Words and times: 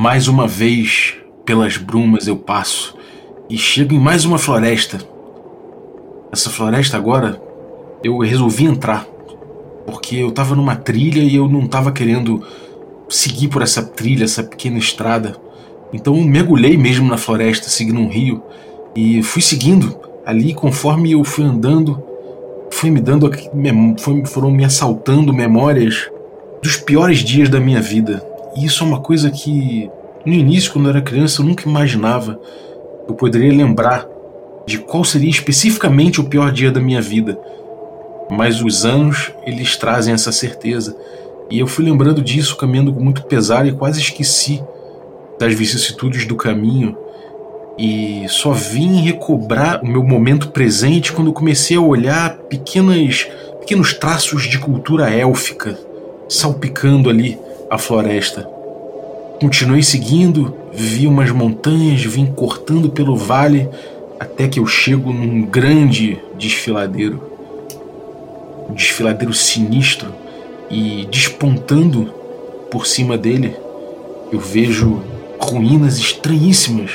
Mais 0.00 0.28
uma 0.28 0.46
vez, 0.46 1.16
pelas 1.44 1.76
brumas 1.76 2.28
eu 2.28 2.36
passo 2.36 2.94
e 3.50 3.58
chego 3.58 3.92
em 3.92 3.98
mais 3.98 4.24
uma 4.24 4.38
floresta. 4.38 4.96
Essa 6.30 6.50
floresta 6.50 6.96
agora, 6.96 7.42
eu 8.04 8.16
resolvi 8.18 8.64
entrar, 8.64 9.04
porque 9.84 10.14
eu 10.14 10.30
tava 10.30 10.54
numa 10.54 10.76
trilha 10.76 11.20
e 11.20 11.34
eu 11.34 11.48
não 11.48 11.66
tava 11.66 11.90
querendo 11.90 12.46
seguir 13.08 13.48
por 13.48 13.60
essa 13.60 13.82
trilha, 13.82 14.22
essa 14.22 14.44
pequena 14.44 14.78
estrada. 14.78 15.34
Então 15.92 16.16
eu 16.16 16.22
mergulhei 16.22 16.76
mesmo 16.76 17.08
na 17.08 17.16
floresta, 17.16 17.68
seguindo 17.68 17.98
um 17.98 18.08
rio, 18.08 18.40
e 18.94 19.20
fui 19.24 19.42
seguindo 19.42 19.98
ali 20.24 20.54
conforme 20.54 21.10
eu 21.10 21.24
fui 21.24 21.42
andando, 21.44 22.00
foi 22.70 22.88
me 22.88 23.00
dando, 23.00 23.28
foram 24.26 24.52
me 24.52 24.64
assaltando 24.64 25.32
memórias 25.32 26.08
dos 26.62 26.76
piores 26.76 27.18
dias 27.18 27.48
da 27.48 27.58
minha 27.58 27.82
vida. 27.82 28.27
E 28.56 28.64
isso 28.64 28.84
é 28.84 28.86
uma 28.86 29.00
coisa 29.00 29.30
que 29.30 29.90
no 30.24 30.32
início, 30.32 30.72
quando 30.72 30.86
eu 30.86 30.90
era 30.90 31.02
criança, 31.02 31.40
eu 31.40 31.46
nunca 31.46 31.68
imaginava 31.68 32.40
eu 33.08 33.14
poderia 33.14 33.50
lembrar 33.50 34.06
de 34.66 34.76
qual 34.76 35.02
seria 35.02 35.30
especificamente 35.30 36.20
o 36.20 36.24
pior 36.24 36.52
dia 36.52 36.70
da 36.70 36.78
minha 36.78 37.00
vida. 37.00 37.40
Mas 38.30 38.60
os 38.60 38.84
anos, 38.84 39.32
eles 39.46 39.78
trazem 39.78 40.12
essa 40.12 40.30
certeza. 40.30 40.94
E 41.50 41.58
eu 41.58 41.66
fui 41.66 41.82
lembrando 41.82 42.20
disso, 42.20 42.56
caminhando 42.56 42.92
com 42.92 43.02
muito 43.02 43.22
pesar 43.22 43.66
e 43.66 43.72
quase 43.72 44.00
esqueci 44.00 44.62
das 45.38 45.54
vicissitudes 45.54 46.26
do 46.26 46.36
caminho 46.36 46.94
e 47.78 48.26
só 48.28 48.50
vim 48.50 49.02
recobrar 49.02 49.80
o 49.82 49.86
meu 49.86 50.02
momento 50.02 50.48
presente 50.48 51.12
quando 51.12 51.32
comecei 51.32 51.76
a 51.76 51.80
olhar 51.80 52.36
pequenas, 52.36 53.28
pequenos 53.60 53.94
traços 53.94 54.48
de 54.48 54.58
cultura 54.58 55.08
élfica 55.08 55.78
salpicando 56.28 57.08
ali 57.08 57.38
a 57.70 57.78
floresta. 57.78 58.48
Continuei 59.40 59.82
seguindo, 59.82 60.54
vi 60.72 61.06
umas 61.06 61.30
montanhas, 61.30 62.02
vim 62.02 62.26
cortando 62.26 62.90
pelo 62.90 63.16
vale 63.16 63.68
até 64.18 64.48
que 64.48 64.58
eu 64.58 64.66
chego 64.66 65.12
num 65.12 65.42
grande 65.42 66.20
desfiladeiro. 66.36 67.22
Um 68.68 68.74
desfiladeiro 68.74 69.32
sinistro 69.32 70.12
e 70.70 71.06
despontando 71.10 72.12
por 72.70 72.86
cima 72.86 73.16
dele 73.16 73.56
eu 74.30 74.40
vejo 74.40 75.02
ruínas 75.38 75.98
estranhíssimas 75.98 76.90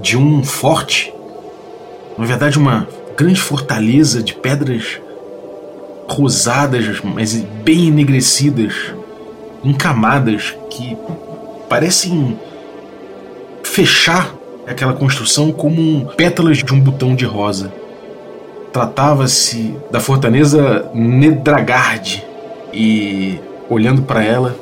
de 0.00 0.16
um 0.16 0.44
forte, 0.44 1.12
na 2.16 2.24
verdade, 2.24 2.58
uma 2.58 2.86
grande 3.16 3.40
fortaleza 3.40 4.22
de 4.22 4.34
pedras 4.34 5.00
rosadas, 6.08 7.00
mas 7.02 7.34
bem 7.34 7.88
enegrecidas, 7.88 8.94
em 9.64 9.72
camadas 9.72 10.56
que 10.70 10.96
parecem 11.68 12.38
fechar 13.62 14.34
aquela 14.66 14.92
construção 14.92 15.50
como 15.50 16.06
pétalas 16.16 16.58
de 16.58 16.72
um 16.72 16.80
botão 16.80 17.14
de 17.14 17.24
rosa. 17.24 17.72
Tratava-se 18.72 19.74
da 19.90 19.98
fortaleza 19.98 20.90
Nedragard 20.94 22.24
e 22.72 23.40
olhando 23.68 24.02
para 24.02 24.22
ela, 24.22 24.56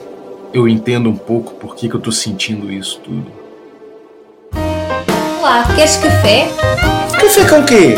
eu 0.53 0.69
entendo 0.69 1.09
um 1.09 1.17
pouco 1.17 1.55
por 1.55 1.75
que, 1.75 1.89
que 1.89 1.95
eu 1.95 2.01
tô 2.01 2.13
sentindo 2.13 2.73
isso 2.73 3.01
tudo. 3.05 3.27
Olá, 5.41 5.65
queres 5.75 5.97
café? 5.97 6.49
Café 7.21 7.49
com 7.49 7.65
quê? 7.65 7.95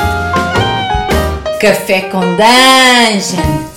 Café 1.60 2.00
com 2.02 2.20
dungeon. 2.20 3.67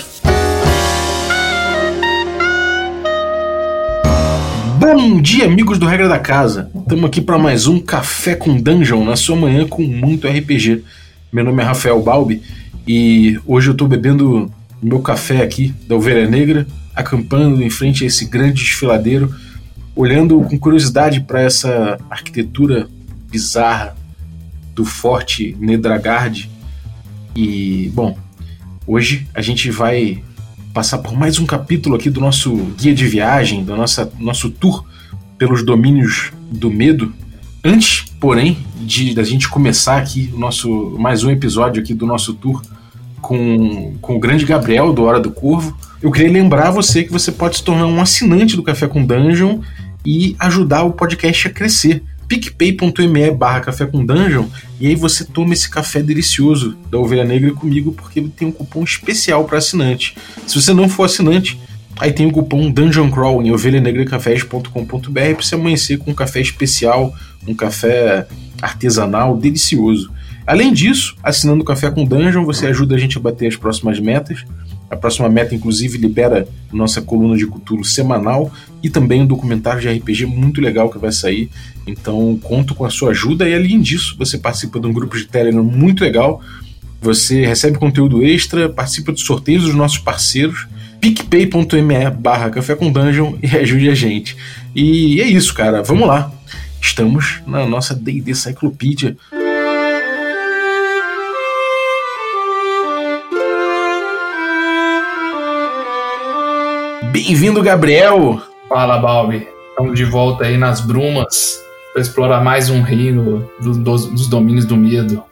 Bom 4.82 5.22
dia, 5.22 5.44
amigos 5.44 5.78
do 5.78 5.86
Regra 5.86 6.08
da 6.08 6.18
Casa. 6.18 6.68
Estamos 6.74 7.04
aqui 7.04 7.20
para 7.20 7.38
mais 7.38 7.68
um 7.68 7.78
Café 7.78 8.34
com 8.34 8.60
Dungeon 8.60 9.04
na 9.04 9.14
sua 9.14 9.36
manhã 9.36 9.64
com 9.64 9.80
muito 9.80 10.26
RPG. 10.26 10.82
Meu 11.32 11.44
nome 11.44 11.62
é 11.62 11.64
Rafael 11.64 12.02
Balbi 12.02 12.42
e 12.84 13.38
hoje 13.46 13.68
eu 13.68 13.74
estou 13.74 13.86
bebendo 13.86 14.52
meu 14.82 14.98
café 14.98 15.40
aqui 15.40 15.72
da 15.86 15.94
Ovelha 15.94 16.28
Negra, 16.28 16.66
acampando 16.96 17.62
em 17.62 17.70
frente 17.70 18.02
a 18.02 18.08
esse 18.08 18.24
grande 18.24 18.54
desfiladeiro, 18.54 19.32
olhando 19.94 20.40
com 20.40 20.58
curiosidade 20.58 21.20
para 21.20 21.40
essa 21.40 21.96
arquitetura 22.10 22.88
bizarra 23.30 23.96
do 24.74 24.84
forte 24.84 25.56
Nedragard. 25.60 26.50
E, 27.36 27.88
bom, 27.94 28.18
hoje 28.84 29.28
a 29.32 29.40
gente 29.40 29.70
vai 29.70 30.24
passar 30.72 30.98
por 30.98 31.14
mais 31.14 31.38
um 31.38 31.44
capítulo 31.44 31.96
aqui 31.96 32.08
do 32.08 32.20
nosso 32.20 32.54
guia 32.78 32.94
de 32.94 33.06
viagem, 33.06 33.64
do 33.64 33.76
nossa, 33.76 34.10
nosso 34.18 34.50
tour 34.50 34.84
pelos 35.36 35.64
domínios 35.64 36.32
do 36.50 36.70
medo. 36.70 37.12
Antes, 37.62 38.04
porém, 38.18 38.58
de 38.80 39.14
da 39.14 39.22
gente 39.22 39.48
começar 39.48 39.98
aqui 39.98 40.30
o 40.34 40.38
nosso 40.38 40.96
mais 40.98 41.22
um 41.24 41.30
episódio 41.30 41.82
aqui 41.82 41.94
do 41.94 42.06
nosso 42.06 42.34
tour 42.34 42.62
com, 43.20 43.94
com 44.00 44.16
o 44.16 44.18
grande 44.18 44.44
Gabriel 44.44 44.92
do 44.92 45.04
Hora 45.04 45.20
do 45.20 45.30
Corvo, 45.30 45.76
eu 46.02 46.10
queria 46.10 46.32
lembrar 46.32 46.70
você 46.70 47.04
que 47.04 47.12
você 47.12 47.30
pode 47.30 47.58
se 47.58 47.62
tornar 47.62 47.86
um 47.86 48.00
assinante 48.00 48.56
do 48.56 48.62
Café 48.62 48.88
com 48.88 49.04
Dungeon 49.04 49.60
e 50.04 50.34
ajudar 50.38 50.82
o 50.82 50.92
podcast 50.92 51.46
a 51.46 51.50
crescer 51.50 52.02
picpay.me 52.32 53.30
barra 53.32 53.60
café 53.60 53.84
com 53.84 54.04
dungeon 54.04 54.46
e 54.80 54.86
aí 54.86 54.94
você 54.94 55.22
toma 55.22 55.52
esse 55.52 55.68
café 55.68 56.02
delicioso 56.02 56.76
da 56.90 56.98
Ovelha 56.98 57.24
Negra 57.24 57.52
comigo 57.52 57.92
porque 57.92 58.22
tem 58.22 58.48
um 58.48 58.52
cupom 58.52 58.82
especial 58.82 59.44
para 59.44 59.58
assinante. 59.58 60.16
Se 60.46 60.60
você 60.60 60.72
não 60.72 60.88
for 60.88 61.04
assinante, 61.04 61.60
aí 61.98 62.10
tem 62.10 62.26
o 62.26 62.32
cupom 62.32 62.70
Dungeon 62.70 63.10
Crawl 63.10 63.42
em 63.42 63.52
ovelhanegracafés.com.br 63.52 65.10
para 65.10 65.42
você 65.42 65.54
amanhecer 65.54 65.98
com 65.98 66.12
um 66.12 66.14
café 66.14 66.40
especial, 66.40 67.14
um 67.46 67.54
café 67.54 68.26
artesanal 68.62 69.36
delicioso. 69.36 70.10
Além 70.46 70.72
disso, 70.72 71.16
assinando 71.22 71.62
o 71.62 71.64
Café 71.64 71.88
com 71.90 72.04
Dungeon, 72.04 72.44
você 72.44 72.66
ajuda 72.66 72.96
a 72.96 72.98
gente 72.98 73.16
a 73.16 73.20
bater 73.20 73.46
as 73.46 73.56
próximas 73.56 74.00
metas. 74.00 74.44
A 74.92 74.96
próxima 74.96 75.26
meta, 75.26 75.54
inclusive, 75.54 75.96
libera 75.96 76.46
nossa 76.70 77.00
coluna 77.00 77.34
de 77.34 77.46
cultura 77.46 77.82
semanal 77.82 78.52
e 78.82 78.90
também 78.90 79.22
um 79.22 79.26
documentário 79.26 79.80
de 79.80 79.88
RPG 79.88 80.26
muito 80.26 80.60
legal 80.60 80.90
que 80.90 80.98
vai 80.98 81.10
sair. 81.10 81.48
Então, 81.86 82.38
conto 82.42 82.74
com 82.74 82.84
a 82.84 82.90
sua 82.90 83.12
ajuda 83.12 83.48
e, 83.48 83.54
além 83.54 83.80
disso, 83.80 84.14
você 84.18 84.36
participa 84.36 84.78
de 84.78 84.86
um 84.86 84.92
grupo 84.92 85.16
de 85.16 85.24
Telegram 85.24 85.64
muito 85.64 86.04
legal. 86.04 86.42
Você 87.00 87.46
recebe 87.46 87.78
conteúdo 87.78 88.22
extra, 88.22 88.68
participa 88.68 89.12
dos 89.12 89.22
sorteios 89.22 89.64
dos 89.64 89.74
nossos 89.74 89.96
parceiros 89.96 90.68
picpay.me 91.00 92.10
barra 92.10 92.50
café 92.50 92.76
com 92.76 92.92
dungeon 92.92 93.34
e 93.42 93.46
ajude 93.56 93.88
a 93.88 93.94
gente. 93.94 94.36
E 94.74 95.22
é 95.22 95.26
isso, 95.26 95.54
cara. 95.54 95.82
Vamos 95.82 96.06
lá. 96.06 96.30
Estamos 96.82 97.40
na 97.46 97.64
nossa 97.66 97.94
D&D 97.94 98.34
Cyclopedia. 98.34 99.16
Bem-vindo, 107.12 107.62
Gabriel! 107.62 108.40
Fala, 108.70 108.96
Balbi. 108.96 109.46
Estamos 109.68 109.94
de 109.94 110.02
volta 110.02 110.44
aí 110.44 110.56
nas 110.56 110.80
brumas 110.80 111.60
para 111.92 112.00
explorar 112.00 112.42
mais 112.42 112.70
um 112.70 112.80
reino 112.80 113.46
do, 113.60 113.74
dos, 113.74 114.06
dos, 114.06 114.28
domínios 114.28 114.64
do 114.64 114.78
medo. 114.78 115.22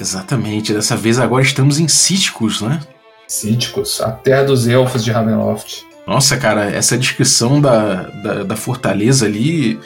Exatamente. 0.00 0.74
Dessa 0.74 0.96
vez 0.96 1.20
agora 1.20 1.44
estamos 1.44 1.78
em 1.78 1.86
Cíticos, 1.86 2.60
né? 2.60 2.80
Cíticos, 3.28 4.00
a 4.00 4.10
terra 4.10 4.42
dos 4.42 4.66
elfos 4.66 5.04
de 5.04 5.12
Ravenloft. 5.12 5.84
Nossa, 6.08 6.36
cara, 6.36 6.64
essa 6.64 6.98
descrição 6.98 7.60
da, 7.60 8.02
da, 8.02 8.42
da 8.42 8.56
fortaleza 8.56 9.24
ali, 9.24 9.78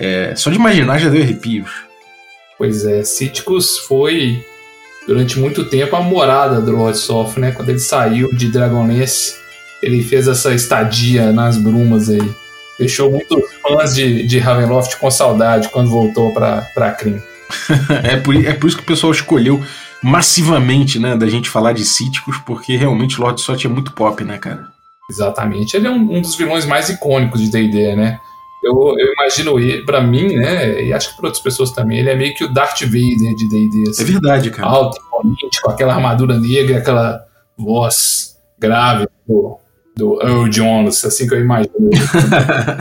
é, 0.00 0.34
só 0.34 0.50
de 0.50 0.56
imaginar 0.56 0.98
já 0.98 1.08
deu 1.08 1.22
arrepios. 1.22 1.70
Pois 2.58 2.84
é, 2.84 3.04
Cíticos 3.04 3.78
foi 3.78 4.44
durante 5.06 5.38
muito 5.38 5.64
tempo 5.64 5.94
a 5.94 6.02
morada 6.02 6.60
do 6.60 6.72
Lord 6.72 6.98
Soft, 6.98 7.36
né? 7.36 7.52
Quando 7.52 7.68
ele 7.68 7.78
saiu 7.78 8.34
de 8.34 8.50
Dragonlance 8.50 9.41
ele 9.82 10.02
fez 10.02 10.28
essa 10.28 10.54
estadia 10.54 11.32
nas 11.32 11.58
brumas 11.58 12.08
aí. 12.08 12.32
Deixou 12.78 13.10
muitos 13.10 13.42
fãs 13.60 13.94
de, 13.94 14.26
de 14.26 14.38
Ravenloft 14.38 14.96
com 14.96 15.10
saudade 15.10 15.68
quando 15.68 15.90
voltou 15.90 16.32
pra, 16.32 16.62
pra 16.74 16.92
Krim. 16.92 17.20
é, 18.02 18.16
por, 18.16 18.34
é 18.34 18.54
por 18.54 18.68
isso 18.68 18.76
que 18.76 18.82
o 18.82 18.86
pessoal 18.86 19.12
escolheu 19.12 19.62
massivamente, 20.02 20.98
né, 20.98 21.16
da 21.16 21.28
gente 21.28 21.50
falar 21.50 21.72
de 21.72 21.84
Cíticos, 21.84 22.36
porque 22.38 22.76
realmente 22.76 23.20
Lord 23.20 23.40
Sot 23.40 23.66
é 23.66 23.70
muito 23.70 23.92
pop, 23.92 24.24
né, 24.24 24.38
cara? 24.38 24.68
Exatamente. 25.10 25.76
Ele 25.76 25.86
é 25.86 25.90
um, 25.90 26.16
um 26.16 26.20
dos 26.20 26.34
vilões 26.34 26.64
mais 26.64 26.88
icônicos 26.88 27.40
de 27.40 27.50
D&D, 27.50 27.94
né? 27.94 28.18
Eu, 28.64 28.94
eu, 28.96 29.12
imagino 29.12 29.58
ele, 29.58 29.84
pra 29.84 30.00
mim, 30.00 30.36
né, 30.36 30.82
e 30.82 30.92
acho 30.92 31.10
que 31.10 31.16
para 31.16 31.26
outras 31.26 31.42
pessoas 31.42 31.72
também, 31.72 31.98
ele 31.98 32.10
é 32.10 32.16
meio 32.16 32.34
que 32.34 32.44
o 32.44 32.52
Darth 32.52 32.80
Vader 32.80 33.34
de 33.34 33.48
D&D. 33.48 33.90
Assim, 33.90 34.02
é 34.02 34.06
verdade, 34.06 34.50
cara. 34.50 34.68
Alto, 34.68 34.98
imponente, 34.98 35.60
com 35.60 35.70
aquela 35.70 35.94
armadura 35.94 36.38
negra, 36.38 36.78
aquela 36.78 37.24
voz 37.56 38.36
grave, 38.58 39.06
pô 39.26 39.61
do 39.94 40.20
Earl 40.22 40.48
Jones, 40.48 41.04
assim 41.04 41.28
que 41.28 41.34
eu 41.34 41.40
imagino. 41.40 41.90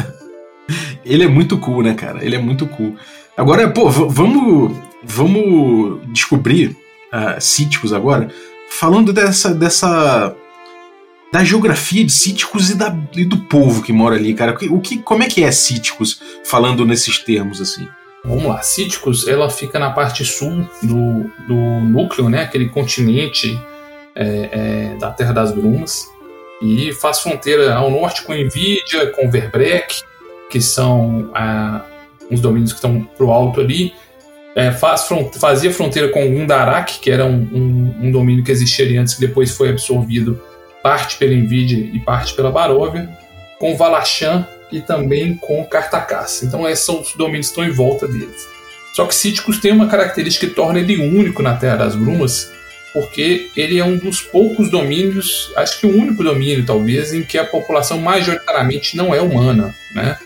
ele 1.05 1.23
é 1.23 1.27
muito 1.27 1.57
cool, 1.57 1.83
né, 1.83 1.93
cara? 1.93 2.23
Ele 2.23 2.35
é 2.35 2.39
muito 2.39 2.65
cool. 2.67 2.95
Agora, 3.35 3.69
pô, 3.69 3.89
vamos, 3.89 4.77
vamos 5.03 5.99
descobrir 6.11 6.75
uh, 7.11 7.39
Cíticos 7.39 7.93
agora, 7.93 8.29
falando 8.69 9.11
dessa, 9.11 9.53
dessa 9.53 10.35
da 11.31 11.43
geografia 11.43 12.03
de 12.03 12.11
Cíticos 12.11 12.69
e, 12.69 12.75
da, 12.75 12.95
e 13.15 13.23
do 13.23 13.37
povo 13.37 13.81
que 13.81 13.93
mora 13.93 14.15
ali, 14.15 14.33
cara. 14.33 14.57
O 14.69 14.81
que, 14.81 14.97
como 14.97 15.23
é 15.23 15.27
que 15.27 15.43
é 15.43 15.51
Cíticos, 15.51 16.21
falando 16.43 16.85
nesses 16.85 17.19
termos, 17.19 17.61
assim? 17.61 17.87
Vamos 18.23 18.45
lá, 18.45 18.61
Cíticos, 18.61 19.27
ela 19.27 19.49
fica 19.49 19.79
na 19.79 19.89
parte 19.89 20.23
sul 20.23 20.67
do, 20.83 21.31
do 21.47 21.55
núcleo, 21.85 22.29
né? 22.29 22.43
Aquele 22.43 22.69
continente 22.69 23.59
é, 24.13 24.93
é, 24.93 24.97
da 24.99 25.09
Terra 25.09 25.33
das 25.33 25.51
Brumas. 25.51 26.05
E 26.61 26.93
faz 26.93 27.21
fronteira 27.21 27.73
ao 27.73 27.89
norte 27.89 28.21
com 28.23 28.33
Envidia, 28.33 29.07
com 29.11 29.29
Verbrek, 29.29 30.01
que 30.49 30.61
são 30.61 31.31
ah, 31.33 31.83
uns 32.29 32.39
domínios 32.39 32.71
que 32.71 32.77
estão 32.77 33.01
pro 33.17 33.31
alto 33.31 33.59
ali. 33.59 33.93
É, 34.55 34.71
faz, 34.71 35.07
front, 35.07 35.33
fazia 35.37 35.73
fronteira 35.73 36.09
com 36.09 36.27
Gundarak, 36.27 36.99
que 36.99 37.09
era 37.09 37.25
um, 37.25 37.47
um, 37.53 37.95
um, 38.07 38.11
domínio 38.11 38.43
que 38.43 38.51
existia 38.51 38.99
antes, 38.99 39.13
que 39.13 39.21
depois 39.21 39.51
foi 39.55 39.69
absorvido 39.69 40.41
parte 40.83 41.17
pela 41.17 41.33
Nvidia 41.33 41.89
e 41.93 41.99
parte 41.99 42.33
pela 42.33 42.51
Baróvia, 42.51 43.09
com 43.59 43.77
Valachan 43.77 44.45
e 44.71 44.81
também 44.81 45.35
com 45.35 45.63
Cartacás. 45.65 46.43
Então 46.43 46.67
esses 46.67 46.85
são 46.85 47.01
os 47.01 47.13
domínios 47.15 47.47
que 47.47 47.51
estão 47.51 47.63
em 47.63 47.71
volta 47.71 48.07
deles. 48.07 48.47
Só 48.93 49.05
que 49.05 49.15
Cíticos 49.15 49.59
tem 49.59 49.71
uma 49.71 49.87
característica 49.87 50.47
que 50.47 50.53
torna 50.53 50.79
ele 50.79 50.97
único 50.97 51.41
na 51.41 51.55
Terra 51.55 51.77
das 51.77 51.95
Brumas, 51.95 52.51
porque 52.93 53.51
ele 53.55 53.79
é 53.79 53.85
um 53.85 53.97
dos 53.97 54.21
poucos 54.21 54.69
domínios, 54.69 55.51
acho 55.55 55.79
que 55.79 55.87
o 55.87 55.97
único 55.97 56.23
domínio 56.23 56.65
talvez, 56.65 57.13
em 57.13 57.23
que 57.23 57.37
a 57.37 57.45
população 57.45 57.99
majoritariamente 57.99 58.97
não 58.97 59.13
é 59.13 59.21
humana, 59.21 59.73
né? 59.95 60.17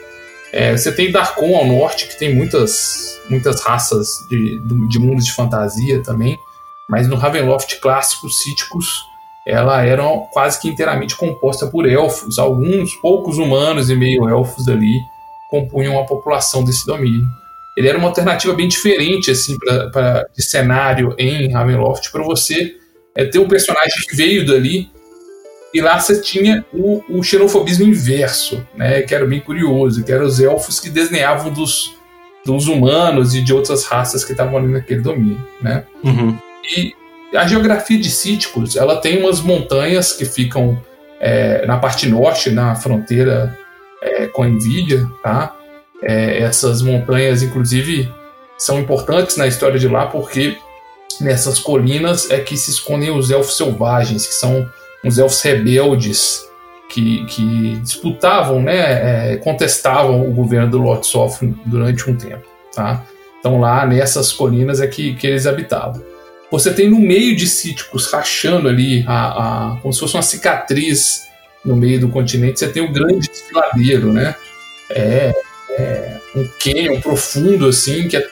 É, 0.51 0.75
você 0.75 0.91
tem 0.91 1.11
Darkon 1.11 1.55
ao 1.55 1.65
norte, 1.65 2.07
que 2.07 2.17
tem 2.17 2.33
muitas, 2.33 3.19
muitas 3.29 3.61
raças 3.61 4.25
de, 4.29 4.59
de 4.89 4.99
mundos 4.99 5.25
de 5.25 5.33
fantasia 5.33 6.01
também, 6.01 6.39
mas 6.87 7.07
no 7.07 7.17
Ravenloft 7.17 7.77
clássico, 7.79 8.29
Cíticos, 8.29 9.03
ela 9.45 9.83
era 9.85 10.03
quase 10.31 10.59
que 10.59 10.69
inteiramente 10.69 11.15
composta 11.15 11.67
por 11.67 11.87
elfos. 11.87 12.39
Alguns 12.39 12.95
poucos 12.95 13.37
humanos 13.37 13.89
e 13.89 13.95
meio 13.95 14.29
elfos 14.29 14.67
ali 14.67 15.01
compunham 15.49 15.99
a 15.99 16.05
população 16.05 16.63
desse 16.63 16.85
domínio 16.85 17.27
ele 17.75 17.87
era 17.87 17.97
uma 17.97 18.07
alternativa 18.07 18.53
bem 18.53 18.67
diferente 18.67 19.31
assim 19.31 19.57
para 19.91 20.27
de 20.35 20.43
cenário 20.43 21.15
em 21.17 21.51
Ravenloft 21.51 22.11
para 22.11 22.23
você 22.23 22.75
é, 23.15 23.25
ter 23.25 23.39
um 23.39 23.47
personagem 23.47 24.05
que 24.07 24.15
veio 24.15 24.45
dali 24.45 24.89
e 25.75 25.81
lá 25.81 25.99
você 25.99 26.21
tinha 26.21 26.65
o, 26.73 27.03
o 27.09 27.21
xenofobismo 27.21 27.85
inverso, 27.85 28.65
né, 28.75 29.01
que 29.01 29.13
era 29.13 29.25
bem 29.25 29.41
curioso, 29.41 30.05
que 30.05 30.11
eram 30.11 30.25
os 30.25 30.39
elfos 30.39 30.79
que 30.79 30.89
desneavam 30.89 31.51
dos, 31.51 31.93
dos 32.45 32.69
humanos 32.69 33.35
e 33.35 33.41
de 33.41 33.53
outras 33.53 33.83
raças 33.83 34.23
que 34.23 34.31
estavam 34.31 34.57
ali 34.57 34.67
naquele 34.67 35.01
domínio, 35.01 35.45
né? 35.61 35.83
Uhum. 36.01 36.37
E 36.77 36.93
a 37.35 37.45
geografia 37.45 37.99
de 37.99 38.09
Cíticos, 38.09 38.77
ela 38.77 39.01
tem 39.01 39.19
umas 39.19 39.41
montanhas 39.41 40.13
que 40.13 40.23
ficam 40.23 40.81
é, 41.19 41.65
na 41.65 41.77
parte 41.77 42.07
norte, 42.07 42.51
na 42.51 42.75
fronteira 42.75 43.57
é, 44.01 44.27
com 44.27 44.43
a 44.43 44.47
Nvidia, 44.47 45.05
tá? 45.21 45.53
É, 46.05 46.39
essas 46.39 46.81
montanhas, 46.81 47.41
inclusive, 47.41 48.11
são 48.57 48.79
importantes 48.79 49.37
na 49.37 49.47
história 49.47 49.79
de 49.79 49.87
lá 49.87 50.05
porque 50.05 50.57
nessas 51.19 51.59
colinas 51.59 52.29
é 52.29 52.39
que 52.39 52.55
se 52.55 52.71
escondem 52.71 53.09
os 53.09 53.31
elfos 53.31 53.57
selvagens, 53.57 54.27
que 54.27 54.33
são 54.33 54.69
os 55.03 55.17
elfos 55.17 55.41
rebeldes 55.41 56.45
que, 56.89 57.25
que 57.25 57.79
disputavam, 57.81 58.61
né, 58.61 59.33
é, 59.33 59.37
contestavam 59.37 60.27
o 60.27 60.31
governo 60.31 60.71
do 60.71 60.77
Lord 60.77 61.07
durante 61.65 62.09
um 62.09 62.15
tempo. 62.15 62.45
Tá? 62.73 63.03
Então 63.39 63.59
lá 63.59 63.85
nessas 63.85 64.31
colinas 64.31 64.81
é 64.81 64.87
que, 64.87 65.15
que 65.15 65.27
eles 65.27 65.45
habitavam. 65.45 66.01
Você 66.51 66.73
tem 66.73 66.89
no 66.89 66.99
meio 66.99 67.35
de 67.35 67.47
Cíticos, 67.47 68.11
rachando 68.11 68.69
ali, 68.69 69.03
a, 69.07 69.73
a, 69.73 69.77
como 69.77 69.93
se 69.93 69.99
fosse 69.99 70.15
uma 70.15 70.21
cicatriz 70.21 71.23
no 71.63 71.75
meio 71.75 71.99
do 71.99 72.09
continente, 72.09 72.59
você 72.59 72.67
tem 72.67 72.83
o 72.83 72.91
grande 72.91 73.27
desfiladeiro, 73.27 74.13
né? 74.13 74.35
É, 74.89 75.33
um 76.35 76.47
canyon 76.59 76.99
profundo, 77.01 77.67
assim, 77.67 78.07
que 78.07 78.17
é 78.17 78.27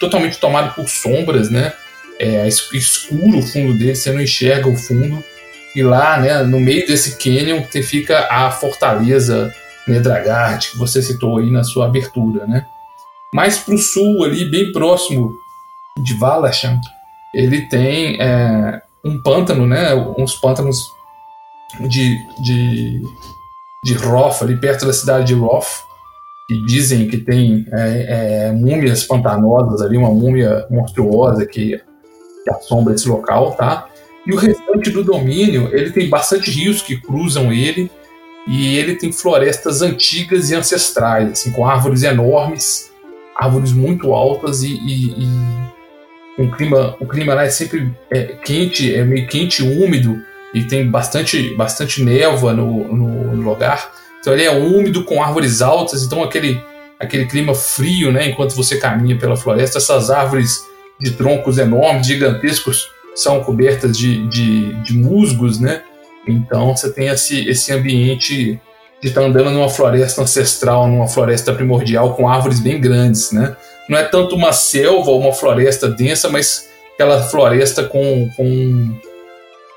totalmente 0.00 0.38
tomado 0.38 0.74
por 0.74 0.88
sombras, 0.88 1.50
né? 1.50 1.72
É 2.18 2.46
escuro 2.46 3.38
o 3.38 3.42
fundo 3.42 3.76
dele, 3.76 3.94
você 3.94 4.12
não 4.12 4.20
enxerga 4.20 4.68
o 4.68 4.76
fundo. 4.76 5.22
E 5.74 5.82
lá, 5.82 6.18
né, 6.20 6.42
no 6.42 6.60
meio 6.60 6.86
desse 6.86 7.16
canyon, 7.16 7.62
fica 7.82 8.28
a 8.30 8.50
fortaleza 8.50 9.52
Nedragard, 9.86 10.70
que 10.70 10.78
você 10.78 11.02
citou 11.02 11.38
aí 11.38 11.50
na 11.50 11.64
sua 11.64 11.86
abertura, 11.86 12.46
né? 12.46 12.66
Mais 13.32 13.58
para 13.58 13.74
o 13.74 13.78
sul, 13.78 14.24
ali, 14.24 14.44
bem 14.44 14.72
próximo 14.72 15.36
de 16.02 16.14
Valachan, 16.14 16.80
ele 17.34 17.62
tem 17.62 18.16
é, 18.20 18.80
um 19.04 19.20
pântano, 19.20 19.66
né? 19.66 19.94
Uns 20.16 20.34
pântanos 20.36 20.92
de, 21.80 22.16
de, 22.40 23.02
de 23.84 23.94
Roth, 23.94 24.42
ali 24.42 24.56
perto 24.56 24.86
da 24.86 24.92
cidade 24.92 25.26
de 25.26 25.34
Roth, 25.34 25.83
que 26.46 26.64
dizem 26.66 27.08
que 27.08 27.18
tem 27.18 27.66
é, 27.72 28.48
é, 28.48 28.52
múmias 28.52 29.04
pantanosas 29.04 29.80
ali, 29.80 29.96
uma 29.96 30.10
múmia 30.10 30.66
monstruosa 30.70 31.46
que, 31.46 31.80
que, 32.44 32.50
assombra 32.50 32.94
esse 32.94 33.08
local, 33.08 33.52
tá? 33.52 33.86
E 34.26 34.32
o 34.32 34.36
restante 34.36 34.90
do 34.90 35.02
domínio, 35.02 35.70
ele 35.72 35.90
tem 35.90 36.08
bastante 36.08 36.50
rios 36.50 36.82
que 36.82 37.00
cruzam 37.00 37.52
ele 37.52 37.90
e 38.46 38.76
ele 38.76 38.96
tem 38.96 39.10
florestas 39.10 39.80
antigas 39.80 40.50
e 40.50 40.54
ancestrais, 40.54 41.30
assim, 41.32 41.50
com 41.52 41.66
árvores 41.66 42.02
enormes, 42.02 42.90
árvores 43.34 43.72
muito 43.72 44.12
altas 44.12 44.62
e, 44.62 44.68
e, 44.68 45.24
e 45.24 45.28
um 46.38 46.50
clima, 46.50 46.96
o 47.00 47.06
clima 47.06 47.34
lá 47.34 47.44
é 47.44 47.50
sempre 47.50 47.92
é, 48.10 48.22
quente, 48.44 48.94
é 48.94 49.04
meio 49.04 49.26
quente 49.26 49.62
e 49.62 49.84
úmido 49.84 50.20
e 50.52 50.64
tem 50.64 50.88
bastante, 50.90 51.54
bastante 51.54 52.02
névoa 52.02 52.52
no, 52.52 52.92
no, 52.94 53.36
no 53.36 53.42
lugar. 53.42 53.90
Então 54.24 54.32
ele 54.32 54.44
é 54.44 54.50
úmido 54.50 55.04
com 55.04 55.22
árvores 55.22 55.60
altas, 55.60 56.02
então 56.02 56.22
aquele, 56.22 56.58
aquele 56.98 57.26
clima 57.26 57.54
frio, 57.54 58.10
né? 58.10 58.26
Enquanto 58.26 58.56
você 58.56 58.78
caminha 58.78 59.18
pela 59.18 59.36
floresta, 59.36 59.76
essas 59.76 60.10
árvores 60.10 60.64
de 60.98 61.10
troncos 61.10 61.58
enormes, 61.58 62.06
gigantescos, 62.06 62.88
são 63.14 63.44
cobertas 63.44 63.98
de, 63.98 64.26
de, 64.28 64.72
de 64.82 64.94
musgos, 64.94 65.60
né? 65.60 65.82
Então 66.26 66.74
você 66.74 66.90
tem 66.90 67.08
esse, 67.08 67.46
esse 67.46 67.70
ambiente 67.70 68.58
de 69.02 69.08
estar 69.08 69.20
tá 69.20 69.26
andando 69.26 69.50
numa 69.50 69.68
floresta 69.68 70.22
ancestral, 70.22 70.88
numa 70.88 71.06
floresta 71.06 71.52
primordial 71.52 72.14
com 72.14 72.26
árvores 72.26 72.60
bem 72.60 72.80
grandes, 72.80 73.30
né? 73.30 73.54
Não 73.90 73.98
é 73.98 74.04
tanto 74.04 74.34
uma 74.34 74.54
selva 74.54 75.10
ou 75.10 75.20
uma 75.20 75.34
floresta 75.34 75.86
densa, 75.86 76.30
mas 76.30 76.70
aquela 76.94 77.22
floresta 77.24 77.84
com, 77.84 78.30
com 78.34 78.98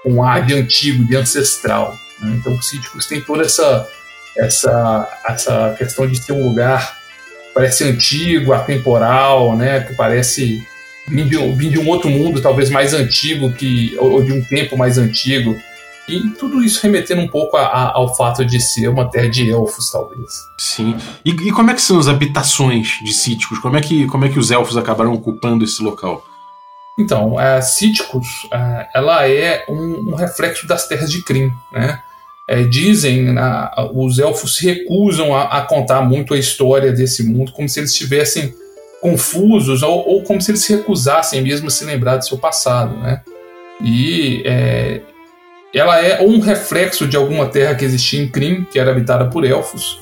um 0.06 0.24
ar 0.24 0.46
de 0.46 0.54
antigo, 0.54 1.04
de 1.04 1.18
ancestral. 1.18 1.94
Né? 2.22 2.38
Então 2.40 2.54
o 2.54 2.64
Cíticos 2.64 3.06
tem 3.06 3.20
toda 3.20 3.44
essa 3.44 3.86
essa, 4.38 5.08
essa 5.28 5.76
questão 5.78 6.08
de 6.08 6.18
ser 6.18 6.34
um 6.34 6.48
lugar 6.48 6.98
parece 7.54 7.84
antigo, 7.84 8.54
atemporal, 8.54 9.56
né? 9.56 9.80
Que 9.80 9.96
parece 9.96 10.64
vir 11.08 11.28
de, 11.28 11.70
de 11.70 11.80
um 11.80 11.88
outro 11.88 12.10
mundo, 12.10 12.42
talvez 12.42 12.70
mais 12.70 12.94
antigo, 12.94 13.52
que, 13.52 13.96
ou 14.00 14.22
de 14.22 14.32
um 14.32 14.44
tempo 14.44 14.78
mais 14.78 14.98
antigo. 14.98 15.58
E 16.08 16.30
tudo 16.30 16.64
isso 16.64 16.82
remetendo 16.82 17.22
um 17.22 17.28
pouco 17.28 17.58
a, 17.58 17.66
a, 17.66 17.92
ao 17.96 18.16
fato 18.16 18.46
de 18.46 18.62
ser 18.62 18.88
uma 18.88 19.10
terra 19.10 19.30
de 19.30 19.50
elfos, 19.50 19.90
talvez. 19.92 20.46
Sim. 20.58 20.96
E, 21.26 21.32
e, 21.32 21.52
como 21.52 21.70
é 21.70 21.74
que 21.74 21.82
são 21.82 22.00
as 22.00 22.08
habitações 22.08 23.00
de 23.04 23.14
Cíticos? 23.14 23.60
Como 23.60 23.76
é 23.76 23.82
que, 23.82 24.06
como 24.08 24.24
é 24.24 24.30
que 24.30 24.40
os 24.40 24.50
elfos 24.50 24.78
acabaram 24.78 25.14
ocupando 25.14 25.66
esse 25.66 25.84
local? 25.84 26.24
Então, 26.98 27.38
a 27.38 27.62
Cíticos, 27.62 28.48
ela 28.94 29.28
é 29.28 29.66
um, 29.68 30.12
um 30.12 30.16
reflexo 30.16 30.66
das 30.66 30.88
terras 30.88 31.12
de 31.12 31.22
Kryn, 31.24 31.52
né? 31.72 32.02
É, 32.50 32.64
dizem, 32.64 33.36
os 33.94 34.20
elfos 34.20 34.56
se 34.56 34.66
recusam 34.66 35.36
a, 35.36 35.58
a, 35.58 35.62
contar 35.64 36.02
muito 36.02 36.34
a 36.34 36.38
história 36.38 36.94
desse 36.94 37.24
mundo, 37.24 37.52
como 37.52 37.68
se 37.68 37.82
eles 37.82 37.92
estivessem 37.92 38.54
confusos 39.02 39.84
ou, 39.84 40.08
ou, 40.08 40.24
como 40.24 40.42
se 40.42 40.52
eles 40.52 40.62
se 40.62 40.74
recusassem 40.76 41.42
mesmo 41.42 41.68
a 41.68 41.70
se 41.70 41.84
lembrar 41.84 42.16
do 42.18 42.26
seu 42.26 42.38
passado, 42.38 42.96
né? 42.98 43.22
E 43.84 44.42
é, 44.46 45.02
ela 45.74 46.02
é 46.02 46.22
ou 46.22 46.30
um 46.30 46.40
reflexo 46.40 47.06
de 47.06 47.18
alguma 47.18 47.48
terra 47.48 47.76
que 47.76 47.86
existia 47.86 48.22
em 48.22 48.30
Kryn, 48.30 48.64
que 48.64 48.80
era 48.80 48.92
habitada 48.92 49.26
por 49.26 49.46
elfos, 49.46 50.00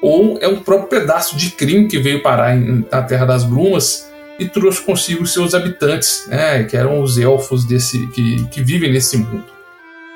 ou 0.00 0.38
é 0.40 0.46
um 0.46 0.60
próprio 0.60 1.00
pedaço 1.00 1.36
de 1.36 1.50
Kryn 1.50 1.88
que 1.88 1.98
veio 1.98 2.22
parar 2.22 2.56
em, 2.56 2.86
na 2.90 3.02
Terra 3.02 3.26
das 3.26 3.42
Brumas 3.42 4.08
e 4.38 4.46
trouxe 4.46 4.80
consigo 4.82 5.26
seus 5.26 5.52
habitantes, 5.52 6.26
né? 6.28 6.62
Que 6.62 6.76
eram 6.76 7.02
os 7.02 7.18
elfos 7.18 7.66
desse 7.66 8.06
que, 8.08 8.46
que 8.46 8.62
vivem 8.62 8.92
nesse 8.92 9.16
mundo. 9.18 9.57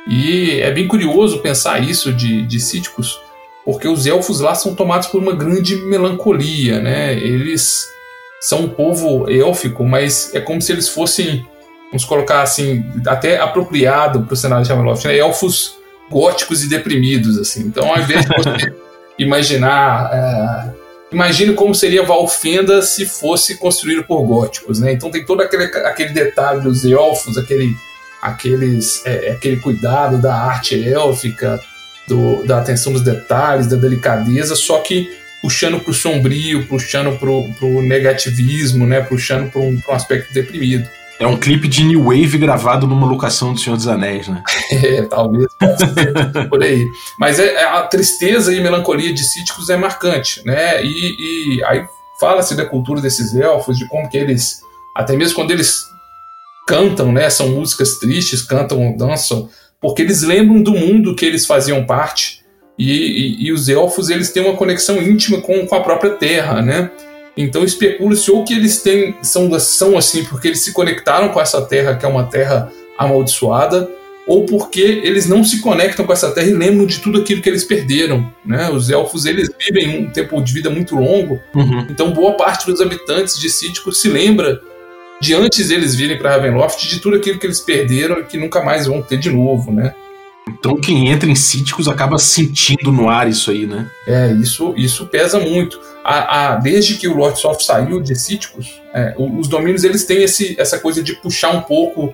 E 0.09 0.61
é 0.61 0.71
bem 0.71 0.89
curioso 0.89 1.41
pensar 1.41 1.83
isso 1.83 2.13
de, 2.13 2.43
de 2.43 2.61
Cíticos, 2.61 3.21
porque 3.65 3.87
os 3.87 4.07
elfos 4.07 4.41
lá 4.41 4.55
são 4.55 4.75
tomados 4.75 5.09
por 5.09 5.23
uma 5.23 5.35
grande 5.35 5.77
melancolia, 5.77 6.81
né? 6.81 7.15
Eles 7.15 7.87
são 8.41 8.63
um 8.63 8.69
povo 8.69 9.31
élfico, 9.31 9.85
mas 9.85 10.35
é 10.35 10.41
como 10.41 10.61
se 10.61 10.73
eles 10.73 10.89
fossem, 10.89 11.47
vamos 11.87 12.05
colocar 12.05 12.43
assim, 12.43 12.85
até 13.07 13.39
apropriado 13.39 14.23
para 14.23 14.35
o 14.35 14.37
cenário 14.37 14.65
de 14.65 14.71
Ravenloft, 14.71 15.07
né? 15.07 15.17
elfos 15.17 15.77
góticos 16.11 16.65
e 16.65 16.69
deprimidos, 16.69 17.39
assim. 17.39 17.61
Então, 17.61 17.89
ao 17.89 18.01
invés 18.01 18.27
de 18.27 18.37
você 18.37 18.75
imaginar, 19.17 20.11
é, 20.13 21.15
imagine 21.15 21.55
como 21.55 21.73
seria 21.73 22.03
Valfenda 22.03 22.83
se 22.83 23.07
fosse 23.07 23.57
construído 23.57 24.03
por 24.03 24.25
góticos, 24.25 24.81
né? 24.81 24.93
Então 24.93 25.11
tem 25.11 25.25
todo 25.25 25.41
aquele, 25.41 25.65
aquele 25.65 26.11
detalhe 26.11 26.63
dos 26.63 26.85
elfos, 26.85 27.39
aquele 27.39 27.77
aqueles, 28.23 29.05
é, 29.05 29.33
aquele 29.33 29.57
cuidado 29.57 30.23
da 30.23 30.35
arte 30.35 30.89
élfica, 30.89 31.61
do, 32.07 32.45
da 32.45 32.59
atenção 32.59 32.93
dos 32.93 33.03
detalhes, 33.03 33.67
da 33.67 33.77
delicadeza, 33.77 34.55
só 34.55 34.79
que 34.79 35.11
puxando 35.41 35.81
para 35.81 35.91
o 35.91 35.95
sombrio, 35.95 36.65
puxando 36.67 37.19
para 37.19 37.29
o 37.29 37.83
negativismo, 37.83 38.87
né, 38.87 39.01
puxando 39.01 39.51
para 39.51 39.61
um, 39.61 39.81
um 39.89 39.93
aspecto 39.93 40.33
deprimido. 40.33 40.89
É 41.19 41.27
um 41.27 41.37
clipe 41.37 41.69
de 41.69 41.85
New 41.85 42.05
Wave 42.05 42.39
gravado 42.39 42.87
numa 42.87 43.07
locação 43.07 43.53
do 43.53 43.61
Senhor 43.61 43.77
dos 43.77 43.87
Anéis, 43.87 44.29
né? 44.29 44.43
É, 44.73 45.03
talvez 45.03 45.47
por 46.49 46.63
aí. 46.63 46.89
Mas 47.19 47.39
é, 47.39 47.55
é, 47.55 47.65
a 47.65 47.83
tristeza 47.83 48.55
e 48.55 48.61
melancolia 48.61 49.13
de 49.13 49.23
Cíticos 49.23 49.69
é 49.69 49.77
marcante, 49.77 50.45
né? 50.47 50.83
E, 50.83 51.59
e 51.59 51.65
aí 51.65 51.85
fala-se 52.19 52.57
da 52.57 52.65
cultura 52.65 53.01
desses 53.01 53.35
elfos, 53.35 53.77
de 53.77 53.87
como 53.87 54.09
que 54.09 54.17
eles, 54.17 54.63
até 54.95 55.15
mesmo 55.15 55.35
quando 55.35 55.51
eles 55.51 55.92
cantam, 56.67 57.13
né? 57.13 57.29
São 57.31 57.49
músicas 57.51 57.99
tristes, 57.99 58.43
cantam, 58.43 58.97
dançam, 58.97 59.49
porque 59.81 60.03
eles 60.03 60.23
lembram 60.23 60.63
do 60.63 60.73
mundo 60.73 61.15
que 61.15 61.25
eles 61.25 61.47
faziam 61.47 61.85
parte. 61.85 62.43
E, 62.79 62.91
e, 62.91 63.47
e 63.47 63.53
os 63.53 63.69
elfos 63.69 64.11
eles 64.11 64.31
têm 64.31 64.45
uma 64.45 64.57
conexão 64.57 65.01
íntima 65.01 65.41
com, 65.41 65.67
com 65.67 65.75
a 65.75 65.81
própria 65.81 66.13
terra, 66.13 66.63
né? 66.63 66.91
Então 67.37 67.65
especula-se 67.65 68.31
ou 68.31 68.45
que 68.45 68.55
eles 68.55 68.83
têm, 68.83 69.15
são, 69.23 69.59
são 69.59 69.97
assim 69.97 70.25
porque 70.25 70.49
eles 70.49 70.61
se 70.61 70.73
conectaram 70.73 71.29
com 71.31 71.41
essa 71.41 71.63
terra, 71.63 71.97
que 71.97 72.05
é 72.05 72.09
uma 72.09 72.25
terra 72.25 72.71
amaldiçoada, 72.99 73.89
ou 74.27 74.47
porque 74.47 74.81
eles 74.81 75.27
não 75.27 75.43
se 75.43 75.61
conectam 75.61 76.05
com 76.05 76.13
essa 76.13 76.31
terra 76.31 76.47
e 76.47 76.55
lembram 76.55 76.87
de 76.87 77.01
tudo 77.01 77.21
aquilo 77.21 77.43
que 77.43 77.49
eles 77.49 77.65
perderam. 77.65 78.33
Né? 78.45 78.71
Os 78.71 78.91
elfos 78.91 79.25
eles 79.25 79.51
vivem 79.59 80.05
um 80.05 80.11
tempo 80.11 80.41
de 80.43 80.53
vida 80.53 80.71
muito 80.71 80.95
longo, 80.95 81.41
uhum. 81.55 81.87
então 81.91 82.13
boa 82.13 82.35
parte 82.35 82.67
dos 82.67 82.81
habitantes 82.81 83.39
de 83.39 83.51
Sítico 83.51 83.93
se 83.93 84.09
lembra 84.09 84.61
de 85.23 85.35
antes 85.35 85.71
eles 85.71 85.95
virem 85.95 86.19
para 86.19 86.33
Ravenloft 86.33 86.89
de 86.89 86.99
tudo 86.99 87.15
aquilo 87.15 87.39
que 87.39 87.47
eles 87.47 87.61
perderam 87.61 88.19
e 88.19 88.25
que 88.25 88.37
nunca 88.37 88.61
mais 88.61 88.89
vão 88.89 89.01
ter 89.01 89.19
de 89.19 89.31
novo, 89.31 89.71
né? 89.71 89.95
Então 90.49 90.75
quem 90.75 91.11
entra 91.11 91.31
em 91.31 91.37
Cíticos 91.37 91.87
acaba 91.87 92.19
sentindo 92.19 92.91
no 92.91 93.09
ar 93.09 93.29
isso 93.29 93.53
aí, 93.53 93.65
né? 93.65 93.89
É, 94.05 94.33
isso, 94.33 94.75
isso 94.77 95.07
pesa 95.07 95.39
muito. 95.39 95.81
A, 96.03 96.55
a, 96.55 96.57
desde 96.57 96.97
que 96.97 97.07
o 97.07 97.15
Lord 97.15 97.39
Soft 97.39 97.63
saiu 97.63 98.01
de 98.01 98.17
Cíticos, 98.17 98.83
é, 98.93 99.15
os 99.17 99.47
domínios 99.47 99.85
eles 99.85 100.05
têm 100.05 100.25
esse, 100.25 100.61
essa 100.61 100.81
coisa 100.81 101.01
de 101.01 101.15
puxar 101.15 101.53
um 101.53 101.63
pouco, 101.63 102.13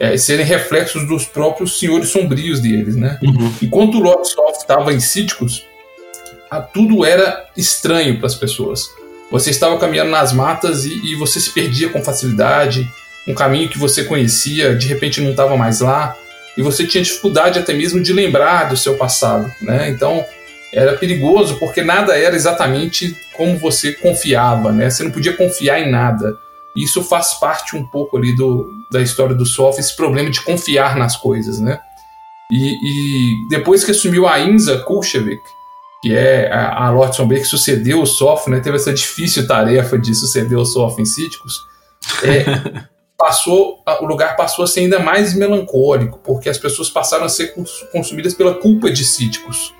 é, 0.00 0.16
serem 0.16 0.44
reflexos 0.44 1.06
dos 1.06 1.26
próprios 1.26 1.78
senhores 1.78 2.08
sombrios 2.08 2.58
deles, 2.58 2.96
né? 2.96 3.20
Uhum. 3.22 3.52
Enquanto 3.62 3.98
o 3.98 4.00
Lord 4.00 4.28
Soft 4.28 4.62
estava 4.62 4.92
em 4.92 4.98
Cíticos, 4.98 5.64
a, 6.50 6.60
tudo 6.60 7.04
era 7.04 7.46
estranho 7.56 8.18
para 8.18 8.26
as 8.26 8.34
pessoas. 8.34 8.90
Você 9.30 9.50
estava 9.50 9.78
caminhando 9.78 10.10
nas 10.10 10.32
matas 10.32 10.84
e, 10.84 11.12
e 11.12 11.14
você 11.14 11.40
se 11.40 11.50
perdia 11.50 11.90
com 11.90 12.02
facilidade, 12.02 12.90
um 13.26 13.34
caminho 13.34 13.68
que 13.68 13.78
você 13.78 14.04
conhecia, 14.04 14.74
de 14.74 14.86
repente 14.86 15.20
não 15.20 15.32
estava 15.32 15.56
mais 15.56 15.80
lá 15.80 16.16
e 16.56 16.62
você 16.62 16.86
tinha 16.86 17.04
dificuldade 17.04 17.58
até 17.58 17.72
mesmo 17.72 18.02
de 18.02 18.12
lembrar 18.12 18.68
do 18.68 18.76
seu 18.76 18.96
passado, 18.96 19.50
né? 19.60 19.88
Então 19.90 20.24
era 20.72 20.96
perigoso 20.96 21.56
porque 21.58 21.82
nada 21.82 22.18
era 22.18 22.34
exatamente 22.34 23.16
como 23.36 23.56
você 23.58 23.92
confiava, 23.92 24.72
né? 24.72 24.90
Você 24.90 25.04
não 25.04 25.10
podia 25.10 25.36
confiar 25.36 25.80
em 25.80 25.90
nada. 25.90 26.38
Isso 26.74 27.02
faz 27.02 27.34
parte 27.34 27.76
um 27.76 27.86
pouco 27.86 28.16
ali 28.16 28.34
do, 28.34 28.70
da 28.90 29.00
história 29.00 29.34
do 29.34 29.46
software, 29.46 29.80
esse 29.80 29.94
problema 29.94 30.30
de 30.30 30.40
confiar 30.40 30.96
nas 30.96 31.16
coisas, 31.16 31.60
né? 31.60 31.78
E, 32.50 32.72
e 32.72 33.48
depois 33.48 33.84
que 33.84 33.90
assumiu 33.90 34.26
a 34.26 34.40
Inza 34.40 34.78
Kulchevik, 34.78 35.42
que 36.02 36.14
é 36.14 36.50
a, 36.52 36.86
a 36.86 36.90
Lord 36.90 37.14
Sombra 37.14 37.38
que 37.38 37.44
sucedeu 37.44 38.00
o 38.00 38.06
Soft, 38.06 38.48
né? 38.48 38.60
Teve 38.60 38.76
essa 38.76 38.92
difícil 38.92 39.46
tarefa 39.46 39.98
de 39.98 40.14
suceder 40.14 40.58
o 40.58 40.64
Soft 40.64 40.98
em 40.98 41.04
Cíticos. 41.04 41.60
É, 42.22 42.88
passou, 43.18 43.82
o 44.00 44.06
lugar 44.06 44.36
passou 44.36 44.64
a 44.64 44.68
ser 44.68 44.80
ainda 44.80 45.00
mais 45.00 45.34
melancólico, 45.34 46.20
porque 46.24 46.48
as 46.48 46.56
pessoas 46.56 46.88
passaram 46.88 47.24
a 47.24 47.28
ser 47.28 47.52
consumidas 47.90 48.32
pela 48.32 48.54
culpa 48.54 48.90
de 48.90 49.04
cíticos. 49.04 49.74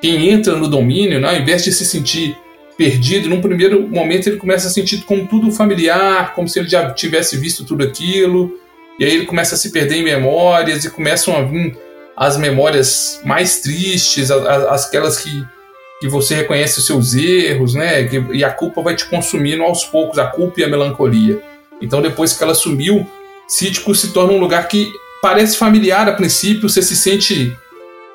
Quem 0.00 0.28
entra 0.28 0.56
no 0.56 0.68
domínio, 0.68 1.18
né, 1.18 1.28
ao 1.28 1.36
invés 1.36 1.64
de 1.64 1.72
se 1.72 1.86
sentir 1.86 2.36
perdido, 2.76 3.28
num 3.28 3.40
primeiro 3.40 3.88
momento 3.88 4.26
ele 4.26 4.36
começa 4.36 4.66
a 4.66 4.70
sentir 4.70 5.02
como 5.04 5.26
tudo 5.26 5.50
familiar, 5.50 6.34
como 6.34 6.48
se 6.48 6.58
ele 6.58 6.68
já 6.68 6.90
tivesse 6.92 7.36
visto 7.38 7.64
tudo 7.64 7.82
aquilo, 7.82 8.58
e 8.98 9.04
aí 9.04 9.14
ele 9.14 9.26
começa 9.26 9.54
a 9.54 9.58
se 9.58 9.70
perder 9.70 9.96
em 9.96 10.04
memórias 10.04 10.84
e 10.84 10.90
começam 10.90 11.34
a 11.36 11.42
vir 11.42 11.76
as 12.16 12.36
memórias 12.36 13.20
mais 13.24 13.60
tristes, 13.60 14.30
as, 14.30 14.86
aquelas 14.86 15.18
que, 15.18 15.44
que 16.02 16.08
você 16.08 16.34
reconhece 16.34 16.80
os 16.80 16.84
seus 16.84 17.14
erros, 17.14 17.74
né? 17.74 18.10
E 18.32 18.42
a 18.42 18.50
culpa 18.50 18.82
vai 18.82 18.96
te 18.96 19.04
consumindo 19.04 19.62
aos 19.62 19.84
poucos, 19.84 20.18
a 20.18 20.26
culpa 20.26 20.60
e 20.60 20.64
a 20.64 20.68
melancolia. 20.68 21.40
Então, 21.80 22.02
depois 22.02 22.32
que 22.32 22.42
ela 22.42 22.56
sumiu, 22.56 23.06
Cítico 23.46 23.94
se 23.94 24.12
torna 24.12 24.32
um 24.32 24.40
lugar 24.40 24.66
que 24.66 24.92
parece 25.22 25.56
familiar 25.56 26.08
a 26.08 26.12
princípio, 26.12 26.68
você 26.68 26.82
se 26.82 26.96
sente. 26.96 27.56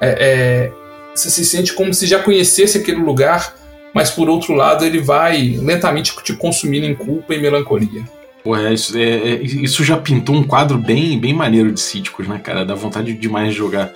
É, 0.01 0.09
é, 0.19 0.71
você 1.15 1.29
se 1.29 1.45
sente 1.45 1.71
como 1.71 1.93
se 1.93 2.05
já 2.05 2.19
conhecesse 2.19 2.77
aquele 2.77 2.99
lugar, 2.99 3.55
mas 3.93 4.09
por 4.09 4.29
outro 4.29 4.53
lado 4.53 4.83
ele 4.83 4.99
vai 4.99 5.57
lentamente 5.57 6.13
te 6.23 6.33
consumindo 6.33 6.85
em 6.85 6.93
culpa 6.93 7.33
e 7.35 7.39
melancolia. 7.39 8.03
Pô, 8.43 8.57
é, 8.57 8.73
isso, 8.73 8.97
é, 8.97 9.01
é, 9.01 9.41
isso 9.41 9.81
já 9.81 9.95
pintou 9.95 10.35
um 10.35 10.43
quadro 10.43 10.77
bem, 10.77 11.17
bem 11.17 11.33
maneiro 11.33 11.71
de 11.71 11.79
Cíticos, 11.79 12.27
né, 12.27 12.37
cara? 12.37 12.65
Dá 12.65 12.75
vontade 12.75 13.13
demais 13.13 13.53
de 13.53 13.57
jogar. 13.57 13.93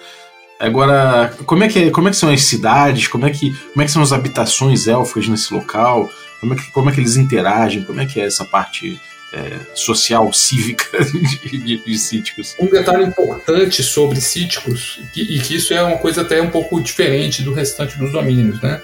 Agora, 0.62 1.36
como 1.48 1.64
é 1.64 1.68
que, 1.68 1.80
é, 1.80 1.90
como 1.90 2.08
é 2.08 2.12
que 2.12 2.18
são 2.18 2.30
as 2.30 2.44
cidades? 2.44 3.08
Como 3.08 3.26
é, 3.26 3.32
que, 3.32 3.52
como 3.52 3.82
é 3.82 3.86
que 3.86 3.92
são 3.92 4.04
as 4.04 4.14
habitações 4.14 4.88
élficas 4.88 5.28
nesse 5.28 5.52
local? 5.52 6.08
Como 6.40 6.54
é, 6.54 6.56
que, 6.56 6.72
como 6.72 6.90
é 6.90 6.94
que 6.94 7.00
eles 7.00 7.18
interagem? 7.18 7.84
Como 7.84 8.00
é 8.00 8.06
que 8.06 8.22
é 8.22 8.26
essa 8.26 8.46
parte 8.46 9.02
é, 9.34 9.60
social, 9.74 10.32
cívica 10.34 11.04
de, 11.04 11.60
de, 11.60 11.84
de, 11.84 11.98
Cíticos. 11.98 12.56
Um 12.60 12.68
detalhe 12.68 13.06
importante 13.06 13.82
sobre 13.82 14.22
Cíticos, 14.22 15.00
e 15.16 15.40
que 15.40 15.56
isso 15.56 15.74
é 15.74 15.82
uma 15.82 15.98
coisa 15.98 16.22
até 16.22 16.40
um 16.42 16.52
pouco 16.52 16.80
diferente 16.80 17.42
do 17.42 17.54
restante 17.54 17.98
dos 17.98 18.12
domínios, 18.12 18.62
né? 18.62 18.82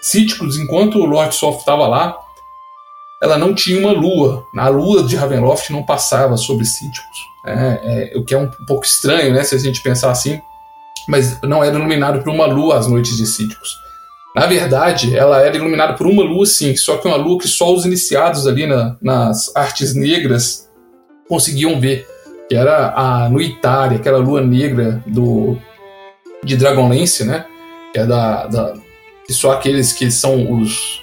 Cíticos, 0.00 0.56
enquanto 0.58 0.98
o 0.98 1.06
Lord 1.06 1.34
Soft 1.34 1.60
estava 1.60 1.88
lá, 1.88 2.16
ela 3.20 3.36
não 3.36 3.52
tinha 3.52 3.80
uma 3.80 3.90
lua. 3.90 4.46
A 4.56 4.68
lua 4.68 5.02
de 5.02 5.16
Ravenloft 5.16 5.70
não 5.70 5.82
passava 5.82 6.36
sobre 6.36 6.64
Cíticos. 6.64 7.18
É, 7.44 8.12
é, 8.14 8.18
o 8.18 8.24
que 8.24 8.34
é 8.34 8.38
um 8.38 8.48
pouco 8.66 8.84
estranho, 8.84 9.34
né? 9.34 9.42
Se 9.42 9.54
a 9.54 9.58
gente 9.58 9.82
pensar 9.82 10.10
assim. 10.10 10.40
Mas 11.08 11.40
não 11.42 11.62
era 11.62 11.76
iluminado 11.76 12.22
por 12.22 12.30
uma 12.30 12.46
lua 12.46 12.78
as 12.78 12.86
noites 12.86 13.16
de 13.16 13.26
Cíticos. 13.26 13.78
Na 14.34 14.46
verdade, 14.46 15.16
ela 15.16 15.40
era 15.40 15.56
iluminada 15.56 15.94
por 15.94 16.06
uma 16.06 16.22
lua, 16.22 16.44
sim, 16.44 16.76
só 16.76 16.98
que 16.98 17.08
uma 17.08 17.16
lua 17.16 17.38
que 17.38 17.48
só 17.48 17.72
os 17.72 17.86
iniciados 17.86 18.46
ali 18.46 18.66
na, 18.66 18.96
nas 19.00 19.54
artes 19.56 19.94
negras 19.94 20.68
conseguiam 21.26 21.80
ver, 21.80 22.06
que 22.48 22.54
era 22.54 22.92
a 22.94 23.30
Nuitária, 23.30 23.96
aquela 23.96 24.18
lua 24.18 24.42
negra 24.42 25.02
do 25.06 25.56
de 26.44 26.54
Dragonlance, 26.54 27.24
né? 27.24 27.46
Que 27.92 28.00
é 28.00 28.06
da, 28.06 28.46
da 28.46 28.74
que 29.26 29.32
só 29.32 29.52
aqueles 29.52 29.92
que 29.92 30.10
são 30.10 30.52
os 30.52 31.02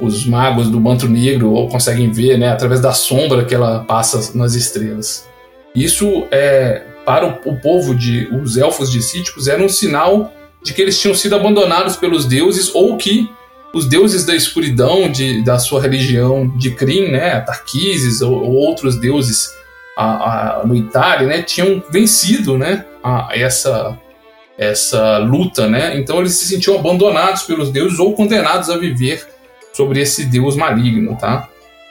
os 0.00 0.26
magos 0.26 0.68
do 0.68 0.80
manto 0.80 1.08
negro 1.08 1.52
ou 1.52 1.68
conseguem 1.68 2.10
ver, 2.10 2.36
né, 2.36 2.48
através 2.48 2.80
da 2.80 2.92
sombra 2.92 3.44
que 3.44 3.54
ela 3.54 3.84
passa 3.84 4.36
nas 4.36 4.54
estrelas. 4.54 5.28
Isso 5.76 6.26
é 6.32 6.82
para 7.04 7.26
o, 7.26 7.56
povo 7.60 7.94
de 7.94 8.28
os 8.32 8.56
elfos 8.56 8.90
de 8.90 9.02
Cíticos 9.02 9.48
era 9.48 9.62
um 9.62 9.68
sinal 9.68 10.32
de 10.62 10.72
que 10.72 10.80
eles 10.80 11.00
tinham 11.00 11.14
sido 11.14 11.34
abandonados 11.34 11.96
pelos 11.96 12.24
deuses 12.24 12.72
ou 12.74 12.96
que 12.96 13.28
os 13.74 13.86
deuses 13.86 14.24
da 14.24 14.34
escuridão 14.34 15.10
de, 15.10 15.42
da 15.42 15.58
sua 15.58 15.80
religião 15.80 16.48
de 16.56 16.70
Kryn, 16.72 17.10
né, 17.10 17.40
Tarquises 17.40 18.20
ou, 18.20 18.32
ou 18.32 18.52
outros 18.52 18.96
deuses 18.96 19.50
a, 19.96 20.60
a, 20.60 20.66
no 20.66 20.76
Itália, 20.76 21.26
né, 21.26 21.42
tinham 21.42 21.82
vencido, 21.90 22.56
né, 22.56 22.84
a, 23.02 23.30
essa 23.32 23.98
essa 24.58 25.16
luta, 25.18 25.66
né? 25.66 25.98
Então 25.98 26.20
eles 26.20 26.34
se 26.34 26.46
sentiam 26.46 26.78
abandonados 26.78 27.42
pelos 27.42 27.70
deuses 27.70 27.98
ou 27.98 28.12
condenados 28.12 28.68
a 28.68 28.76
viver 28.76 29.26
sobre 29.72 30.00
esse 30.00 30.26
deus 30.26 30.54
maligno, 30.54 31.16
tá? 31.16 31.48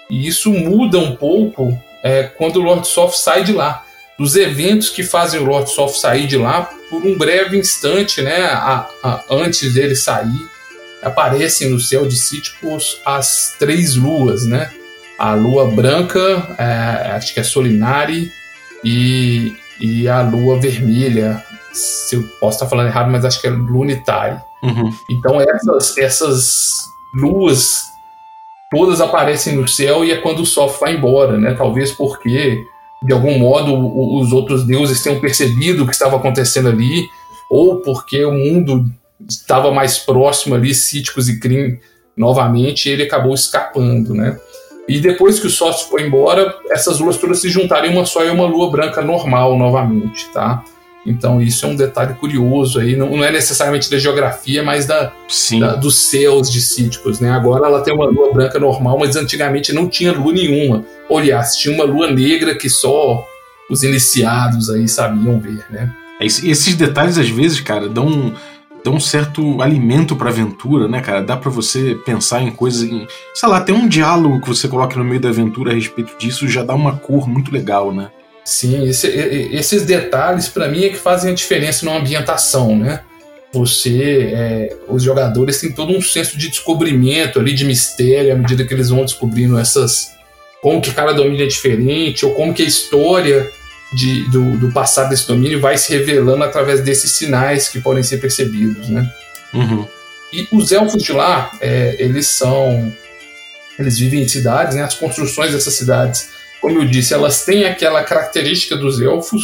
E 0.09 0.27
isso 0.27 0.51
muda 0.51 0.97
um 0.99 1.15
pouco 1.15 1.77
é, 2.03 2.23
quando 2.23 2.57
o 2.57 2.61
Lord 2.61 2.87
Soft 2.87 3.17
sai 3.17 3.43
de 3.43 3.51
lá 3.51 3.83
dos 4.21 4.35
eventos 4.35 4.89
que 4.89 5.01
fazem 5.01 5.41
o 5.41 5.45
Lord 5.45 5.67
Soft 5.71 5.95
sair 5.95 6.27
de 6.27 6.37
lá 6.37 6.69
por 6.91 7.03
um 7.03 7.17
breve 7.17 7.57
instante, 7.57 8.21
né, 8.21 8.43
a, 8.43 8.87
a, 9.01 9.23
antes 9.31 9.73
dele 9.73 9.95
sair, 9.95 10.47
aparecem 11.01 11.71
no 11.71 11.79
céu 11.79 12.07
de 12.07 12.15
Síticos 12.15 13.01
as 13.03 13.55
três 13.57 13.95
luas, 13.95 14.45
né? 14.45 14.71
A 15.17 15.33
lua 15.33 15.71
branca, 15.71 16.55
é, 16.55 17.11
acho 17.13 17.33
que 17.33 17.39
é 17.39 17.43
Solinari, 17.43 18.31
e, 18.83 19.55
e 19.79 20.07
a 20.07 20.21
lua 20.21 20.59
vermelha, 20.59 21.43
se 21.73 22.15
eu 22.15 22.23
posso 22.39 22.57
estar 22.57 22.67
falando 22.67 22.89
errado, 22.89 23.09
mas 23.09 23.25
acho 23.25 23.41
que 23.41 23.47
é 23.47 23.49
Lunitari. 23.49 24.39
Uhum. 24.61 24.93
Então 25.09 25.41
essas, 25.41 25.97
essas 25.97 26.91
luas 27.11 27.85
todas 28.69 29.01
aparecem 29.01 29.55
no 29.55 29.67
céu 29.67 30.05
e 30.05 30.11
é 30.11 30.17
quando 30.17 30.41
o 30.41 30.45
Soft 30.45 30.79
vai 30.79 30.95
embora, 30.95 31.39
né? 31.39 31.55
Talvez 31.55 31.91
porque 31.91 32.67
de 33.03 33.13
algum 33.13 33.37
modo 33.39 33.73
os 34.19 34.31
outros 34.31 34.65
deuses 34.65 35.01
tenham 35.01 35.19
percebido 35.19 35.83
o 35.83 35.87
que 35.87 35.93
estava 35.93 36.17
acontecendo 36.17 36.69
ali, 36.69 37.09
ou 37.49 37.81
porque 37.81 38.23
o 38.23 38.31
mundo 38.31 38.85
estava 39.27 39.71
mais 39.71 39.97
próximo 39.97 40.55
ali, 40.55 40.73
Cíticos 40.73 41.27
e 41.29 41.39
Crim 41.39 41.79
novamente, 42.15 42.87
e 42.87 42.91
ele 42.91 43.03
acabou 43.03 43.33
escapando, 43.33 44.13
né? 44.13 44.37
E 44.87 44.99
depois 44.99 45.39
que 45.39 45.47
o 45.47 45.49
sócio 45.49 45.89
foi 45.89 46.05
embora, 46.05 46.53
essas 46.69 46.99
luas 46.99 47.17
todas 47.17 47.39
se 47.39 47.49
juntaram 47.49 47.87
em 47.87 47.93
uma 47.93 48.05
só 48.05 48.23
e 48.23 48.29
uma 48.29 48.45
lua 48.45 48.69
branca 48.69 49.01
normal 49.01 49.57
novamente, 49.57 50.27
tá? 50.33 50.63
Então 51.05 51.41
isso 51.41 51.65
é 51.65 51.69
um 51.69 51.75
detalhe 51.75 52.13
curioso 52.13 52.79
aí, 52.79 52.95
não, 52.95 53.09
não 53.09 53.23
é 53.23 53.31
necessariamente 53.31 53.89
da 53.89 53.97
geografia, 53.97 54.63
mas 54.63 54.85
da, 54.85 55.11
da, 55.59 55.75
dos 55.75 55.95
céus 55.95 56.51
de 56.51 56.61
Cíticos, 56.61 57.19
né? 57.19 57.31
Agora 57.31 57.65
ela 57.65 57.81
tem 57.81 57.93
uma 57.93 58.05
lua 58.05 58.31
branca 58.31 58.59
normal, 58.59 58.99
mas 58.99 59.15
antigamente 59.15 59.73
não 59.73 59.87
tinha 59.87 60.11
lua 60.11 60.31
nenhuma. 60.31 60.85
Aliás, 61.09 61.55
tinha 61.55 61.73
uma 61.73 61.83
lua 61.83 62.09
negra 62.11 62.55
que 62.55 62.69
só 62.69 63.25
os 63.69 63.83
iniciados 63.83 64.69
aí 64.69 64.87
sabiam 64.87 65.39
ver, 65.39 65.65
né? 65.69 65.91
É, 66.19 66.25
esses 66.25 66.75
detalhes 66.75 67.17
às 67.17 67.29
vezes, 67.29 67.59
cara, 67.61 67.89
dão 67.89 68.33
dão 68.83 68.95
um 68.95 68.99
certo 68.99 69.61
alimento 69.61 70.15
para 70.15 70.29
aventura, 70.29 70.87
né, 70.87 71.01
cara? 71.01 71.21
Dá 71.21 71.37
para 71.37 71.51
você 71.51 71.95
pensar 72.05 72.41
em 72.41 72.51
coisas, 72.51 72.83
em, 72.83 73.07
sei 73.33 73.49
lá, 73.49 73.61
tem 73.61 73.75
um 73.75 73.87
diálogo 73.87 74.41
que 74.41 74.47
você 74.47 74.67
coloca 74.67 74.97
no 74.97 75.03
meio 75.03 75.21
da 75.21 75.29
aventura 75.29 75.71
a 75.71 75.75
respeito 75.75 76.17
disso 76.17 76.47
já 76.47 76.63
dá 76.63 76.73
uma 76.73 76.97
cor 76.97 77.27
muito 77.27 77.51
legal, 77.51 77.93
né? 77.93 78.09
Sim, 78.43 78.87
esse, 78.87 79.07
esses 79.07 79.85
detalhes 79.85 80.47
para 80.47 80.67
mim 80.67 80.85
é 80.85 80.89
que 80.89 80.97
fazem 80.97 81.31
a 81.31 81.35
diferença 81.35 81.85
na 81.85 81.95
ambientação, 81.95 82.77
né? 82.77 83.01
Você, 83.53 84.31
é, 84.33 84.75
os 84.87 85.03
jogadores 85.03 85.59
têm 85.59 85.71
todo 85.71 85.91
um 85.91 86.01
senso 86.01 86.37
de 86.37 86.49
descobrimento 86.49 87.39
ali, 87.39 87.53
de 87.53 87.65
mistério, 87.65 88.33
à 88.33 88.35
medida 88.35 88.65
que 88.65 88.73
eles 88.73 88.89
vão 88.89 89.03
descobrindo 89.03 89.59
essas. 89.59 90.11
como 90.61 90.81
que 90.81 90.91
cada 90.91 91.11
domínio 91.11 91.43
é 91.43 91.47
diferente, 91.47 92.25
ou 92.25 92.33
como 92.33 92.53
que 92.53 92.63
a 92.63 92.65
história 92.65 93.51
de, 93.93 94.29
do, 94.29 94.57
do 94.57 94.71
passado 94.71 95.09
desse 95.09 95.27
domínio 95.27 95.59
vai 95.59 95.77
se 95.77 95.91
revelando 95.91 96.43
através 96.43 96.81
desses 96.81 97.11
sinais 97.11 97.67
que 97.67 97.81
podem 97.81 98.03
ser 98.03 98.17
percebidos, 98.17 98.89
né? 98.89 99.11
Uhum. 99.53 99.85
E 100.31 100.47
os 100.53 100.71
elfos 100.71 101.03
de 101.03 101.11
lá, 101.11 101.51
é, 101.59 101.97
eles 101.99 102.27
são. 102.27 102.91
Eles 103.77 103.99
vivem 103.99 104.21
em 104.21 104.27
cidades, 104.27 104.75
né? 104.75 104.83
As 104.83 104.93
construções 104.93 105.51
dessas 105.51 105.73
cidades 105.73 106.29
como 106.61 106.77
eu 106.79 106.85
disse, 106.85 107.13
elas 107.13 107.43
têm 107.43 107.65
aquela 107.65 108.03
característica 108.03 108.77
dos 108.77 109.01
elfos, 109.01 109.43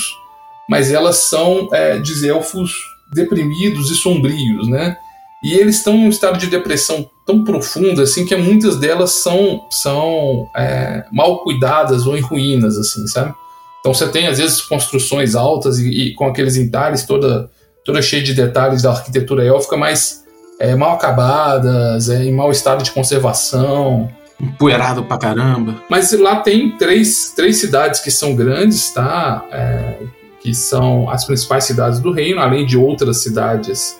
mas 0.69 0.91
elas 0.91 1.17
são 1.17 1.67
é, 1.73 1.97
de 1.97 2.27
elfos 2.27 2.71
deprimidos 3.11 3.89
e 3.89 3.95
sombrios, 3.95 4.67
né? 4.67 4.95
E 5.43 5.53
eles 5.53 5.77
estão 5.77 5.95
em 5.95 6.05
um 6.05 6.09
estado 6.09 6.37
de 6.37 6.47
depressão 6.47 7.09
tão 7.25 7.43
profunda 7.43 8.03
assim 8.03 8.25
que 8.25 8.35
muitas 8.35 8.77
delas 8.77 9.11
são, 9.11 9.61
são 9.69 10.47
é, 10.55 11.05
mal 11.11 11.43
cuidadas 11.43 12.07
ou 12.07 12.17
em 12.17 12.21
ruínas, 12.21 12.77
assim, 12.77 13.05
sabe? 13.07 13.33
Então 13.79 13.93
você 13.93 14.07
tem 14.07 14.27
às 14.27 14.37
vezes 14.37 14.61
construções 14.61 15.35
altas 15.35 15.79
e, 15.79 15.89
e 15.89 16.15
com 16.15 16.25
aqueles 16.25 16.55
entalhes 16.55 17.05
toda 17.05 17.49
toda 17.85 18.01
cheia 18.01 18.21
de 18.21 18.33
detalhes 18.33 18.81
da 18.81 18.91
arquitetura 18.91 19.45
élfica, 19.45 19.77
mas 19.77 20.25
é, 20.59 20.75
mal 20.75 20.95
acabadas, 20.95 22.09
é, 22.09 22.25
em 22.25 22.33
mau 22.33 22.51
estado 22.51 22.83
de 22.83 22.91
conservação. 22.91 24.11
Empoeirado 24.39 25.03
pra 25.03 25.17
caramba. 25.17 25.75
Mas 25.89 26.11
lá 26.11 26.37
tem 26.37 26.77
três, 26.77 27.33
três 27.35 27.57
cidades 27.57 27.99
que 28.01 28.11
são 28.11 28.35
grandes, 28.35 28.91
tá? 28.91 29.43
É, 29.51 29.95
que 30.39 30.53
são 30.53 31.09
as 31.09 31.25
principais 31.25 31.63
cidades 31.63 31.99
do 31.99 32.11
reino, 32.11 32.39
além 32.39 32.65
de 32.65 32.77
outras 32.77 33.17
cidades 33.17 33.99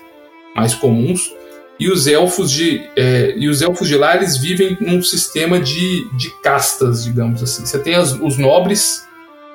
mais 0.56 0.76
comuns. 0.76 1.34
E 1.80 1.92
os 1.92 2.08
elfos 2.08 2.52
de, 2.52 2.82
é, 2.96 3.34
e 3.38 3.48
os 3.48 3.62
elfos 3.62 3.88
de 3.88 3.96
lá 3.96 4.16
eles 4.16 4.38
vivem 4.38 4.78
num 4.80 5.02
sistema 5.02 5.60
de, 5.60 6.08
de 6.18 6.30
castas, 6.42 7.04
digamos 7.04 7.42
assim. 7.42 7.66
Você 7.66 7.78
tem 7.80 7.96
as, 7.96 8.14
os 8.14 8.38
nobres, 8.38 9.06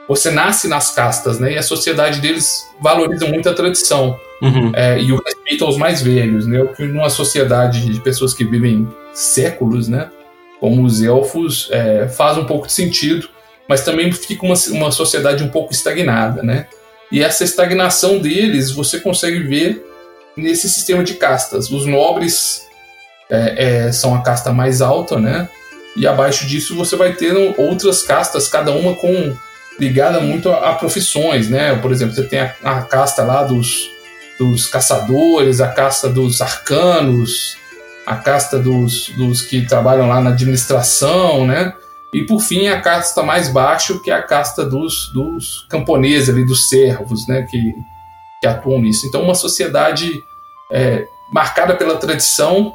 você 0.09 0.31
nasce 0.31 0.69
nas 0.69 0.95
castas, 0.95 1.39
né? 1.39 1.55
E 1.55 1.59
a 1.59 1.63
sociedade 1.63 2.21
deles 2.21 2.65
valoriza 2.81 3.27
muito 3.27 3.49
a 3.49 3.55
tradição 3.55 4.17
uhum. 4.41 4.71
é, 4.75 5.01
e 5.01 5.13
o 5.13 5.21
respeito 5.25 5.65
aos 5.65 5.77
mais 5.77 6.03
velhos, 6.03 6.47
né? 6.47 6.61
O 6.61 6.69
que 6.69 6.85
numa 6.85 7.11
sociedade 7.11 7.87
de 7.87 8.01
pessoas 8.01 8.35
que 8.35 8.45
vivem 8.45 8.89
séculos, 9.13 9.89
né? 9.89 10.09
Como 10.63 10.85
os 10.85 11.03
elfos 11.03 11.69
é, 11.73 12.07
faz 12.07 12.39
um 12.39 12.45
pouco 12.45 12.69
de 12.69 12.73
sentido, 12.73 13.29
mas 13.69 13.85
também 13.85 14.13
fica 14.13 14.47
uma, 14.47 14.55
uma 14.69 14.93
sociedade 14.93 15.43
um 15.43 15.49
pouco 15.49 15.73
estagnada, 15.73 16.41
né? 16.41 16.69
E 17.11 17.21
essa 17.21 17.43
estagnação 17.43 18.21
deles 18.21 18.71
você 18.71 19.01
consegue 19.01 19.41
ver 19.41 19.85
nesse 20.37 20.71
sistema 20.71 21.03
de 21.03 21.15
castas. 21.15 21.69
Os 21.69 21.85
nobres 21.85 22.63
é, 23.29 23.87
é, 23.87 23.93
são 23.93 24.15
a 24.15 24.23
casta 24.23 24.53
mais 24.53 24.81
alta, 24.81 25.19
né? 25.19 25.49
E 25.97 26.07
abaixo 26.07 26.47
disso 26.47 26.77
você 26.77 26.95
vai 26.95 27.13
ter 27.13 27.35
outras 27.59 28.05
castas, 28.05 28.47
cada 28.47 28.71
uma 28.71 28.95
com 28.95 29.37
ligada 29.81 30.21
muito 30.21 30.49
a, 30.49 30.71
a 30.71 30.75
profissões, 30.75 31.49
né? 31.49 31.75
Por 31.75 31.91
exemplo, 31.91 32.15
você 32.15 32.23
tem 32.23 32.39
a, 32.39 32.55
a 32.63 32.83
casta 32.83 33.25
lá 33.25 33.43
dos, 33.43 33.91
dos 34.39 34.69
caçadores, 34.69 35.61
a 35.61 35.67
casta 35.67 36.09
dos 36.09 36.41
arcanos, 36.41 37.57
a 38.07 38.17
casta 38.17 38.59
dos, 38.59 39.09
dos 39.11 39.43
que 39.43 39.67
trabalham 39.67 40.09
lá 40.09 40.21
na 40.21 40.31
administração, 40.31 41.47
né? 41.47 41.73
E 42.13 42.25
por 42.25 42.41
fim 42.41 42.69
a 42.69 42.81
casta 42.81 43.23
mais 43.23 43.49
baixa, 43.49 43.99
que 43.99 44.11
é 44.11 44.15
a 44.15 44.23
casta 44.23 44.65
dos, 44.65 45.11
dos 45.15 45.67
camponeses 45.71 46.29
ali, 46.29 46.45
dos 46.45 46.69
servos, 46.69 47.27
né? 47.27 47.47
Que, 47.51 47.75
que 48.41 48.47
atuam 48.47 48.81
nisso. 48.81 49.07
Então 49.07 49.23
uma 49.23 49.35
sociedade 49.35 50.23
é, 50.71 51.07
marcada 51.33 51.75
pela 51.75 51.97
tradição, 51.97 52.73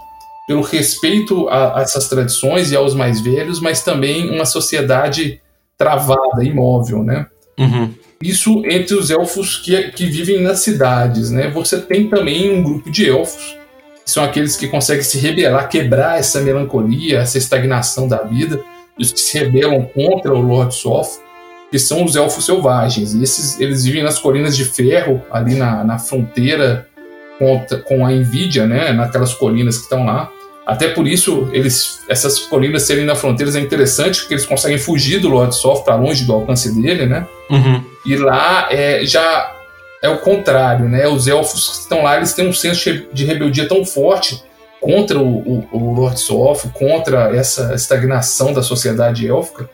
pelo 0.48 0.62
respeito 0.62 1.48
a, 1.50 1.80
a, 1.80 1.82
essas 1.82 2.08
tradições 2.08 2.72
e 2.72 2.76
aos 2.76 2.96
mais 2.96 3.20
velhos, 3.20 3.60
mas 3.60 3.84
também 3.84 4.30
uma 4.30 4.46
sociedade 4.46 5.42
travada, 5.78 6.44
imóvel, 6.44 7.04
né? 7.04 7.28
Uhum. 7.60 7.94
Isso 8.22 8.64
entre 8.66 8.96
os 8.96 9.12
elfos 9.12 9.58
que, 9.58 9.92
que 9.92 10.08
vivem 10.08 10.42
nas 10.42 10.60
cidades, 10.60 11.30
né? 11.30 11.50
Você 11.52 11.80
tem 11.80 12.10
também 12.10 12.52
um 12.52 12.64
grupo 12.64 12.90
de 12.90 13.08
elfos 13.08 13.58
são 14.10 14.24
aqueles 14.24 14.56
que 14.56 14.68
conseguem 14.68 15.04
se 15.04 15.18
rebelar, 15.18 15.68
quebrar 15.68 16.18
essa 16.18 16.42
melancolia, 16.42 17.20
essa 17.20 17.38
estagnação 17.38 18.08
da 18.08 18.24
vida, 18.24 18.64
e 18.98 19.04
os 19.04 19.12
que 19.12 19.20
se 19.20 19.38
rebelam 19.38 19.84
contra 19.84 20.34
o 20.34 20.42
Lord 20.42 20.74
Soth, 20.74 21.20
que 21.70 21.78
são 21.78 22.06
os 22.06 22.16
elfos 22.16 22.46
selvagens. 22.46 23.14
E 23.14 23.22
esses, 23.22 23.60
eles 23.60 23.84
vivem 23.84 24.04
nas 24.04 24.18
colinas 24.18 24.56
de 24.56 24.64
ferro, 24.64 25.22
ali 25.30 25.56
na, 25.56 25.84
na 25.84 26.00
fronteira 26.00 26.88
com, 27.38 27.66
com 27.86 28.06
a 28.06 28.12
Nvidia, 28.12 28.66
né, 28.66 28.94
naquelas 28.94 29.34
colinas 29.34 29.78
que 29.78 29.84
estão 29.84 30.06
lá. 30.06 30.32
Até 30.66 30.90
por 30.90 31.06
isso, 31.06 31.50
eles, 31.52 32.02
essas 32.10 32.40
colinas 32.40 32.84
serem 32.84 33.06
na 33.06 33.16
fronteira 33.16 33.58
é 33.58 33.62
interessante, 33.62 34.22
porque 34.22 34.34
eles 34.34 34.46
conseguem 34.46 34.78
fugir 34.78 35.20
do 35.20 35.30
Lord 35.30 35.56
Soth 35.56 35.84
para 35.84 35.96
longe 35.96 36.26
do 36.26 36.34
alcance 36.34 36.74
dele, 36.82 37.06
né? 37.06 37.26
Uhum. 37.50 37.84
E 38.06 38.16
lá 38.16 38.68
é, 38.72 39.06
já 39.06 39.57
é 40.08 40.10
o 40.10 40.20
contrário, 40.20 40.90
né? 40.90 41.08
Os 41.08 41.28
elfos 41.28 41.68
que 41.68 41.82
estão 41.82 42.04
lá, 42.04 42.18
eles 42.18 42.34
têm 42.34 42.48
um 42.48 42.54
senso 42.54 43.08
de 43.14 43.26
rebeldia 43.26 43.68
tão 43.68 43.86
forte 43.86 44.44
contra 44.80 45.20
o, 45.20 45.40
o, 45.40 45.68
o 45.72 45.94
Lord 45.94 46.20
contra 46.74 47.36
essa 47.36 47.74
estagnação 47.74 48.54
da 48.54 48.62
sociedade 48.62 49.28
élfica, 49.28 49.70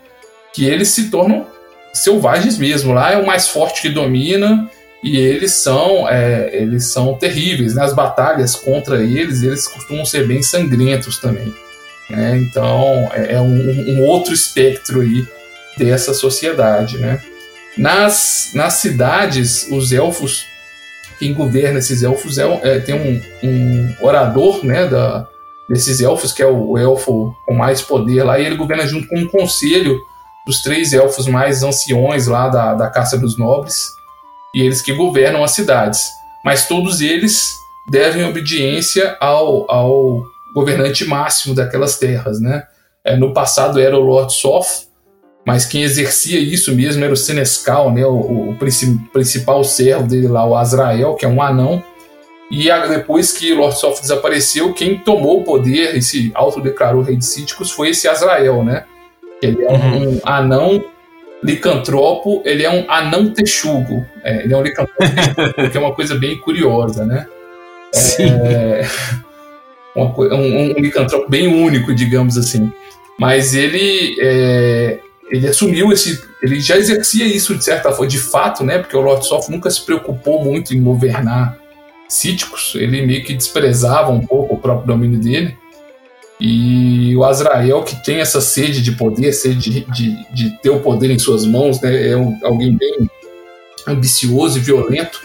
que 0.54 0.66
eles 0.66 0.90
se 0.90 1.10
tornam 1.10 1.48
selvagens 1.94 2.58
mesmo. 2.58 2.94
Lá 2.94 3.12
é 3.12 3.18
o 3.18 3.26
mais 3.26 3.48
forte 3.48 3.82
que 3.82 3.90
domina 3.90 4.70
e 5.04 5.18
eles 5.18 5.54
são 5.54 6.08
é, 6.10 6.50
eles 6.54 6.86
são 6.86 7.16
terríveis. 7.16 7.76
Nas 7.76 7.92
né? 7.92 7.96
batalhas 7.96 8.56
contra 8.56 9.04
eles, 9.04 9.44
eles 9.44 9.68
costumam 9.68 10.06
ser 10.06 10.28
bem 10.28 10.42
sangrentos 10.42 11.20
também. 11.20 11.54
Né? 12.10 12.38
Então 12.38 13.10
é, 13.14 13.34
é 13.34 13.42
um, 13.42 13.98
um 13.98 14.06
outro 14.06 14.34
espectro 14.34 15.02
aí 15.02 15.26
dessa 15.78 16.14
sociedade, 16.14 16.98
né? 16.98 17.20
Nas, 17.78 18.52
nas 18.54 18.74
cidades, 18.74 19.68
os 19.72 19.92
elfos, 19.92 20.46
quem 21.18 21.34
governa 21.34 21.80
esses 21.80 22.04
elfos 22.04 22.38
é, 22.38 22.44
é 22.64 22.80
tem 22.80 22.96
um, 22.96 23.48
um, 23.48 23.96
orador 24.02 24.64
né, 24.64 24.88
da, 24.88 25.28
desses 25.68 26.00
elfos, 26.00 26.32
que 26.32 26.44
é 26.44 26.46
o, 26.46 26.78
elfo 26.78 27.36
com 27.46 27.54
mais 27.54 27.82
poder 27.82 28.24
lá, 28.24 28.40
e 28.40 28.46
ele 28.46 28.56
governa 28.56 28.86
junto 28.86 29.08
com 29.08 29.18
um 29.18 29.28
conselho 29.28 30.00
dos 30.46 30.62
três 30.62 30.94
elfos 30.94 31.28
mais 31.28 31.64
anciões 31.64 32.28
lá 32.28 32.50
da, 32.50 32.74
da 32.76 32.90
Caça 32.90 33.18
dos 33.18 33.38
Nobres, 33.38 33.88
e 34.54 34.62
eles 34.62 34.82
que 34.82 34.94
governam 34.94 35.44
as 35.44 35.52
cidades. 35.52 36.02
Mas 36.46 36.68
todos 36.68 37.02
eles 37.02 37.54
devem 37.90 38.26
obediência 38.26 39.18
ao, 39.20 39.70
ao 39.72 40.24
governante 40.54 41.06
máximo 41.06 41.56
daquelas 41.56 41.98
terras. 41.98 42.40
Né? 42.40 42.64
É, 43.04 43.18
no 43.18 43.34
passado 43.34 43.80
era 43.80 43.98
o 43.98 44.02
Lord 44.02 44.34
Soth, 44.34 44.88
mas 45.46 45.66
quem 45.66 45.84
exercia 45.84 46.40
isso 46.40 46.74
mesmo 46.74 47.04
era 47.04 47.14
o 47.14 47.18
Senescal, 47.18 47.92
né, 47.92 48.06
o, 48.06 48.52
o 48.52 48.58
principal 49.12 49.64
servo 49.64 50.08
dele 50.08 50.28
lá, 50.28 50.46
o 50.46 50.56
Azrael, 50.56 51.16
que 51.16 51.26
é 51.26 51.28
um 51.28 51.42
anão. 51.42 51.84
E 52.50 52.70
a, 52.70 52.86
depois 52.86 53.32
que 53.32 53.54
Lord 53.54 53.78
Soft 53.78 54.02
desapareceu, 54.02 54.74
quem 54.74 54.98
tomou 54.98 55.42
o 55.42 55.44
poder 55.44 55.96
e 55.96 56.02
se 56.02 56.32
autodeclarou 56.34 57.02
rei 57.02 57.16
de 57.16 57.26
Cíticos 57.26 57.72
foi 57.72 57.90
esse 57.90 58.08
Azrael, 58.08 58.64
né? 58.64 58.86
Ele 59.42 59.64
é 59.64 59.72
um, 59.72 60.14
um 60.14 60.20
anão 60.24 60.84
licantropo, 61.44 62.42
ele 62.46 62.64
é 62.64 62.70
um 62.70 62.90
anão 62.90 63.34
texugo. 63.34 64.06
É, 64.24 64.44
ele 64.44 64.54
é 64.54 64.58
um 64.58 64.62
licantropo 64.62 65.70
que 65.72 65.78
é 65.78 65.80
uma 65.80 65.94
coisa 65.94 66.16
bem 66.16 66.38
curiosa, 66.38 67.06
né? 67.06 67.28
Sim. 67.92 68.30
É, 68.46 68.88
uma, 69.96 70.06
um, 70.18 70.72
um 70.72 70.80
licantropo 70.80 71.30
bem 71.30 71.48
único, 71.48 71.94
digamos 71.94 72.38
assim. 72.38 72.72
Mas 73.20 73.54
ele 73.54 74.16
é, 74.22 75.00
ele 75.30 75.48
assumiu 75.48 75.92
esse. 75.92 76.22
Ele 76.42 76.60
já 76.60 76.78
exercia 76.78 77.26
isso 77.26 77.56
de 77.56 77.64
certa 77.64 77.92
forma, 77.92 78.08
de 78.08 78.20
fato, 78.20 78.64
né? 78.64 78.80
Porque 78.80 78.96
o 78.96 79.02
Lord 79.02 79.26
Soft 79.26 79.50
nunca 79.50 79.70
se 79.70 79.82
preocupou 79.82 80.44
muito 80.44 80.74
em 80.74 80.82
governar 80.82 81.58
cíticos, 82.08 82.74
ele 82.76 83.06
meio 83.06 83.24
que 83.24 83.34
desprezava 83.34 84.12
um 84.12 84.26
pouco 84.26 84.56
o 84.56 84.60
próprio 84.60 84.88
domínio 84.88 85.20
dele. 85.20 85.58
E 86.40 87.16
o 87.16 87.24
Azrael, 87.24 87.84
que 87.84 88.04
tem 88.04 88.20
essa 88.20 88.42
sede 88.42 88.82
de 88.82 88.92
poder, 88.92 89.32
sede 89.34 89.70
de, 89.70 89.92
de, 89.92 90.34
de 90.34 90.50
ter 90.62 90.70
o 90.70 90.80
poder 90.80 91.10
em 91.10 91.18
suas 91.18 91.46
mãos, 91.46 91.80
né, 91.82 92.10
é 92.10 92.18
um, 92.18 92.38
alguém 92.44 92.76
bem 92.76 93.10
ambicioso 93.88 94.58
e 94.58 94.62
violento, 94.62 95.22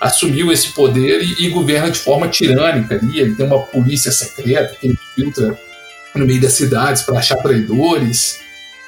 assumiu 0.00 0.50
esse 0.50 0.68
poder 0.72 1.22
e, 1.22 1.46
e, 1.46 1.50
governa 1.50 1.90
de 1.90 1.98
forma 1.98 2.28
tirânica 2.28 2.94
ali. 2.94 3.20
Ele 3.20 3.34
tem 3.34 3.46
uma 3.46 3.60
polícia 3.60 4.10
secreta 4.10 4.76
que 4.80 4.88
ele 4.88 4.98
filtra 5.14 5.58
no 6.14 6.26
meio 6.26 6.40
das 6.40 6.52
cidades 6.52 7.02
para 7.02 7.18
achar 7.18 7.36
traidores. 7.36 8.40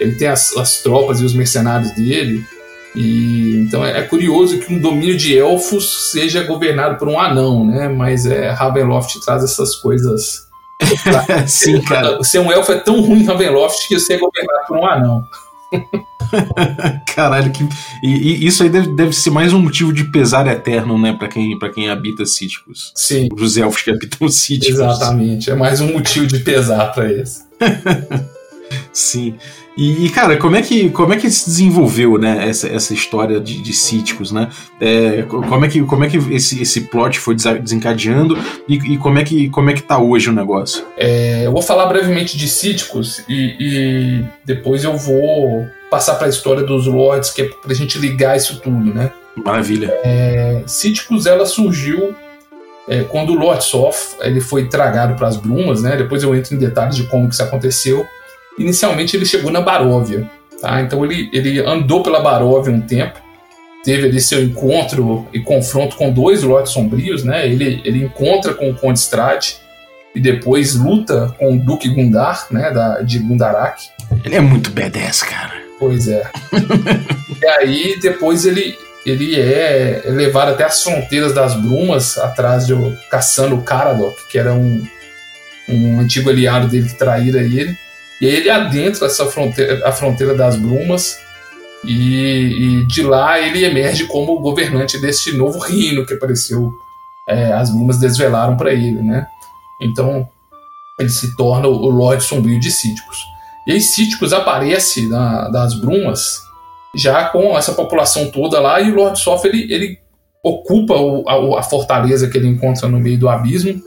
Ele 0.02 0.16
tem 0.16 0.28
as, 0.28 0.56
as, 0.56 0.82
tropas 0.82 1.20
e 1.20 1.24
os 1.24 1.34
mercenários 1.34 1.90
dele. 1.92 2.44
E 2.94 3.56
então 3.56 3.84
é, 3.84 4.00
é, 4.00 4.02
curioso 4.02 4.58
que 4.58 4.72
um 4.72 4.78
domínio 4.78 5.16
de 5.16 5.36
elfos 5.36 6.10
seja 6.10 6.42
governado 6.42 6.98
por 6.98 7.08
um 7.08 7.18
anão, 7.18 7.64
né? 7.64 7.88
Mas 7.88 8.26
é 8.26 8.50
Ravenloft 8.50 9.18
traz 9.24 9.42
essas 9.42 9.76
coisas. 9.76 10.46
Sim, 11.46 11.80
cara. 11.82 12.22
Ser 12.24 12.40
um 12.40 12.52
elfo 12.52 12.72
é 12.72 12.78
tão 12.78 13.00
ruim 13.00 13.20
em 13.20 13.24
Ravenloft 13.24 13.88
que 13.88 13.98
ser 13.98 14.18
governado 14.18 14.66
por 14.66 14.76
um 14.76 14.86
anão. 14.86 15.26
Caralho, 17.14 17.50
que... 17.50 17.66
E, 18.02 18.08
e, 18.08 18.46
isso 18.46 18.62
aí 18.62 18.68
deve, 18.68 18.94
deve 18.94 19.12
ser 19.12 19.30
mais 19.30 19.52
um 19.52 19.58
motivo 19.58 19.92
de 19.92 20.04
pesar 20.04 20.46
eterno, 20.46 20.98
né, 20.98 21.14
para 21.14 21.28
quem, 21.28 21.58
pra 21.58 21.70
quem 21.70 21.88
habita 21.88 22.26
Cíticos. 22.26 22.92
Sim. 22.94 23.28
Os 23.32 23.56
elfos 23.56 23.82
que 23.82 23.90
habitam 23.90 24.28
Cíticos. 24.28 24.74
Exatamente, 24.74 25.50
é 25.50 25.54
mais 25.54 25.80
um 25.80 25.92
motivo 25.92 26.26
de 26.26 26.38
pesar 26.40 26.92
para 26.92 27.10
eles. 27.10 27.46
Sim. 28.92 29.36
E, 29.76 30.08
cara, 30.10 30.36
como 30.36 30.54
é 30.54 30.62
que, 30.62 30.90
como 30.90 31.14
é 31.14 31.16
que 31.16 31.30
se 31.30 31.46
desenvolveu, 31.46 32.18
né, 32.18 32.46
essa, 32.48 32.68
essa 32.68 32.92
história 32.92 33.40
de, 33.40 33.62
de 33.62 33.72
Cíticos, 33.72 34.30
né? 34.30 34.50
É, 34.80 35.22
como, 35.22 35.64
é 35.64 35.68
que, 35.68 35.82
como 35.82 36.04
é 36.04 36.08
que 36.08 36.18
esse, 36.34 36.60
esse 36.60 36.82
plot 36.82 37.18
foi 37.18 37.34
desencadeando 37.34 38.38
e, 38.68 38.74
e, 38.74 38.98
como, 38.98 39.18
é 39.18 39.24
que, 39.24 39.48
como 39.48 39.70
é 39.70 39.72
que 39.72 39.82
tá 39.82 39.98
hoje 39.98 40.28
o 40.28 40.32
negócio? 40.32 40.84
É, 40.96 41.46
eu 41.46 41.52
vou 41.52 41.62
falar 41.62 41.86
brevemente 41.86 42.36
de 42.36 42.48
Cíticos 42.48 43.24
e, 43.28 43.56
e 43.58 44.24
depois 44.44 44.84
eu 44.84 44.96
vou 44.96 45.66
passar 45.90 46.14
para 46.16 46.26
a 46.26 46.30
história 46.30 46.62
dos 46.62 46.86
Lords, 46.86 47.30
que 47.30 47.42
é 47.42 47.44
pra 47.44 47.74
gente 47.74 47.98
ligar 47.98 48.36
isso 48.36 48.60
tudo, 48.60 48.94
né? 48.94 49.10
Maravilha. 49.36 49.92
É, 50.04 50.62
Cíticos, 50.66 51.26
ela 51.26 51.46
surgiu 51.46 52.14
é, 52.88 53.04
quando 53.04 53.30
o 53.30 53.38
Lord 53.38 53.64
Soth 53.64 54.16
ele 54.20 54.40
foi 54.40 54.68
tragado 54.68 55.14
para 55.14 55.28
as 55.28 55.36
brumas, 55.36 55.82
né? 55.82 55.96
Depois 55.96 56.22
eu 56.22 56.34
entro 56.34 56.54
em 56.54 56.58
detalhes 56.58 56.96
de 56.96 57.04
como 57.04 57.28
que 57.28 57.34
isso 57.34 57.42
aconteceu. 57.42 58.06
Inicialmente 58.58 59.16
ele 59.16 59.24
chegou 59.24 59.50
na 59.50 59.60
Baróvia, 59.60 60.30
tá? 60.60 60.80
Então 60.80 61.04
ele, 61.04 61.30
ele 61.32 61.60
andou 61.60 62.02
pela 62.02 62.20
Baróvia 62.20 62.72
um 62.72 62.80
tempo, 62.80 63.18
teve 63.82 64.06
ali 64.06 64.20
seu 64.20 64.42
encontro 64.42 65.26
e 65.32 65.40
confronto 65.40 65.96
com 65.96 66.12
dois 66.12 66.42
Lords 66.42 66.72
Sombrios, 66.72 67.24
né? 67.24 67.46
Ele, 67.46 67.80
ele 67.84 68.04
encontra 68.04 68.54
com 68.54 68.70
o 68.70 68.74
Conde 68.74 68.98
Strade 68.98 69.56
e 70.14 70.20
depois 70.20 70.74
luta 70.74 71.34
com 71.38 71.56
o 71.56 71.58
Duque 71.58 71.88
Gundar, 71.88 72.46
né? 72.50 72.70
Da, 72.70 73.00
de 73.00 73.18
Gundarak. 73.18 73.82
Ele 74.24 74.36
é 74.36 74.40
muito 74.40 74.70
B10, 74.70 75.24
cara. 75.24 75.62
Pois 75.78 76.06
é. 76.06 76.30
e 77.42 77.46
aí 77.46 77.98
depois 78.00 78.44
ele, 78.44 78.76
ele 79.04 79.40
é 79.40 80.02
levado 80.06 80.50
até 80.50 80.64
as 80.64 80.82
fronteiras 80.82 81.34
das 81.34 81.54
brumas, 81.54 82.18
atrás 82.18 82.66
de 82.66 82.74
caçando 83.10 83.56
o 83.56 83.62
Caradoc, 83.62 84.16
que 84.30 84.38
era 84.38 84.52
um, 84.52 84.86
um 85.68 86.00
antigo 86.00 86.30
aliado 86.30 86.68
dele 86.68 86.88
que 86.88 86.94
traíra 86.94 87.40
ele. 87.40 87.76
E 88.22 88.26
aí 88.28 88.36
ele 88.36 88.50
adentra 88.50 89.06
essa 89.06 89.26
fronteira, 89.26 89.84
a 89.84 89.90
fronteira 89.90 90.32
das 90.32 90.54
brumas 90.54 91.18
e, 91.84 92.78
e, 92.80 92.86
de 92.86 93.02
lá 93.02 93.40
ele 93.40 93.64
emerge 93.64 94.06
como 94.06 94.38
governante 94.38 94.96
deste 95.00 95.36
novo 95.36 95.58
reino 95.58 96.06
que 96.06 96.14
apareceu. 96.14 96.72
É, 97.28 97.52
as 97.52 97.70
brumas 97.70 97.98
desvelaram 97.98 98.56
para 98.56 98.72
ele, 98.72 99.02
né? 99.02 99.26
Então 99.80 100.28
ele 101.00 101.08
se 101.08 101.36
torna 101.36 101.66
o 101.66 101.88
Lorde 101.88 102.22
Sombrio 102.22 102.60
de 102.60 102.70
Cíticos. 102.70 103.18
E 103.66 103.72
aí 103.72 103.80
Cíticos 103.80 104.32
aparece 104.32 105.08
na, 105.08 105.48
das 105.48 105.74
brumas 105.74 106.40
já 106.94 107.24
com 107.24 107.58
essa 107.58 107.72
população 107.72 108.30
toda 108.30 108.60
lá 108.60 108.80
e 108.80 108.92
o 108.92 108.94
Lord 108.94 109.18
Soft 109.18 109.46
ele, 109.46 109.72
ele 109.72 109.98
ocupa 110.44 110.94
o, 110.94 111.28
a, 111.28 111.58
a 111.58 111.62
fortaleza 111.64 112.28
que 112.28 112.38
ele 112.38 112.46
encontra 112.46 112.86
no 112.86 113.00
meio 113.00 113.18
do 113.18 113.28
abismo, 113.28 113.82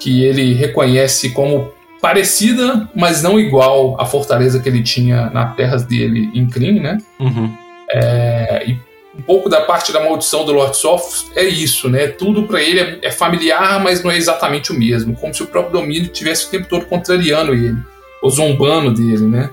que 0.00 0.24
ele 0.24 0.54
reconhece 0.54 1.30
como 1.30 1.70
parecida, 2.00 2.88
mas 2.94 3.22
não 3.22 3.38
igual 3.38 4.00
à 4.00 4.06
fortaleza 4.06 4.60
que 4.60 4.68
ele 4.68 4.82
tinha 4.82 5.30
nas 5.30 5.54
terras 5.54 5.84
dele 5.84 6.30
em 6.34 6.46
Kryn, 6.46 6.80
né? 6.80 6.98
Uhum. 7.18 7.54
É, 7.92 8.64
e 8.66 8.78
um 9.18 9.22
pouco 9.22 9.48
da 9.48 9.60
parte 9.60 9.92
da 9.92 10.00
maldição 10.00 10.44
do 10.44 10.52
Lord 10.52 10.76
Soft 10.76 11.26
é 11.36 11.44
isso, 11.44 11.90
né? 11.90 12.06
Tudo 12.06 12.44
para 12.44 12.62
ele 12.62 12.80
é, 12.80 12.98
é, 13.02 13.10
familiar, 13.10 13.80
mas 13.80 14.02
não 14.02 14.10
é 14.10 14.16
exatamente 14.16 14.72
o 14.72 14.78
mesmo, 14.78 15.14
como 15.14 15.34
se 15.34 15.42
o 15.42 15.46
próprio 15.46 15.80
domínio 15.80 16.08
tivesse 16.08 16.46
o 16.46 16.50
tempo 16.50 16.68
todo 16.68 16.86
contrariando 16.86 17.52
ele, 17.52 17.76
ou 18.22 18.30
zombando 18.30 18.92
dele, 18.92 19.26
né? 19.26 19.50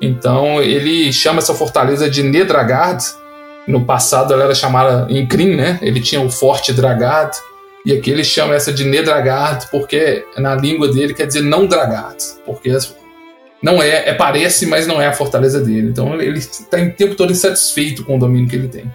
Então 0.00 0.62
ele 0.62 1.12
chama 1.12 1.38
essa 1.38 1.54
fortaleza 1.54 2.08
de 2.08 2.22
Nedragard. 2.22 3.02
No 3.66 3.84
passado 3.84 4.32
ela 4.32 4.44
era 4.44 4.54
chamada 4.54 5.06
em 5.10 5.26
Kryn, 5.26 5.56
né? 5.56 5.78
Ele 5.82 6.00
tinha 6.00 6.20
o 6.20 6.30
Forte 6.30 6.72
Dragard 6.72 7.36
e 7.88 7.92
aqui 7.94 8.10
ele 8.10 8.22
chama 8.22 8.54
essa 8.54 8.70
de 8.70 8.84
Nedragard 8.84 9.66
porque 9.70 10.22
na 10.36 10.54
língua 10.54 10.92
dele 10.92 11.14
quer 11.14 11.26
dizer 11.26 11.40
não 11.40 11.66
Dragard, 11.66 12.22
porque 12.44 12.70
não 13.62 13.82
é, 13.82 14.10
é 14.10 14.12
parece, 14.12 14.66
mas 14.66 14.86
não 14.86 15.00
é 15.00 15.06
a 15.06 15.14
fortaleza 15.14 15.58
dele. 15.58 15.88
Então 15.88 16.14
ele 16.20 16.38
está 16.38 16.76
o 16.76 16.92
tempo 16.92 17.14
todo 17.14 17.32
insatisfeito 17.32 18.04
com 18.04 18.16
o 18.16 18.18
domínio 18.18 18.46
que 18.46 18.56
ele 18.56 18.68
tem. 18.68 18.92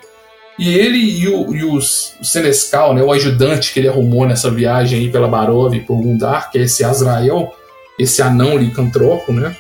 E 0.60 0.76
ele 0.78 1.00
e 1.00 1.28
o, 1.28 1.56
e 1.56 1.66
os, 1.66 2.14
o 2.22 2.24
Senescal, 2.24 2.94
né, 2.94 3.02
o 3.02 3.12
ajudante 3.12 3.74
que 3.74 3.80
ele 3.80 3.88
arrumou 3.88 4.28
nessa 4.28 4.52
viagem 4.52 5.00
aí 5.00 5.10
pela 5.10 5.28
Barov 5.28 5.74
e 5.74 5.80
por 5.80 6.00
Gundar, 6.00 6.52
que 6.52 6.60
é 6.60 6.62
esse 6.62 6.84
Azrael, 6.84 7.52
esse 7.98 8.22
anão 8.22 8.60
licantropo, 8.60 9.34
né? 9.34 9.56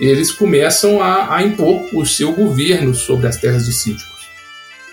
Eles 0.00 0.30
começam 0.30 1.02
a, 1.02 1.34
a 1.34 1.42
impor 1.42 1.84
o 1.92 2.06
seu 2.06 2.30
governo 2.32 2.94
sobre 2.94 3.26
as 3.26 3.38
terras 3.38 3.66
de 3.66 3.72
Síticos. 3.72 4.17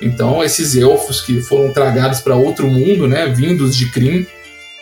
Então, 0.01 0.43
esses 0.43 0.75
elfos 0.75 1.21
que 1.21 1.41
foram 1.41 1.71
tragados 1.71 2.19
para 2.21 2.35
outro 2.35 2.67
mundo, 2.67 3.07
né, 3.07 3.27
vindos 3.27 3.75
de 3.75 3.89
Kryn, 3.91 4.25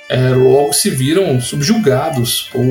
é, 0.09 0.29
logo 0.29 0.73
se 0.73 0.89
viram 0.89 1.39
subjugados 1.39 2.49
por, 2.51 2.61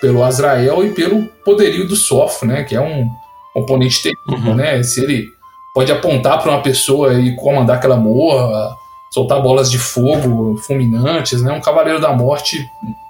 pelo 0.00 0.22
Azrael 0.22 0.84
e 0.84 0.90
pelo 0.90 1.24
poderio 1.44 1.86
do 1.86 1.96
Sof, 1.96 2.46
né, 2.46 2.64
que 2.64 2.74
é 2.74 2.80
um 2.80 3.08
componente 3.52 4.02
terrível, 4.02 4.50
uhum. 4.50 4.56
né? 4.56 4.82
Se 4.82 5.02
ele 5.02 5.28
pode 5.74 5.92
apontar 5.92 6.42
para 6.42 6.52
uma 6.52 6.62
pessoa 6.62 7.14
e 7.14 7.36
comandar 7.36 7.76
aquela 7.76 7.96
morra, 7.96 8.74
soltar 9.12 9.42
bolas 9.42 9.70
de 9.70 9.78
fogo 9.78 10.56
fulminantes, 10.58 11.42
né? 11.42 11.52
Um 11.52 11.60
cavaleiro 11.60 12.00
da 12.00 12.12
morte 12.12 12.64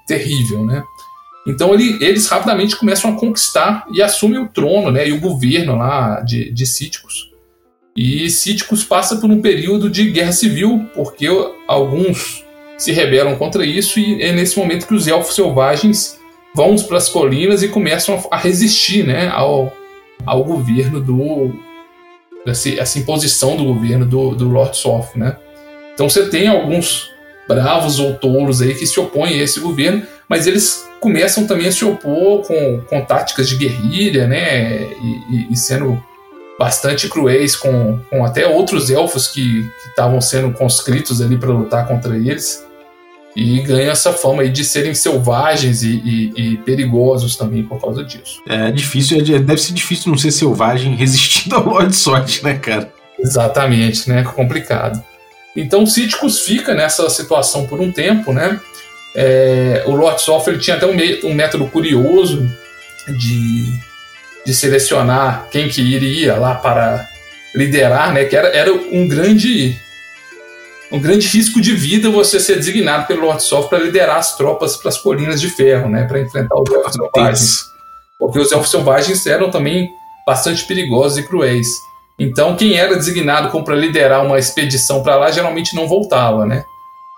terrível, 0.07 0.65
né? 0.65 0.83
Então 1.47 1.75
ele, 1.75 1.99
eles 2.05 2.29
rapidamente 2.29 2.77
começam 2.77 3.11
a 3.11 3.17
conquistar 3.17 3.85
e 3.93 4.03
assumem 4.03 4.41
o 4.41 4.49
trono, 4.49 4.91
né? 4.91 5.09
E 5.09 5.13
o 5.13 5.21
governo 5.21 5.77
lá 5.77 6.21
de, 6.21 6.53
de 6.53 6.67
Cíticos. 6.67 7.32
E 7.97 8.31
Cíticos 8.31 8.83
passa 8.83 9.17
por 9.17 9.31
um 9.31 9.41
período 9.41 9.91
de 9.91 10.11
guerra 10.11 10.33
civil, 10.33 10.87
porque 10.95 11.27
alguns 11.69 12.45
se 12.79 12.91
rebelam 12.91 13.37
contra 13.37 13.65
isso, 13.65 14.01
e 14.01 14.23
é 14.23 14.33
nesse 14.33 14.59
momento 14.59 14.87
que 14.87 14.95
os 14.95 15.07
elfos 15.07 15.35
selvagens 15.35 16.19
vão 16.55 16.77
para 16.77 16.97
as 16.97 17.09
colinas 17.09 17.63
e 17.63 17.69
começam 17.69 18.23
a 18.31 18.37
resistir 18.37 19.07
né, 19.07 19.29
ao, 19.29 19.73
ao 20.27 20.45
governo 20.45 21.01
do. 21.01 21.53
Essa, 22.45 22.99
imposição 22.99 23.57
do 23.57 23.65
governo 23.65 24.05
do, 24.05 24.35
do 24.35 24.49
Lord 24.49 24.77
Soth, 24.77 25.15
né? 25.15 25.37
Então 25.95 26.09
você 26.09 26.29
tem 26.29 26.49
alguns 26.49 27.09
bravos 27.47 28.01
ou 28.01 28.15
tolos 28.15 28.61
aí 28.61 28.75
que 28.75 28.85
se 28.85 28.99
opõem 28.99 29.35
a 29.35 29.43
esse 29.45 29.61
governo, 29.61 30.03
mas 30.29 30.49
eles 30.49 30.85
começam 30.99 31.47
também 31.47 31.69
a 31.69 31.73
se 31.73 31.85
opor 31.85 32.43
com, 32.43 32.81
com 32.81 33.05
táticas 33.05 33.49
de 33.49 33.57
guerrilha, 33.57 34.27
né? 34.27 34.83
E, 34.83 35.37
e, 35.37 35.53
e 35.53 35.57
sendo 35.57 36.03
bastante 36.63 37.09
cruéis 37.09 37.57
com, 37.57 37.99
com 38.09 38.25
até 38.25 38.47
outros 38.47 38.89
elfos 38.89 39.27
que 39.27 39.69
estavam 39.89 40.21
sendo 40.21 40.53
conscritos 40.53 41.21
ali 41.21 41.37
para 41.37 41.49
lutar 41.49 41.89
contra 41.89 42.17
eles 42.17 42.65
e 43.35 43.61
ganha 43.63 43.91
essa 43.91 44.13
fama 44.13 44.43
aí 44.43 44.49
de 44.49 44.65
serem 44.65 44.95
selvagens 44.95 45.83
e, 45.83 45.91
e, 46.05 46.33
e, 46.37 46.57
perigosos 46.59 47.35
também 47.35 47.65
por 47.65 47.81
causa 47.81 48.05
disso. 48.05 48.41
É 48.49 48.71
difícil, 48.71 49.19
é, 49.19 49.41
deve 49.41 49.61
ser 49.61 49.73
difícil 49.73 50.13
não 50.13 50.17
ser 50.17 50.31
selvagem 50.31 50.95
resistindo 50.95 51.57
ao 51.59 51.65
Lord 51.65 51.97
Sorte, 51.97 52.45
né, 52.45 52.55
cara? 52.55 52.93
Exatamente, 53.19 54.09
né? 54.09 54.23
Complicado. 54.23 55.03
Então 55.57 55.85
Cíticos 55.85 56.43
fica 56.43 56.75
nessa 56.75 57.11
situação 57.11 57.67
por 57.67 57.81
um 57.81 57.91
tempo, 57.91 58.33
né? 58.33 58.61
É, 59.17 59.83
o 59.87 59.97
Lord 59.97 60.23
Software 60.23 60.59
tinha 60.59 60.77
até 60.77 60.87
um, 60.87 61.29
um 61.29 61.35
método 61.35 61.67
curioso 61.67 62.49
de 63.19 63.65
de 64.45 64.55
selecionar 64.55 65.49
quem 65.51 65.69
que 65.69 65.81
iria 65.81 66.37
lá 66.37 66.55
para 66.55 67.09
liderar, 67.55 68.13
né? 68.13 68.25
Que 68.25 68.37
era, 68.37 68.49
era 68.49 68.73
um 68.73 69.07
grande 69.07 69.77
um 70.91 71.01
grande 71.01 71.27
risco 71.27 71.61
de 71.61 71.75
vida 71.75 72.11
você 72.11 72.39
ser 72.39 72.57
designado 72.57 73.07
pelo 73.07 73.23
Lord 73.23 73.43
Soft 73.43 73.71
para 73.71 73.79
liderar 73.79 74.19
as 74.19 74.37
tropas 74.37 74.77
para 74.77 74.91
as 74.91 74.99
colinas 74.99 75.41
de 75.41 75.49
ferro, 75.49 75.89
né? 75.89 76.05
Para 76.05 76.21
enfrentar 76.21 76.55
os 76.55 76.71
elfos 76.71 76.93
selvagens. 76.93 77.65
Porque 78.19 78.39
os 78.39 78.53
elfos 78.53 78.71
selvagens 78.71 79.27
eram 79.27 79.51
também 79.51 79.89
bastante 80.27 80.65
perigosos 80.67 81.19
e 81.19 81.27
cruéis. 81.27 81.67
Então, 82.19 82.55
quem 82.57 82.75
era 82.77 82.95
designado 82.95 83.49
como 83.49 83.65
para 83.65 83.75
liderar 83.75 84.25
uma 84.25 84.39
expedição 84.39 85.03
para 85.03 85.17
lá 85.17 85.31
geralmente 85.31 85.75
não 85.75 85.89
voltava, 85.89 86.45
né? 86.45 86.63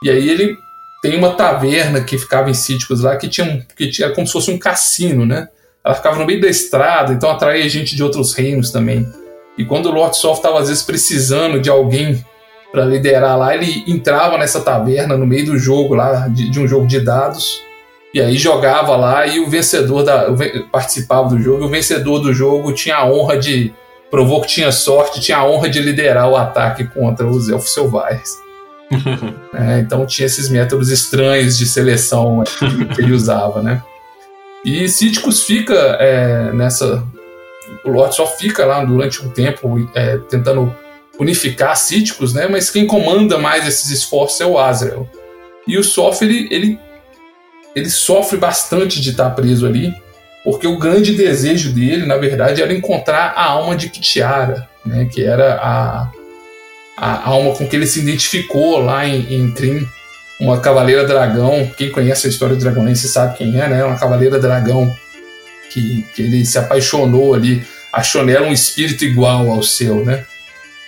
E 0.03 0.09
aí 0.09 0.29
ele 0.29 0.57
tem 1.03 1.19
uma 1.19 1.35
taverna 1.35 2.01
que 2.03 2.17
ficava 2.17 2.49
em 2.49 2.55
Síticos 2.55 3.03
lá 3.03 3.17
que 3.17 3.29
tinha, 3.29 3.67
que 3.77 3.91
tinha 3.91 4.11
como 4.11 4.27
se 4.27 4.33
fosse 4.33 4.51
um 4.51 4.59
cassino, 4.59 5.27
né? 5.27 5.49
Ela 5.85 5.95
ficava 5.95 6.19
no 6.19 6.25
meio 6.25 6.41
da 6.41 6.49
estrada, 6.49 7.13
então 7.13 7.31
atraía 7.31 7.69
gente 7.69 7.95
de 7.95 8.03
outros 8.03 8.33
reinos 8.33 8.71
também. 8.71 9.07
E 9.59 9.65
quando 9.65 9.87
o 9.87 9.93
Lord 9.93 10.17
Soft 10.17 10.39
estava 10.39 10.59
às 10.59 10.69
vezes 10.69 10.83
precisando 10.83 11.61
de 11.61 11.69
alguém 11.69 12.25
para 12.73 12.85
liderar 12.87 13.39
lá, 13.39 13.55
ele 13.55 13.85
entrava 13.87 14.39
nessa 14.39 14.61
taverna 14.61 15.17
no 15.17 15.27
meio 15.27 15.47
do 15.47 15.59
jogo 15.59 15.95
lá, 15.95 16.27
de, 16.27 16.49
de, 16.51 16.59
um 16.59 16.67
jogo 16.67 16.87
de 16.87 17.01
dados, 17.01 17.63
e 18.13 18.21
aí 18.21 18.37
jogava 18.37 18.97
lá 18.97 19.27
e 19.27 19.39
o 19.41 19.49
vencedor 19.49 20.03
da 20.03 20.27
participava 20.73 21.29
do 21.29 21.41
jogo, 21.41 21.63
e 21.63 21.67
o 21.67 21.71
vencedor 21.71 22.19
do 22.19 22.33
jogo 22.33 22.73
tinha 22.73 22.97
a 22.97 23.07
honra 23.07 23.39
de 23.39 23.73
provou 24.11 24.41
que 24.41 24.49
tinha 24.49 24.73
sorte, 24.73 25.21
tinha 25.21 25.39
a 25.39 25.47
honra 25.47 25.69
de 25.69 25.81
liderar 25.81 26.29
o 26.29 26.37
ataque 26.37 26.85
contra 26.85 27.27
os 27.27 27.49
elfos 27.49 27.75
selvagens. 27.75 28.31
é, 29.55 29.81
então 29.81 30.07
tinha 30.07 30.27
esses 30.27 30.49
métodos 30.49 30.91
estranhos 30.91 31.59
de 31.59 31.67
seleção 31.67 32.43
que 32.95 33.03
ele 33.03 33.13
usava, 33.13 33.63
né? 33.63 33.83
E 34.65 34.89
Cíticos 34.89 35.43
fica 35.43 35.75
é, 36.01 36.53
nessa. 36.53 37.07
O 37.85 37.91
Lorde 37.91 38.17
só 38.17 38.27
fica 38.27 38.65
lá 38.65 38.83
durante 38.85 39.23
um 39.23 39.29
tempo 39.29 39.91
é, 39.95 40.17
tentando 40.31 40.75
unificar 41.19 41.77
Cíticos, 41.77 42.33
né? 42.33 42.49
Mas 42.49 42.71
quem 42.71 42.87
comanda 42.87 43.37
mais 43.39 43.67
esses 43.69 43.91
esforços 43.91 44.41
é 44.41 44.47
o 44.47 44.59
Azrael. 44.59 45.09
E 45.67 45.77
o 45.77 45.85
Sof, 45.85 46.25
ele, 46.25 46.49
ele, 46.51 46.79
ele 47.75 47.91
sofre 47.91 48.39
bastante 48.39 49.01
de 49.01 49.11
estar 49.11 49.31
preso 49.31 49.67
ali, 49.67 49.95
porque 50.43 50.67
o 50.67 50.79
grande 50.79 51.15
desejo 51.15 51.73
dele, 51.73 52.07
na 52.07 52.17
verdade, 52.17 52.63
era 52.63 52.73
encontrar 52.73 53.35
a 53.37 53.45
alma 53.45 53.77
de 53.77 53.91
Kitiara, 53.91 54.69
né? 54.85 55.07
Que 55.11 55.23
era 55.23 55.55
a, 55.57 56.11
a 56.97 57.29
alma 57.29 57.55
com 57.55 57.69
que 57.69 57.77
ele 57.77 57.87
se 57.87 58.01
identificou 58.01 58.79
lá 58.79 59.07
em, 59.07 59.35
em 59.35 59.51
Trim 59.53 59.87
uma 60.41 60.61
cavaleira 60.61 61.07
dragão. 61.07 61.71
Quem 61.77 61.91
conhece 61.91 62.27
a 62.27 62.31
história 62.31 62.57
do 62.57 62.61
Dragonlance 62.61 63.09
sabe 63.09 63.37
quem 63.37 63.61
é, 63.61 63.69
né? 63.69 63.85
Uma 63.85 63.99
cavaleira 63.99 64.39
dragão 64.39 64.93
que, 65.71 66.03
que 66.15 66.23
ele 66.23 66.45
se 66.45 66.59
apaixonou 66.59 67.35
ali, 67.35 67.67
achou 67.93 68.25
nela 68.25 68.47
um 68.47 68.53
espírito 68.53 69.05
igual 69.05 69.51
ao 69.51 69.63
seu, 69.63 70.05
né? 70.05 70.25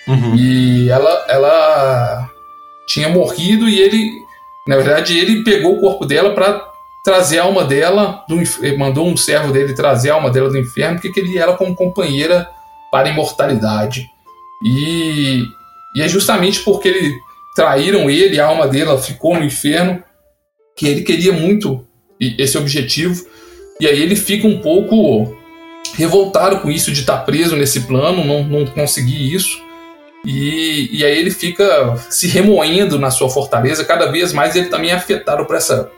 Uhum. 0.07 0.37
E 0.37 0.89
ela, 0.89 1.27
ela 1.29 2.31
tinha 2.87 3.09
morrido 3.09 3.69
e 3.69 3.81
ele, 3.81 4.11
na 4.67 4.77
verdade, 4.77 5.19
ele 5.19 5.43
pegou 5.43 5.77
o 5.77 5.81
corpo 5.81 6.07
dela 6.07 6.33
para 6.35 6.65
trazer 7.05 7.39
a 7.39 7.45
alma 7.45 7.65
dela, 7.65 8.25
do, 8.29 8.37
mandou 8.79 9.07
um 9.07 9.17
servo 9.17 9.53
dele 9.53 9.75
trazer 9.75 10.11
a 10.11 10.15
alma 10.15 10.31
dela 10.31 10.49
do 10.49 10.59
inferno, 10.59 10.97
porque 10.97 11.13
queria 11.13 11.43
ela 11.43 11.57
como 11.57 11.75
companheira 11.75 12.49
para 12.91 13.09
a 13.09 13.11
imortalidade. 13.11 14.09
E, 14.65 15.45
e 15.95 16.03
é 16.03 16.09
justamente 16.09 16.61
porque 16.61 16.89
ele 16.89 17.26
traíram 17.57 18.11
ele, 18.11 18.39
a 18.39 18.47
alma 18.47 18.69
dele 18.69 18.97
ficou 18.99 19.35
no 19.35 19.43
inferno, 19.43 20.05
que 20.77 20.87
ele 20.87 21.01
queria 21.01 21.33
muito 21.33 21.87
esse 22.21 22.59
objetivo, 22.59 23.25
e 23.81 23.87
aí 23.87 24.01
ele 24.01 24.15
fica 24.15 24.47
um 24.47 24.61
pouco 24.61 25.35
revoltado 25.95 26.61
com 26.61 26.71
isso 26.71 26.93
de 26.93 27.01
estar 27.01 27.19
preso 27.19 27.57
nesse 27.57 27.81
plano, 27.81 28.23
não, 28.23 28.45
não 28.45 28.67
conseguir 28.67 29.35
isso, 29.35 29.59
e, 30.25 30.91
e 30.93 31.05
aí 31.05 31.19
ele 31.19 31.31
fica 31.31 31.97
se 32.11 32.27
remoendo 32.27 32.99
na 32.99 33.11
sua 33.11 33.31
fortaleza, 33.31 33.85
cada 33.85 34.11
vez 34.13 34.35
mais 34.35 34.55
ele 34.55 34.69
também 34.69 34.91
é 34.91 34.95
afetado 34.95 35.47
por 35.47 35.57
essa 35.57 35.91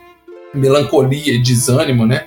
melancolia 0.54 1.34
e 1.34 1.42
desânimo, 1.42 2.06
né? 2.06 2.26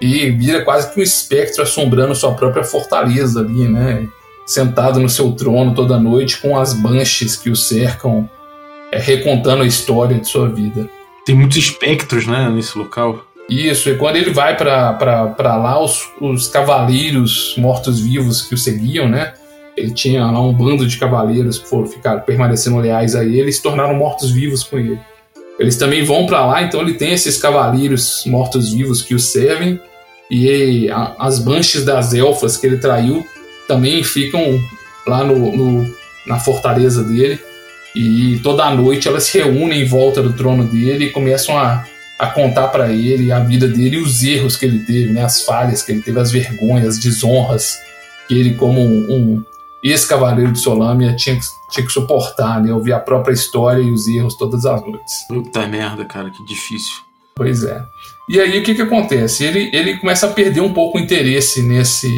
E 0.00 0.30
vira 0.30 0.64
quase 0.64 0.92
que 0.92 0.98
um 0.98 1.02
espectro 1.02 1.62
assombrando 1.62 2.14
sua 2.14 2.34
própria 2.34 2.64
fortaleza 2.64 3.40
ali, 3.40 3.68
né? 3.68 4.08
Sentado 4.46 4.98
no 4.98 5.08
seu 5.08 5.32
trono 5.32 5.74
toda 5.74 5.98
noite 5.98 6.38
com 6.38 6.58
as 6.58 6.72
banches 6.72 7.36
que 7.36 7.50
o 7.50 7.56
cercam 7.56 8.28
é, 8.92 8.98
recontando 8.98 9.62
a 9.62 9.66
história 9.66 10.18
de 10.18 10.28
sua 10.28 10.48
vida. 10.48 10.88
Tem 11.24 11.34
muitos 11.34 11.56
espectros, 11.56 12.26
né, 12.26 12.48
nesse 12.48 12.76
local. 12.78 13.24
Isso, 13.48 13.88
e 13.88 13.96
quando 13.96 14.16
ele 14.16 14.30
vai 14.30 14.56
para 14.56 15.56
lá, 15.56 15.82
os, 15.82 16.08
os 16.20 16.48
cavaleiros 16.48 17.54
mortos-vivos 17.56 18.42
que 18.42 18.54
o 18.54 18.58
seguiam, 18.58 19.08
né? 19.08 19.34
Ele 19.76 19.92
tinha 19.92 20.24
lá 20.24 20.40
um 20.40 20.52
bando 20.52 20.86
de 20.86 20.96
cavaleiros 20.96 21.58
que 21.58 21.68
foram 21.68 21.86
ficar 21.86 22.20
permanecendo 22.20 22.78
leais 22.78 23.14
a 23.14 23.24
ele 23.24 23.50
e 23.50 23.52
se 23.52 23.62
tornaram 23.62 23.94
mortos-vivos 23.94 24.64
com 24.64 24.78
ele. 24.78 24.98
Eles 25.58 25.76
também 25.76 26.04
vão 26.04 26.26
para 26.26 26.44
lá, 26.44 26.62
então 26.62 26.80
ele 26.80 26.94
tem 26.94 27.12
esses 27.12 27.36
cavaleiros 27.36 28.24
mortos-vivos 28.26 29.02
que 29.02 29.14
o 29.14 29.18
servem 29.18 29.78
e 30.30 30.90
a, 30.90 31.14
as 31.18 31.38
banches 31.38 31.84
das 31.84 32.12
elfas 32.14 32.56
que 32.56 32.66
ele 32.66 32.78
traiu 32.78 33.24
também 33.68 34.02
ficam 34.02 34.60
lá 35.06 35.22
no, 35.22 35.56
no 35.56 35.94
na 36.26 36.38
fortaleza 36.40 37.04
dele. 37.04 37.38
E 37.96 38.38
toda 38.40 38.70
noite 38.70 39.08
elas 39.08 39.24
se 39.24 39.38
reúnem 39.38 39.80
em 39.80 39.86
volta 39.86 40.22
do 40.22 40.34
trono 40.34 40.64
dele 40.64 41.06
e 41.06 41.10
começam 41.10 41.58
a, 41.58 41.82
a 42.18 42.26
contar 42.26 42.68
para 42.68 42.92
ele 42.92 43.32
a 43.32 43.40
vida 43.40 43.66
dele 43.66 43.96
e 43.96 44.02
os 44.02 44.22
erros 44.22 44.54
que 44.54 44.66
ele 44.66 44.80
teve, 44.80 45.14
né? 45.14 45.24
as 45.24 45.42
falhas 45.42 45.82
que 45.82 45.92
ele 45.92 46.02
teve, 46.02 46.20
as 46.20 46.30
vergonhas, 46.30 46.88
as 46.88 46.98
desonras 46.98 47.78
que 48.28 48.38
ele, 48.38 48.54
como 48.54 48.82
um, 48.82 49.06
um 49.10 49.44
ex-cavaleiro 49.82 50.52
de 50.52 50.58
Solâmia, 50.58 51.16
tinha, 51.16 51.38
tinha 51.70 51.86
que 51.86 51.92
suportar, 51.92 52.62
né? 52.62 52.70
ouvir 52.70 52.92
a 52.92 53.00
própria 53.00 53.32
história 53.32 53.80
e 53.80 53.90
os 53.90 54.06
erros 54.06 54.36
todas 54.36 54.66
as 54.66 54.82
noites. 54.82 55.26
Puta 55.26 55.66
merda, 55.66 56.04
cara, 56.04 56.28
que 56.28 56.44
difícil. 56.44 56.96
Pois 57.34 57.64
é. 57.64 57.82
E 58.28 58.38
aí 58.38 58.58
o 58.58 58.62
que, 58.62 58.74
que 58.74 58.82
acontece? 58.82 59.42
Ele, 59.42 59.70
ele 59.72 59.96
começa 59.96 60.26
a 60.26 60.32
perder 60.32 60.60
um 60.60 60.74
pouco 60.74 60.98
o 60.98 61.00
interesse 61.00 61.62
nesse 61.62 62.10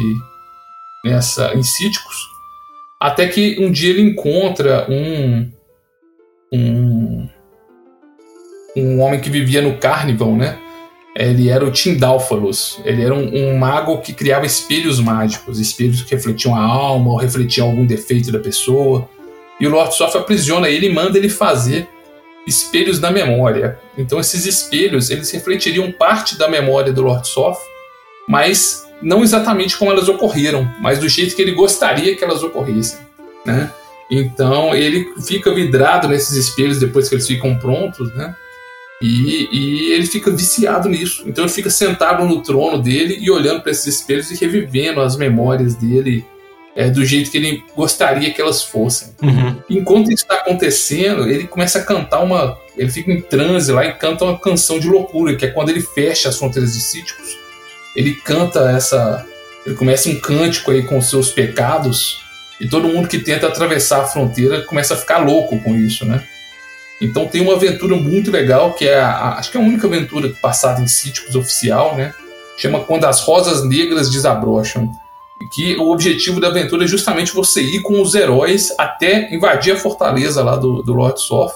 nessa 1.05 1.53
em 1.53 1.63
Cíticos, 1.63 2.15
até 2.99 3.27
que 3.27 3.57
um 3.61 3.71
dia 3.71 3.91
ele 3.91 4.01
encontra 4.01 4.85
um 4.89 5.49
um, 6.51 7.27
um 8.75 8.99
homem 9.01 9.19
que 9.19 9.29
vivia 9.29 9.61
no 9.61 9.77
Carnival, 9.77 10.35
né? 10.35 10.57
Ele 11.15 11.49
era 11.49 11.65
o 11.65 11.71
Tindálfalos. 11.71 12.79
Ele 12.85 13.03
era 13.03 13.13
um, 13.13 13.35
um, 13.35 13.57
mago 13.57 13.97
que 13.99 14.13
criava 14.13 14.45
espelhos 14.45 14.99
mágicos, 14.99 15.59
espelhos 15.59 16.01
que 16.01 16.15
refletiam 16.15 16.55
a 16.55 16.63
alma 16.63 17.11
ou 17.11 17.17
refletiam 17.17 17.67
algum 17.67 17.85
defeito 17.85 18.31
da 18.31 18.39
pessoa. 18.39 19.09
E 19.59 19.67
o 19.67 19.69
Lord 19.69 19.93
Soft 19.95 20.15
aprisiona 20.15 20.69
ele 20.69 20.87
e 20.87 20.93
manda 20.93 21.17
ele 21.17 21.29
fazer 21.29 21.87
espelhos 22.47 22.99
da 22.99 23.11
memória. 23.11 23.77
Então 23.97 24.19
esses 24.19 24.45
espelhos, 24.45 25.09
eles 25.09 25.29
refletiriam 25.31 25.91
parte 25.91 26.37
da 26.37 26.47
memória 26.47 26.93
do 26.93 27.01
Lord 27.01 27.27
Soft, 27.27 27.61
mas 28.27 28.87
não 29.01 29.23
exatamente 29.23 29.77
como 29.77 29.91
elas 29.91 30.07
ocorreram, 30.07 30.69
mas 30.81 30.99
do 30.99 31.09
jeito 31.09 31.35
que 31.35 31.41
ele 31.41 31.51
gostaria 31.51 32.15
que 32.15 32.23
elas 32.23 32.43
ocorressem, 32.43 32.99
né? 33.45 33.71
Então 34.09 34.73
ele 34.73 35.13
fica 35.25 35.53
vidrado 35.53 36.07
nesses 36.07 36.35
espelhos 36.35 36.79
depois 36.79 37.07
que 37.07 37.15
eles 37.15 37.27
ficam 37.27 37.57
prontos, 37.57 38.13
né? 38.15 38.35
E, 39.01 39.47
e, 39.51 39.93
ele 39.93 40.05
fica 40.05 40.29
viciado 40.29 40.89
nisso. 40.89 41.23
Então 41.25 41.45
ele 41.45 41.53
fica 41.53 41.69
sentado 41.69 42.25
no 42.25 42.41
trono 42.41 42.81
dele 42.81 43.17
e 43.19 43.31
olhando 43.31 43.61
para 43.61 43.71
esses 43.71 43.99
espelhos 43.99 44.29
e 44.29 44.35
revivendo 44.35 44.99
as 44.99 45.15
memórias 45.15 45.75
dele 45.75 46.25
é, 46.75 46.89
do 46.89 47.05
jeito 47.05 47.31
que 47.31 47.37
ele 47.37 47.63
gostaria 47.75 48.33
que 48.33 48.41
elas 48.41 48.63
fossem. 48.63 49.09
Uhum. 49.21 49.55
Enquanto 49.69 50.11
isso 50.11 50.23
está 50.23 50.35
acontecendo, 50.35 51.29
ele 51.29 51.47
começa 51.47 51.79
a 51.79 51.83
cantar 51.83 52.21
uma. 52.21 52.57
Ele 52.77 52.89
fica 52.89 53.11
em 53.11 53.21
transe 53.21 53.71
lá 53.71 53.85
e 53.85 53.93
canta 53.93 54.25
uma 54.25 54.37
canção 54.37 54.79
de 54.79 54.87
loucura, 54.89 55.35
que 55.35 55.45
é 55.45 55.49
quando 55.49 55.69
ele 55.69 55.81
fecha 55.81 56.29
as 56.29 56.37
fronteiras 56.37 56.73
de 56.73 56.81
Cíticos. 56.81 57.37
Ele 57.95 58.15
canta 58.15 58.69
essa. 58.71 59.25
Ele 59.65 59.75
começa 59.75 60.09
um 60.09 60.19
cântico 60.19 60.71
aí 60.71 60.83
com 60.83 60.97
os 60.97 61.09
seus 61.09 61.31
pecados 61.31 62.28
e 62.59 62.67
todo 62.67 62.87
mundo 62.87 63.07
que 63.07 63.19
tenta 63.19 63.47
atravessar 63.47 64.01
a 64.01 64.07
fronteira 64.07 64.63
começa 64.63 64.93
a 64.93 64.97
ficar 64.97 65.19
louco 65.19 65.59
com 65.59 65.75
isso, 65.75 66.05
né? 66.05 66.23
Então 67.01 67.27
tem 67.27 67.41
uma 67.41 67.53
aventura 67.53 67.95
muito 67.95 68.29
legal, 68.29 68.73
que 68.73 68.85
é 68.85 68.99
a, 68.99 69.35
acho 69.35 69.51
que 69.51 69.57
é 69.57 69.61
a 69.61 69.63
única 69.63 69.87
aventura 69.87 70.29
passada 70.41 70.81
em 70.81 70.87
sítios 70.87 71.35
oficial, 71.35 71.95
né? 71.95 72.13
Chama 72.57 72.81
Quando 72.81 73.05
as 73.05 73.21
Rosas 73.21 73.63
Negras 73.63 74.09
Desabrocham. 74.09 74.91
Que 75.53 75.77
o 75.77 75.89
objetivo 75.89 76.41
da 76.41 76.49
aventura 76.49 76.83
é 76.83 76.87
justamente 76.87 77.33
você 77.33 77.61
ir 77.61 77.79
com 77.81 78.01
os 78.01 78.13
heróis 78.13 78.75
até 78.77 79.33
invadir 79.33 79.71
a 79.71 79.77
fortaleza 79.77 80.43
lá 80.43 80.57
do, 80.57 80.83
do 80.83 80.93
Lord 80.93 81.21
Soth 81.21 81.53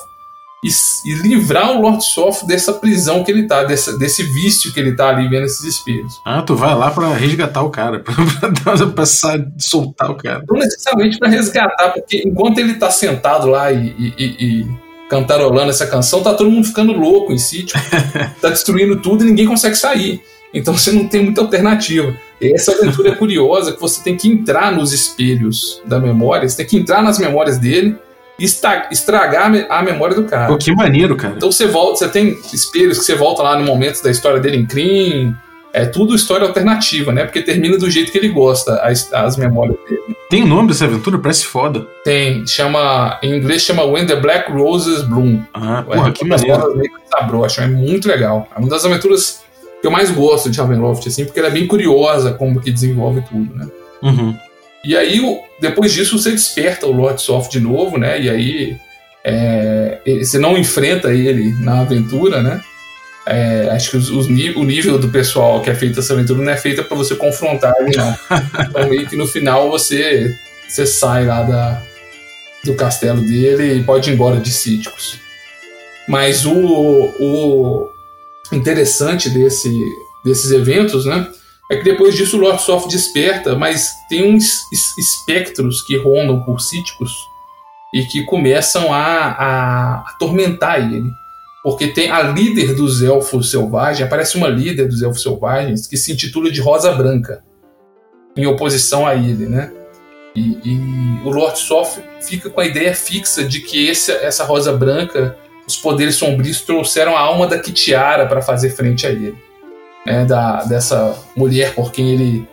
e, 0.64 0.70
e, 1.10 1.14
livrar 1.16 1.72
o 1.72 1.82
Lord 1.82 2.04
Soft 2.04 2.46
dessa 2.46 2.74
prisão 2.74 3.24
que 3.24 3.32
ele 3.32 3.48
tá, 3.48 3.64
dessa, 3.64 3.98
desse 3.98 4.24
vício 4.24 4.74
que 4.74 4.80
ele 4.80 4.96
tá 4.96 5.10
ali 5.10 5.28
vendo 5.28 5.46
esses 5.46 5.64
espíritos. 5.64 6.22
Ah, 6.26 6.42
tu 6.42 6.56
vai 6.56 6.74
lá 6.74 6.90
para 6.90 7.14
resgatar 7.14 7.62
o 7.62 7.70
cara, 7.70 8.00
pra, 8.64 8.88
passar, 8.88 9.46
soltar 9.58 10.12
o 10.12 10.16
cara. 10.16 10.44
Não 10.48 10.58
necessariamente 10.58 11.18
para 11.20 11.30
resgatar, 11.30 11.90
porque 11.90 12.24
enquanto 12.26 12.60
ele 12.60 12.76
tá 12.76 12.90
sentado 12.90 13.48
lá 13.48 13.72
e, 13.72 13.94
e, 13.98 14.14
e, 14.18 14.68
cantarolando 15.10 15.70
essa 15.70 15.86
canção, 15.86 16.24
tá 16.24 16.34
todo 16.34 16.50
mundo 16.50 16.66
ficando 16.66 16.94
louco 16.94 17.34
em 17.34 17.38
sítio, 17.38 17.80
tá 18.42 18.50
destruindo 18.50 19.02
tudo 19.02 19.24
e 19.24 19.28
ninguém 19.28 19.46
consegue 19.46 19.76
sair. 19.76 20.22
Então 20.54 20.78
você 20.78 20.92
não 20.92 21.08
tem 21.08 21.24
muita 21.24 21.42
alternativa. 21.42 22.16
E 22.40 22.54
essa 22.54 22.72
aventura 22.72 23.10
é 23.10 23.16
curiosa 23.16 23.74
que 23.74 23.82
você 23.82 24.04
tem 24.04 24.16
que 24.16 24.28
entrar 24.28 24.72
nos 24.72 24.94
espelhos 24.94 25.82
da 25.86 26.00
memória, 26.00 26.48
você 26.48 26.58
tem 26.58 26.66
que 26.66 26.78
entrar 26.78 27.02
nas 27.02 27.18
memórias 27.18 27.58
dele 27.58 27.98
estragar 28.40 29.52
a 29.70 29.84
memória 29.84 30.16
do 30.16 30.24
cara. 30.24 30.48
Pô, 30.48 30.58
que 30.58 30.74
maneiro, 30.74 31.16
cara. 31.16 31.36
Então 31.36 31.52
você 31.52 31.68
volta, 31.68 32.00
você 32.00 32.08
tem 32.08 32.40
espelhos 32.54 33.00
que 33.00 33.06
você 33.06 33.16
volta 33.16 33.44
lá 33.44 33.58
no 33.58 33.66
momento 33.66 34.02
da 34.04 34.12
história 34.12 34.40
dele 34.40 34.58
em 34.58 34.66
Kryn, 34.66 35.34
é 35.74 35.86
tudo 35.86 36.14
história 36.14 36.48
alternativa, 36.48 37.12
né? 37.12 37.24
Porque 37.26 37.42
termina 37.42 37.78
do 37.78 37.90
jeito 37.90 38.12
que 38.12 38.18
ele 38.18 38.30
gosta, 38.30 38.76
as, 38.76 39.12
as 39.12 39.36
memórias 39.38 39.76
dele. 39.90 40.16
Tem 40.30 40.44
o 40.44 40.48
nome 40.48 40.68
dessa 40.68 40.86
aventura? 40.86 41.18
Parece 41.18 41.46
foda. 41.46 41.88
Tem, 42.04 42.46
chama. 42.46 43.20
Em 43.24 43.36
inglês 43.36 43.64
chama 43.64 43.84
When 43.84 44.06
the 44.06 44.16
Black 44.16 44.52
Roses 44.52 45.02
Bloom. 45.02 45.42
Ah, 45.52 45.84
porra, 45.84 46.12
que 46.12 46.24
maneiro. 46.26 46.80
Sabrocho, 47.10 47.62
é 47.62 47.68
muito 47.68 48.08
legal. 48.08 48.48
É 48.56 48.60
uma 48.60 48.70
das 48.70 48.86
aventuras 48.86 49.42
que 49.82 49.88
eu 49.88 49.92
mais 49.92 50.12
gosto 50.12 50.50
de 50.50 50.60
Ravenloft, 50.60 51.08
assim, 51.08 51.26
porque 51.26 51.40
ela 51.40 51.50
é 51.50 51.52
bem 51.52 51.66
curiosa 51.66 52.34
como 52.34 52.62
que 52.62 52.72
desenvolve 52.72 53.22
tudo, 53.22 53.56
né? 53.56 53.68
Uhum. 54.02 54.38
E 54.84 54.98
aí, 54.98 55.22
depois 55.60 55.94
disso, 55.94 56.18
você 56.18 56.32
desperta 56.32 56.86
o 56.86 56.92
Lord 56.92 57.22
Soft 57.22 57.52
de 57.52 57.60
novo, 57.60 57.98
né? 57.98 58.22
E 58.22 58.30
aí, 58.30 58.78
é, 59.24 60.00
você 60.20 60.38
não 60.38 60.58
enfrenta 60.58 61.14
ele 61.14 61.54
na 61.62 61.82
aventura, 61.82 62.42
né? 62.42 62.62
É, 63.26 63.70
acho 63.72 63.92
que 63.92 63.98
os, 63.98 64.10
os, 64.10 64.28
o 64.28 64.64
nível 64.64 65.00
do 65.00 65.08
pessoal 65.08 65.62
que 65.62 65.70
é 65.70 65.76
feito 65.76 66.02
essa 66.02 66.12
aventura 66.12 66.44
não 66.44 66.52
é 66.52 66.58
feita 66.58 66.84
para 66.84 66.98
você 66.98 67.16
confrontar 67.16 67.74
ele, 67.80 67.96
não. 67.96 68.18
então, 68.70 68.90
meio 68.90 69.08
que 69.08 69.16
no 69.16 69.26
final 69.26 69.72
você, 69.72 70.38
você 70.68 70.86
sai 70.86 71.26
lá 71.26 71.44
da, 71.44 71.82
do 72.66 72.76
castelo 72.76 73.22
dele 73.22 73.76
e 73.76 73.84
pode 73.84 74.10
ir 74.10 74.14
embora 74.14 74.42
de 74.42 74.52
Cíticos. 74.52 75.20
Mas 76.06 76.46
o, 76.46 76.54
o 76.54 77.90
interessante 78.52 79.30
desse, 79.30 79.72
desses 80.26 80.52
eventos, 80.52 81.06
né? 81.06 81.26
É 81.74 81.78
que 81.78 81.84
depois 81.84 82.16
disso 82.16 82.38
o 82.38 82.40
Lord 82.40 82.62
Soft 82.62 82.88
desperta, 82.90 83.56
mas 83.56 83.92
tem 84.08 84.36
uns 84.36 84.62
espectros 84.98 85.82
que 85.82 85.98
rondam 85.98 86.44
por 86.44 86.62
Cíticos 86.62 87.12
e 87.94 88.04
que 88.06 88.24
começam 88.26 88.94
a, 88.94 89.00
a 89.00 90.00
atormentar 90.10 90.80
ele 90.80 91.10
porque 91.64 91.88
tem 91.88 92.12
a 92.12 92.22
líder 92.22 92.76
dos 92.76 93.02
elfos 93.02 93.50
selvagens, 93.50 94.06
aparece 94.06 94.36
uma 94.36 94.50
líder 94.50 94.90
dos 94.90 95.02
elfos 95.02 95.22
selvagens 95.22 95.88
que 95.88 95.96
se 95.96 96.12
intitula 96.12 96.52
de 96.52 96.60
Rosa 96.60 96.92
Branca, 96.92 97.42
em 98.36 98.46
oposição 98.46 99.08
a 99.08 99.16
ele, 99.16 99.48
né? 99.48 99.72
E, 100.36 100.58
e 100.66 101.22
o 101.24 101.30
Lord 101.30 101.58
Soft 101.58 102.00
fica 102.22 102.50
com 102.50 102.60
a 102.60 102.66
ideia 102.66 102.94
fixa 102.94 103.46
de 103.46 103.62
que 103.62 103.88
esse, 103.88 104.12
essa 104.12 104.44
Rosa 104.44 104.74
Branca, 104.74 105.38
os 105.66 105.78
poderes 105.78 106.16
sombrios 106.16 106.60
trouxeram 106.62 107.16
a 107.16 107.22
alma 107.22 107.48
da 107.48 107.58
Kitiara 107.58 108.28
para 108.28 108.42
fazer 108.42 108.72
frente 108.72 109.08
a 109.08 109.12
ele, 109.12 109.38
né? 110.06 110.26
Da, 110.26 110.64
dessa 110.64 111.16
mulher 111.36 111.74
por 111.74 111.92
quem 111.92 112.12
ele 112.12 112.48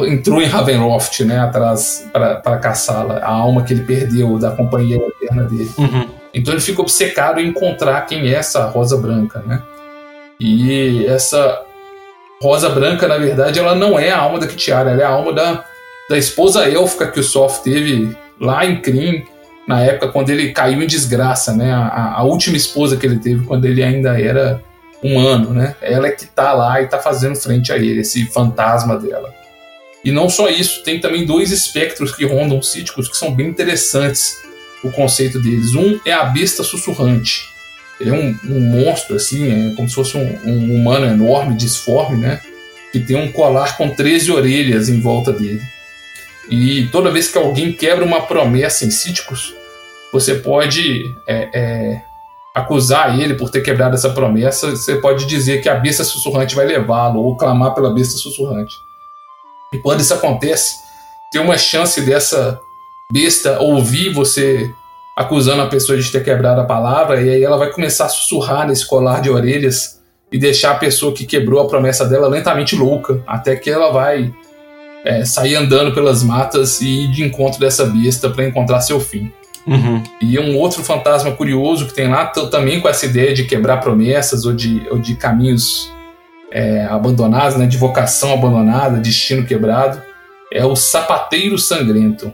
entrou 0.00 0.42
em 0.42 0.46
Ravenloft, 0.46 1.24
né? 1.24 1.38
Atrás 1.38 2.08
para 2.12 2.58
caçá-la, 2.58 3.18
a 3.18 3.30
alma 3.30 3.62
que 3.62 3.72
ele 3.72 3.84
perdeu 3.84 4.38
da 4.38 4.50
companhia 4.50 4.96
eterna 4.96 5.44
dele. 5.44 5.70
Uhum. 5.78 6.08
Então 6.32 6.52
ele 6.52 6.60
fica 6.60 6.80
obcecado 6.80 7.40
em 7.40 7.48
encontrar 7.48 8.00
quem 8.06 8.28
é 8.28 8.34
essa 8.34 8.66
rosa 8.66 8.96
branca, 8.96 9.42
né? 9.46 9.62
E 10.40 11.06
essa 11.06 11.62
rosa 12.42 12.68
branca, 12.68 13.06
na 13.06 13.16
verdade, 13.16 13.58
ela 13.58 13.74
não 13.74 13.98
é 13.98 14.10
a 14.10 14.18
alma 14.18 14.38
da 14.38 14.46
Kitiara, 14.46 14.90
ela 14.90 15.02
é 15.02 15.04
a 15.04 15.10
alma 15.10 15.32
da, 15.32 15.64
da 16.10 16.18
esposa 16.18 16.68
élfica 16.68 17.06
que 17.06 17.20
o 17.20 17.22
Soft 17.22 17.62
teve 17.62 18.16
lá 18.40 18.66
em 18.66 18.80
Kryn, 18.80 19.24
na 19.66 19.80
época 19.80 20.08
quando 20.08 20.30
ele 20.30 20.52
caiu 20.52 20.82
em 20.82 20.86
desgraça, 20.86 21.54
né? 21.54 21.72
A, 21.72 22.14
a, 22.16 22.22
última 22.24 22.56
esposa 22.56 22.96
que 22.96 23.06
ele 23.06 23.18
teve 23.18 23.46
quando 23.46 23.64
ele 23.64 23.82
ainda 23.82 24.20
era 24.20 24.60
humano, 25.04 25.52
né? 25.52 25.76
Ela 25.82 26.08
é 26.08 26.12
que 26.12 26.24
tá 26.24 26.54
lá 26.54 26.80
e 26.80 26.86
tá 26.86 26.98
fazendo 26.98 27.36
frente 27.36 27.70
a 27.70 27.76
ele, 27.76 28.00
esse 28.00 28.24
fantasma 28.26 28.96
dela. 28.96 29.34
E 30.02 30.10
não 30.10 30.30
só 30.30 30.48
isso, 30.48 30.82
tem 30.82 30.98
também 30.98 31.26
dois 31.26 31.50
espectros 31.50 32.14
que 32.14 32.24
rondam 32.24 32.62
cíticos 32.62 33.06
que 33.06 33.16
são 33.16 33.34
bem 33.34 33.48
interessantes 33.48 34.42
o 34.82 34.90
conceito 34.90 35.40
deles. 35.40 35.74
Um 35.74 36.00
é 36.06 36.12
a 36.12 36.24
besta 36.24 36.62
sussurrante. 36.62 37.42
Ele 38.00 38.10
é 38.10 38.12
um, 38.12 38.36
um 38.46 38.60
monstro, 38.60 39.16
assim, 39.16 39.70
é 39.70 39.74
como 39.74 39.88
se 39.88 39.94
fosse 39.94 40.16
um, 40.16 40.38
um, 40.44 40.74
humano 40.74 41.06
enorme, 41.06 41.54
disforme, 41.54 42.18
né? 42.18 42.40
Que 42.90 43.00
tem 43.00 43.16
um 43.16 43.30
colar 43.30 43.76
com 43.76 43.90
13 43.90 44.32
orelhas 44.32 44.88
em 44.88 45.00
volta 45.00 45.32
dele. 45.32 45.62
E 46.50 46.86
toda 46.92 47.10
vez 47.10 47.28
que 47.28 47.38
alguém 47.38 47.72
quebra 47.72 48.04
uma 48.04 48.22
promessa 48.22 48.84
em 48.84 48.90
Cíticos, 48.90 49.54
você 50.12 50.34
pode 50.34 51.14
é, 51.26 51.48
é, 51.54 52.02
acusar 52.54 53.18
ele 53.18 53.34
por 53.34 53.50
ter 53.50 53.62
quebrado 53.62 53.94
essa 53.94 54.10
promessa. 54.10 54.70
Você 54.70 54.96
pode 54.96 55.26
dizer 55.26 55.60
que 55.60 55.68
a 55.68 55.74
besta 55.74 56.04
sussurrante 56.04 56.54
vai 56.54 56.64
levá-lo, 56.64 57.20
ou 57.20 57.36
clamar 57.36 57.74
pela 57.74 57.92
besta 57.92 58.16
sussurrante. 58.16 58.72
E 59.72 59.78
quando 59.78 60.00
isso 60.00 60.14
acontece, 60.14 60.76
tem 61.32 61.40
uma 61.40 61.58
chance 61.58 62.00
dessa 62.02 62.60
besta 63.12 63.58
ouvir 63.60 64.12
você 64.12 64.70
acusando 65.16 65.62
a 65.62 65.66
pessoa 65.66 65.98
de 65.98 66.10
ter 66.10 66.22
quebrado 66.22 66.60
a 66.60 66.64
palavra, 66.64 67.20
e 67.20 67.28
aí 67.28 67.42
ela 67.42 67.56
vai 67.56 67.70
começar 67.70 68.06
a 68.06 68.08
sussurrar 68.08 68.66
nesse 68.66 68.86
colar 68.86 69.20
de 69.20 69.30
orelhas 69.30 70.00
e 70.32 70.38
deixar 70.38 70.72
a 70.72 70.76
pessoa 70.76 71.12
que 71.12 71.24
quebrou 71.24 71.60
a 71.60 71.68
promessa 71.68 72.04
dela 72.04 72.28
lentamente 72.28 72.74
louca, 72.74 73.22
até 73.26 73.54
que 73.54 73.70
ela 73.70 73.92
vai 73.92 74.34
é, 75.04 75.24
sair 75.24 75.54
andando 75.54 75.92
pelas 75.92 76.22
matas 76.22 76.80
e 76.80 77.04
ir 77.04 77.10
de 77.10 77.22
encontro 77.22 77.60
dessa 77.60 77.84
besta 77.84 78.30
para 78.30 78.44
encontrar 78.44 78.80
seu 78.80 78.98
fim. 78.98 79.32
Uhum. 79.66 80.02
E 80.20 80.38
um 80.38 80.58
outro 80.58 80.82
fantasma 80.82 81.32
curioso 81.32 81.86
que 81.86 81.94
tem 81.94 82.08
lá, 82.08 82.26
também 82.26 82.80
com 82.80 82.88
essa 82.88 83.06
ideia 83.06 83.32
de 83.32 83.44
quebrar 83.44 83.78
promessas 83.78 84.44
ou 84.44 84.52
de, 84.52 84.82
ou 84.90 84.98
de 84.98 85.14
caminhos 85.14 85.90
é, 86.50 86.84
abandonados, 86.84 87.56
né, 87.56 87.66
de 87.66 87.78
vocação 87.78 88.32
abandonada, 88.32 88.98
destino 88.98 89.44
quebrado, 89.46 90.00
é 90.52 90.64
o 90.64 90.76
sapateiro 90.76 91.58
sangrento. 91.58 92.32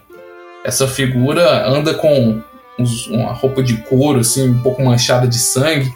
Essa 0.64 0.86
figura 0.86 1.66
anda 1.66 1.94
com 1.94 2.42
uns, 2.78 3.06
uma 3.06 3.32
roupa 3.32 3.62
de 3.62 3.78
couro, 3.78 4.20
assim, 4.20 4.50
um 4.50 4.58
pouco 4.58 4.82
manchada 4.82 5.26
de 5.26 5.38
sangue. 5.38 5.90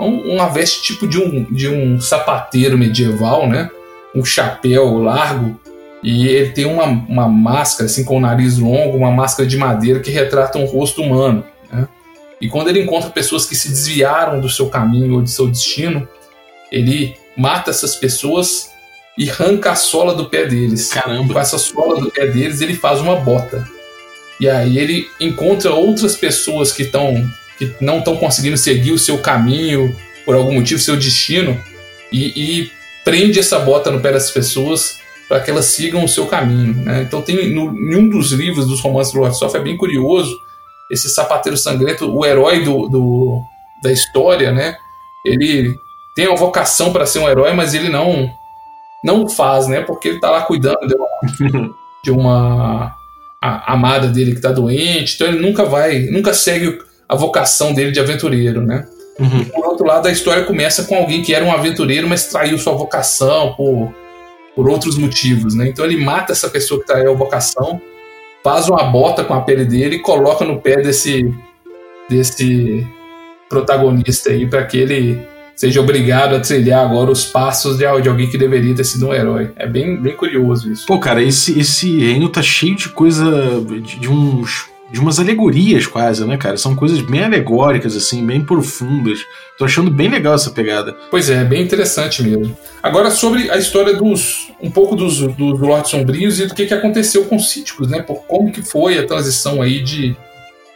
Um, 0.00 0.34
uma 0.34 0.48
veste 0.48 0.82
tipo 0.82 1.06
de 1.06 1.18
um, 1.18 1.44
de 1.44 1.68
um 1.68 2.00
sapateiro 2.00 2.78
medieval, 2.78 3.48
né? 3.48 3.70
Um 4.14 4.24
chapéu 4.24 4.98
largo. 4.98 5.58
E 6.06 6.28
ele 6.28 6.50
tem 6.50 6.64
uma, 6.66 6.84
uma 6.84 7.28
máscara, 7.28 7.86
assim, 7.86 8.04
com 8.04 8.18
o 8.18 8.20
nariz 8.20 8.58
longo, 8.58 8.96
uma 8.96 9.10
máscara 9.10 9.44
de 9.44 9.56
madeira 9.56 9.98
que 9.98 10.08
retrata 10.08 10.56
um 10.56 10.64
rosto 10.64 11.02
humano. 11.02 11.44
Né? 11.68 11.88
E 12.40 12.48
quando 12.48 12.68
ele 12.68 12.80
encontra 12.80 13.10
pessoas 13.10 13.44
que 13.44 13.56
se 13.56 13.70
desviaram 13.70 14.40
do 14.40 14.48
seu 14.48 14.68
caminho 14.68 15.14
ou 15.14 15.22
de 15.22 15.32
seu 15.32 15.48
destino, 15.48 16.08
ele 16.70 17.16
mata 17.36 17.70
essas 17.72 17.96
pessoas 17.96 18.70
e 19.18 19.28
arranca 19.28 19.72
a 19.72 19.74
sola 19.74 20.14
do 20.14 20.26
pé 20.26 20.46
deles. 20.46 20.92
Caramba! 20.92 21.34
Com 21.34 21.40
essa 21.40 21.58
sola 21.58 22.00
do 22.00 22.08
pé 22.08 22.28
deles, 22.28 22.60
ele 22.60 22.76
faz 22.76 23.00
uma 23.00 23.16
bota. 23.16 23.68
E 24.38 24.48
aí 24.48 24.78
ele 24.78 25.08
encontra 25.18 25.74
outras 25.74 26.14
pessoas 26.14 26.70
que 26.70 26.84
estão 26.84 27.28
que 27.58 27.74
não 27.80 27.98
estão 27.98 28.16
conseguindo 28.16 28.56
seguir 28.56 28.92
o 28.92 28.98
seu 28.98 29.18
caminho 29.18 29.96
por 30.24 30.36
algum 30.36 30.54
motivo, 30.54 30.80
seu 30.80 30.94
destino, 30.94 31.60
e, 32.12 32.26
e 32.60 32.72
prende 33.02 33.40
essa 33.40 33.58
bota 33.58 33.90
no 33.90 33.98
pé 33.98 34.12
dessas 34.12 34.30
pessoas 34.30 35.04
para 35.28 35.40
que 35.40 35.50
elas 35.50 35.66
sigam 35.66 36.04
o 36.04 36.08
seu 36.08 36.26
caminho. 36.26 36.74
Né? 36.74 37.02
Então 37.02 37.22
tem 37.22 37.54
no, 37.54 37.72
em 37.76 37.96
um 37.96 38.08
dos 38.08 38.32
livros 38.32 38.66
dos 38.66 38.80
romances 38.80 39.12
do 39.12 39.20
Lord 39.20 39.36
Soft 39.36 39.54
é 39.54 39.60
bem 39.60 39.76
curioso 39.76 40.36
esse 40.90 41.08
sapateiro 41.08 41.56
sangrento, 41.56 42.10
o 42.10 42.24
herói 42.24 42.62
do, 42.62 42.88
do 42.88 43.42
da 43.82 43.92
história, 43.92 44.52
né? 44.52 44.76
Ele 45.24 45.74
tem 46.14 46.26
a 46.26 46.34
vocação 46.34 46.92
para 46.92 47.06
ser 47.06 47.18
um 47.18 47.28
herói, 47.28 47.52
mas 47.52 47.74
ele 47.74 47.88
não 47.88 48.30
não 49.04 49.28
faz, 49.28 49.66
né? 49.66 49.80
Porque 49.80 50.08
ele 50.08 50.16
está 50.16 50.30
lá 50.30 50.42
cuidando 50.42 50.86
de 50.86 50.94
uma, 50.94 51.74
de 52.04 52.10
uma 52.10 52.96
amada 53.40 54.08
dele 54.08 54.34
que 54.34 54.40
tá 54.40 54.50
doente, 54.50 55.14
então 55.14 55.28
ele 55.28 55.40
nunca 55.40 55.64
vai, 55.64 56.00
nunca 56.10 56.32
segue 56.32 56.78
a 57.08 57.14
vocação 57.14 57.72
dele 57.72 57.92
de 57.92 58.00
aventureiro, 58.00 58.60
né? 58.60 58.86
Uhum. 59.18 59.44
Por 59.46 59.66
outro 59.66 59.86
lado, 59.86 60.08
a 60.08 60.12
história 60.12 60.44
começa 60.44 60.84
com 60.84 60.96
alguém 60.96 61.22
que 61.22 61.34
era 61.34 61.44
um 61.44 61.52
aventureiro, 61.52 62.08
mas 62.08 62.26
traiu 62.26 62.58
sua 62.58 62.74
vocação 62.74 63.54
por, 63.54 63.94
por 64.56 64.68
outros 64.68 64.96
motivos, 64.96 65.54
né? 65.54 65.68
Então 65.68 65.84
ele 65.84 66.02
mata 66.02 66.32
essa 66.32 66.48
pessoa 66.48 66.80
que 66.80 66.86
traiu 66.86 67.12
a 67.12 67.14
vocação, 67.14 67.80
faz 68.42 68.68
uma 68.68 68.84
bota 68.84 69.22
com 69.22 69.34
a 69.34 69.42
pele 69.42 69.66
dele 69.66 69.96
e 69.96 70.02
coloca 70.02 70.44
no 70.44 70.60
pé 70.60 70.76
desse 70.76 71.32
desse 72.08 72.86
protagonista 73.48 74.30
aí 74.30 74.46
para 74.46 74.64
que 74.64 74.78
ele 74.78 75.20
seja 75.56 75.80
obrigado 75.80 76.36
a 76.36 76.40
trilhar 76.40 76.84
agora 76.84 77.10
os 77.10 77.24
passos 77.24 77.78
de, 77.78 77.84
de 78.02 78.08
alguém 78.08 78.28
que 78.28 78.38
deveria 78.38 78.74
ter 78.74 78.84
sido 78.84 79.08
um 79.08 79.14
herói. 79.14 79.50
É 79.56 79.66
bem, 79.66 79.96
bem 79.96 80.14
curioso 80.14 80.70
isso. 80.70 80.86
Pô, 80.86 80.98
cara, 80.98 81.22
esse, 81.22 81.58
esse 81.58 81.98
reino 81.98 82.28
tá 82.28 82.42
cheio 82.42 82.76
de 82.76 82.88
coisa. 82.90 83.60
de, 83.62 83.98
de 83.98 84.08
uns. 84.08 84.68
De 84.90 85.00
umas 85.00 85.18
alegorias 85.18 85.86
quase, 85.86 86.24
né, 86.24 86.36
cara? 86.36 86.56
São 86.56 86.76
coisas 86.76 87.00
bem 87.00 87.24
alegóricas, 87.24 87.96
assim, 87.96 88.24
bem 88.24 88.44
profundas. 88.44 89.18
Tô 89.58 89.64
achando 89.64 89.90
bem 89.90 90.08
legal 90.08 90.34
essa 90.34 90.50
pegada. 90.50 90.96
Pois 91.10 91.28
é, 91.28 91.42
bem 91.44 91.62
interessante 91.62 92.22
mesmo. 92.22 92.56
Agora, 92.82 93.10
sobre 93.10 93.50
a 93.50 93.56
história 93.56 93.94
dos. 93.94 94.52
um 94.62 94.70
pouco 94.70 94.94
dos, 94.94 95.18
dos 95.18 95.60
Lords 95.60 95.90
Sombrios 95.90 96.38
e 96.38 96.46
do 96.46 96.54
que, 96.54 96.66
que 96.66 96.74
aconteceu 96.74 97.24
com 97.24 97.36
os 97.36 97.50
Cíticos, 97.50 97.88
né? 97.88 98.00
Por 98.00 98.24
como 98.26 98.52
que 98.52 98.62
foi 98.62 98.98
a 98.98 99.06
transição 99.06 99.60
aí 99.60 99.82
de, 99.82 100.16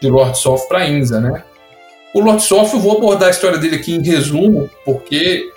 de 0.00 0.08
Lord 0.08 0.36
Soft 0.36 0.66
pra 0.66 0.88
Inza, 0.88 1.20
né? 1.20 1.44
O 2.12 2.20
Lord 2.20 2.42
Soft, 2.42 2.74
eu 2.74 2.80
vou 2.80 2.96
abordar 2.96 3.28
a 3.28 3.30
história 3.30 3.58
dele 3.58 3.76
aqui 3.76 3.94
em 3.94 4.02
resumo, 4.02 4.68
porque 4.84 5.48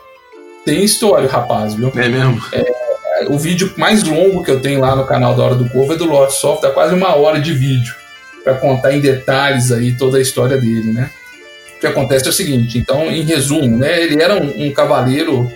tem 0.64 0.84
história, 0.84 1.28
rapaz, 1.28 1.74
viu? 1.74 1.91
É 1.95 2.08
mesmo? 2.08 2.39
É, 2.51 3.28
o 3.30 3.38
vídeo 3.38 3.74
mais 3.78 4.04
longo 4.04 4.43
que 4.43 4.51
eu 4.51 4.62
tenho 4.62 4.80
lá 4.80 4.95
no 4.95 5.06
canal 5.06 5.36
da 5.36 5.43
Hora 5.43 5.56
do 5.56 5.70
Corvo 5.70 5.93
é 5.93 5.95
do 5.95 6.06
Lord 6.06 6.34
Soft, 6.34 6.62
dá 6.62 6.70
quase 6.70 6.93
uma 6.93 7.16
hora 7.16 7.39
de 7.39 7.54
vídeo, 7.54 7.93
para 8.44 8.56
contar 8.56 8.94
em 8.94 9.00
detalhes 9.00 9.72
aí 9.72 9.98
toda 9.98 10.18
a 10.18 10.22
história 10.22 10.58
dele, 10.58 10.91
né? 10.91 11.10
O 11.78 11.80
que 11.80 11.88
acontece 11.88 12.26
é 12.28 12.30
o 12.30 12.34
seguinte, 12.34 12.78
então, 12.78 13.12
em 13.12 13.22
resumo, 13.22 13.78
né? 13.78 14.02
Ele 14.02 14.22
era 14.22 14.36
um, 14.36 14.68
um 14.68 14.72
cavaleiro 14.72 15.50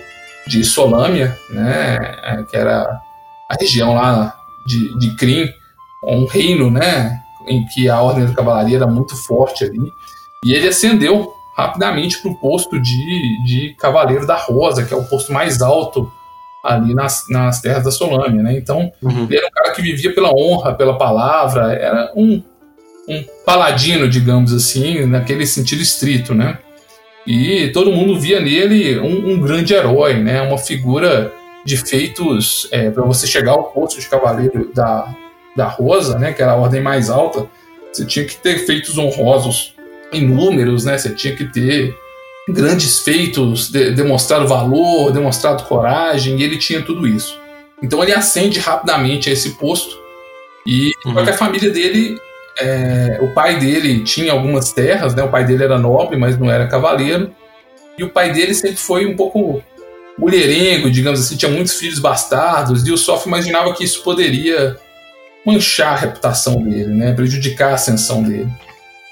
de 0.48 0.64
Solâmia, 0.64 1.38
né, 1.50 1.98
é, 2.24 2.42
que 2.42 2.56
era 2.56 3.00
a 3.48 3.54
região 3.60 3.94
lá 3.94 4.34
de, 4.66 4.98
de 4.98 5.14
Krim, 5.14 5.52
um 6.02 6.24
reino, 6.24 6.70
né, 6.70 7.20
em 7.46 7.64
que 7.66 7.88
a 7.88 8.00
Ordem 8.00 8.26
da 8.26 8.34
Cavalaria 8.34 8.76
era 8.76 8.86
muito 8.86 9.14
forte 9.14 9.64
ali, 9.64 9.92
e 10.44 10.54
ele 10.54 10.68
ascendeu 10.68 11.32
rapidamente 11.56 12.20
para 12.20 12.30
o 12.30 12.36
posto 12.36 12.80
de, 12.80 13.44
de 13.44 13.74
Cavaleiro 13.78 14.26
da 14.26 14.36
Rosa, 14.36 14.84
que 14.84 14.94
é 14.94 14.96
o 14.96 15.04
posto 15.04 15.32
mais 15.32 15.60
alto 15.60 16.10
ali 16.64 16.94
nas, 16.94 17.24
nas 17.28 17.60
terras 17.60 17.84
da 17.84 17.90
Solâmia, 17.90 18.42
né? 18.42 18.56
Então, 18.56 18.92
uhum. 19.02 19.24
ele 19.24 19.38
era 19.38 19.46
um 19.46 19.50
cara 19.50 19.72
que 19.72 19.82
vivia 19.82 20.14
pela 20.14 20.30
honra, 20.32 20.74
pela 20.74 20.96
palavra, 20.96 21.72
era 21.72 22.12
um, 22.14 22.42
um 23.08 23.24
paladino, 23.44 24.08
digamos 24.08 24.52
assim, 24.52 25.06
naquele 25.06 25.46
sentido 25.46 25.82
estrito, 25.82 26.34
né? 26.34 26.58
E 27.26 27.68
todo 27.68 27.92
mundo 27.92 28.18
via 28.18 28.40
nele 28.40 28.98
um, 28.98 29.32
um 29.32 29.40
grande 29.40 29.74
herói, 29.74 30.14
né? 30.14 30.42
Uma 30.42 30.58
figura 30.58 31.32
de 31.64 31.76
feitos 31.76 32.68
é, 32.70 32.90
para 32.90 33.04
você 33.04 33.26
chegar 33.26 33.52
ao 33.52 33.64
posto 33.64 34.00
de 34.00 34.08
cavaleiro 34.08 34.70
da, 34.74 35.14
da 35.56 35.66
Rosa, 35.66 36.18
né? 36.18 36.32
Que 36.32 36.42
era 36.42 36.52
a 36.52 36.56
ordem 36.56 36.80
mais 36.80 37.10
alta, 37.10 37.46
você 37.92 38.04
tinha 38.04 38.24
que 38.24 38.36
ter 38.36 38.58
feitos 38.60 38.96
honrosos 38.98 39.74
inúmeros, 40.12 40.84
né? 40.84 40.96
Você 40.96 41.10
tinha 41.10 41.34
que 41.34 41.44
ter 41.44 41.94
grandes 42.48 43.00
feitos, 43.00 43.70
de, 43.70 43.90
demonstrado 43.90 44.46
valor, 44.46 45.12
demonstrado 45.12 45.64
coragem, 45.64 46.38
e 46.38 46.42
ele 46.42 46.56
tinha 46.56 46.82
tudo 46.82 47.06
isso. 47.06 47.38
Então 47.82 48.02
ele 48.02 48.12
ascende 48.12 48.58
rapidamente 48.58 49.28
a 49.28 49.32
esse 49.32 49.50
posto 49.50 49.96
e 50.66 50.92
uhum. 51.04 51.18
a 51.18 51.32
família 51.32 51.70
dele, 51.70 52.18
é, 52.60 53.18
o 53.20 53.28
pai 53.32 53.58
dele 53.58 54.02
tinha 54.04 54.32
algumas 54.32 54.72
terras, 54.72 55.14
né? 55.14 55.22
O 55.22 55.28
pai 55.28 55.44
dele 55.44 55.64
era 55.64 55.78
nobre, 55.78 56.16
mas 56.16 56.38
não 56.38 56.50
era 56.50 56.66
cavaleiro. 56.66 57.34
E 57.96 58.04
o 58.04 58.10
pai 58.10 58.32
dele 58.32 58.54
sempre 58.54 58.76
foi 58.76 59.06
um 59.06 59.16
pouco 59.16 59.62
mulherengo, 60.18 60.90
digamos 60.90 61.20
assim, 61.20 61.36
tinha 61.36 61.50
muitos 61.50 61.74
filhos 61.74 62.00
bastardos, 62.00 62.86
e 62.86 62.90
o 62.90 62.98
Sof 62.98 63.26
imaginava 63.28 63.72
que 63.72 63.84
isso 63.84 64.02
poderia 64.02 64.76
manchar 65.46 65.92
a 65.92 65.96
reputação 65.96 66.62
dele, 66.62 66.92
né? 66.92 67.12
Prejudicar 67.12 67.70
a 67.70 67.74
ascensão 67.74 68.22
dele. 68.22 68.48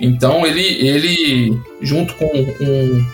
Então 0.00 0.46
ele, 0.46 0.86
ele 0.86 1.58
junto 1.80 2.14
com 2.14 2.26
um, 2.26 3.06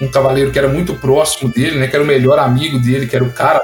um 0.00 0.10
cavaleiro 0.10 0.50
que 0.50 0.58
era 0.58 0.68
muito 0.68 0.94
próximo 0.94 1.50
dele, 1.50 1.78
né, 1.78 1.86
que 1.86 1.94
era 1.94 2.04
o 2.04 2.06
melhor 2.06 2.38
amigo 2.38 2.78
dele, 2.78 3.06
que 3.06 3.14
era 3.14 3.24
o 3.24 3.32
cara, 3.32 3.62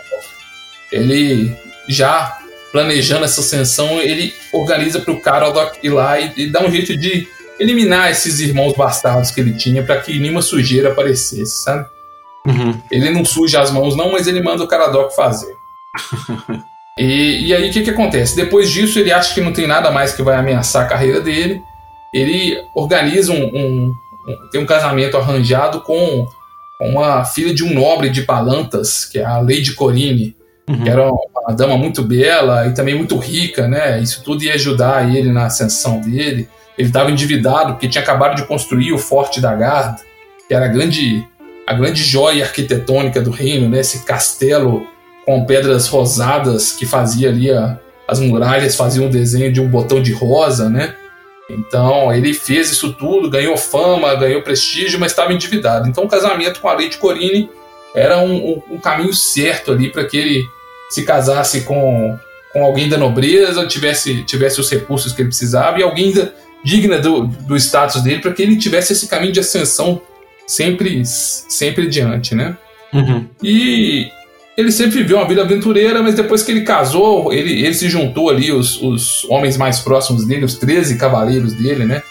ele 0.92 1.52
já 1.88 2.38
planejando 2.72 3.24
essa 3.24 3.40
ascensão, 3.40 4.00
ele 4.00 4.32
organiza 4.52 5.00
para 5.00 5.12
o 5.12 5.20
cara 5.20 5.52
ir 5.82 5.90
lá 5.90 6.18
e, 6.18 6.32
e 6.36 6.46
dá 6.46 6.62
um 6.62 6.70
jeito 6.70 6.96
de 6.96 7.26
eliminar 7.58 8.10
esses 8.10 8.40
irmãos 8.40 8.74
bastardos 8.74 9.30
que 9.30 9.40
ele 9.40 9.52
tinha 9.52 9.82
para 9.82 10.00
que 10.00 10.18
nenhuma 10.18 10.42
sujeira 10.42 10.90
aparecesse, 10.90 11.62
sabe? 11.62 11.86
Uhum. 12.46 12.80
Ele 12.90 13.10
não 13.10 13.24
suja 13.24 13.60
as 13.60 13.70
mãos, 13.70 13.96
não, 13.96 14.12
mas 14.12 14.26
ele 14.26 14.42
manda 14.42 14.64
o 14.64 14.68
Caradoc 14.68 15.14
fazer. 15.14 15.54
e, 16.98 17.48
e 17.48 17.54
aí 17.54 17.68
o 17.68 17.72
que, 17.72 17.82
que 17.82 17.90
acontece? 17.90 18.34
Depois 18.34 18.70
disso, 18.70 18.98
ele 18.98 19.12
acha 19.12 19.34
que 19.34 19.40
não 19.40 19.52
tem 19.52 19.66
nada 19.66 19.90
mais 19.90 20.12
que 20.12 20.22
vai 20.22 20.36
ameaçar 20.36 20.84
a 20.84 20.88
carreira 20.88 21.20
dele 21.20 21.62
ele 22.12 22.60
organiza 22.74 23.32
um, 23.32 23.44
um, 23.44 23.94
um, 24.28 24.48
tem 24.50 24.60
um 24.60 24.66
casamento 24.66 25.16
arranjado 25.16 25.80
com 25.82 26.26
uma 26.80 27.24
filha 27.24 27.54
de 27.54 27.62
um 27.62 27.72
nobre 27.72 28.08
de 28.08 28.22
Palantas, 28.22 29.04
que 29.04 29.18
é 29.18 29.24
a 29.24 29.38
Lady 29.38 29.74
Corine, 29.74 30.34
uhum. 30.70 30.82
que 30.82 30.88
era 30.88 31.10
uma 31.10 31.54
dama 31.54 31.76
muito 31.76 32.02
bela 32.02 32.66
e 32.66 32.72
também 32.72 32.94
muito 32.94 33.16
rica, 33.18 33.66
né? 33.66 34.00
Isso 34.00 34.22
tudo 34.22 34.44
ia 34.44 34.54
ajudar 34.54 35.14
ele 35.14 35.32
na 35.32 35.46
ascensão 35.46 36.00
dele. 36.00 36.48
Ele 36.78 36.88
estava 36.88 37.10
endividado 37.10 37.72
porque 37.72 37.88
tinha 37.88 38.02
acabado 38.02 38.36
de 38.36 38.46
construir 38.46 38.92
o 38.92 38.98
Forte 38.98 39.40
da 39.40 39.54
Garda, 39.54 40.00
que 40.46 40.54
era 40.54 40.66
a 40.66 40.68
grande, 40.68 41.26
a 41.66 41.74
grande 41.74 42.02
joia 42.02 42.44
arquitetônica 42.44 43.20
do 43.20 43.30
reino, 43.30 43.68
né? 43.68 43.80
Esse 43.80 44.04
castelo 44.04 44.86
com 45.26 45.44
pedras 45.44 45.86
rosadas 45.88 46.72
que 46.72 46.86
fazia 46.86 47.28
ali 47.28 47.50
a, 47.50 47.78
as 48.08 48.18
muralhas 48.18 48.74
faziam 48.74 49.06
o 49.06 49.10
desenho 49.10 49.52
de 49.52 49.60
um 49.60 49.68
botão 49.68 50.00
de 50.00 50.12
rosa, 50.12 50.68
né? 50.68 50.94
Então 51.50 52.12
ele 52.14 52.32
fez 52.32 52.70
isso 52.70 52.92
tudo, 52.92 53.28
ganhou 53.28 53.56
fama, 53.56 54.14
ganhou 54.14 54.42
prestígio, 54.42 54.98
mas 54.98 55.12
estava 55.12 55.32
endividado. 55.32 55.88
Então 55.88 56.04
o 56.04 56.08
casamento 56.08 56.60
com 56.60 56.68
a 56.68 56.74
Lady 56.74 56.96
Corine 56.96 57.50
era 57.94 58.18
um, 58.18 58.34
um, 58.34 58.62
um 58.72 58.78
caminho 58.78 59.12
certo 59.12 59.72
ali 59.72 59.90
para 59.90 60.04
que 60.04 60.16
ele 60.16 60.48
se 60.90 61.04
casasse 61.04 61.62
com, 61.62 62.18
com 62.52 62.64
alguém 62.64 62.88
da 62.88 62.98
nobreza, 62.98 63.66
tivesse, 63.66 64.24
tivesse 64.24 64.60
os 64.60 64.70
recursos 64.70 65.12
que 65.12 65.22
ele 65.22 65.28
precisava 65.28 65.78
e 65.78 65.82
alguém 65.82 66.12
da, 66.12 66.28
digna 66.64 66.98
do, 66.98 67.26
do 67.26 67.56
status 67.56 68.02
dele 68.02 68.20
para 68.20 68.32
que 68.32 68.42
ele 68.42 68.56
tivesse 68.56 68.92
esse 68.92 69.08
caminho 69.08 69.32
de 69.32 69.40
ascensão 69.40 70.00
sempre, 70.46 71.02
sempre 71.04 71.86
diante, 71.88 72.34
né? 72.34 72.56
Uhum. 72.92 73.26
E 73.42 74.08
ele 74.56 74.72
sempre 74.72 74.98
viveu 74.98 75.18
uma 75.18 75.28
vida 75.28 75.42
aventureira, 75.42 76.02
mas 76.02 76.14
depois 76.14 76.42
que 76.42 76.50
ele 76.50 76.62
casou, 76.62 77.32
ele, 77.32 77.64
ele 77.64 77.74
se 77.74 77.88
juntou 77.88 78.28
ali, 78.28 78.52
os, 78.52 78.80
os 78.82 79.24
homens 79.24 79.56
mais 79.56 79.80
próximos 79.80 80.26
dele, 80.26 80.44
os 80.44 80.56
13 80.56 80.98
cavaleiros 80.98 81.54
dele, 81.54 81.86
né? 81.86 82.02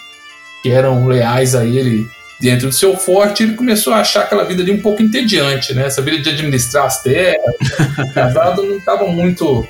Que 0.62 0.70
eram 0.70 1.06
leais 1.06 1.54
a 1.54 1.64
ele 1.64 2.06
dentro 2.40 2.68
do 2.68 2.74
seu 2.74 2.96
forte, 2.96 3.42
ele 3.42 3.54
começou 3.54 3.92
a 3.92 4.00
achar 4.00 4.22
aquela 4.22 4.44
vida 4.44 4.62
ali 4.62 4.72
um 4.72 4.80
pouco 4.80 5.02
entediante, 5.02 5.74
né? 5.74 5.86
Essa 5.86 6.00
vida 6.00 6.18
de 6.18 6.30
administrar 6.30 6.86
as 6.86 7.02
terras, 7.02 7.54
casado 8.14 8.62
não 8.62 8.76
estava 8.76 9.06
muito 9.06 9.66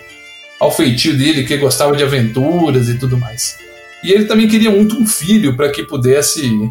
ao 0.60 0.70
feitio 0.70 1.16
dele, 1.16 1.44
que 1.44 1.56
gostava 1.56 1.96
de 1.96 2.04
aventuras 2.04 2.88
e 2.88 2.98
tudo 2.98 3.18
mais. 3.18 3.58
E 4.04 4.12
ele 4.12 4.26
também 4.26 4.46
queria 4.46 4.70
muito 4.70 4.96
um 4.96 5.06
filho 5.06 5.56
para 5.56 5.70
que 5.70 5.82
pudesse 5.82 6.70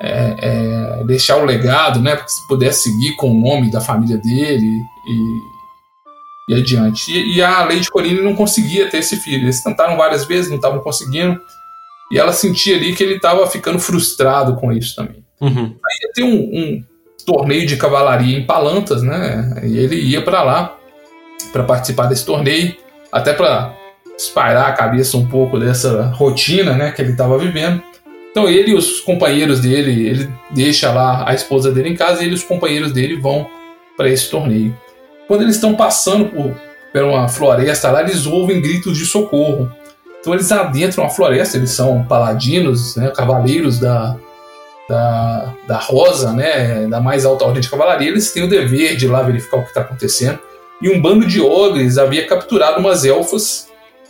é, 0.00 0.36
é, 0.38 1.04
deixar 1.04 1.36
o 1.36 1.44
legado, 1.44 2.00
né, 2.00 2.14
para 2.14 2.24
que 2.24 2.32
se 2.32 2.46
pudesse 2.46 2.90
seguir 2.90 3.16
com 3.16 3.30
o 3.30 3.40
nome 3.40 3.70
da 3.70 3.80
família 3.80 4.18
dele 4.18 4.82
e, 5.06 6.52
e 6.52 6.54
adiante. 6.58 7.10
E, 7.10 7.36
e, 7.36 7.42
a 7.42 7.64
Lady 7.64 7.90
Corine 7.90 8.20
não 8.20 8.34
conseguia 8.34 8.90
ter 8.90 8.98
esse 8.98 9.16
filho. 9.16 9.44
Eles 9.44 9.62
tentaram 9.62 9.96
várias 9.96 10.26
vezes, 10.26 10.50
não 10.50 10.56
estavam 10.56 10.80
conseguindo. 10.80 11.40
E 12.10 12.18
ela 12.18 12.32
sentia 12.32 12.76
ali 12.76 12.94
que 12.94 13.02
ele 13.02 13.16
estava 13.16 13.46
ficando 13.46 13.78
frustrado 13.78 14.56
com 14.56 14.72
isso 14.72 14.94
também. 14.94 15.24
Uhum. 15.40 15.74
Aí 15.84 16.12
tem 16.14 16.24
um, 16.24 16.58
um, 16.58 16.84
torneio 17.26 17.66
de 17.66 17.76
cavalaria 17.76 18.38
em 18.38 18.46
Palantas, 18.46 19.02
né? 19.02 19.60
E 19.64 19.76
ele 19.76 19.96
ia 19.96 20.22
para 20.22 20.42
lá 20.42 20.76
para 21.52 21.64
participar 21.64 22.06
desse 22.06 22.24
torneio, 22.24 22.74
até 23.10 23.32
para 23.32 23.74
espalhar 24.16 24.68
a 24.68 24.72
cabeça 24.72 25.16
um 25.16 25.26
pouco 25.26 25.58
dessa 25.58 26.06
rotina, 26.06 26.72
né, 26.72 26.90
que 26.90 27.02
ele 27.02 27.12
estava 27.12 27.36
vivendo. 27.38 27.82
Então 28.30 28.48
ele 28.48 28.72
e 28.72 28.74
os 28.74 29.00
companheiros 29.00 29.60
dele, 29.60 30.06
ele 30.06 30.28
deixa 30.50 30.92
lá 30.92 31.28
a 31.28 31.34
esposa 31.34 31.72
dele 31.72 31.90
em 31.90 31.96
casa 31.96 32.22
e 32.22 32.26
ele 32.26 32.32
e 32.32 32.34
os 32.34 32.44
companheiros 32.44 32.92
dele 32.92 33.16
vão 33.16 33.48
para 33.96 34.08
esse 34.08 34.30
torneio. 34.30 34.76
Quando 35.26 35.42
eles 35.42 35.54
estão 35.54 35.74
passando 35.74 36.26
por, 36.26 36.54
por 36.92 37.02
uma 37.02 37.28
floresta 37.28 37.90
lá, 37.90 38.02
eles 38.02 38.26
ouvem 38.26 38.60
gritos 38.60 38.96
de 38.96 39.06
socorro. 39.06 39.70
Então 40.26 40.34
eles 40.34 40.50
adentram 40.50 41.04
a 41.04 41.08
floresta, 41.08 41.56
eles 41.56 41.70
são 41.70 42.02
paladinos, 42.02 42.96
né, 42.96 43.12
cavaleiros 43.14 43.78
da, 43.78 44.16
da, 44.88 45.54
da 45.68 45.78
Rosa, 45.78 46.32
né, 46.32 46.88
da 46.88 47.00
mais 47.00 47.24
alta 47.24 47.44
ordem 47.44 47.62
de 47.62 47.70
cavalaria, 47.70 48.08
eles 48.08 48.32
têm 48.32 48.42
o 48.42 48.48
dever 48.48 48.96
de 48.96 49.04
ir 49.04 49.08
lá 49.08 49.22
verificar 49.22 49.58
o 49.58 49.62
que 49.62 49.68
está 49.68 49.82
acontecendo. 49.82 50.40
E 50.82 50.90
um 50.90 51.00
bando 51.00 51.24
de 51.28 51.40
ogres 51.40 51.96
havia 51.96 52.26
capturado 52.26 52.80
umas 52.80 53.04
elfas 53.04 53.68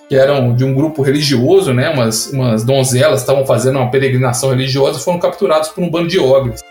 que 0.09 0.17
eram 0.17 0.55
de 0.55 0.65
um 0.65 0.73
grupo 0.73 1.03
religioso, 1.03 1.75
né, 1.75 1.91
umas, 1.91 2.29
umas 2.29 2.65
donzelas 2.65 3.21
estavam 3.21 3.45
fazendo 3.45 3.79
uma 3.79 3.91
peregrinação 3.91 4.49
religiosa, 4.49 4.99
foram 4.99 5.19
capturados 5.19 5.69
por 5.69 5.85
um 5.85 5.91
bando 5.91 6.09
de 6.09 6.19
ogres. 6.19 6.63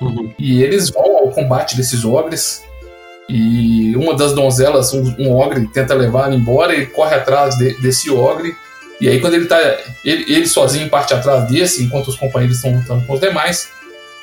Uhum. 0.00 0.32
E 0.38 0.62
eles 0.62 0.90
vão 0.90 1.16
ao 1.18 1.28
combate 1.30 1.76
desses 1.76 2.04
ogres. 2.04 2.62
E 3.28 3.96
uma 3.96 4.14
das 4.14 4.32
donzelas, 4.32 4.94
um, 4.94 5.12
um 5.18 5.32
ogre, 5.32 5.66
tenta 5.66 5.92
levar 5.92 6.32
embora, 6.32 6.72
ele 6.72 6.86
corre 6.86 7.16
atrás 7.16 7.56
de, 7.56 7.76
desse 7.80 8.08
ogre. 8.08 8.54
E 9.02 9.08
aí, 9.08 9.20
quando 9.20 9.34
ele 9.34 9.46
tá. 9.46 9.58
Ele, 10.04 10.32
ele 10.32 10.46
sozinho 10.46 10.88
parte 10.88 11.12
atrás 11.12 11.48
desse, 11.48 11.82
enquanto 11.82 12.06
os 12.06 12.16
companheiros 12.16 12.58
estão 12.58 12.72
lutando 12.72 13.04
com 13.04 13.14
os 13.14 13.20
demais, 13.20 13.68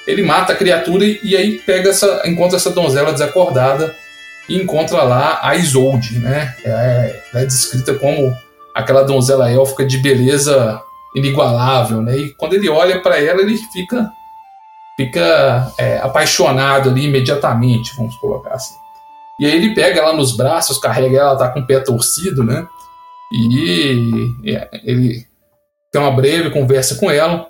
ele 0.08 0.24
mata 0.24 0.54
a 0.54 0.56
criatura 0.56 1.04
e, 1.04 1.20
e 1.22 1.36
aí 1.36 1.60
pega 1.60 1.90
essa. 1.90 2.22
encontra 2.26 2.56
essa 2.56 2.72
donzela 2.72 3.12
desacordada 3.12 3.94
e 4.48 4.56
encontra 4.56 5.04
lá 5.04 5.42
a 5.44 5.54
Isolde, 5.58 6.20
né? 6.20 6.56
É, 6.64 7.22
ela 7.34 7.44
é 7.44 7.46
descrita 7.46 7.94
como 7.96 8.34
aquela 8.74 9.04
donzela 9.04 9.52
élfica 9.52 9.86
de 9.86 9.98
beleza 9.98 10.82
inigualável, 11.14 12.02
né? 12.02 12.16
E 12.16 12.30
quando 12.30 12.54
ele 12.54 12.70
olha 12.70 13.02
para 13.02 13.22
ela, 13.22 13.42
ele 13.42 13.58
fica 13.74 14.10
fica 14.96 15.74
é, 15.78 15.98
apaixonado 15.98 16.90
ali 16.90 17.06
imediatamente, 17.06 17.94
vamos 17.98 18.16
colocar 18.16 18.54
assim. 18.54 18.76
E 19.38 19.46
aí 19.46 19.56
ele 19.56 19.76
pega 19.76 20.00
ela 20.00 20.14
nos 20.14 20.38
braços, 20.38 20.78
carrega 20.78 21.18
ela, 21.18 21.38
tá 21.38 21.50
com 21.50 21.60
o 21.60 21.68
pé 21.68 21.82
torcido, 21.82 22.46
né? 22.46 22.66
E 23.32 24.32
ele 24.84 25.26
tem 25.92 26.02
uma 26.02 26.12
breve 26.12 26.50
conversa 26.50 26.96
com 26.96 27.10
ela. 27.10 27.48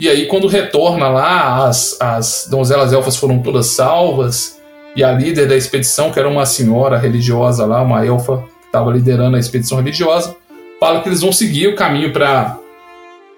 E 0.00 0.08
aí, 0.08 0.26
quando 0.26 0.46
retorna 0.46 1.08
lá, 1.08 1.66
as, 1.66 2.00
as 2.00 2.48
donzelas 2.50 2.92
elfas 2.92 3.16
foram 3.16 3.42
todas 3.42 3.66
salvas. 3.66 4.58
E 4.96 5.04
a 5.04 5.12
líder 5.12 5.46
da 5.46 5.56
expedição, 5.56 6.10
que 6.10 6.18
era 6.18 6.28
uma 6.28 6.46
senhora 6.46 6.98
religiosa 6.98 7.66
lá, 7.66 7.82
uma 7.82 8.04
elfa 8.04 8.38
que 8.38 8.66
estava 8.66 8.90
liderando 8.90 9.36
a 9.36 9.40
expedição 9.40 9.78
religiosa, 9.78 10.34
fala 10.80 11.00
que 11.00 11.08
eles 11.08 11.20
vão 11.20 11.32
seguir 11.32 11.68
o 11.68 11.76
caminho 11.76 12.12
para 12.12 12.58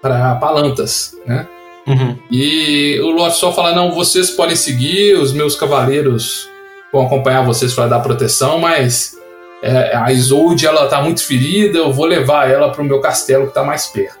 para 0.01 0.35
Palantas, 0.35 1.15
né? 1.25 1.47
Uhum. 1.87 2.17
E 2.29 2.99
o 3.01 3.11
Lorde 3.11 3.37
só 3.37 3.53
fala: 3.53 3.73
não, 3.73 3.91
vocês 3.91 4.31
podem 4.31 4.55
seguir, 4.55 5.17
os 5.17 5.31
meus 5.31 5.55
cavaleiros 5.55 6.49
vão 6.91 7.05
acompanhar 7.05 7.41
vocês 7.43 7.73
para 7.73 7.87
dar 7.87 7.99
proteção, 7.99 8.59
mas 8.59 9.17
é, 9.63 9.95
a 9.95 10.11
Isolde 10.11 10.67
ela 10.67 10.87
tá 10.87 11.01
muito 11.01 11.25
ferida, 11.25 11.77
eu 11.77 11.93
vou 11.93 12.05
levar 12.05 12.51
ela 12.51 12.69
para 12.69 12.81
o 12.81 12.85
meu 12.85 12.99
castelo 12.99 13.47
que 13.47 13.53
tá 13.53 13.63
mais 13.63 13.87
perto. 13.87 14.19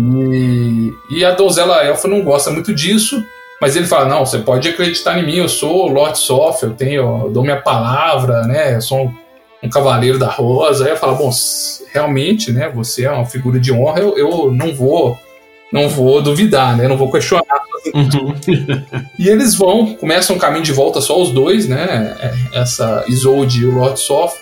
E, 0.00 0.92
e 1.10 1.24
a 1.24 1.32
donzela 1.32 1.82
elfa 1.82 2.06
não 2.06 2.22
gosta 2.22 2.50
muito 2.50 2.72
disso, 2.72 3.20
mas 3.60 3.74
ele 3.74 3.88
fala: 3.88 4.04
não, 4.04 4.24
você 4.24 4.38
pode 4.38 4.68
acreditar 4.68 5.18
em 5.18 5.26
mim, 5.26 5.38
eu 5.38 5.48
sou 5.48 5.88
o 5.88 5.92
Lord 5.92 6.16
Soft, 6.16 6.62
eu 6.62 6.70
tenho, 6.70 7.24
eu 7.24 7.30
dou 7.30 7.42
minha 7.42 7.60
palavra, 7.60 8.42
né? 8.42 8.76
Eu 8.76 8.80
sou 8.80 9.06
um, 9.06 9.14
um 9.64 9.68
cavaleiro 9.68 10.20
da 10.20 10.28
rosa. 10.28 10.84
Aí 10.84 10.90
eu 10.92 10.96
falo: 10.96 11.16
bom, 11.16 11.30
realmente, 11.92 12.52
né? 12.52 12.68
Você 12.68 13.06
é 13.06 13.10
uma 13.10 13.26
figura 13.26 13.58
de 13.58 13.72
honra, 13.72 13.98
eu, 13.98 14.16
eu 14.16 14.52
não 14.52 14.72
vou. 14.72 15.18
Não 15.72 15.88
vou 15.88 16.22
duvidar, 16.22 16.76
né? 16.76 16.88
Não 16.88 16.96
vou 16.96 17.10
questionar. 17.10 17.44
Uhum. 17.94 18.34
e 19.18 19.28
eles 19.28 19.54
vão, 19.54 19.94
começam 19.94 20.36
um 20.36 20.38
caminho 20.38 20.64
de 20.64 20.72
volta 20.72 21.00
só 21.00 21.20
os 21.20 21.30
dois, 21.30 21.68
né? 21.68 22.16
É, 22.20 22.60
essa 22.60 23.04
Isolde 23.06 23.62
e 23.62 23.66
o 23.66 23.74
Lord 23.74 24.00
Soft. 24.00 24.36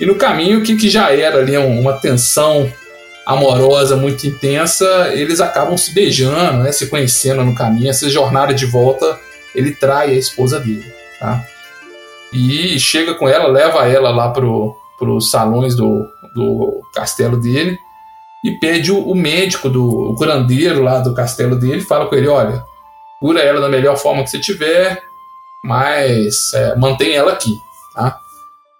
E 0.00 0.06
no 0.06 0.14
caminho, 0.14 0.62
que, 0.62 0.76
que 0.76 0.88
já 0.88 1.12
era 1.12 1.38
ali 1.38 1.56
uma 1.56 1.94
tensão 1.94 2.72
amorosa 3.26 3.96
muito 3.96 4.26
intensa, 4.26 5.10
eles 5.12 5.40
acabam 5.40 5.76
se 5.76 5.92
beijando, 5.92 6.64
né, 6.64 6.72
se 6.72 6.88
conhecendo 6.88 7.44
no 7.44 7.54
caminho. 7.54 7.88
Essa 7.88 8.10
jornada 8.10 8.52
de 8.52 8.66
volta, 8.66 9.18
ele 9.54 9.72
trai 9.72 10.10
a 10.10 10.18
esposa 10.18 10.58
dele, 10.58 10.92
tá? 11.20 11.44
E 12.32 12.78
chega 12.80 13.14
com 13.14 13.28
ela, 13.28 13.46
leva 13.46 13.86
ela 13.86 14.10
lá 14.10 14.30
pro, 14.30 14.74
pros 14.98 15.30
salões 15.30 15.76
do, 15.76 16.08
do 16.34 16.80
castelo 16.94 17.40
dele 17.40 17.78
e 18.44 18.50
pede 18.52 18.90
o, 18.90 18.98
o 18.98 19.14
médico, 19.14 19.68
do, 19.68 20.10
o 20.10 20.16
curandeiro 20.16 20.82
lá 20.82 20.98
do 20.98 21.14
castelo 21.14 21.56
dele, 21.56 21.80
fala 21.80 22.06
com 22.06 22.14
ele, 22.14 22.28
olha, 22.28 22.64
cura 23.20 23.40
ela 23.40 23.60
da 23.60 23.68
melhor 23.68 23.96
forma 23.96 24.24
que 24.24 24.30
você 24.30 24.40
tiver, 24.40 25.00
mas 25.64 26.52
é, 26.54 26.74
mantém 26.76 27.12
ela 27.12 27.32
aqui, 27.32 27.54
tá? 27.94 28.18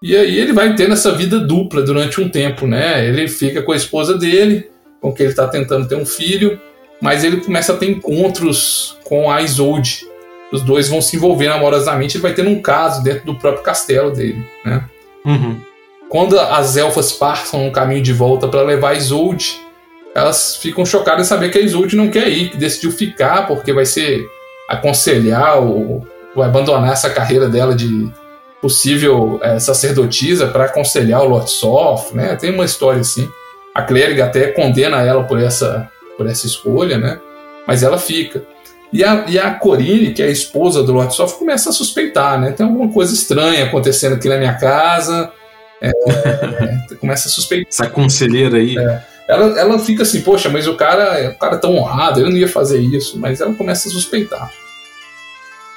E 0.02 0.16
aí 0.16 0.36
ele 0.36 0.52
vai 0.52 0.74
tendo 0.74 0.94
essa 0.94 1.12
vida 1.12 1.38
dupla 1.38 1.80
durante 1.80 2.20
um 2.20 2.28
tempo, 2.28 2.66
né? 2.66 3.06
Ele 3.06 3.28
fica 3.28 3.62
com 3.62 3.70
a 3.70 3.76
esposa 3.76 4.18
dele, 4.18 4.68
com 5.00 5.12
quem 5.12 5.24
ele 5.24 5.32
está 5.32 5.46
tentando 5.46 5.86
ter 5.86 5.94
um 5.94 6.04
filho, 6.04 6.58
mas 7.00 7.22
ele 7.22 7.40
começa 7.40 7.72
a 7.72 7.76
ter 7.76 7.88
encontros 7.88 8.98
com 9.04 9.30
a 9.30 9.42
Isolde. 9.42 10.08
Os 10.52 10.60
dois 10.60 10.88
vão 10.88 11.00
se 11.00 11.16
envolvendo 11.16 11.52
amorosamente, 11.52 12.16
ele 12.16 12.22
vai 12.22 12.34
tendo 12.34 12.50
um 12.50 12.60
caso 12.60 13.02
dentro 13.02 13.24
do 13.26 13.36
próprio 13.36 13.62
castelo 13.62 14.10
dele, 14.10 14.44
né? 14.64 14.84
Uhum. 15.24 15.60
Quando 16.12 16.38
as 16.38 16.76
elfas 16.76 17.10
passam 17.10 17.64
no 17.64 17.72
caminho 17.72 18.02
de 18.02 18.12
volta 18.12 18.46
para 18.46 18.60
levar 18.60 18.94
Isolde, 18.94 19.58
elas 20.14 20.56
ficam 20.56 20.84
chocadas 20.84 21.24
em 21.24 21.28
saber 21.30 21.50
que 21.50 21.56
a 21.56 21.62
Isolde 21.62 21.96
não 21.96 22.10
quer 22.10 22.28
ir, 22.28 22.50
que 22.50 22.58
decidiu 22.58 22.92
ficar 22.92 23.46
porque 23.46 23.72
vai 23.72 23.86
ser 23.86 24.22
aconselhar 24.68 25.56
ou, 25.62 26.06
ou 26.36 26.42
abandonar 26.42 26.92
essa 26.92 27.08
carreira 27.08 27.48
dela 27.48 27.74
de 27.74 28.12
possível 28.60 29.40
é, 29.42 29.58
sacerdotisa 29.58 30.48
para 30.48 30.66
aconselhar 30.66 31.22
o 31.22 31.28
Lord 31.30 31.50
Soft, 31.50 32.12
né? 32.12 32.36
Tem 32.36 32.52
uma 32.52 32.66
história 32.66 33.00
assim. 33.00 33.26
A 33.74 33.80
clériga 33.80 34.26
até 34.26 34.48
condena 34.48 35.00
ela 35.00 35.24
por 35.24 35.40
essa, 35.40 35.90
por 36.18 36.26
essa 36.26 36.46
escolha, 36.46 36.98
né? 36.98 37.18
Mas 37.66 37.82
ela 37.82 37.96
fica. 37.96 38.44
E 38.92 39.02
a, 39.02 39.24
e 39.26 39.38
a 39.38 39.54
Corine, 39.54 40.12
que 40.12 40.22
é 40.22 40.26
a 40.26 40.30
esposa 40.30 40.82
do 40.82 40.92
Lord 40.92 41.14
Soft, 41.14 41.38
começa 41.38 41.70
a 41.70 41.72
suspeitar, 41.72 42.38
né? 42.38 42.50
Tem 42.50 42.66
alguma 42.66 42.92
coisa 42.92 43.14
estranha 43.14 43.64
acontecendo 43.64 44.16
aqui 44.16 44.28
na 44.28 44.36
minha 44.36 44.52
casa. 44.58 45.32
É, 45.82 45.90
é, 45.90 46.94
começa 46.94 47.28
a 47.28 47.30
suspeitar. 47.30 47.68
Essa 47.68 47.90
conselheira 47.90 48.56
aí. 48.56 48.78
É. 48.78 49.02
Ela, 49.28 49.58
ela 49.58 49.78
fica 49.78 50.02
assim, 50.02 50.20
poxa, 50.20 50.48
mas 50.48 50.66
o 50.68 50.76
cara, 50.76 51.30
o 51.30 51.38
cara 51.38 51.56
é 51.56 51.58
tão 51.58 51.74
honrado, 51.74 52.20
ele 52.20 52.30
não 52.30 52.36
ia 52.36 52.48
fazer 52.48 52.80
isso. 52.80 53.18
Mas 53.18 53.40
ela 53.40 53.52
começa 53.54 53.88
a 53.88 53.90
suspeitar. 53.90 54.50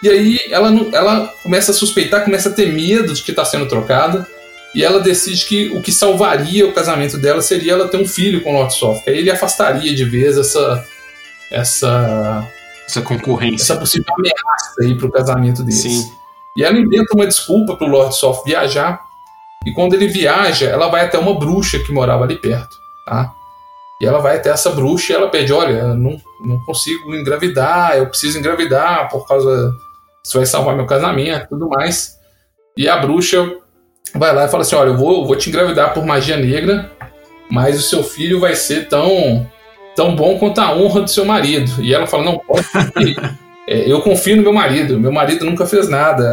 E 0.03 0.09
aí 0.09 0.39
ela, 0.51 0.69
ela 0.93 1.33
começa 1.41 1.71
a 1.71 1.73
suspeitar, 1.73 2.23
começa 2.23 2.49
a 2.49 2.51
ter 2.51 2.71
medo 2.71 3.13
de 3.13 3.23
que 3.23 3.31
está 3.31 3.43
sendo 3.43 3.67
trocada. 3.67 4.27
E 4.75 4.83
ela 4.83 4.99
decide 4.99 5.45
que 5.45 5.69
o 5.69 5.81
que 5.81 5.91
salvaria 5.91 6.67
o 6.67 6.73
casamento 6.73 7.17
dela 7.17 7.41
seria 7.41 7.73
ela 7.73 7.87
ter 7.87 7.97
um 7.97 8.05
filho 8.05 8.43
com 8.43 8.51
o 8.51 8.53
Lord 8.53 8.73
Soft. 8.73 9.07
Aí 9.07 9.17
ele 9.17 9.31
afastaria 9.31 9.95
de 9.95 10.03
vez 10.03 10.37
essa. 10.37 10.85
essa. 11.49 12.47
essa 12.85 13.01
concorrência. 13.01 13.63
Essa 13.63 13.77
possível 13.77 14.13
ameaça 14.19 14.75
aí 14.81 14.95
para 14.95 15.07
o 15.07 15.11
casamento 15.11 15.63
deles. 15.63 15.81
Sim. 15.81 16.11
E 16.57 16.63
ela 16.63 16.77
inventa 16.77 17.15
uma 17.15 17.25
desculpa 17.25 17.75
para 17.75 17.87
o 17.87 17.89
Lord 17.89 18.15
Soft 18.15 18.45
viajar. 18.45 19.04
E 19.65 19.73
quando 19.73 19.93
ele 19.93 20.07
viaja, 20.07 20.67
ela 20.67 20.87
vai 20.89 21.05
até 21.05 21.17
uma 21.17 21.37
bruxa 21.37 21.79
que 21.79 21.91
morava 21.91 22.23
ali 22.23 22.35
perto. 22.35 22.75
Tá? 23.05 23.31
E 24.01 24.05
ela 24.05 24.19
vai 24.19 24.37
até 24.37 24.49
essa 24.49 24.69
bruxa 24.71 25.13
e 25.13 25.15
ela 25.15 25.29
pede: 25.29 25.51
Olha, 25.51 25.93
não, 25.93 26.19
não 26.45 26.59
consigo 26.65 27.13
engravidar, 27.15 27.97
eu 27.97 28.07
preciso 28.07 28.37
engravidar 28.37 29.09
por 29.09 29.27
causa 29.27 29.73
isso 30.25 30.37
vai 30.37 30.45
salvar 30.47 30.75
meu 30.75 30.87
casamento 30.87 31.49
tudo 31.49 31.69
mais. 31.69 32.17
E 32.75 32.89
a 32.89 32.97
bruxa 32.97 33.57
vai 34.15 34.33
lá 34.33 34.45
e 34.45 34.49
fala 34.49 34.63
assim: 34.63 34.75
Olha, 34.75 34.89
eu 34.89 34.97
vou, 34.97 35.21
eu 35.21 35.25
vou 35.27 35.35
te 35.35 35.49
engravidar 35.49 35.93
por 35.93 36.03
magia 36.03 36.35
negra, 36.35 36.91
mas 37.49 37.77
o 37.77 37.81
seu 37.83 38.03
filho 38.03 38.39
vai 38.39 38.55
ser 38.55 38.87
tão, 38.87 39.47
tão 39.95 40.15
bom 40.15 40.39
quanto 40.39 40.59
a 40.59 40.73
honra 40.75 41.01
do 41.01 41.09
seu 41.09 41.25
marido. 41.25 41.79
E 41.79 41.93
ela 41.93 42.07
fala: 42.07 42.25
Não, 42.25 42.39
pode. 42.39 42.65
é, 43.69 43.89
eu 43.89 44.01
confio 44.01 44.35
no 44.35 44.41
meu 44.41 44.53
marido. 44.53 44.99
Meu 44.99 45.11
marido 45.11 45.45
nunca 45.45 45.67
fez 45.67 45.87
nada. 45.87 46.23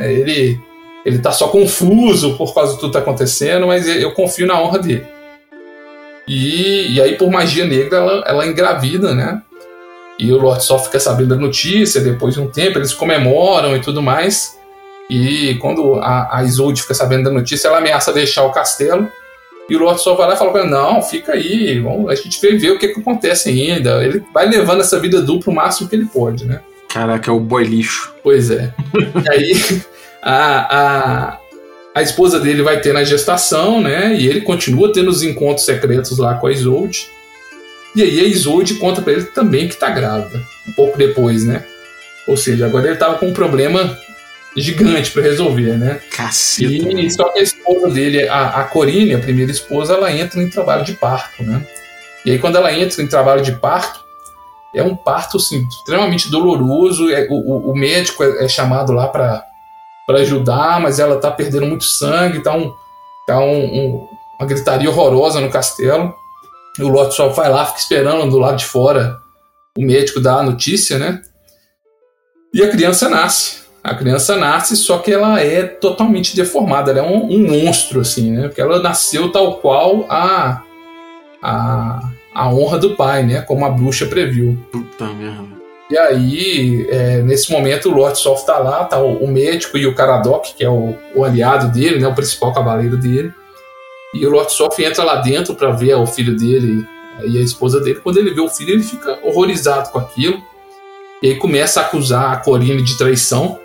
É, 0.00 0.12
ele, 0.12 0.58
ele 1.04 1.18
tá 1.18 1.32
só 1.32 1.48
confuso 1.48 2.36
por 2.36 2.54
causa 2.54 2.74
de 2.74 2.80
tudo 2.80 2.90
que 2.90 2.98
tá 2.98 3.00
acontecendo, 3.00 3.66
mas 3.66 3.86
eu 3.86 4.12
confio 4.12 4.46
na 4.46 4.60
honra 4.60 4.78
dele. 4.78 5.06
E, 6.26 6.94
e 6.94 7.00
aí, 7.00 7.16
por 7.16 7.30
magia 7.30 7.64
negra, 7.64 7.98
ela, 7.98 8.24
ela 8.26 8.46
engravida, 8.46 9.14
né? 9.14 9.42
E 10.18 10.32
o 10.32 10.38
Lord 10.38 10.62
só 10.64 10.78
fica 10.78 11.00
sabendo 11.00 11.30
da 11.30 11.36
notícia, 11.36 12.00
depois 12.00 12.34
de 12.34 12.40
um 12.40 12.46
tempo 12.46 12.78
eles 12.78 12.94
comemoram 12.94 13.76
e 13.76 13.80
tudo 13.80 14.00
mais. 14.00 14.56
E 15.10 15.56
quando 15.56 15.94
a, 15.96 16.38
a 16.38 16.44
Isolde 16.44 16.82
fica 16.82 16.94
sabendo 16.94 17.24
da 17.24 17.30
notícia, 17.30 17.68
ela 17.68 17.78
ameaça 17.78 18.12
deixar 18.12 18.44
o 18.44 18.52
castelo. 18.52 19.08
E 19.68 19.76
o 19.76 19.78
Lord 19.80 20.00
só 20.00 20.14
vai 20.14 20.28
lá 20.28 20.34
e 20.34 20.36
fala 20.36 20.52
pra 20.52 20.64
não, 20.64 21.02
fica 21.02 21.32
aí, 21.32 21.78
vamos, 21.78 22.10
a 22.10 22.14
gente 22.14 22.40
vai 22.40 22.56
ver 22.58 22.72
o 22.72 22.78
que, 22.78 22.88
que 22.88 23.00
acontece 23.00 23.48
ainda. 23.48 24.04
Ele 24.04 24.22
vai 24.32 24.48
levando 24.48 24.80
essa 24.80 24.98
vida 25.00 25.20
dupla 25.20 25.52
o 25.52 25.56
máximo 25.56 25.88
que 25.88 25.96
ele 25.96 26.06
pode, 26.06 26.44
né? 26.44 26.60
Caraca, 26.88 27.30
é 27.30 27.34
o 27.34 27.40
boy 27.40 27.64
lixo. 27.64 28.12
Pois 28.22 28.50
é. 28.50 28.72
e 29.24 29.30
aí 29.30 29.82
a, 30.22 30.78
a, 30.78 31.38
a 31.94 32.02
esposa 32.02 32.38
dele 32.38 32.62
vai 32.62 32.80
ter 32.80 32.94
na 32.94 33.02
gestação, 33.02 33.80
né? 33.80 34.14
E 34.14 34.28
ele 34.28 34.42
continua 34.42 34.92
tendo 34.92 35.10
os 35.10 35.22
encontros 35.22 35.66
secretos 35.66 36.18
lá 36.18 36.34
com 36.34 36.46
a 36.46 36.52
Isolde. 36.52 37.08
E 37.94 38.02
aí 38.02 38.20
a 38.20 38.24
Isolde 38.24 38.74
conta 38.76 39.02
para 39.02 39.12
ele 39.12 39.24
também 39.24 39.68
que 39.68 39.76
tá 39.76 39.90
grávida, 39.90 40.40
um 40.66 40.72
pouco 40.72 40.96
depois, 40.96 41.44
né? 41.44 41.64
Ou 42.26 42.36
seja, 42.36 42.66
agora 42.66 42.86
ele 42.86 42.96
tava 42.96 43.18
com 43.18 43.26
um 43.26 43.32
problema 43.32 43.98
gigante 44.56 45.10
para 45.10 45.22
resolver, 45.22 45.76
né? 45.76 46.00
Caceta. 46.10 46.88
E 46.92 47.10
só 47.10 47.28
que 47.30 47.40
a 47.40 47.42
esposa 47.42 47.88
dele, 47.88 48.28
a, 48.28 48.60
a 48.60 48.64
Corine, 48.64 49.14
a 49.14 49.18
primeira 49.18 49.50
esposa, 49.50 49.94
ela 49.94 50.12
entra 50.12 50.40
em 50.40 50.48
trabalho 50.48 50.84
de 50.84 50.92
parto, 50.92 51.42
né? 51.42 51.66
E 52.24 52.30
aí 52.30 52.38
quando 52.38 52.56
ela 52.56 52.72
entra 52.72 53.02
em 53.02 53.08
trabalho 53.08 53.42
de 53.42 53.52
parto, 53.52 54.00
é 54.74 54.82
um 54.82 54.94
parto 54.94 55.36
assim, 55.36 55.66
extremamente 55.68 56.30
doloroso. 56.30 57.10
É, 57.10 57.26
o, 57.28 57.70
o, 57.70 57.76
médico 57.76 58.22
é, 58.22 58.44
é 58.44 58.48
chamado 58.48 58.92
lá 58.92 59.08
para 59.08 59.44
ajudar, 60.10 60.80
mas 60.80 60.98
ela 60.98 61.18
tá 61.18 61.30
perdendo 61.30 61.66
muito 61.66 61.84
sangue, 61.84 62.42
tá, 62.42 62.54
um, 62.54 62.72
tá 63.26 63.38
um, 63.38 63.64
um, 63.64 64.08
uma 64.38 64.46
gritaria 64.46 64.90
horrorosa 64.90 65.40
no 65.40 65.50
castelo. 65.50 66.14
O 66.78 66.88
Lot 66.88 67.14
só 67.14 67.28
vai 67.28 67.50
lá, 67.50 67.66
fica 67.66 67.78
esperando 67.78 68.30
do 68.30 68.38
lado 68.38 68.56
de 68.56 68.64
fora 68.64 69.18
o 69.76 69.82
médico 69.82 70.20
dar 70.20 70.38
a 70.38 70.42
notícia, 70.42 70.98
né? 70.98 71.22
E 72.52 72.62
a 72.62 72.70
criança 72.70 73.08
nasce. 73.08 73.62
A 73.82 73.94
criança 73.94 74.36
nasce, 74.36 74.76
só 74.76 74.98
que 74.98 75.12
ela 75.12 75.40
é 75.40 75.64
totalmente 75.64 76.36
deformada, 76.36 76.90
ela 76.90 77.00
é 77.00 77.02
um, 77.02 77.32
um 77.32 77.48
monstro, 77.48 78.00
assim, 78.00 78.30
né? 78.30 78.48
Porque 78.48 78.60
ela 78.60 78.80
nasceu 78.80 79.32
tal 79.32 79.56
qual 79.56 80.06
a, 80.08 80.62
a, 81.42 82.10
a 82.34 82.48
honra 82.54 82.78
do 82.78 82.94
pai, 82.94 83.24
né? 83.24 83.40
Como 83.42 83.64
a 83.64 83.70
bruxa 83.70 84.06
previu. 84.06 84.58
Puta 84.70 85.06
merda. 85.06 85.61
E 85.92 85.98
aí, 85.98 86.86
é, 86.88 87.20
nesse 87.20 87.52
momento, 87.52 87.90
o 87.90 87.94
Lord 87.94 88.18
Soft 88.18 88.46
tá 88.46 88.56
lá, 88.56 88.82
tá 88.84 88.98
o, 88.98 89.24
o 89.24 89.28
médico 89.28 89.76
e 89.76 89.86
o 89.86 89.94
Caradoc, 89.94 90.54
que 90.56 90.64
é 90.64 90.70
o, 90.70 90.96
o 91.14 91.22
aliado 91.22 91.70
dele, 91.70 92.00
né? 92.00 92.08
O 92.08 92.14
principal 92.14 92.50
cavaleiro 92.50 92.96
dele. 92.96 93.30
E 94.14 94.26
o 94.26 94.30
Lord 94.30 94.50
Soft 94.50 94.78
entra 94.78 95.04
lá 95.04 95.16
dentro 95.16 95.54
para 95.54 95.70
ver 95.70 95.94
o 95.96 96.06
filho 96.06 96.34
dele 96.34 96.82
e 97.26 97.36
a 97.36 97.42
esposa 97.42 97.78
dele. 97.78 98.00
Quando 98.02 98.16
ele 98.16 98.32
vê 98.32 98.40
o 98.40 98.48
filho, 98.48 98.70
ele 98.72 98.82
fica 98.82 99.18
horrorizado 99.22 99.90
com 99.90 99.98
aquilo. 99.98 100.42
E 101.22 101.28
aí 101.28 101.36
começa 101.36 101.80
a 101.80 101.84
acusar 101.84 102.32
a 102.32 102.36
Corine 102.36 102.80
de 102.80 102.96
traição, 102.96 103.60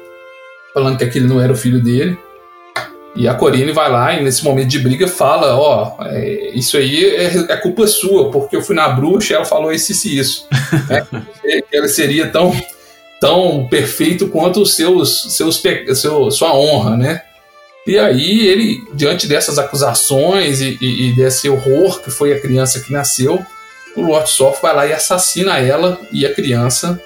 falando 0.74 0.98
que 0.98 1.06
aquele 1.06 1.28
não 1.28 1.40
era 1.40 1.54
o 1.54 1.58
filho 1.58 1.82
dele. 1.82 2.20
E 3.18 3.28
a 3.28 3.34
Corine 3.34 3.72
vai 3.72 3.92
lá 3.92 4.14
e 4.14 4.24
nesse 4.24 4.44
momento 4.44 4.68
de 4.68 4.78
briga 4.78 5.08
fala: 5.08 5.58
Ó, 5.58 5.98
oh, 5.98 6.04
é, 6.04 6.52
isso 6.54 6.78
aí 6.78 7.04
é, 7.04 7.36
é, 7.50 7.58
culpa 7.58 7.88
sua, 7.88 8.30
porque 8.30 8.56
eu 8.56 8.62
fui 8.62 8.76
na 8.76 8.88
bruxa 8.90 9.34
e 9.34 9.36
ela 9.36 9.44
falou 9.46 9.74
isso 9.74 9.92
e 10.08 10.20
isso. 10.20 10.48
né? 10.88 11.06
Que 11.42 11.76
ela 11.76 11.88
seria 11.88 12.28
tão, 12.28 12.54
tão 13.20 13.68
perfeito 13.68 14.28
quanto 14.28 14.62
os 14.62 14.76
seus, 14.76 15.34
seus, 15.36 15.64
seu, 15.96 16.30
sua 16.30 16.54
honra, 16.54 16.96
né? 16.96 17.22
E 17.88 17.98
aí 17.98 18.46
ele, 18.48 18.84
diante 18.94 19.26
dessas 19.26 19.58
acusações 19.58 20.62
e, 20.62 20.78
e, 20.80 21.08
e, 21.08 21.16
desse 21.16 21.50
horror 21.50 22.02
que 22.02 22.12
foi 22.12 22.34
a 22.34 22.40
criança 22.40 22.82
que 22.82 22.92
nasceu, 22.92 23.44
o 23.96 24.02
Lord 24.02 24.30
Soft 24.30 24.62
vai 24.62 24.76
lá 24.76 24.86
e 24.86 24.94
assassina 24.94 25.58
ela 25.58 25.98
e 26.12 26.26
a 26.26 26.34
criança 26.34 27.02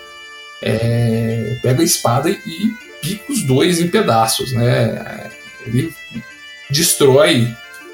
é, 0.61 1.55
pega 1.61 1.81
a 1.81 1.85
espada 1.85 2.29
e 2.29 2.73
pica 2.99 3.31
os 3.31 3.43
dois 3.43 3.79
em 3.79 3.87
pedaços, 3.87 4.51
né? 4.51 5.29
Ele 5.65 5.93
destrói, 6.71 7.47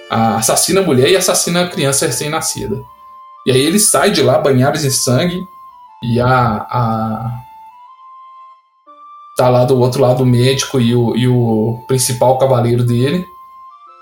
a, 0.10 0.38
assassina 0.38 0.82
a 0.82 0.84
mulher 0.84 1.10
e 1.10 1.16
assassina 1.16 1.64
a 1.64 1.68
criança 1.68 2.06
recém-nascida. 2.06 2.82
E 3.46 3.52
aí 3.52 3.62
ele 3.62 3.80
sai 3.80 4.12
de 4.12 4.22
lá 4.22 4.38
banhados 4.40 4.84
em 4.84 4.90
sangue 4.90 5.42
e 6.04 6.20
a, 6.20 6.30
a 6.30 7.32
tá 9.38 9.50
lá 9.50 9.64
do 9.66 9.80
outro 9.80 10.02
lado 10.02 10.24
o 10.24 10.26
médico 10.26 10.82
e 10.82 10.96
o, 10.96 11.16
e 11.16 11.28
o 11.28 11.80
principal 11.88 12.38
cavaleiro 12.38 12.84
dele. 12.84 13.26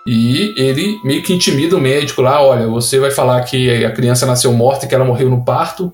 E 0.08 0.54
ele 0.56 1.00
meio 1.04 1.22
que 1.24 1.34
intimida 1.34 1.76
o 1.76 1.82
médico 1.82 2.22
lá: 2.22 2.42
olha, 2.42 2.68
você 2.68 3.00
vai 3.00 3.12
falar 3.12 3.42
que 3.44 3.84
a 3.84 3.92
criança 3.92 4.26
nasceu 4.26 4.54
morta 4.54 4.86
e 4.86 4.90
que 4.90 4.96
ela 4.96 5.06
morreu 5.06 5.30
no 5.30 5.44
parto, 5.44 5.92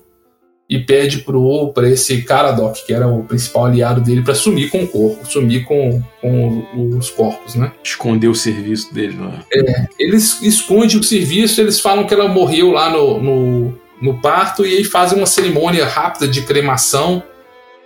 e 0.72 0.78
pede 0.78 1.18
pro 1.18 1.70
para 1.74 1.86
esse 1.90 2.22
Caradoc, 2.22 2.78
que 2.86 2.94
era 2.94 3.06
o 3.06 3.24
principal 3.24 3.66
aliado 3.66 4.00
dele, 4.00 4.22
para 4.22 4.34
sumir 4.34 4.70
com 4.70 4.84
o 4.84 4.88
corpo, 4.88 5.30
sumir 5.30 5.64
com, 5.64 6.02
com 6.18 6.66
os 6.96 7.10
corpos, 7.10 7.54
né? 7.56 7.72
Esconder 7.84 8.28
o 8.28 8.34
serviço 8.34 8.92
dele, 8.94 9.14
não 9.18 9.28
é? 9.28 9.40
É, 9.52 9.86
eles 9.98 10.40
escondem 10.40 10.98
o 10.98 11.02
serviço, 11.02 11.60
eles 11.60 11.78
falam 11.78 12.06
que 12.06 12.14
ela 12.14 12.26
morreu 12.26 12.70
lá 12.70 12.88
no, 12.88 13.20
no, 13.20 13.78
no 14.00 14.20
parto 14.22 14.64
e 14.64 14.78
aí 14.78 14.84
fazem 14.84 15.18
uma 15.18 15.26
cerimônia 15.26 15.84
rápida 15.84 16.26
de 16.26 16.40
cremação, 16.40 17.22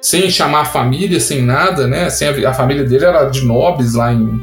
sem 0.01 0.31
chamar 0.31 0.61
a 0.61 0.67
família, 0.67 1.19
sem 1.19 1.43
nada, 1.43 1.89
né? 1.89 2.09
Sem 2.09 2.29
a, 2.29 2.51
a 2.51 2.55
família 2.55 2.85
dele 2.85 3.05
era 3.05 3.25
de 3.25 3.45
nobres 3.45 3.95
lá 3.95 4.13
em, 4.13 4.41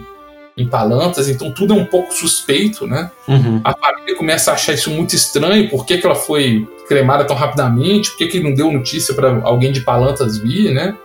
em 0.58 0.68
Palantas, 0.68 1.30
então 1.30 1.50
tudo 1.50 1.74
é 1.74 1.78
um 1.78 1.86
pouco 1.86 2.14
suspeito, 2.14 2.86
né? 2.86 3.10
Uhum. 3.26 3.62
A 3.64 3.74
família 3.74 4.18
começa 4.18 4.52
a 4.52 4.56
achar 4.56 4.74
isso 4.74 4.90
muito 4.90 5.16
estranho, 5.16 5.70
por 5.70 5.86
que, 5.86 5.98
que 5.98 6.06
ela 6.06 6.14
foi 6.14 6.68
cremada 6.94 7.26
tão 7.26 7.36
rapidamente, 7.36 8.12
por 8.12 8.18
que, 8.20 8.28
que 8.28 8.40
não 8.40 8.54
deu 8.54 8.72
notícia 8.72 9.16
para 9.16 9.42
alguém 9.44 9.72
de 9.72 9.82
Palantas 9.82 10.38
vir, 10.38 10.72
né? 10.72 10.96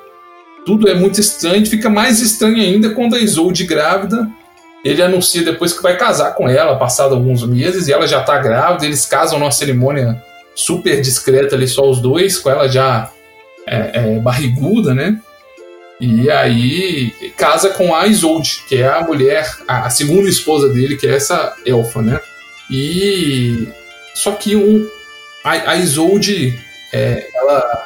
Tudo 0.67 0.89
é 0.89 0.95
muito 0.95 1.19
estranho, 1.19 1.65
fica 1.65 1.89
mais 1.89 2.21
estranho 2.21 2.59
ainda 2.59 2.91
quando 2.91 3.15
a 3.15 3.19
Isolde 3.19 3.65
grávida, 3.65 4.29
ele 4.85 5.03
anuncia 5.03 5.43
depois 5.43 5.73
que 5.73 5.83
vai 5.83 5.97
casar 5.97 6.35
com 6.35 6.47
ela, 6.47 6.77
passado 6.77 7.15
alguns 7.15 7.43
meses, 7.47 7.89
e 7.89 7.93
ela 7.93 8.07
já 8.07 8.23
tá 8.23 8.39
grávida, 8.39 8.85
eles 8.85 9.07
casam 9.07 9.39
numa 9.39 9.51
cerimônia 9.51 10.23
super 10.55 11.01
discreta 11.01 11.57
ali, 11.57 11.67
só 11.67 11.89
os 11.89 12.01
dois, 12.01 12.39
com 12.39 12.51
ela 12.51 12.69
já 12.69 13.11
é, 13.67 13.91
é, 13.95 14.21
barriguda, 14.21 14.95
né? 14.95 15.19
E 16.01 16.31
aí 16.31 17.13
casa 17.37 17.71
com 17.71 17.95
a 17.95 18.07
Isolde, 18.07 18.63
que 18.69 18.77
é 18.77 18.87
a 18.87 19.01
mulher, 19.01 19.51
a, 19.67 19.89
segunda 19.89 20.29
esposa 20.29 20.69
dele, 20.69 20.97
que 20.97 21.07
é 21.07 21.15
essa 21.15 21.55
elfa, 21.67 22.03
né? 22.03 22.21
E 22.71 23.69
só 24.15 24.33
que 24.33 24.55
um, 24.55 24.87
a, 25.49 25.71
a 25.71 25.77
Isolde, 25.77 26.59
é, 26.93 27.27
ela 27.35 27.85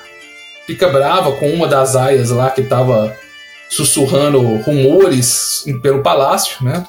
fica 0.66 0.88
brava 0.88 1.32
com 1.32 1.48
uma 1.50 1.68
das 1.68 1.94
aias 1.94 2.30
lá 2.30 2.50
que 2.50 2.60
estava 2.60 3.16
sussurrando 3.68 4.40
rumores 4.58 5.64
pelo 5.80 6.02
palácio, 6.02 6.64
né? 6.64 6.84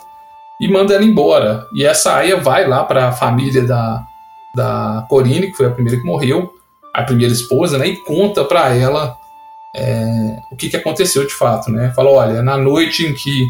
E 0.59 0.67
manda 0.67 0.93
ela 0.93 1.03
embora. 1.03 1.67
E 1.73 1.85
essa 1.85 2.15
aia 2.15 2.37
vai 2.37 2.67
lá 2.67 2.83
para 2.83 3.09
a 3.09 3.11
família 3.11 3.63
da, 3.63 4.03
da 4.55 5.05
Corine, 5.09 5.51
que 5.51 5.57
foi 5.57 5.67
a 5.67 5.71
primeira 5.71 5.99
que 5.99 6.05
morreu, 6.05 6.53
a 6.93 7.03
primeira 7.03 7.33
esposa, 7.33 7.77
né? 7.77 7.87
E 7.87 7.97
conta 7.97 8.43
para 8.43 8.73
ela 8.75 9.15
é, 9.75 10.37
o 10.51 10.55
que, 10.55 10.69
que 10.69 10.77
aconteceu 10.77 11.25
de 11.25 11.33
fato, 11.33 11.71
né? 11.71 11.91
Falou, 11.95 12.15
olha, 12.15 12.41
na 12.41 12.57
noite 12.57 13.05
em 13.05 13.13
que, 13.13 13.45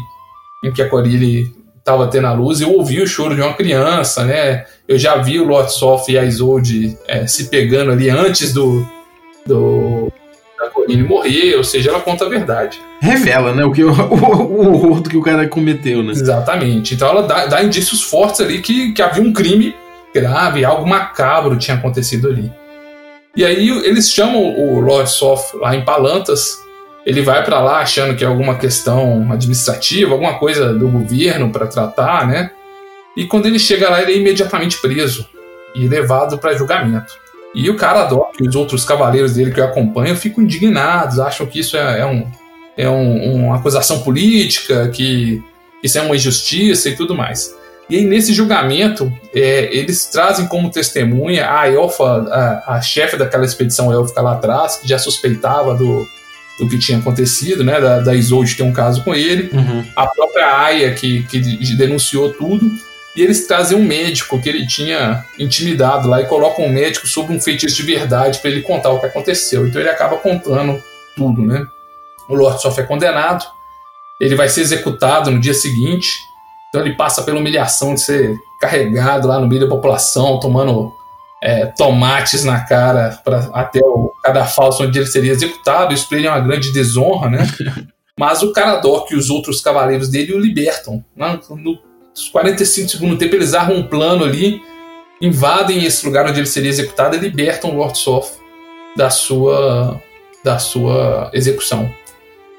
em 0.62 0.72
que 0.72 0.82
a 0.82 0.88
Corine 0.88 1.52
estava 1.84 2.06
tendo 2.06 2.26
a 2.26 2.32
luz, 2.32 2.62
eu 2.62 2.72
ouvi 2.72 3.02
o 3.02 3.06
choro 3.06 3.34
de 3.34 3.42
uma 3.42 3.52
criança, 3.52 4.24
né? 4.24 4.64
Eu 4.88 4.98
já 4.98 5.16
vi 5.16 5.38
o 5.38 5.44
Lotsoff 5.44 6.10
e 6.10 6.18
a 6.18 6.24
Isolde 6.24 6.96
é, 7.06 7.26
se 7.26 7.50
pegando 7.50 7.92
ali 7.92 8.08
antes 8.08 8.54
do, 8.54 8.86
do 9.46 10.10
da 10.58 10.70
Corine 10.70 11.02
morrer, 11.02 11.56
ou 11.56 11.64
seja, 11.64 11.90
ela 11.90 12.00
conta 12.00 12.24
a 12.24 12.28
verdade. 12.28 12.80
Revela, 13.02 13.52
né? 13.52 13.66
O, 13.66 13.70
que, 13.70 13.84
o, 13.84 13.90
o 13.90 14.72
horror 14.72 15.02
que 15.02 15.16
o 15.18 15.20
cara 15.20 15.46
cometeu, 15.46 16.02
né? 16.02 16.12
Exatamente. 16.12 16.94
Então 16.94 17.06
ela 17.06 17.22
dá, 17.24 17.46
dá 17.46 17.62
indícios 17.62 18.00
fortes 18.02 18.40
ali 18.40 18.62
que, 18.62 18.92
que 18.92 19.02
havia 19.02 19.22
um 19.22 19.32
crime 19.32 19.74
grave, 20.14 20.64
algo 20.64 20.88
macabro 20.88 21.58
tinha 21.58 21.76
acontecido 21.76 22.28
ali. 22.28 22.50
E 23.36 23.44
aí 23.44 23.68
eles 23.68 24.10
chamam 24.10 24.40
o 24.40 24.80
Lord 24.80 25.10
Soft 25.10 25.52
lá 25.54 25.76
em 25.76 25.84
Palantas. 25.84 26.63
Ele 27.06 27.20
vai 27.20 27.44
para 27.44 27.60
lá 27.60 27.80
achando 27.80 28.16
que 28.16 28.24
é 28.24 28.26
alguma 28.26 28.56
questão 28.56 29.30
administrativa, 29.30 30.12
alguma 30.12 30.38
coisa 30.38 30.72
do 30.72 30.88
governo 30.88 31.50
para 31.50 31.66
tratar, 31.66 32.26
né? 32.26 32.50
E 33.16 33.26
quando 33.26 33.46
ele 33.46 33.58
chega 33.58 33.90
lá, 33.90 34.02
ele 34.02 34.12
é 34.12 34.16
imediatamente 34.16 34.80
preso 34.80 35.28
e 35.74 35.86
levado 35.86 36.38
para 36.38 36.54
julgamento. 36.54 37.14
E 37.54 37.70
o 37.70 37.76
cara 37.76 38.04
Doc 38.04 38.34
e 38.40 38.48
os 38.48 38.56
outros 38.56 38.84
cavaleiros 38.84 39.34
dele 39.34 39.52
que 39.52 39.60
o 39.60 39.64
acompanham 39.64 40.16
ficam 40.16 40.42
indignados, 40.42 41.20
acham 41.20 41.46
que 41.46 41.60
isso 41.60 41.76
é, 41.76 42.00
é, 42.00 42.06
um, 42.06 42.26
é 42.76 42.88
um, 42.88 43.44
uma 43.44 43.56
acusação 43.56 44.00
política, 44.00 44.88
que 44.88 45.42
isso 45.82 45.98
é 45.98 46.02
uma 46.02 46.16
injustiça 46.16 46.88
e 46.88 46.96
tudo 46.96 47.14
mais. 47.14 47.54
E 47.88 47.96
aí, 47.96 48.04
nesse 48.04 48.32
julgamento, 48.32 49.12
é, 49.32 49.68
eles 49.76 50.06
trazem 50.06 50.48
como 50.48 50.70
testemunha 50.70 51.48
a 51.50 51.70
elfa, 51.70 52.04
a, 52.04 52.76
a 52.76 52.80
chefe 52.80 53.16
daquela 53.16 53.44
expedição 53.44 53.92
élfica 53.92 54.22
lá 54.22 54.32
atrás, 54.32 54.76
que 54.76 54.88
já 54.88 54.98
suspeitava 54.98 55.74
do, 55.74 56.08
do 56.58 56.68
que 56.68 56.78
tinha 56.78 56.98
acontecido, 56.98 57.64
né? 57.64 57.80
Da, 57.80 58.00
da 58.00 58.14
Isolde 58.14 58.56
ter 58.56 58.62
um 58.62 58.72
caso 58.72 59.02
com 59.02 59.14
ele, 59.14 59.50
uhum. 59.52 59.84
a 59.96 60.06
própria 60.06 60.58
Aya, 60.58 60.94
que, 60.94 61.22
que 61.24 61.40
denunciou 61.76 62.32
tudo, 62.32 62.70
e 63.16 63.22
eles 63.22 63.46
trazem 63.46 63.78
um 63.78 63.84
médico 63.84 64.40
que 64.40 64.48
ele 64.48 64.66
tinha 64.66 65.24
intimidado 65.38 66.08
lá 66.08 66.20
e 66.20 66.26
colocam 66.26 66.64
um 66.64 66.72
médico 66.72 67.06
sobre 67.06 67.34
um 67.34 67.40
feitiço 67.40 67.76
de 67.76 67.82
verdade 67.82 68.38
para 68.38 68.50
ele 68.50 68.62
contar 68.62 68.90
o 68.90 69.00
que 69.00 69.06
aconteceu. 69.06 69.66
Então 69.66 69.80
ele 69.80 69.90
acaba 69.90 70.16
contando 70.16 70.82
tudo, 71.16 71.42
né? 71.42 71.64
O 72.28 72.34
Lord 72.34 72.60
Sof 72.60 72.80
é 72.80 72.84
condenado, 72.84 73.44
ele 74.20 74.34
vai 74.34 74.48
ser 74.48 74.62
executado 74.62 75.30
no 75.30 75.40
dia 75.40 75.54
seguinte 75.54 76.18
então 76.74 76.84
ele 76.84 76.96
passa 76.96 77.22
pela 77.22 77.38
humilhação 77.38 77.94
de 77.94 78.00
ser 78.00 78.36
carregado 78.60 79.28
lá 79.28 79.38
no 79.38 79.46
meio 79.46 79.60
da 79.60 79.68
população, 79.68 80.40
tomando 80.40 80.92
é, 81.44 81.66
tomates 81.66 82.42
na 82.42 82.60
cara 82.60 83.20
para 83.22 83.50
até 83.52 83.78
o 83.78 84.10
cadafalso 84.24 84.82
onde 84.82 84.98
ele 84.98 85.06
seria 85.06 85.30
executado. 85.30 85.92
Isso 85.92 86.08
para 86.08 86.16
ele 86.16 86.26
é 86.26 86.30
uma 86.30 86.40
grande 86.40 86.72
desonra, 86.72 87.28
né? 87.28 87.46
Mas 88.18 88.42
o 88.42 88.50
Caradoc 88.50 89.10
e 89.10 89.14
os 89.14 89.28
outros 89.28 89.60
cavaleiros 89.60 90.08
dele 90.08 90.32
o 90.32 90.38
libertam. 90.38 91.04
Né? 91.14 91.38
Nos 91.50 92.28
45 92.30 92.88
segundos 92.88 93.18
tempo, 93.18 93.34
eles 93.34 93.52
armam 93.52 93.76
um 93.76 93.86
plano 93.86 94.24
ali, 94.24 94.62
invadem 95.20 95.84
esse 95.84 96.06
lugar 96.06 96.26
onde 96.26 96.40
ele 96.40 96.46
seria 96.46 96.70
executado 96.70 97.14
e 97.14 97.18
libertam 97.18 97.70
o 97.70 97.76
Lord 97.76 97.98
Soth 97.98 98.38
da 98.96 99.10
sua, 99.10 100.00
da 100.42 100.58
sua 100.58 101.28
execução. 101.34 101.92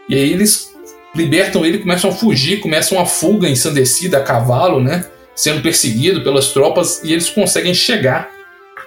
E 0.07 0.13
aí 0.13 0.31
eles 0.31 0.75
libertam 1.15 1.65
ele, 1.65 1.79
começam 1.79 2.11
a 2.11 2.13
fugir, 2.13 2.59
começam 2.59 2.97
uma 2.99 3.05
fuga 3.05 3.49
ensandecida 3.49 4.17
a 4.17 4.23
cavalo, 4.23 4.79
né? 4.79 5.05
Sendo 5.33 5.61
perseguido 5.61 6.21
pelas 6.21 6.49
tropas 6.49 7.01
e 7.03 7.13
eles 7.13 7.29
conseguem 7.29 7.73
chegar 7.73 8.34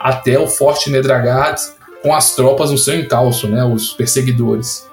até 0.01 0.39
o 0.39 0.47
Forte 0.47 0.91
Nedragad 0.91 1.59
com 2.03 2.15
as 2.15 2.35
tropas 2.35 2.71
no 2.71 2.79
seu 2.79 2.99
encalço, 2.99 3.49
né? 3.49 3.65
Os 3.65 3.93
perseguidores. 3.93 4.87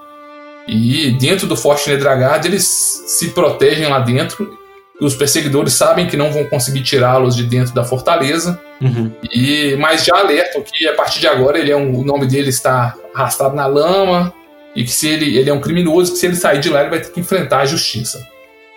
E 0.67 1.11
dentro 1.11 1.45
do 1.47 1.55
Forte 1.55 1.89
Nedragad 1.89 2.45
eles 2.45 2.65
se 2.65 3.29
protegem 3.29 3.87
lá 3.87 3.99
dentro. 3.99 4.57
Os 4.99 5.13
perseguidores 5.13 5.73
sabem 5.73 6.07
que 6.07 6.17
não 6.17 6.31
vão 6.31 6.45
conseguir 6.45 6.81
tirá-los 6.81 7.35
de 7.35 7.43
dentro 7.43 7.73
da 7.73 7.83
fortaleza. 7.83 8.59
Uhum. 8.81 9.11
E 9.31 9.75
mas 9.75 10.05
já 10.05 10.17
alertam 10.17 10.61
que 10.63 10.87
a 10.87 10.93
partir 10.93 11.19
de 11.19 11.27
agora 11.27 11.59
ele 11.59 11.71
é 11.71 11.75
um, 11.75 11.99
o 11.99 12.03
nome 12.03 12.25
dele 12.25 12.49
está 12.49 12.95
arrastado 13.13 13.55
na 13.55 13.67
lama 13.67 14.33
e 14.75 14.83
que 14.83 14.91
se 14.91 15.07
ele, 15.07 15.37
ele 15.37 15.49
é 15.49 15.53
um 15.53 15.61
criminoso, 15.61 16.13
que 16.13 16.17
se 16.17 16.25
ele 16.25 16.35
sair 16.35 16.59
de 16.59 16.69
lá 16.69 16.81
ele 16.81 16.89
vai 16.89 16.99
ter 16.99 17.11
que 17.11 17.19
enfrentar 17.19 17.59
a 17.59 17.65
justiça. 17.65 18.25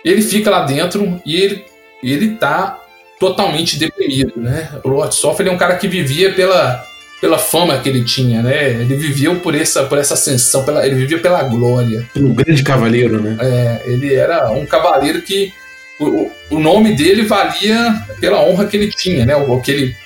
Ele 0.05 0.23
fica 0.23 0.51
lá 0.51 0.65
dentro 0.65 1.21
e 1.27 1.37
ele, 1.37 1.65
ele 2.03 2.37
tá 2.37 2.79
totalmente 3.19 3.79
deprimido, 3.79 4.33
né? 4.37 4.71
O 4.85 4.89
Lord 4.89 5.15
Soft 5.15 5.41
ele 5.41 5.49
é 5.49 5.53
um 5.53 5.59
cara 5.59 5.77
que 5.77 5.89
vivia 5.89 6.33
pela, 6.33 6.85
pela 7.21 7.39
fama 7.39 7.79
que 7.79 7.89
ele 7.89 8.05
tinha, 8.05 8.43
né? 8.43 8.71
Ele 8.71 8.97
vivia 8.97 9.35
por 9.37 9.55
essa, 9.55 9.85
por 9.85 9.99
essa 9.99 10.15
ascensão, 10.15 10.65
pela, 10.65 10.87
ele 10.87 10.95
vivia 10.95 11.19
pela 11.19 11.43
glória. 11.43 12.09
Um 12.17 12.35
grande 12.35 12.63
cavaleiro, 12.63 13.21
né? 13.21 13.37
É, 13.41 13.83
ele 13.87 14.15
era 14.15 14.51
um 14.51 14.65
cavaleiro 14.65 15.23
que 15.23 15.53
o, 16.01 16.31
o 16.51 16.61
nome 16.61 16.95
dele 16.95 17.23
valia 17.23 17.95
pela 18.21 18.41
honra 18.41 18.67
que 18.67 18.77
ele 18.77 18.89
tinha, 18.89 19.27
né? 19.27 19.37
O, 19.37 19.53
o 19.53 19.61
que 19.61 19.71
ele 19.71 19.97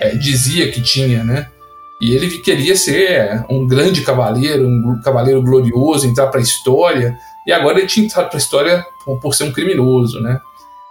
é, 0.00 0.14
dizia 0.14 0.70
que 0.70 0.80
tinha, 0.80 1.24
né? 1.24 1.46
E 2.00 2.14
ele 2.14 2.38
queria 2.38 2.74
ser 2.76 3.44
um 3.50 3.66
grande 3.66 4.00
cavaleiro, 4.00 4.66
um 4.66 5.00
cavaleiro 5.04 5.42
glorioso, 5.42 6.06
entrar 6.06 6.28
para 6.28 6.40
a 6.40 6.42
história. 6.42 7.14
E 7.46 7.52
agora 7.52 7.78
ele 7.78 7.86
tinha 7.86 8.06
entrado 8.06 8.28
para 8.28 8.38
a 8.38 8.40
história 8.40 8.84
por 9.20 9.34
ser 9.34 9.44
um 9.44 9.52
criminoso, 9.52 10.18
né? 10.20 10.40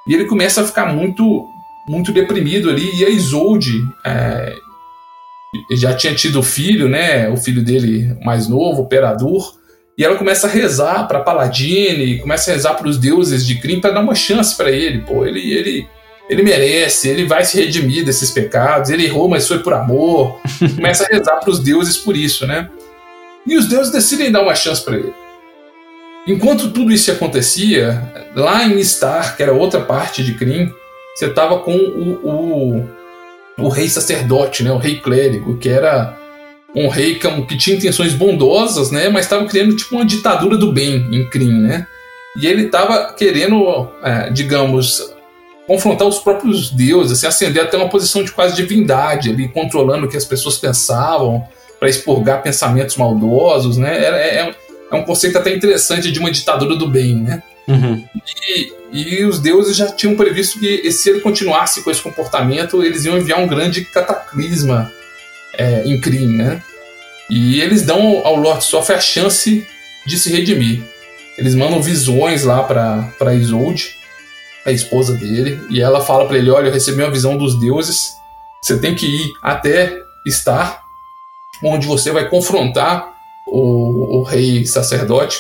E 0.08 0.14
ele 0.14 0.26
começa 0.26 0.62
a 0.62 0.66
ficar 0.66 0.94
muito, 0.94 1.48
muito 1.90 2.14
deprimido 2.14 2.70
ali. 2.70 2.88
E 2.96 3.04
a 3.04 3.10
Isolde 3.10 3.84
é, 4.06 4.56
já 5.72 5.94
tinha 5.96 6.14
tido 6.14 6.44
filho, 6.44 6.88
né? 6.88 7.28
O 7.30 7.36
filho 7.36 7.64
dele 7.64 8.16
mais 8.24 8.48
novo, 8.48 8.84
o 8.84 8.88
Perador. 8.88 9.56
E 9.98 10.06
ela 10.06 10.16
começa 10.16 10.46
a 10.46 10.50
rezar 10.50 11.08
para 11.08 11.20
Paladine, 11.20 12.20
começa 12.20 12.52
a 12.52 12.54
rezar 12.54 12.76
para 12.76 12.88
os 12.88 12.98
deuses 12.98 13.46
de 13.46 13.56
crime 13.56 13.82
para 13.82 13.92
dar 13.92 14.02
uma 14.02 14.14
chance 14.14 14.56
para 14.56 14.72
ele. 14.72 15.00
Pô, 15.00 15.26
ele, 15.26 15.52
ele 15.52 15.88
ele 16.30 16.44
merece, 16.44 17.10
ele 17.10 17.26
vai 17.26 17.44
se 17.44 17.60
redimir 17.60 18.06
desses 18.06 18.30
pecados, 18.30 18.92
ele 18.92 19.06
errou, 19.06 19.28
mas 19.28 19.48
foi 19.48 19.60
por 19.60 19.74
amor. 19.74 20.40
Começa 20.76 21.04
a 21.04 21.08
rezar 21.08 21.38
para 21.38 21.50
os 21.50 21.58
deuses 21.58 21.98
por 21.98 22.16
isso, 22.16 22.46
né? 22.46 22.70
E 23.48 23.58
os 23.58 23.68
deuses 23.68 23.92
decidem 23.92 24.32
dar 24.32 24.44
uma 24.44 24.54
chance 24.54 24.86
para 24.86 24.96
ele. 24.96 25.12
Enquanto 26.28 26.70
tudo 26.70 26.92
isso 26.92 27.12
acontecia, 27.12 28.00
lá 28.36 28.64
em 28.64 28.82
Star, 28.84 29.36
que 29.36 29.42
era 29.42 29.52
outra 29.52 29.82
parte 29.82 30.24
de 30.24 30.36
Kryn, 30.36 30.72
você 31.20 31.30
tava 31.30 31.60
com 31.60 31.76
o, 31.76 32.14
o, 32.24 32.90
o 33.58 33.68
rei 33.68 33.90
sacerdote, 33.90 34.64
né? 34.64 34.72
O 34.72 34.78
rei 34.78 35.02
clérigo, 35.02 35.58
que 35.58 35.68
era 35.68 36.18
um 36.74 36.88
rei 36.88 37.16
que, 37.16 37.58
tinha 37.58 37.76
intenções 37.76 38.14
bondosas, 38.14 38.90
né? 38.90 39.10
Mas 39.10 39.26
estava 39.26 39.46
criando 39.46 39.76
tipo 39.76 39.96
uma 39.96 40.06
ditadura 40.06 40.56
do 40.56 40.72
bem 40.72 40.96
em 41.12 41.30
Kryn, 41.30 41.60
né? 41.60 41.86
E 42.38 42.48
ele 42.48 42.68
estava 42.68 43.12
querendo, 43.14 43.90
é, 44.02 44.30
digamos, 44.30 45.14
confrontar 45.68 46.08
os 46.08 46.20
próprios 46.20 46.70
deuses, 46.70 47.18
assim, 47.18 47.28
ascender 47.28 47.64
até 47.64 47.76
uma 47.76 47.90
posição 47.90 48.24
de 48.24 48.32
quase 48.32 48.56
divindade, 48.56 49.30
ali 49.30 49.50
controlando 49.50 50.06
o 50.06 50.10
que 50.10 50.16
as 50.16 50.24
pessoas 50.24 50.58
pensavam, 50.58 51.44
para 51.78 51.90
expurgar 51.90 52.42
pensamentos 52.42 52.96
maldosos, 52.96 53.76
né? 53.76 53.98
É, 53.98 54.08
é, 54.08 54.56
é, 54.90 54.96
um 54.96 55.04
conceito 55.04 55.38
até 55.38 55.54
interessante 55.54 56.14
de 56.14 56.20
uma 56.20 56.32
ditadura 56.32 56.78
do 56.78 56.88
bem, 56.88 57.16
né? 57.18 57.44
Uhum. 57.70 58.04
E, 58.48 58.74
e 58.92 59.24
os 59.26 59.40
deuses 59.40 59.78
já 59.78 59.92
tinham 59.92 60.16
previsto 60.16 60.60
que 60.60 60.92
se 60.92 61.10
ele 61.10 61.22
continuasse 61.22 61.84
com 61.84 61.92
esse 61.92 62.02
comportamento, 62.02 62.84
eles 62.84 63.06
iam 63.06 63.18
enviar 63.18 63.40
um 63.40 63.48
grande 63.48 63.86
cataclisma 63.86 64.92
é, 65.54 65.84
em 65.86 66.02
crime, 66.02 66.38
né? 66.38 66.64
E 67.30 67.62
eles 67.62 67.84
dão 67.84 68.26
ao 68.26 68.36
Lord 68.36 68.64
Sof 68.64 68.92
a 68.92 69.00
chance 69.00 69.66
de 70.06 70.18
se 70.18 70.32
redimir. 70.32 70.84
Eles 71.38 71.54
mandam 71.54 71.82
visões 71.82 72.44
lá 72.44 72.64
para 72.64 73.36
Isolde, 73.36 73.96
a 74.66 74.72
esposa 74.72 75.14
dele, 75.14 75.62
e 75.70 75.80
ela 75.80 76.02
fala 76.02 76.26
para 76.28 76.38
ele: 76.38 76.50
Olha, 76.50 76.68
eu 76.68 76.74
recebi 76.74 77.02
uma 77.02 77.12
visão 77.12 77.38
dos 77.38 77.60
deuses, 77.60 78.14
você 78.62 78.78
tem 78.80 78.96
que 78.96 79.06
ir 79.06 79.32
até 79.42 80.02
estar 80.26 80.84
onde 81.64 81.88
você 81.88 82.12
vai 82.12 82.28
confrontar 82.28 83.14
o, 83.48 84.20
o 84.20 84.24
rei 84.24 84.66
sacerdote. 84.66 85.40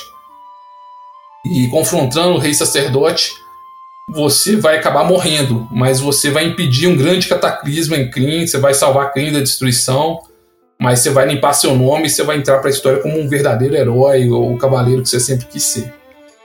E 1.46 1.68
confrontando 1.68 2.36
o 2.36 2.38
rei 2.38 2.54
sacerdote, 2.54 3.32
você 4.10 4.56
vai 4.56 4.78
acabar 4.78 5.04
morrendo, 5.04 5.68
mas 5.72 6.00
você 6.00 6.30
vai 6.30 6.46
impedir 6.46 6.88
um 6.88 6.98
grande 6.98 7.28
cataclisma 7.28 7.96
em 7.98 8.10
Kryn, 8.10 8.46
você 8.46 8.58
vai 8.58 8.74
salvar 8.74 9.14
Kryn 9.14 9.32
da 9.32 9.40
destruição, 9.40 10.20
mas 10.80 11.00
você 11.00 11.10
vai 11.10 11.28
limpar 11.28 11.54
seu 11.54 11.76
nome 11.76 12.08
e 12.08 12.10
você 12.10 12.24
vai 12.24 12.38
entrar 12.38 12.60
para 12.60 12.70
a 12.70 12.72
história 12.72 13.02
como 13.02 13.20
um 13.20 13.28
verdadeiro 13.28 13.76
herói 13.76 14.30
ou 14.30 14.58
cavaleiro 14.58 15.04
que 15.04 15.10
você 15.10 15.20
sempre 15.20 15.46
quis 15.46 15.64
ser. 15.64 15.94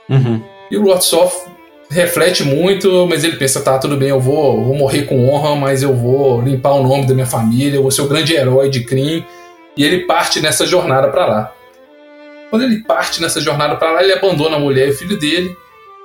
Uhum. 0.09 0.41
E 0.69 0.77
o 0.77 0.81
Lord 0.81 1.03
Soft 1.03 1.47
reflete 1.89 2.43
muito, 2.43 3.05
mas 3.07 3.23
ele 3.23 3.37
pensa, 3.37 3.61
tá, 3.61 3.77
tudo 3.77 3.95
bem, 3.95 4.09
eu 4.09 4.19
vou, 4.19 4.63
vou 4.63 4.75
morrer 4.75 5.03
com 5.03 5.29
honra, 5.29 5.55
mas 5.55 5.83
eu 5.83 5.93
vou 5.95 6.41
limpar 6.41 6.73
o 6.73 6.83
nome 6.83 7.05
da 7.05 7.13
minha 7.13 7.25
família, 7.25 7.77
eu 7.77 7.81
vou 7.81 7.91
ser 7.91 8.01
o 8.01 8.07
grande 8.07 8.33
herói 8.33 8.69
de 8.69 8.83
Kryn, 8.83 9.23
e 9.77 9.83
ele 9.83 10.05
parte 10.05 10.41
nessa 10.41 10.65
jornada 10.65 11.09
para 11.09 11.25
lá. 11.25 11.54
Quando 12.55 12.63
ele 12.63 12.83
parte 12.83 13.21
nessa 13.21 13.41
jornada 13.41 13.75
para 13.75 13.91
lá, 13.91 14.01
ele 14.01 14.13
abandona 14.13 14.55
a 14.55 14.59
mulher 14.59 14.87
e 14.87 14.91
o 14.91 14.97
filho 14.97 15.19
dele, 15.19 15.57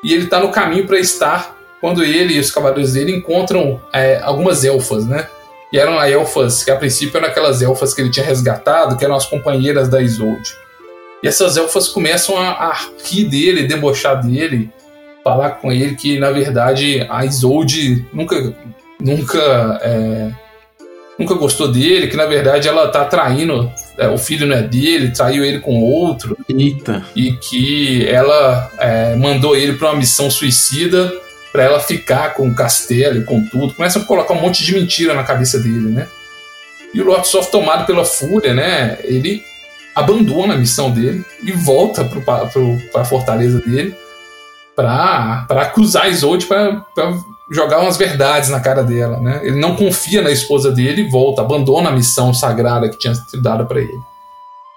e 0.02 0.12
ele 0.12 0.24
está 0.24 0.40
no 0.40 0.50
caminho 0.50 0.84
para 0.84 0.98
estar 0.98 1.56
quando 1.80 2.02
ele 2.02 2.34
e 2.34 2.40
os 2.40 2.50
cavaleiros 2.50 2.94
dele 2.94 3.14
encontram 3.14 3.80
é, 3.92 4.18
algumas 4.20 4.64
elfas, 4.64 5.06
né? 5.06 5.28
E 5.72 5.78
eram 5.78 6.02
elfas 6.02 6.64
que 6.64 6.72
a 6.72 6.74
princípio 6.74 7.18
eram 7.18 7.28
aquelas 7.28 7.62
elfas 7.62 7.94
que 7.94 8.00
ele 8.00 8.10
tinha 8.10 8.26
resgatado, 8.26 8.96
que 8.96 9.04
eram 9.04 9.14
as 9.14 9.26
companheiras 9.26 9.88
da 9.88 10.02
Isolde. 10.02 10.52
E 11.22 11.28
essas 11.28 11.56
elfas 11.56 11.86
começam 11.86 12.36
a, 12.36 12.48
a 12.48 12.76
rir 13.04 13.26
dele, 13.26 13.68
debochar 13.68 14.20
dele, 14.20 14.72
falar 15.22 15.50
com 15.50 15.70
ele 15.70 15.94
que 15.94 16.18
na 16.18 16.32
verdade 16.32 17.06
a 17.08 17.24
Isolde 17.24 18.04
nunca, 18.12 18.52
nunca 19.00 19.78
é, 19.82 20.32
nunca 21.20 21.34
gostou 21.34 21.68
dele, 21.68 22.08
que 22.08 22.16
na 22.16 22.24
verdade 22.24 22.66
ela 22.66 22.88
tá 22.88 23.04
traindo, 23.04 23.70
é, 23.98 24.08
o 24.08 24.16
filho 24.16 24.46
não 24.46 24.56
é 24.56 24.62
dele, 24.62 25.10
traiu 25.10 25.44
ele 25.44 25.60
com 25.60 25.82
outro. 25.82 26.36
Eita. 26.48 27.04
E 27.14 27.32
que 27.32 28.08
ela 28.08 28.70
é, 28.78 29.14
mandou 29.16 29.54
ele 29.54 29.74
para 29.74 29.90
uma 29.90 29.98
missão 29.98 30.30
suicida 30.30 31.12
para 31.52 31.64
ela 31.64 31.80
ficar 31.80 32.34
com 32.34 32.48
o 32.48 32.54
castelo 32.54 33.18
e 33.18 33.24
com 33.24 33.44
tudo. 33.44 33.74
Começa 33.74 33.98
a 33.98 34.04
colocar 34.04 34.32
um 34.34 34.40
monte 34.40 34.64
de 34.64 34.72
mentira 34.72 35.14
na 35.14 35.22
cabeça 35.22 35.58
dele, 35.58 35.90
né? 35.90 36.08
E 36.94 37.00
o 37.00 37.04
Lord 37.04 37.28
Soft, 37.28 37.50
tomado 37.50 37.86
pela 37.86 38.04
fúria, 38.04 38.54
né? 38.54 38.98
Ele 39.02 39.42
abandona 39.94 40.54
a 40.54 40.56
missão 40.56 40.90
dele 40.90 41.24
e 41.44 41.52
volta 41.52 42.04
para 42.04 43.02
a 43.02 43.04
fortaleza 43.04 43.60
dele 43.60 43.94
para 44.74 45.44
acusar 45.50 46.08
Isolde 46.08 46.46
para 46.46 46.84
jogar 47.50 47.80
umas 47.80 47.96
verdades 47.96 48.48
na 48.48 48.60
cara 48.60 48.82
dela, 48.82 49.20
né? 49.20 49.40
Ele 49.42 49.58
não 49.58 49.74
confia 49.74 50.22
na 50.22 50.30
esposa 50.30 50.70
dele 50.70 51.02
e 51.02 51.08
volta, 51.08 51.42
abandona 51.42 51.88
a 51.88 51.92
missão 51.92 52.32
sagrada 52.32 52.88
que 52.88 52.98
tinha 52.98 53.14
sido 53.14 53.42
dada 53.42 53.64
para 53.64 53.80
ele. 53.80 53.98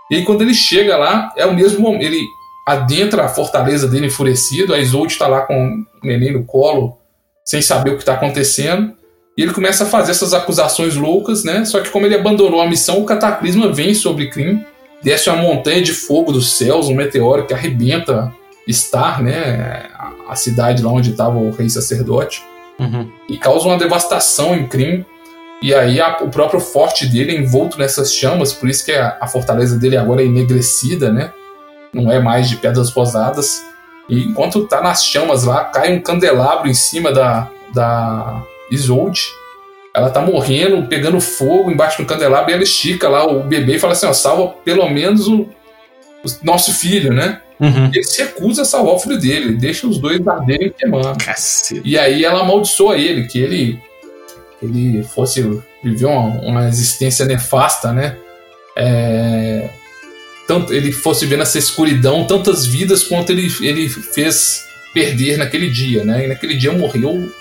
E 0.09 0.15
aí, 0.15 0.25
quando 0.25 0.41
ele 0.41 0.53
chega 0.53 0.97
lá, 0.97 1.31
é 1.37 1.45
o 1.45 1.53
mesmo 1.53 1.79
momento. 1.79 2.03
Ele 2.03 2.25
adentra 2.67 3.25
a 3.25 3.29
fortaleza 3.29 3.87
dele 3.87 4.07
enfurecido, 4.07 4.73
a 4.73 4.79
Isolde 4.79 5.13
está 5.13 5.27
lá 5.27 5.41
com 5.41 5.55
o 5.55 6.07
neném 6.07 6.33
no 6.33 6.43
colo, 6.43 6.97
sem 7.45 7.61
saber 7.61 7.91
o 7.91 7.95
que 7.95 8.01
está 8.01 8.13
acontecendo. 8.13 8.93
E 9.37 9.41
ele 9.41 9.53
começa 9.53 9.83
a 9.83 9.87
fazer 9.87 10.11
essas 10.11 10.33
acusações 10.33 10.95
loucas, 10.95 11.43
né? 11.43 11.65
Só 11.65 11.79
que 11.79 11.89
como 11.89 12.05
ele 12.05 12.15
abandonou 12.15 12.61
a 12.61 12.67
missão, 12.67 13.01
o 13.01 13.05
cataclisma 13.05 13.71
vem 13.71 13.93
sobre 13.93 14.29
Krim, 14.29 14.63
desce 15.01 15.29
uma 15.29 15.41
montanha 15.41 15.81
de 15.81 15.91
fogo 15.91 16.31
dos 16.31 16.53
céus, 16.57 16.87
um 16.87 16.95
meteoro 16.95 17.45
que 17.45 17.53
arrebenta 17.53 18.33
Star, 18.69 19.21
né? 19.21 19.89
A 20.27 20.35
cidade 20.35 20.81
lá 20.81 20.91
onde 20.91 21.11
estava 21.11 21.37
o 21.37 21.51
rei 21.51 21.69
sacerdote. 21.69 22.43
Uhum. 22.83 23.11
E 23.29 23.37
causa 23.37 23.67
uma 23.67 23.77
devastação 23.77 24.55
em 24.55 24.67
Krim. 24.67 25.05
E 25.61 25.73
aí 25.73 26.01
a, 26.01 26.17
o 26.21 26.29
próprio 26.29 26.59
forte 26.59 27.05
dele 27.05 27.35
é 27.35 27.39
envolto 27.39 27.79
nessas 27.79 28.13
chamas, 28.13 28.51
por 28.51 28.69
isso 28.69 28.83
que 28.83 28.91
a, 28.91 29.17
a 29.21 29.27
fortaleza 29.27 29.79
dele 29.79 29.95
agora 29.95 30.21
é 30.21 30.25
enegrecida, 30.25 31.11
né? 31.11 31.31
Não 31.93 32.11
é 32.11 32.19
mais 32.19 32.49
de 32.49 32.57
pedras 32.57 32.89
rosadas. 32.89 33.63
E 34.09 34.25
enquanto 34.25 34.67
tá 34.67 34.81
nas 34.81 35.05
chamas 35.05 35.45
lá, 35.45 35.63
cai 35.65 35.93
um 35.93 36.01
candelabro 36.01 36.69
em 36.69 36.73
cima 36.73 37.11
da, 37.11 37.49
da 37.73 38.43
Isolde. 38.69 39.21
Ela 39.95 40.09
tá 40.09 40.21
morrendo, 40.21 40.87
pegando 40.87 41.21
fogo 41.21 41.71
embaixo 41.71 42.01
do 42.01 42.07
candelabro, 42.07 42.51
e 42.51 42.53
ela 42.53 42.63
estica 42.63 43.07
lá 43.07 43.25
o 43.25 43.43
bebê 43.43 43.75
e 43.75 43.79
fala 43.79 43.93
assim: 43.93 44.07
ó, 44.07 44.13
salva 44.13 44.53
pelo 44.65 44.89
menos 44.89 45.27
o, 45.27 45.41
o 45.41 46.27
nosso 46.43 46.73
filho, 46.73 47.13
né? 47.13 47.39
Uhum. 47.59 47.85
Ele 47.93 48.03
se 48.03 48.21
recusa 48.21 48.63
a 48.63 48.65
salvar 48.65 48.95
o 48.95 48.99
filho 48.99 49.17
dele, 49.17 49.53
deixa 49.53 49.87
os 49.87 49.97
dois 49.97 50.25
arderem 50.27 50.73
queimando. 50.77 51.17
Cacete. 51.23 51.81
E 51.83 51.97
aí 51.97 52.25
ela 52.25 52.41
amaldiçoa 52.41 52.97
ele, 52.97 53.25
que 53.27 53.39
ele, 53.39 53.79
ele 54.61 55.03
fosse 55.03 55.41
viver 55.83 56.05
uma, 56.05 56.41
uma 56.41 56.67
existência 56.67 57.25
nefasta, 57.25 57.93
né? 57.93 58.17
É, 58.75 59.69
tanto 60.47 60.73
ele 60.73 60.91
fosse 60.91 61.25
ver 61.25 61.37
nessa 61.37 61.59
escuridão 61.59 62.25
tantas 62.25 62.65
vidas 62.65 63.03
quanto 63.03 63.31
ele, 63.31 63.47
ele 63.61 63.87
fez 63.87 64.65
perder 64.93 65.37
naquele 65.37 65.69
dia, 65.69 66.03
né? 66.03 66.25
E 66.25 66.27
naquele 66.27 66.55
dia 66.55 66.71
morreu 66.71 67.31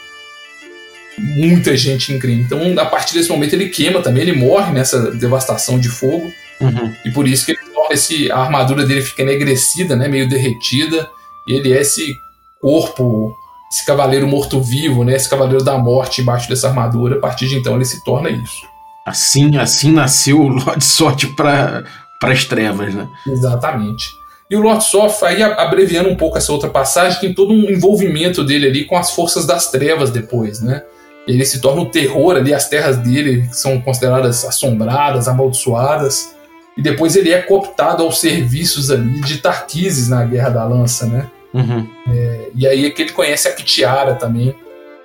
muita 1.18 1.76
gente 1.76 2.16
crime. 2.18 2.42
Então, 2.42 2.60
a 2.78 2.86
partir 2.86 3.14
desse 3.14 3.28
momento, 3.28 3.52
ele 3.54 3.68
queima 3.68 4.00
também, 4.00 4.22
ele 4.22 4.32
morre 4.32 4.72
nessa 4.72 5.10
devastação 5.10 5.78
de 5.78 5.88
fogo. 5.88 6.32
Uhum. 6.60 6.94
E 7.04 7.10
por 7.10 7.26
isso 7.26 7.44
que 7.44 7.52
ele 7.52 7.60
esse, 7.92 8.30
a 8.30 8.38
armadura 8.38 8.84
dele 8.84 9.02
fica 9.02 9.22
enegrecida, 9.22 9.96
né? 9.96 10.08
Meio 10.08 10.28
derretida. 10.28 11.10
E 11.46 11.54
ele 11.54 11.72
é 11.72 11.80
esse 11.80 12.14
corpo, 12.60 13.34
esse 13.70 13.84
cavaleiro 13.84 14.26
morto-vivo, 14.26 15.04
né? 15.04 15.14
Esse 15.14 15.28
cavaleiro 15.28 15.64
da 15.64 15.76
morte 15.78 16.20
embaixo 16.20 16.48
dessa 16.48 16.68
armadura. 16.68 17.16
A 17.16 17.20
partir 17.20 17.48
de 17.48 17.56
então, 17.56 17.76
ele 17.76 17.84
se 17.84 18.04
torna 18.04 18.30
isso. 18.30 18.66
Assim, 19.06 19.56
assim 19.56 19.90
nasceu 19.90 20.40
o 20.40 20.48
Lord 20.48 20.84
Sorte 20.84 21.26
para 21.26 21.84
as 22.22 22.44
trevas, 22.44 22.94
né? 22.94 23.08
Exatamente. 23.26 24.22
E 24.52 24.54
o 24.54 24.60
Lord 24.60 24.84
Soft, 24.84 25.22
aí 25.22 25.42
abreviando 25.42 26.10
um 26.10 26.14
pouco 26.14 26.36
essa 26.36 26.52
outra 26.52 26.68
passagem, 26.68 27.18
tem 27.18 27.32
todo 27.32 27.54
um 27.54 27.70
envolvimento 27.70 28.44
dele 28.44 28.66
ali 28.66 28.84
com 28.84 28.98
as 28.98 29.10
forças 29.10 29.46
das 29.46 29.70
trevas 29.70 30.10
depois, 30.10 30.60
né? 30.60 30.82
Ele 31.26 31.44
se 31.46 31.58
torna 31.60 31.80
o 31.80 31.84
um 31.84 31.88
terror 31.90 32.36
ali, 32.36 32.52
as 32.52 32.68
terras 32.68 32.98
dele 32.98 33.48
são 33.50 33.80
consideradas 33.80 34.44
assombradas, 34.44 35.26
amaldiçoadas, 35.26 36.34
e 36.76 36.82
depois 36.82 37.16
ele 37.16 37.30
é 37.30 37.40
cooptado 37.42 38.02
aos 38.02 38.20
serviços 38.20 38.90
ali 38.90 39.20
de 39.20 39.38
Tarquises 39.38 40.08
na 40.08 40.24
Guerra 40.24 40.50
da 40.50 40.64
Lança, 40.64 41.06
né? 41.06 41.30
Uhum. 41.52 41.86
É, 42.08 42.48
e 42.54 42.66
aí 42.66 42.86
é 42.86 42.90
que 42.90 43.02
ele 43.02 43.12
conhece 43.12 43.46
a 43.46 43.52
Kitiara 43.52 44.14
também, 44.14 44.54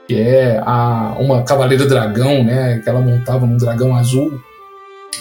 que 0.07 0.15
é 0.15 0.61
a, 0.65 1.15
uma 1.19 1.43
cavaleira 1.43 1.85
dragão, 1.85 2.43
né? 2.43 2.79
Que 2.81 2.89
ela 2.89 3.01
montava 3.01 3.45
num 3.45 3.57
dragão 3.57 3.95
azul. 3.95 4.41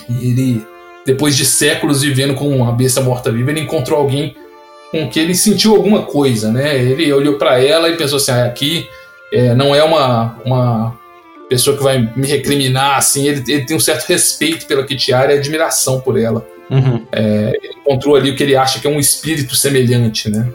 E 0.09 0.31
ele 0.31 0.67
depois 1.07 1.37
de 1.37 1.45
séculos 1.47 2.03
vivendo 2.03 2.35
com 2.35 2.49
uma 2.49 2.73
besta 2.73 3.01
morta-viva, 3.01 3.53
ele 3.53 3.61
encontrou 3.61 4.01
alguém 4.01 4.35
com 4.91 5.09
que 5.09 5.21
ele 5.21 5.35
sentiu 5.35 5.75
alguma 5.77 6.03
coisa, 6.03 6.51
né? 6.51 6.77
Ele 6.77 7.13
olhou 7.13 7.35
para 7.39 7.63
ela 7.63 7.89
e 7.89 7.97
pensou 7.97 8.17
assim: 8.17 8.33
ah, 8.33 8.45
aqui 8.45 8.89
é, 9.33 9.55
não 9.55 9.75
é 9.75 9.83
uma, 9.83 10.37
uma 10.45 10.99
pessoa 11.49 11.77
que 11.77 11.83
vai 11.83 12.13
me 12.17 12.27
recriminar, 12.27 12.97
assim. 12.97 13.29
Ele, 13.29 13.43
ele 13.49 13.65
tem 13.65 13.77
um 13.77 13.81
certo 13.81 14.07
respeito 14.07 14.67
pela 14.67 14.85
Kitiara 14.85 15.35
e 15.35 15.39
admiração 15.39 16.01
por 16.01 16.19
ela. 16.19 16.47
Uhum. 16.71 17.07
É, 17.13 17.53
ele 17.63 17.75
encontrou 17.81 18.17
ali 18.17 18.31
o 18.31 18.37
que 18.37 18.43
ele 18.43 18.57
acha 18.57 18.81
que 18.81 18.87
é 18.87 18.91
um 18.91 18.99
espírito 18.99 19.55
semelhante, 19.55 20.31
né? 20.31 20.49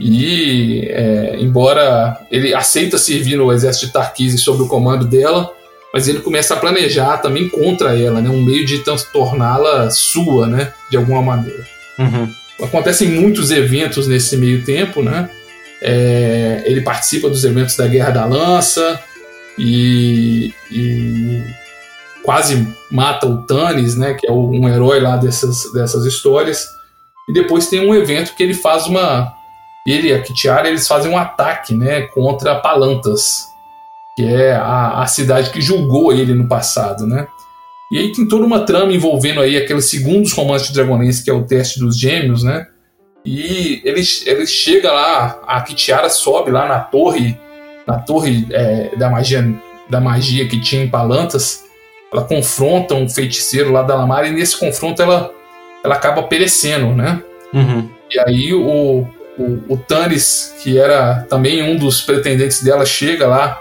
E, 0.00 0.88
é, 0.90 1.36
embora 1.38 2.20
ele 2.30 2.54
aceita 2.54 2.98
servir 2.98 3.36
no 3.36 3.50
exército 3.52 3.86
de 3.86 3.92
Tarquise 3.92 4.38
sob 4.38 4.62
o 4.62 4.68
comando 4.68 5.06
dela, 5.06 5.50
mas 5.92 6.06
ele 6.06 6.18
começa 6.18 6.52
a 6.52 6.58
planejar 6.58 7.18
também 7.18 7.48
contra 7.48 7.98
ela, 7.98 8.20
né? 8.20 8.28
Um 8.28 8.42
meio 8.42 8.66
de 8.66 8.82
torná-la 9.12 9.90
sua, 9.90 10.46
né? 10.46 10.72
De 10.90 10.96
alguma 10.96 11.22
maneira. 11.22 11.64
Uhum. 11.98 12.30
acontecem 12.62 13.08
muitos 13.08 13.50
eventos 13.50 14.06
nesse 14.06 14.36
meio 14.36 14.62
tempo, 14.64 15.02
né? 15.02 15.30
É, 15.80 16.62
ele 16.66 16.82
participa 16.82 17.28
dos 17.30 17.44
eventos 17.44 17.74
da 17.76 17.86
Guerra 17.86 18.10
da 18.10 18.24
Lança 18.26 19.00
e, 19.58 20.52
e 20.70 21.42
quase 22.22 22.66
mata 22.90 23.26
o 23.26 23.42
Tannis, 23.42 23.96
né? 23.96 24.14
Que 24.14 24.26
é 24.26 24.32
um 24.32 24.68
herói 24.68 25.00
lá 25.00 25.16
dessas, 25.16 25.72
dessas 25.72 26.04
histórias. 26.04 26.66
E 27.28 27.32
depois 27.32 27.68
tem 27.68 27.80
um 27.80 27.94
evento 27.94 28.34
que 28.34 28.42
ele 28.42 28.54
faz 28.54 28.86
uma. 28.86 29.32
Ele 29.86 30.08
e 30.08 30.14
a 30.14 30.20
Kitiara 30.20 30.68
eles 30.68 30.86
fazem 30.86 31.10
um 31.10 31.16
ataque 31.16 31.72
né, 31.72 32.02
contra 32.02 32.56
Palantas, 32.56 33.44
que 34.16 34.24
é 34.24 34.52
a, 34.52 35.02
a 35.02 35.06
cidade 35.06 35.50
que 35.50 35.60
julgou 35.60 36.12
ele 36.12 36.34
no 36.34 36.48
passado, 36.48 37.06
né? 37.06 37.28
E 37.92 37.98
aí 37.98 38.10
tem 38.10 38.26
toda 38.26 38.44
uma 38.44 38.64
trama 38.64 38.92
envolvendo 38.92 39.40
aí 39.40 39.56
aqueles 39.56 39.84
segundos 39.84 40.32
romances 40.32 40.68
de 40.68 40.74
Dragonlance, 40.74 41.22
que 41.22 41.30
é 41.30 41.32
o 41.32 41.44
teste 41.44 41.78
dos 41.78 41.96
gêmeos, 41.96 42.42
né? 42.42 42.66
E 43.24 43.80
ele, 43.84 44.02
ele 44.24 44.46
chega 44.46 44.92
lá, 44.92 45.40
a 45.46 45.60
Kitiara 45.62 46.08
sobe 46.08 46.50
lá 46.50 46.66
na 46.66 46.80
torre, 46.80 47.38
na 47.86 47.98
torre 47.98 48.46
é, 48.50 48.96
da, 48.96 49.08
magia, 49.08 49.54
da 49.88 50.00
magia 50.00 50.48
que 50.48 50.60
tinha 50.60 50.82
em 50.82 50.88
Palantas. 50.88 51.64
Ela 52.12 52.24
confronta 52.24 52.94
um 52.94 53.08
feiticeiro 53.08 53.72
lá 53.72 53.82
da 53.82 53.94
Lamar 53.94 54.26
e 54.26 54.30
nesse 54.30 54.58
confronto 54.58 55.00
ela, 55.00 55.30
ela 55.84 55.94
acaba 55.94 56.22
perecendo, 56.22 56.94
né? 56.94 57.22
Uhum. 57.52 57.88
E 58.10 58.18
aí 58.20 58.54
o, 58.54 59.06
o, 59.38 59.62
o 59.68 59.76
Tannis, 59.76 60.54
que 60.62 60.78
era 60.78 61.26
também 61.28 61.62
um 61.62 61.76
dos 61.76 62.00
pretendentes 62.00 62.62
dela, 62.62 62.86
chega 62.86 63.26
lá 63.26 63.60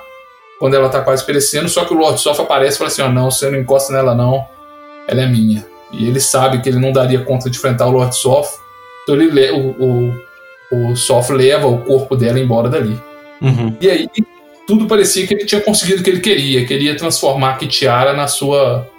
quando 0.59 0.75
ela 0.75 0.89
tá 0.89 1.01
quase 1.01 1.25
perecendo, 1.25 1.67
só 1.67 1.83
que 1.85 1.93
o 1.93 1.97
Lord 1.97 2.19
Soft 2.19 2.39
aparece 2.39 2.75
e 2.75 2.77
fala 2.77 2.87
assim, 2.89 3.01
ó, 3.01 3.07
oh, 3.07 3.11
não, 3.11 3.29
você 3.29 3.49
não 3.49 3.59
encosta 3.59 3.91
nela 3.91 4.15
não, 4.15 4.45
ela 5.07 5.21
é 5.21 5.27
minha. 5.27 5.65
E 5.91 6.07
ele 6.07 6.19
sabe 6.19 6.61
que 6.61 6.69
ele 6.69 6.79
não 6.79 6.91
daria 6.91 7.23
conta 7.23 7.49
de 7.49 7.57
enfrentar 7.57 7.87
o 7.87 7.91
Lord 7.91 8.15
Soft, 8.15 8.53
então 9.03 9.15
ele, 9.15 9.51
o, 9.51 10.13
o, 10.71 10.91
o 10.91 10.95
Soft 10.95 11.29
leva 11.31 11.67
o 11.67 11.79
corpo 11.79 12.15
dela 12.15 12.39
embora 12.39 12.69
dali. 12.69 12.99
Uhum. 13.41 13.75
E 13.79 13.89
aí 13.89 14.09
tudo 14.67 14.87
parecia 14.87 15.27
que 15.27 15.33
ele 15.33 15.45
tinha 15.45 15.61
conseguido 15.61 16.01
o 16.01 16.03
que 16.03 16.09
ele 16.09 16.19
queria, 16.19 16.65
queria 16.65 16.95
transformar 16.95 17.51
a 17.51 17.57
Kitiara 17.57 18.13
na 18.13 18.27
sua 18.27 18.89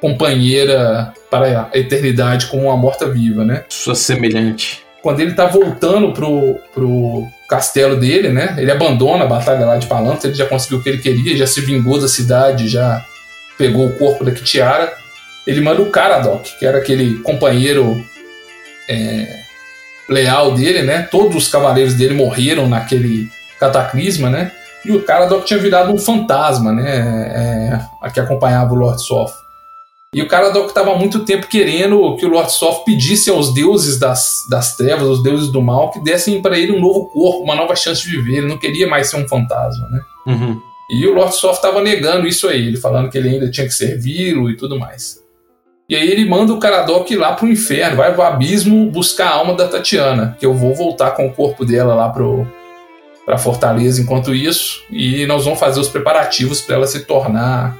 companheira 0.00 1.12
para 1.30 1.70
a 1.72 1.78
eternidade 1.78 2.46
como 2.46 2.64
uma 2.64 2.76
morta-viva, 2.76 3.44
né? 3.44 3.64
Sua 3.68 3.94
semelhante. 3.94 4.82
Quando 5.02 5.20
ele 5.20 5.34
tá 5.34 5.46
voltando 5.46 6.12
pro, 6.12 6.56
pro 6.72 7.26
castelo 7.48 7.96
dele, 7.96 8.28
né? 8.28 8.54
Ele 8.58 8.70
abandona 8.70 9.24
a 9.24 9.28
batalha 9.28 9.64
lá 9.64 9.76
de 9.76 9.86
Palantos, 9.86 10.24
ele 10.24 10.34
já 10.34 10.46
conseguiu 10.46 10.78
o 10.78 10.82
que 10.82 10.88
ele 10.88 10.98
queria, 10.98 11.36
já 11.36 11.46
se 11.46 11.60
vingou 11.60 12.00
da 12.00 12.08
cidade, 12.08 12.68
já 12.68 13.04
pegou 13.56 13.86
o 13.86 13.98
corpo 13.98 14.24
da 14.24 14.30
Kitiara. 14.30 14.92
Ele 15.46 15.60
manda 15.60 15.80
o 15.80 15.90
Caradoc, 15.90 16.44
que 16.58 16.66
era 16.66 16.78
aquele 16.78 17.18
companheiro 17.18 18.04
é, 18.88 19.40
leal 20.08 20.54
dele, 20.54 20.82
né? 20.82 21.02
Todos 21.10 21.36
os 21.36 21.48
cavaleiros 21.48 21.94
dele 21.94 22.14
morreram 22.14 22.68
naquele 22.68 23.28
cataclisma, 23.58 24.30
né? 24.30 24.52
E 24.84 24.92
o 24.92 25.02
Caradoc 25.02 25.44
tinha 25.44 25.58
virado 25.58 25.92
um 25.92 25.98
fantasma, 25.98 26.72
né? 26.72 27.80
É, 28.04 28.10
que 28.10 28.20
acompanhava 28.20 28.72
o 28.72 28.76
Lord 28.76 29.02
Soft. 29.02 29.34
E 30.14 30.22
o 30.22 30.28
Caradoc 30.28 30.68
estava 30.68 30.96
muito 30.96 31.24
tempo 31.24 31.46
querendo 31.46 32.16
que 32.16 32.24
o 32.24 32.28
Lord 32.28 32.50
Soft 32.52 32.84
pedisse 32.84 33.28
aos 33.28 33.52
deuses 33.52 33.98
das, 33.98 34.46
das 34.48 34.76
trevas, 34.76 35.08
os 35.08 35.22
deuses 35.22 35.50
do 35.50 35.60
mal, 35.60 35.90
que 35.90 36.00
dessem 36.00 36.40
para 36.40 36.58
ele 36.58 36.72
um 36.72 36.80
novo 36.80 37.06
corpo, 37.06 37.42
uma 37.42 37.54
nova 37.54 37.74
chance 37.76 38.02
de 38.02 38.16
viver. 38.16 38.38
Ele 38.38 38.46
não 38.46 38.56
queria 38.56 38.86
mais 38.88 39.10
ser 39.10 39.16
um 39.16 39.28
fantasma, 39.28 39.88
né? 39.90 40.00
Uhum. 40.26 40.60
E 40.88 41.06
o 41.06 41.12
Lord 41.12 41.34
Soft 41.34 41.56
estava 41.56 41.82
negando 41.82 42.26
isso 42.26 42.48
aí, 42.48 42.68
ele 42.68 42.76
falando 42.76 43.10
que 43.10 43.18
ele 43.18 43.28
ainda 43.28 43.50
tinha 43.50 43.66
que 43.66 43.74
servi-lo 43.74 44.48
e 44.48 44.56
tudo 44.56 44.78
mais. 44.78 45.20
E 45.88 45.94
aí 45.94 46.10
ele 46.10 46.24
manda 46.24 46.52
o 46.52 46.58
Caradoc 46.58 47.10
ir 47.10 47.16
lá 47.16 47.32
pro 47.32 47.48
inferno, 47.48 47.96
vai 47.96 48.12
pro 48.12 48.22
abismo 48.22 48.90
buscar 48.90 49.28
a 49.28 49.34
alma 49.34 49.54
da 49.54 49.68
Tatiana, 49.68 50.36
que 50.38 50.46
eu 50.46 50.54
vou 50.54 50.74
voltar 50.74 51.10
com 51.10 51.26
o 51.26 51.32
corpo 51.32 51.64
dela 51.64 51.94
lá 51.94 52.08
pro, 52.08 52.46
pra 53.26 53.36
Fortaleza 53.36 54.00
enquanto 54.00 54.32
isso, 54.32 54.84
e 54.88 55.26
nós 55.26 55.44
vamos 55.44 55.58
fazer 55.58 55.80
os 55.80 55.88
preparativos 55.88 56.60
para 56.60 56.76
ela 56.76 56.86
se 56.86 57.00
tornar 57.00 57.76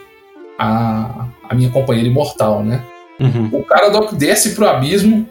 a, 0.59 1.27
a 1.49 1.55
minha 1.55 1.71
companheira 1.71 2.09
imortal, 2.09 2.65
né? 2.65 2.83
Uhum. 3.21 3.49
O 3.53 3.63
Caradoc 3.63 4.13
desce 4.15 4.57
pro 4.57 4.67
abismo, 4.67 5.27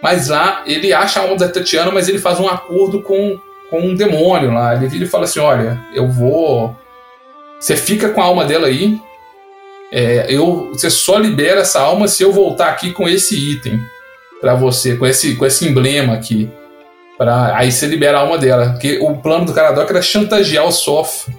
mas 0.00 0.28
lá 0.28 0.62
ele 0.64 0.92
acha 0.92 1.20
a 1.20 1.24
alma 1.24 1.36
da 1.36 1.48
Tatiana, 1.48 1.90
mas 1.90 2.08
ele 2.08 2.18
faz 2.18 2.38
um 2.38 2.48
acordo 2.48 3.02
com, 3.02 3.38
com 3.68 3.80
um 3.80 3.94
demônio 3.94 4.52
lá. 4.52 4.74
Ele 4.74 4.86
vira 4.86 5.04
e 5.04 5.08
fala 5.08 5.24
assim: 5.24 5.40
Olha, 5.40 5.78
eu 5.92 6.08
vou. 6.08 6.74
Você 7.60 7.76
fica 7.76 8.08
com 8.08 8.20
a 8.20 8.24
alma 8.24 8.44
dela 8.44 8.68
aí. 8.68 8.98
É, 9.92 10.26
eu, 10.28 10.70
você 10.72 10.88
só 10.88 11.18
libera 11.18 11.60
essa 11.60 11.80
alma 11.80 12.08
se 12.08 12.22
eu 12.22 12.32
voltar 12.32 12.70
aqui 12.70 12.92
com 12.92 13.06
esse 13.06 13.36
item 13.36 13.78
para 14.40 14.54
você, 14.54 14.96
com 14.96 15.06
esse, 15.06 15.36
com 15.36 15.44
esse 15.44 15.68
emblema 15.68 16.14
aqui. 16.14 16.50
Pra, 17.18 17.56
aí 17.56 17.70
você 17.70 17.86
libera 17.86 18.18
a 18.18 18.20
alma 18.20 18.38
dela. 18.38 18.70
Porque 18.70 18.98
o 19.00 19.16
plano 19.16 19.46
do 19.46 19.52
Caradoc 19.52 19.88
era 19.90 20.02
chantagear 20.02 20.66
o 20.66 20.72
Sof 20.72 21.30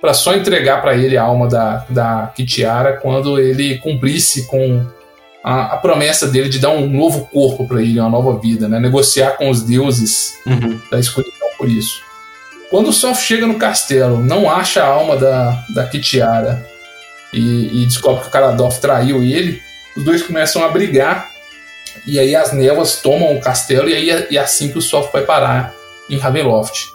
para 0.00 0.14
só 0.14 0.34
entregar 0.34 0.82
para 0.82 0.96
ele 0.96 1.16
a 1.16 1.22
alma 1.22 1.48
da, 1.48 1.86
da 1.88 2.32
Kitiara 2.34 2.94
quando 2.94 3.38
ele 3.38 3.78
cumprisse 3.78 4.46
com 4.46 4.84
a, 5.44 5.74
a, 5.74 5.76
promessa 5.76 6.26
dele 6.26 6.48
de 6.48 6.58
dar 6.58 6.70
um 6.70 6.88
novo 6.88 7.28
corpo 7.32 7.66
para 7.66 7.80
ele, 7.80 8.00
uma 8.00 8.08
nova 8.08 8.38
vida, 8.38 8.68
né? 8.68 8.80
negociar 8.80 9.36
com 9.36 9.48
os 9.48 9.62
deuses 9.62 10.34
uhum. 10.44 10.80
da 10.90 10.98
escuridão 10.98 11.48
por 11.56 11.68
isso. 11.68 12.00
Quando 12.68 12.88
o 12.88 12.92
Sof 12.92 13.22
chega 13.22 13.46
no 13.46 13.58
castelo, 13.58 14.18
não 14.18 14.50
acha 14.50 14.82
a 14.82 14.88
alma 14.88 15.16
da, 15.16 15.64
da 15.74 15.86
Kitiara 15.86 16.66
e, 17.32 17.82
e 17.82 17.86
descobre 17.86 18.22
que 18.22 18.28
o 18.28 18.30
Karadoff 18.30 18.80
traiu 18.80 19.22
ele, 19.22 19.60
os 19.96 20.02
dois 20.02 20.22
começam 20.22 20.64
a 20.64 20.68
brigar 20.68 21.30
e 22.06 22.18
aí 22.18 22.34
as 22.34 22.52
névoas 22.52 23.00
tomam 23.00 23.36
o 23.36 23.40
castelo 23.40 23.88
e 23.88 23.94
aí 23.94 24.10
é, 24.10 24.38
assim 24.38 24.70
que 24.70 24.78
o 24.78 24.82
Sof 24.82 25.12
vai 25.12 25.22
parar 25.22 25.72
em 26.10 26.16
Ravenloft. 26.16 26.90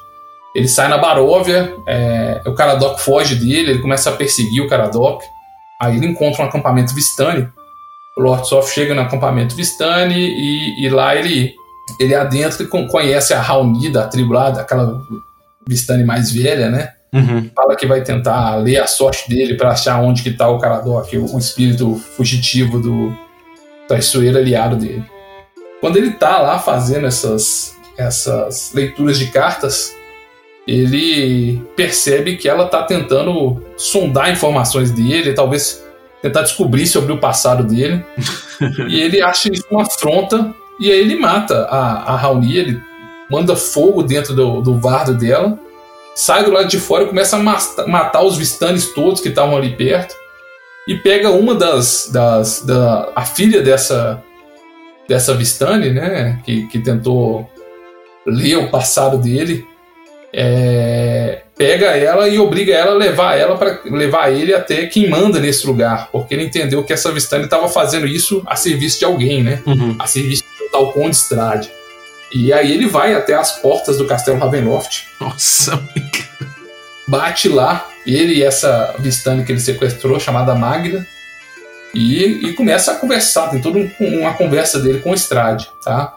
Ele 0.55 0.67
sai 0.67 0.87
na 0.87 0.97
Baróvia, 0.97 1.73
é, 1.87 2.41
o 2.45 2.53
Caradoc 2.53 2.99
foge 2.99 3.35
dele, 3.35 3.71
ele 3.71 3.79
começa 3.79 4.09
a 4.09 4.13
perseguir 4.13 4.61
o 4.61 4.67
Caradoc. 4.67 5.21
Aí 5.79 5.97
ele 5.97 6.07
encontra 6.07 6.43
um 6.43 6.47
acampamento 6.47 6.95
Vistani. 6.95 7.47
O 8.17 8.21
Lord 8.21 8.47
Soft 8.47 8.73
chega 8.73 8.95
no 8.95 9.01
acampamento 9.01 9.55
Vistani 9.55 10.15
e, 10.15 10.85
e 10.85 10.89
lá 10.89 11.15
ele, 11.15 11.53
ele 11.99 12.15
adentra 12.15 12.63
e 12.63 12.87
conhece 12.87 13.33
a 13.33 13.39
Raoni 13.39 13.95
a 13.95 14.07
tribo 14.07 14.33
lá, 14.33 14.49
daquela 14.49 14.99
Vistani 15.67 16.03
mais 16.03 16.31
velha, 16.31 16.69
né? 16.69 16.89
Uhum. 17.13 17.49
Fala 17.55 17.75
que 17.75 17.85
vai 17.85 18.01
tentar 18.01 18.55
ler 18.55 18.79
a 18.79 18.87
sorte 18.87 19.29
dele 19.29 19.55
para 19.55 19.69
achar 19.69 20.01
onde 20.01 20.23
que 20.23 20.31
tá 20.31 20.49
o 20.49 20.57
Caradoc, 20.57 21.07
o 21.13 21.37
espírito 21.37 21.95
fugitivo 22.15 22.79
do 22.79 23.26
traiçoeiro 23.87 24.37
aliado 24.37 24.75
dele. 24.75 25.03
Quando 25.79 25.97
ele 25.97 26.11
tá 26.11 26.39
lá 26.39 26.59
fazendo 26.59 27.05
essas, 27.05 27.75
essas 27.97 28.71
leituras 28.73 29.17
de 29.17 29.27
cartas, 29.27 29.95
ele 30.67 31.61
percebe 31.75 32.35
que 32.35 32.49
ela 32.49 32.65
está 32.65 32.83
tentando 32.83 33.61
sondar 33.77 34.31
informações 34.31 34.91
dele, 34.91 35.33
talvez 35.33 35.83
tentar 36.21 36.41
descobrir 36.41 36.87
sobre 36.87 37.13
o 37.13 37.19
passado 37.19 37.63
dele. 37.63 38.03
e 38.89 38.99
ele 38.99 39.21
acha 39.21 39.51
isso 39.51 39.65
uma 39.71 39.83
afronta, 39.83 40.53
e 40.79 40.91
aí 40.91 40.99
ele 40.99 41.15
mata 41.15 41.65
a, 41.69 42.13
a 42.13 42.15
Raoni, 42.15 42.57
ele 42.57 42.81
manda 43.31 43.55
fogo 43.55 44.03
dentro 44.03 44.33
do, 44.33 44.61
do 44.61 44.79
vardo 44.79 45.13
dela, 45.13 45.57
sai 46.15 46.43
do 46.43 46.51
lado 46.51 46.67
de 46.67 46.79
fora 46.79 47.03
e 47.03 47.07
começa 47.07 47.37
a 47.37 47.87
matar 47.87 48.23
os 48.23 48.37
Vistanes 48.37 48.93
todos 48.93 49.21
que 49.21 49.29
estavam 49.29 49.55
ali 49.55 49.75
perto, 49.75 50.15
e 50.87 50.95
pega 50.95 51.31
uma 51.31 51.53
das. 51.53 52.09
das 52.11 52.61
da, 52.61 53.11
a 53.15 53.25
filha 53.25 53.61
dessa, 53.61 54.23
dessa 55.07 55.33
Vistane, 55.33 55.89
né, 55.89 56.39
que, 56.45 56.67
que 56.67 56.79
tentou 56.79 57.49
ler 58.25 58.57
o 58.57 58.69
passado 58.69 59.17
dele 59.17 59.65
é, 60.33 61.43
pega 61.55 61.87
ela 61.87 62.27
e 62.27 62.37
obriga 62.37 62.73
ela 62.73 62.91
a 62.91 62.95
levar 62.95 63.35
ela 63.35 63.57
para 63.57 63.79
levar 63.85 64.31
ele 64.31 64.53
até 64.53 64.85
quem 64.85 65.09
manda 65.09 65.39
nesse 65.39 65.65
lugar, 65.65 66.09
porque 66.11 66.33
ele 66.33 66.43
entendeu 66.43 66.83
que 66.83 66.93
essa 66.93 67.11
Vistani 67.11 67.45
estava 67.45 67.67
fazendo 67.67 68.05
isso 68.05 68.43
a 68.45 68.55
serviço 68.55 68.99
de 68.99 69.05
alguém, 69.05 69.43
né? 69.43 69.61
Uhum. 69.65 69.95
A 69.97 70.05
serviço 70.05 70.43
do 70.59 70.69
tal 70.69 70.91
Conde 70.91 71.15
Strade. 71.15 71.71
E 72.33 72.51
aí 72.51 72.71
ele 72.73 72.87
vai 72.87 73.15
até 73.15 73.33
as 73.33 73.53
portas 73.53 73.97
do 73.97 74.05
Castelo 74.05 74.37
Ravenloft. 74.37 75.07
Nossa, 75.19 75.81
bate 77.07 77.47
lá, 77.47 77.87
ele 78.07 78.35
e 78.35 78.43
essa 78.43 78.95
Vistani 78.99 79.43
que 79.43 79.51
ele 79.51 79.59
sequestrou, 79.59 80.19
chamada 80.19 80.55
Magda, 80.55 81.05
e, 81.93 82.47
e 82.47 82.53
começa 82.53 82.91
a 82.91 82.95
conversar. 82.95 83.49
Tem 83.49 83.61
toda 83.61 83.79
um, 83.79 83.89
uma 83.99 84.33
conversa 84.33 84.79
dele 84.79 84.99
com 84.99 85.11
o 85.11 85.15
Strade, 85.15 85.69
tá? 85.83 86.13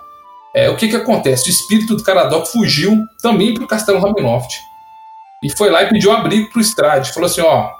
É, 0.55 0.69
o 0.69 0.77
que 0.77 0.89
que 0.89 0.97
acontece? 0.97 1.49
O 1.49 1.51
espírito 1.51 1.97
do 1.97 2.03
Caradoc 2.03 2.47
fugiu 2.47 2.97
também 3.23 3.55
para 3.55 3.65
o 3.65 3.69
Castelo 3.69 4.01
Ravenloft. 4.01 4.55
E 5.43 5.51
foi 5.57 5.71
lá 5.71 5.83
e 5.83 5.89
pediu 5.89 6.13
abrigo 6.13 6.51
para 6.51 6.59
o 6.59 6.63
Strade. 6.63 7.13
Falou 7.13 7.29
assim, 7.29 7.41
ó, 7.41 7.71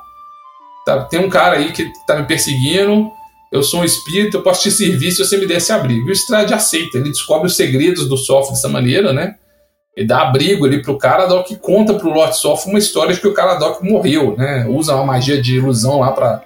tá, 0.87 1.05
tem 1.05 1.21
um 1.21 1.29
cara 1.29 1.57
aí 1.57 1.73
que 1.73 1.91
tá 2.07 2.17
me 2.17 2.27
perseguindo, 2.27 3.11
eu 3.53 3.63
sou 3.63 3.81
um 3.81 3.85
espírito, 3.85 4.37
eu 4.37 4.43
posso 4.43 4.63
te 4.63 4.71
servir 4.71 5.11
se 5.11 5.19
você 5.19 5.37
me 5.37 5.47
desse 5.47 5.73
abrigo. 5.73 6.09
E 6.09 6.13
o 6.13 6.15
Strade 6.15 6.55
aceita, 6.55 6.99
ele 6.99 7.11
descobre 7.11 7.49
os 7.49 7.57
segredos 7.57 8.09
do 8.09 8.17
Sof 8.17 8.51
dessa 8.51 8.69
maneira, 8.69 9.13
né? 9.13 9.35
Ele 9.97 10.07
dá 10.07 10.23
abrigo 10.23 10.65
ali 10.65 10.83
pro 10.83 10.99
Caradoc 10.99 11.51
e 11.51 11.57
conta 11.57 11.95
pro 11.95 12.11
Lord 12.11 12.37
Sof 12.37 12.69
uma 12.69 12.79
história 12.79 13.15
de 13.15 13.21
que 13.21 13.29
o 13.29 13.35
Caradoc 13.35 13.83
morreu, 13.83 14.37
né? 14.37 14.67
Usa 14.69 14.95
uma 14.95 15.05
magia 15.05 15.41
de 15.41 15.57
ilusão 15.57 16.01
lá 16.01 16.13
para 16.13 16.43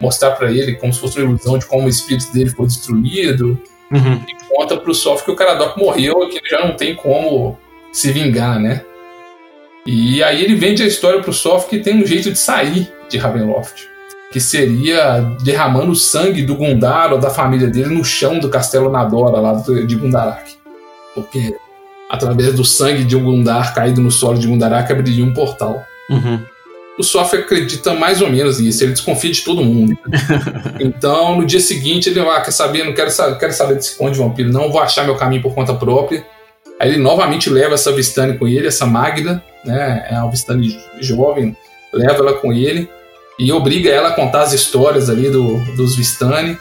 mostrar 0.00 0.32
para 0.32 0.50
ele 0.50 0.74
como 0.74 0.92
se 0.92 1.00
fosse 1.00 1.18
uma 1.18 1.28
ilusão 1.30 1.58
de 1.58 1.66
como 1.66 1.86
o 1.86 1.90
espírito 1.90 2.32
dele 2.32 2.50
foi 2.50 2.66
destruído 2.66 3.60
Uhum. 3.90 4.20
E 4.28 4.54
conta 4.54 4.76
pro 4.76 4.94
Sof 4.94 5.24
que 5.24 5.30
o 5.30 5.36
Caradoc 5.36 5.76
morreu 5.76 6.24
e 6.24 6.28
que 6.28 6.38
ele 6.38 6.48
já 6.48 6.64
não 6.64 6.74
tem 6.74 6.94
como 6.94 7.56
se 7.92 8.10
vingar, 8.10 8.58
né? 8.58 8.82
E 9.86 10.22
aí 10.22 10.42
ele 10.42 10.56
vende 10.56 10.82
a 10.82 10.86
história 10.86 11.20
pro 11.20 11.32
Sof 11.32 11.68
que 11.68 11.78
tem 11.78 12.02
um 12.02 12.06
jeito 12.06 12.30
de 12.32 12.38
sair 12.38 12.92
de 13.08 13.16
Ravenloft. 13.16 13.88
Que 14.32 14.40
seria 14.40 15.20
derramando 15.44 15.92
o 15.92 15.96
sangue 15.96 16.42
do 16.42 16.56
Gundar 16.56 17.12
ou 17.12 17.18
da 17.18 17.30
família 17.30 17.68
dele 17.68 17.94
no 17.94 18.04
chão 18.04 18.40
do 18.40 18.48
castelo 18.48 18.90
Nadora, 18.90 19.38
lá 19.38 19.52
de 19.54 19.94
Gundarak. 19.94 20.56
Porque 21.14 21.56
através 22.10 22.54
do 22.54 22.64
sangue 22.64 23.04
de 23.04 23.16
um 23.16 23.24
Gundar 23.24 23.74
caído 23.74 24.00
no 24.00 24.10
solo 24.10 24.38
de 24.38 24.46
Gundarak 24.46 24.90
abriria 24.92 25.24
um 25.24 25.34
portal. 25.34 25.84
Uhum. 26.08 26.40
O 26.98 27.02
Sof 27.02 27.36
acredita 27.36 27.92
mais 27.92 28.22
ou 28.22 28.30
menos 28.30 28.58
nisso, 28.58 28.82
ele 28.82 28.92
desconfia 28.92 29.30
de 29.30 29.42
todo 29.42 29.62
mundo. 29.62 29.96
então, 30.80 31.36
no 31.36 31.44
dia 31.44 31.60
seguinte, 31.60 32.08
ele 32.08 32.20
ah, 32.20 32.40
quer 32.40 32.52
saber, 32.52 32.84
não 32.84 32.94
quero, 32.94 33.10
saber, 33.10 33.38
quero 33.38 33.52
saber 33.52 33.74
desse 33.74 33.96
conde 33.96 34.18
vampiro, 34.18 34.50
não 34.50 34.70
vou 34.70 34.80
achar 34.80 35.04
meu 35.04 35.14
caminho 35.14 35.42
por 35.42 35.54
conta 35.54 35.74
própria. 35.74 36.24
Aí 36.80 36.90
ele 36.90 36.98
novamente 36.98 37.50
leva 37.50 37.74
essa 37.74 37.92
Vistani 37.92 38.38
com 38.38 38.48
ele, 38.48 38.66
essa 38.66 38.86
Magda, 38.86 39.42
né? 39.64 40.06
É 40.10 40.18
uma 40.18 40.30
Vistani 40.30 40.78
jovem, 41.00 41.54
leva 41.92 42.18
ela 42.18 42.34
com 42.34 42.52
ele 42.52 42.88
e 43.38 43.52
obriga 43.52 43.90
ela 43.90 44.08
a 44.08 44.14
contar 44.14 44.42
as 44.42 44.52
histórias 44.54 45.10
ali 45.10 45.28
do, 45.28 45.58
dos 45.74 45.94
Vistani. 45.96 46.56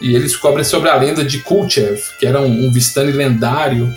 E 0.00 0.14
eles 0.14 0.32
descobrem 0.32 0.64
sobre 0.64 0.90
a 0.90 0.94
lenda 0.94 1.24
de 1.24 1.38
Kulchev, 1.38 2.00
que 2.18 2.26
era 2.26 2.40
um, 2.40 2.66
um 2.66 2.72
Vistani 2.72 3.12
lendário 3.12 3.94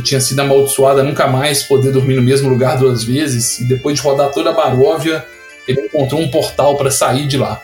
que 0.00 0.08
tinha 0.08 0.20
sido 0.20 0.40
amaldiçoado 0.40 1.00
a 1.00 1.02
nunca 1.04 1.26
mais 1.26 1.62
poder 1.62 1.92
dormir 1.92 2.16
no 2.16 2.22
mesmo 2.22 2.48
lugar 2.48 2.78
duas 2.78 3.04
vezes. 3.04 3.60
E 3.60 3.64
depois 3.64 3.96
de 3.96 4.02
rodar 4.02 4.30
toda 4.32 4.50
a 4.50 4.52
Baróvia, 4.52 5.24
ele 5.68 5.82
encontrou 5.82 6.20
um 6.20 6.30
portal 6.30 6.76
para 6.76 6.90
sair 6.90 7.26
de 7.26 7.36
lá. 7.36 7.60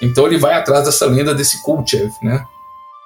Então 0.00 0.26
ele 0.26 0.38
vai 0.38 0.54
atrás 0.54 0.84
dessa 0.84 1.06
lenda 1.06 1.34
desse 1.34 1.62
Kulchev, 1.62 2.12
né? 2.22 2.44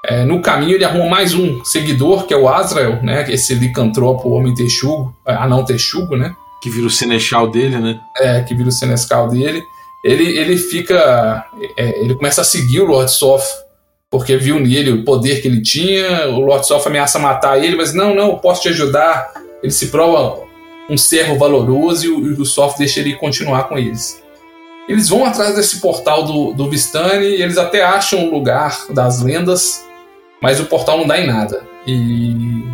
É, 0.04 0.24
no 0.24 0.40
caminho 0.40 0.74
ele 0.74 0.84
arruma 0.84 1.08
mais 1.08 1.34
um 1.34 1.64
seguidor, 1.64 2.26
que 2.26 2.32
é 2.32 2.36
o 2.36 2.48
Azrael, 2.48 3.02
né? 3.02 3.30
Esse 3.30 3.54
licantropo, 3.54 4.30
homem 4.30 4.54
texugo, 4.54 5.14
é, 5.26 5.34
anão 5.34 5.64
texugo, 5.64 6.16
né? 6.16 6.34
Que 6.62 6.70
vira 6.70 6.86
o 6.86 6.90
senescal 6.90 7.50
dele, 7.50 7.78
né? 7.78 8.00
É, 8.18 8.40
que 8.42 8.54
vira 8.54 8.68
o 8.68 9.28
dele. 9.28 9.64
Ele, 10.04 10.38
ele 10.38 10.56
fica. 10.56 11.44
É, 11.76 12.00
ele 12.00 12.14
começa 12.14 12.40
a 12.40 12.44
seguir 12.44 12.80
o 12.80 12.86
Lord 12.86 13.10
Soth, 13.10 13.44
porque 14.16 14.36
viu 14.36 14.58
nele 14.58 14.90
o 14.92 15.04
poder 15.04 15.42
que 15.42 15.48
ele 15.48 15.60
tinha. 15.60 16.28
O 16.28 16.40
Lord 16.40 16.66
Soth 16.66 16.86
ameaça 16.86 17.18
matar 17.18 17.62
ele, 17.62 17.76
mas 17.76 17.92
não, 17.92 18.14
não, 18.14 18.38
posso 18.38 18.62
te 18.62 18.68
ajudar. 18.68 19.32
Ele 19.62 19.72
se 19.72 19.88
prova 19.88 20.44
um 20.88 20.96
servo 20.96 21.36
valoroso 21.36 22.06
e 22.06 22.08
o, 22.08 22.44
Soth 22.44 22.78
deixa 22.78 23.00
ele 23.00 23.14
continuar 23.14 23.64
com 23.68 23.76
eles. 23.76 24.22
Eles 24.88 25.08
vão 25.08 25.24
atrás 25.24 25.56
desse 25.56 25.80
portal 25.80 26.22
do, 26.22 26.52
do 26.52 26.70
Vistani 26.70 27.26
e 27.26 27.42
eles 27.42 27.58
até 27.58 27.82
acham 27.82 28.26
o 28.26 28.30
lugar 28.30 28.86
das 28.90 29.20
lendas 29.20 29.86
mas 30.40 30.60
o 30.60 30.66
portal 30.66 30.98
não 30.98 31.06
dá 31.06 31.18
em 31.18 31.26
nada. 31.26 31.62
E 31.86 32.64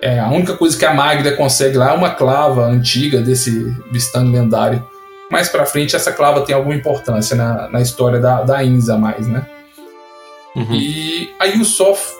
é, 0.00 0.18
a 0.18 0.28
única 0.28 0.56
coisa 0.56 0.78
que 0.78 0.84
a 0.84 0.94
Magda 0.94 1.32
consegue 1.32 1.76
lá 1.76 1.90
é 1.90 1.94
uma 1.94 2.10
clava 2.10 2.66
antiga 2.66 3.20
desse 3.20 3.64
Vistani 3.90 4.30
lendário. 4.30 4.84
Mais 5.30 5.48
pra 5.48 5.66
frente, 5.66 5.94
essa 5.94 6.12
clava 6.12 6.42
tem 6.42 6.54
alguma 6.54 6.74
importância 6.74 7.36
na, 7.36 7.68
na 7.68 7.80
história 7.80 8.18
da, 8.18 8.42
da 8.42 8.64
Inza 8.64 8.96
mais, 8.96 9.26
né? 9.26 9.46
Uhum. 10.58 10.74
E 10.74 11.34
aí 11.38 11.60
o 11.60 11.64
Sof 11.64 12.12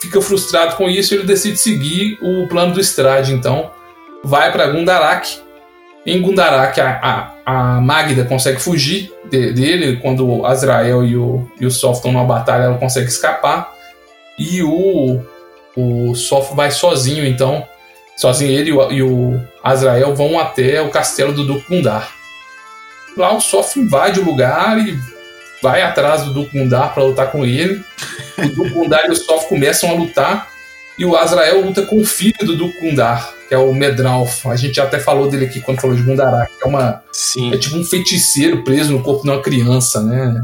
fica 0.00 0.20
frustrado 0.20 0.76
com 0.76 0.88
isso 0.88 1.14
ele 1.14 1.24
decide 1.24 1.58
seguir 1.58 2.18
o 2.22 2.46
plano 2.48 2.74
do 2.74 2.80
Strade, 2.80 3.32
então 3.32 3.70
vai 4.22 4.52
para 4.52 4.68
Gundarak. 4.68 5.40
Em 6.06 6.22
Gundarak, 6.22 6.80
a, 6.80 7.00
a, 7.44 7.76
a 7.76 7.80
Magda 7.80 8.24
consegue 8.24 8.60
fugir 8.60 9.12
de, 9.28 9.52
dele. 9.52 9.96
Quando 9.96 10.26
o 10.26 10.46
Azrael 10.46 11.04
e 11.04 11.16
o, 11.16 11.46
e 11.60 11.66
o 11.66 11.70
Sof 11.70 11.96
estão 11.96 12.12
numa 12.12 12.24
batalha, 12.24 12.64
ela 12.64 12.78
consegue 12.78 13.08
escapar. 13.08 13.74
E 14.38 14.62
o, 14.62 15.20
o 15.76 16.14
Sof 16.14 16.54
vai 16.54 16.70
sozinho, 16.70 17.26
então. 17.26 17.66
Sozinho 18.16 18.50
ele 18.50 18.70
e 18.70 18.72
o, 18.72 18.92
e 18.92 19.02
o 19.02 19.40
Azrael 19.62 20.14
vão 20.14 20.38
até 20.38 20.80
o 20.80 20.90
castelo 20.90 21.32
do 21.32 21.44
Duque 21.44 21.68
Gundar. 21.68 22.10
Lá 23.16 23.34
o 23.34 23.40
Sof 23.40 23.78
invade 23.78 24.20
o 24.20 24.24
lugar 24.24 24.78
e 24.78 24.98
vai 25.62 25.82
atrás 25.82 26.22
do 26.22 26.32
Duque 26.32 26.58
Gundar 26.58 26.94
para 26.94 27.04
lutar 27.04 27.30
com 27.30 27.44
ele. 27.44 27.82
O 28.38 28.48
Duque 28.48 28.70
Gundar 28.70 29.06
e 29.06 29.10
o 29.10 29.16
Sof 29.16 29.48
começam 29.48 29.90
a 29.90 29.94
lutar. 29.94 30.48
E 30.98 31.04
o 31.04 31.16
Azrael 31.16 31.64
luta 31.64 31.82
com 31.82 32.00
o 32.00 32.04
filho 32.04 32.44
do 32.44 32.56
Duque 32.56 32.80
Gundar, 32.80 33.32
que 33.48 33.54
é 33.54 33.58
o 33.58 33.72
Medralf. 33.72 34.46
A 34.46 34.56
gente 34.56 34.80
até 34.80 34.98
falou 34.98 35.30
dele 35.30 35.44
aqui 35.44 35.60
quando 35.60 35.80
falou 35.80 35.94
de 35.94 36.02
Gundarak. 36.02 36.52
É, 36.60 36.66
uma, 36.66 37.02
Sim. 37.12 37.54
é 37.54 37.56
tipo 37.56 37.76
um 37.76 37.84
feiticeiro 37.84 38.64
preso 38.64 38.92
no 38.92 39.02
corpo 39.02 39.22
de 39.22 39.30
uma 39.30 39.40
criança, 39.40 40.02
né? 40.02 40.40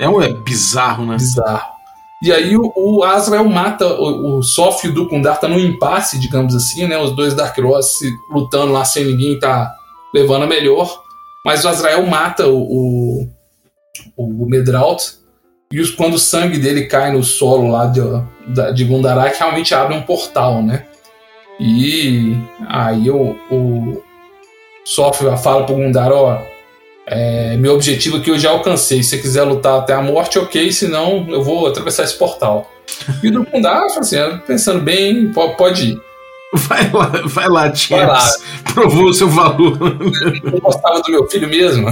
É, 0.00 0.08
um, 0.08 0.22
é 0.22 0.32
bizarro, 0.32 1.04
né? 1.04 1.16
Bizarro. 1.16 1.74
E 2.22 2.32
aí 2.32 2.56
o, 2.56 2.72
o 2.74 3.04
Azrael 3.04 3.44
mata 3.44 3.86
o, 3.86 4.38
o 4.38 4.42
Sof 4.42 4.86
e 4.86 4.90
o 4.90 4.94
Dukundar 4.94 5.38
tá 5.38 5.46
num 5.46 5.58
impasse, 5.58 6.18
digamos 6.18 6.56
assim, 6.56 6.86
né? 6.86 6.96
Os 6.96 7.14
dois 7.14 7.34
Dark 7.34 7.58
Ross 7.58 8.00
lutando 8.30 8.72
lá 8.72 8.86
sem 8.86 9.04
ninguém 9.04 9.38
tá 9.38 9.74
levando 10.14 10.44
a 10.44 10.46
melhor. 10.46 11.02
Mas 11.44 11.62
o 11.62 11.68
Azrael 11.68 12.06
mata 12.06 12.48
o, 12.48 12.56
o, 12.56 13.28
o 14.16 14.46
Medralt. 14.46 15.14
E 15.72 15.80
os, 15.80 15.90
quando 15.90 16.14
o 16.14 16.18
sangue 16.18 16.58
dele 16.58 16.86
cai 16.86 17.12
no 17.12 17.22
solo 17.22 17.68
lá 17.68 17.86
de, 17.86 18.00
de 18.74 18.84
Gundarak, 18.84 19.38
realmente 19.38 19.74
abre 19.74 19.96
um 19.96 20.02
portal, 20.02 20.62
né? 20.62 20.86
E 21.58 22.36
aí 22.68 23.10
o, 23.10 23.36
o 23.50 24.02
Sof 24.84 25.24
fala 25.42 25.64
pro 25.64 25.76
Gundar, 25.76 26.12
ó, 26.12 26.40
é, 27.06 27.56
meu 27.56 27.74
objetivo 27.74 28.16
aqui 28.16 28.30
eu 28.30 28.38
já 28.38 28.50
alcancei. 28.50 29.02
Se 29.02 29.10
você 29.10 29.18
quiser 29.18 29.42
lutar 29.42 29.78
até 29.78 29.92
a 29.92 30.02
morte, 30.02 30.38
ok. 30.38 30.70
Senão, 30.72 31.26
eu 31.28 31.42
vou 31.42 31.66
atravessar 31.66 32.04
esse 32.04 32.16
portal. 32.16 32.70
E 33.22 33.28
o 33.28 33.32
Drukundar, 33.32 33.84
assim, 33.84 34.16
pensando 34.46 34.80
bem, 34.80 35.32
pode 35.32 35.90
ir. 35.90 36.00
Vai 36.56 36.90
lá, 36.92 37.12
vai 37.24 37.48
lá, 37.48 37.74
Champs. 37.74 38.38
Provou 38.72 39.06
o 39.06 39.14
seu 39.14 39.28
valor. 39.28 39.76
Eu 40.44 40.60
gostava 40.60 41.00
do 41.00 41.10
meu 41.10 41.28
filho 41.28 41.48
mesmo. 41.48 41.88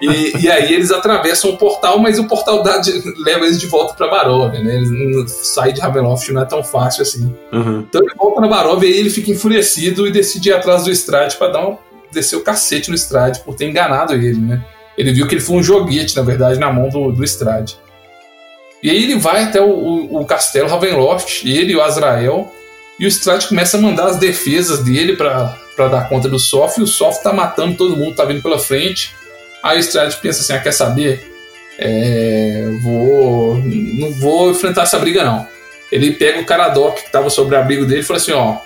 E, 0.00 0.44
e, 0.44 0.50
aí 0.50 0.72
eles 0.72 0.90
atravessam 0.90 1.50
o 1.50 1.56
portal, 1.56 1.98
mas 1.98 2.18
o 2.18 2.26
portal 2.26 2.62
dá 2.62 2.78
de, 2.78 2.92
leva 3.22 3.44
eles 3.44 3.60
de 3.60 3.66
volta 3.66 3.94
pra 3.94 4.08
Barovia, 4.08 4.62
né? 4.62 4.76
Eles 4.76 5.32
sair 5.32 5.72
de 5.72 5.80
Ravenloft 5.80 6.28
não 6.30 6.42
é 6.42 6.44
tão 6.44 6.62
fácil 6.62 7.02
assim. 7.02 7.34
Uhum. 7.52 7.84
Então 7.88 8.00
ele 8.02 8.14
volta 8.16 8.40
na 8.40 8.48
Barovia 8.48 8.90
e 8.90 8.98
ele 8.98 9.10
fica 9.10 9.30
enfurecido 9.30 10.06
e 10.06 10.12
decide 10.12 10.48
ir 10.50 10.52
atrás 10.52 10.84
do 10.84 10.90
Strade 10.90 11.36
para 11.36 11.52
dar 11.52 11.68
um 11.68 11.76
desceu 12.12 12.40
o 12.40 12.42
cacete 12.42 12.90
no 12.90 12.94
Strade 12.96 13.40
por 13.40 13.54
ter 13.54 13.68
enganado 13.68 14.14
ele, 14.14 14.38
né? 14.38 14.64
Ele 14.96 15.12
viu 15.12 15.26
que 15.26 15.34
ele 15.34 15.40
foi 15.40 15.56
um 15.56 15.62
joguete, 15.62 16.16
na 16.16 16.22
verdade, 16.22 16.58
na 16.58 16.70
mão 16.70 16.88
do, 16.88 17.10
do 17.10 17.24
Strade. 17.24 17.78
E 18.82 18.90
aí 18.90 19.02
ele 19.02 19.16
vai 19.16 19.44
até 19.44 19.60
o, 19.60 19.70
o, 19.70 20.20
o 20.20 20.24
castelo 20.26 20.68
Ravenloft, 20.68 21.44
ele 21.44 21.72
e 21.72 21.76
o 21.76 21.82
Azrael, 21.82 22.52
e 23.02 23.04
o 23.04 23.08
Strade 23.08 23.48
começa 23.48 23.76
a 23.76 23.80
mandar 23.80 24.06
as 24.06 24.16
defesas 24.16 24.78
dele 24.84 25.16
para 25.16 25.58
dar 25.76 26.08
conta 26.08 26.28
do 26.28 26.38
Sof, 26.38 26.78
e 26.78 26.84
o 26.84 26.86
Sof 26.86 27.20
tá 27.20 27.32
matando 27.32 27.76
todo 27.76 27.96
mundo, 27.96 28.14
tá 28.14 28.24
vindo 28.24 28.40
pela 28.40 28.60
frente. 28.60 29.12
Aí 29.60 29.76
o 29.76 29.80
Strade 29.80 30.16
pensa 30.22 30.40
assim: 30.40 30.52
ah, 30.52 30.60
quer 30.60 30.70
saber? 30.70 31.28
É, 31.80 32.64
vou. 32.80 33.56
Não 33.56 34.12
vou 34.12 34.52
enfrentar 34.52 34.82
essa 34.82 35.00
briga, 35.00 35.24
não. 35.24 35.44
Ele 35.90 36.12
pega 36.12 36.38
o 36.38 36.46
Caradoc 36.46 37.02
que 37.02 37.10
tava 37.10 37.28
sobre 37.28 37.56
o 37.56 37.58
abrigo 37.58 37.84
dele 37.86 38.02
e 38.02 38.04
fala 38.04 38.20
assim: 38.20 38.30
ó, 38.30 38.58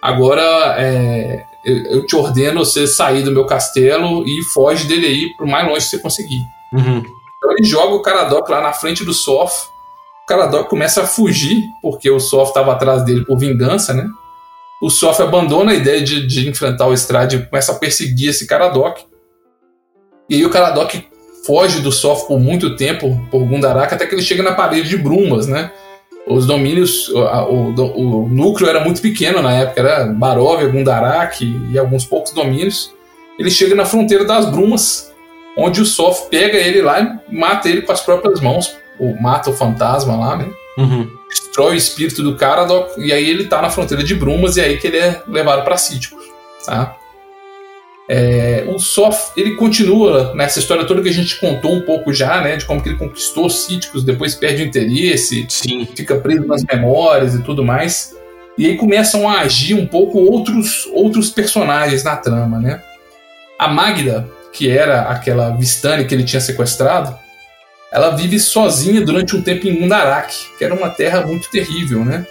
agora 0.00 0.74
é, 0.78 1.44
eu 1.62 2.06
te 2.06 2.16
ordeno 2.16 2.64
você 2.64 2.86
sair 2.86 3.22
do 3.22 3.30
meu 3.30 3.44
castelo 3.44 4.26
e 4.26 4.42
foge 4.54 4.86
dele 4.86 5.06
aí 5.06 5.36
pro 5.36 5.46
mais 5.46 5.68
longe 5.68 5.84
que 5.84 5.90
você 5.90 5.98
conseguir. 5.98 6.40
Uhum. 6.72 7.02
Então 7.36 7.52
ele 7.52 7.64
joga 7.64 7.94
o 7.94 8.00
Caradoc 8.00 8.48
lá 8.48 8.62
na 8.62 8.72
frente 8.72 9.04
do 9.04 9.12
Sof. 9.12 9.70
Caradoc 10.32 10.68
começa 10.68 11.02
a 11.02 11.06
fugir, 11.06 11.62
porque 11.82 12.10
o 12.10 12.18
Sof 12.18 12.48
estava 12.48 12.72
atrás 12.72 13.04
dele 13.04 13.22
por 13.24 13.38
vingança, 13.38 13.92
né? 13.92 14.08
O 14.80 14.88
Sof 14.88 15.20
abandona 15.20 15.72
a 15.72 15.74
ideia 15.74 16.00
de, 16.00 16.26
de 16.26 16.48
enfrentar 16.48 16.86
o 16.86 16.94
Strade 16.94 17.36
e 17.36 17.46
começa 17.46 17.72
a 17.72 17.74
perseguir 17.74 18.30
esse 18.30 18.46
Caradoc. 18.46 19.00
E 20.30 20.36
aí 20.36 20.46
o 20.46 20.50
Caradoc 20.50 20.94
foge 21.46 21.80
do 21.80 21.92
Sof 21.92 22.26
por 22.26 22.40
muito 22.40 22.76
tempo, 22.76 23.20
por 23.30 23.44
Gundarak, 23.44 23.92
até 23.92 24.06
que 24.06 24.14
ele 24.14 24.22
chega 24.22 24.42
na 24.42 24.52
parede 24.52 24.88
de 24.88 24.96
Brumas, 24.96 25.46
né? 25.46 25.70
os 26.26 26.46
domínios, 26.46 27.08
o, 27.08 27.18
o, 27.18 28.22
o, 28.22 28.28
núcleo 28.28 28.70
era 28.70 28.80
muito 28.80 29.02
pequeno 29.02 29.42
na 29.42 29.52
época, 29.52 29.80
era 29.80 30.06
Baróvia, 30.06 30.68
Gundarak 30.68 31.44
e, 31.44 31.74
e 31.74 31.78
alguns 31.78 32.06
poucos 32.06 32.32
domínios. 32.32 32.92
Ele 33.38 33.50
chega 33.50 33.74
na 33.74 33.84
fronteira 33.84 34.24
das 34.24 34.46
Brumas, 34.46 35.12
onde 35.58 35.82
o 35.82 35.84
Sof 35.84 36.30
pega 36.30 36.56
ele 36.56 36.80
lá 36.80 37.00
e 37.00 37.36
mata 37.36 37.68
ele 37.68 37.82
com 37.82 37.92
as 37.92 38.00
próprias 38.00 38.40
mãos, 38.40 38.76
ou 39.02 39.20
mata 39.20 39.50
o 39.50 39.52
fantasma 39.52 40.16
lá, 40.16 40.36
né? 40.36 40.48
Uhum. 40.78 41.10
Destrói 41.28 41.74
o 41.74 41.76
espírito 41.76 42.22
do 42.22 42.36
cara, 42.36 42.66
e 42.96 43.12
aí 43.12 43.28
ele 43.28 43.46
tá 43.46 43.60
na 43.60 43.68
fronteira 43.68 44.04
de 44.04 44.14
Brumas, 44.14 44.56
e 44.56 44.60
aí 44.60 44.78
que 44.78 44.86
ele 44.86 44.98
é 44.98 45.22
levado 45.26 45.64
para 45.64 45.76
Síticos, 45.76 46.24
tá? 46.64 46.96
É, 48.08 48.64
o 48.68 48.78
Sof, 48.78 49.32
ele 49.36 49.56
continua 49.56 50.34
nessa 50.34 50.58
história 50.58 50.84
toda 50.84 51.02
que 51.02 51.08
a 51.08 51.12
gente 51.12 51.38
contou 51.40 51.72
um 51.72 51.82
pouco 51.82 52.12
já, 52.12 52.40
né? 52.40 52.56
De 52.56 52.64
como 52.64 52.80
que 52.80 52.88
ele 52.88 52.98
conquistou 52.98 53.46
os 53.46 53.64
Cíticos, 53.64 54.04
depois 54.04 54.34
perde 54.34 54.62
o 54.62 54.66
interesse, 54.66 55.46
Sim. 55.48 55.86
fica 55.96 56.16
preso 56.16 56.46
nas 56.46 56.62
memórias 56.64 57.34
e 57.34 57.42
tudo 57.42 57.64
mais. 57.64 58.14
E 58.58 58.66
aí 58.66 58.76
começam 58.76 59.28
a 59.28 59.40
agir 59.40 59.74
um 59.74 59.86
pouco 59.86 60.18
outros, 60.18 60.86
outros 60.92 61.30
personagens 61.30 62.04
na 62.04 62.16
trama, 62.16 62.58
né? 62.58 62.82
A 63.58 63.68
Magda, 63.68 64.28
que 64.52 64.68
era 64.68 65.02
aquela 65.02 65.50
Vistani 65.50 66.04
que 66.04 66.14
ele 66.14 66.24
tinha 66.24 66.40
sequestrado, 66.40 67.16
ela 67.92 68.16
vive 68.16 68.40
sozinha 68.40 69.02
durante 69.02 69.36
um 69.36 69.42
tempo 69.42 69.68
em 69.68 69.78
Mundarak, 69.78 70.34
que 70.56 70.64
era 70.64 70.74
uma 70.74 70.88
terra 70.88 71.20
muito 71.26 71.50
terrível, 71.50 72.02
né? 72.02 72.26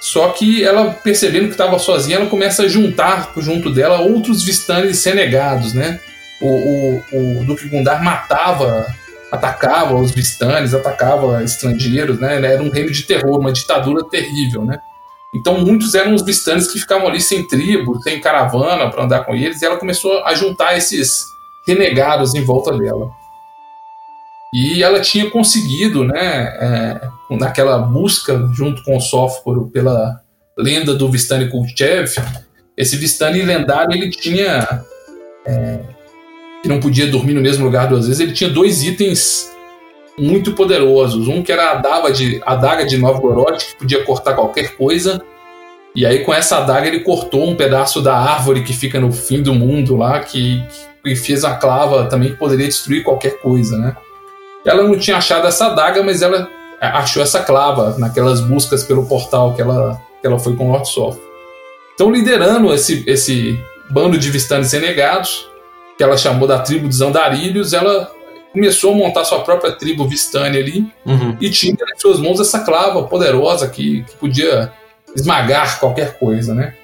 Só 0.00 0.30
que 0.30 0.64
ela, 0.64 0.92
percebendo 0.92 1.46
que 1.46 1.52
estava 1.52 1.78
sozinha, 1.78 2.16
ela 2.16 2.26
começa 2.26 2.62
a 2.62 2.68
juntar 2.68 3.32
junto 3.36 3.70
dela 3.70 4.00
outros 4.00 4.42
Vistanes 4.42 5.04
renegados, 5.04 5.74
né? 5.74 6.00
O, 6.40 7.02
o, 7.12 7.40
o 7.40 7.44
Duque 7.44 7.68
Gundar 7.68 8.02
matava, 8.02 8.86
atacava 9.30 9.94
os 9.94 10.12
Vistanes, 10.12 10.72
atacava 10.72 11.42
estrangeiros, 11.42 12.18
né? 12.18 12.36
Era 12.36 12.62
um 12.62 12.70
reino 12.70 12.90
de 12.90 13.02
terror, 13.02 13.38
uma 13.38 13.52
ditadura 13.52 14.02
terrível, 14.08 14.64
né? 14.64 14.78
Então 15.34 15.60
muitos 15.60 15.94
eram 15.94 16.14
os 16.14 16.22
Vistanes 16.22 16.66
que 16.66 16.78
ficavam 16.78 17.08
ali 17.08 17.20
sem 17.20 17.46
tribo, 17.46 18.00
sem 18.02 18.20
caravana 18.20 18.88
para 18.88 19.04
andar 19.04 19.24
com 19.24 19.34
eles, 19.34 19.60
e 19.60 19.66
ela 19.66 19.76
começou 19.76 20.24
a 20.24 20.34
juntar 20.34 20.78
esses 20.78 21.26
renegados 21.66 22.34
em 22.34 22.42
volta 22.42 22.72
dela. 22.72 23.17
E 24.54 24.82
ela 24.82 25.00
tinha 25.00 25.30
conseguido, 25.30 26.04
né, 26.04 26.56
é, 26.60 27.00
naquela 27.36 27.78
busca 27.78 28.48
junto 28.54 28.82
com 28.82 28.96
o 28.96 29.00
Sóforo 29.00 29.68
pela 29.72 30.20
lenda 30.56 30.94
do 30.94 31.10
Vistani 31.10 31.48
Kulchev, 31.48 32.14
esse 32.76 32.96
Vistani 32.96 33.42
lendário 33.42 33.92
ele 33.92 34.10
tinha 34.10 34.84
é, 35.46 35.80
que 36.62 36.68
não 36.68 36.80
podia 36.80 37.06
dormir 37.06 37.34
no 37.34 37.40
mesmo 37.40 37.64
lugar 37.64 37.88
duas 37.88 38.06
vezes, 38.06 38.20
ele 38.20 38.32
tinha 38.32 38.50
dois 38.50 38.82
itens 38.82 39.50
muito 40.18 40.52
poderosos. 40.52 41.28
Um 41.28 41.42
que 41.42 41.52
era 41.52 41.70
a 41.70 41.72
adaga 41.72 42.12
de, 42.12 42.40
a 42.44 42.52
adaga 42.52 42.84
de 42.84 42.96
Novgorod, 42.98 43.64
que 43.64 43.76
podia 43.76 44.04
cortar 44.04 44.34
qualquer 44.34 44.76
coisa. 44.76 45.22
E 45.94 46.04
aí, 46.04 46.24
com 46.24 46.34
essa 46.34 46.58
adaga, 46.58 46.86
ele 46.86 47.00
cortou 47.00 47.48
um 47.48 47.56
pedaço 47.56 48.00
da 48.00 48.16
árvore 48.16 48.62
que 48.62 48.72
fica 48.72 49.00
no 49.00 49.12
fim 49.12 49.42
do 49.42 49.54
mundo 49.54 49.96
lá, 49.96 50.20
que, 50.20 50.62
que 51.04 51.16
fez 51.16 51.44
a 51.44 51.54
clava 51.54 52.06
também 52.06 52.30
que 52.30 52.36
poderia 52.36 52.66
destruir 52.66 53.02
qualquer 53.02 53.40
coisa, 53.40 53.78
né? 53.78 53.96
Ela 54.64 54.82
não 54.82 54.98
tinha 54.98 55.16
achado 55.16 55.46
essa 55.46 55.66
adaga, 55.66 56.02
mas 56.02 56.22
ela 56.22 56.48
achou 56.80 57.22
essa 57.22 57.40
clava 57.42 57.96
naquelas 57.98 58.40
buscas 58.40 58.84
pelo 58.84 59.06
portal 59.06 59.54
que 59.54 59.62
ela, 59.62 60.00
que 60.20 60.26
ela 60.26 60.38
foi 60.38 60.54
com 60.56 60.70
Lord 60.70 60.88
Sof. 60.88 61.18
Então, 61.94 62.10
liderando 62.10 62.72
esse, 62.72 63.02
esse 63.06 63.58
bando 63.90 64.16
de 64.16 64.30
Vistanes 64.30 64.72
renegados, 64.72 65.48
que 65.96 66.04
ela 66.04 66.16
chamou 66.16 66.46
da 66.46 66.60
tribo 66.60 66.86
dos 66.86 67.00
Andarilhos, 67.00 67.72
ela 67.72 68.10
começou 68.52 68.92
a 68.92 68.96
montar 68.96 69.24
sua 69.24 69.40
própria 69.40 69.72
tribo 69.72 70.08
Vistani 70.08 70.58
ali 70.58 70.92
uhum. 71.04 71.36
e 71.40 71.50
tinha 71.50 71.72
em 71.72 71.98
suas 71.98 72.18
mãos 72.18 72.40
essa 72.40 72.60
clava 72.60 73.04
poderosa 73.04 73.68
que, 73.68 74.04
que 74.04 74.16
podia 74.16 74.72
esmagar 75.14 75.78
qualquer 75.78 76.18
coisa, 76.18 76.54
né? 76.54 76.74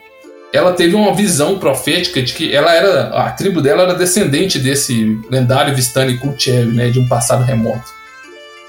Ela 0.55 0.73
teve 0.73 0.95
uma 0.95 1.13
visão 1.13 1.59
profética 1.59 2.23
de 2.23 2.33
que 2.33 2.55
ela 2.55 2.73
era 2.73 3.09
a 3.09 3.33
tribo 3.33 3.61
dela 3.61 3.83
era 3.83 3.95
descendente 3.95 4.57
desse 4.57 5.21
lendário 5.29 5.75
Vistani 5.75 6.17
Kulchev, 6.17 6.73
né, 6.73 6.91
de 6.91 7.01
um 7.01 7.09
passado 7.09 7.43
remoto. 7.43 7.93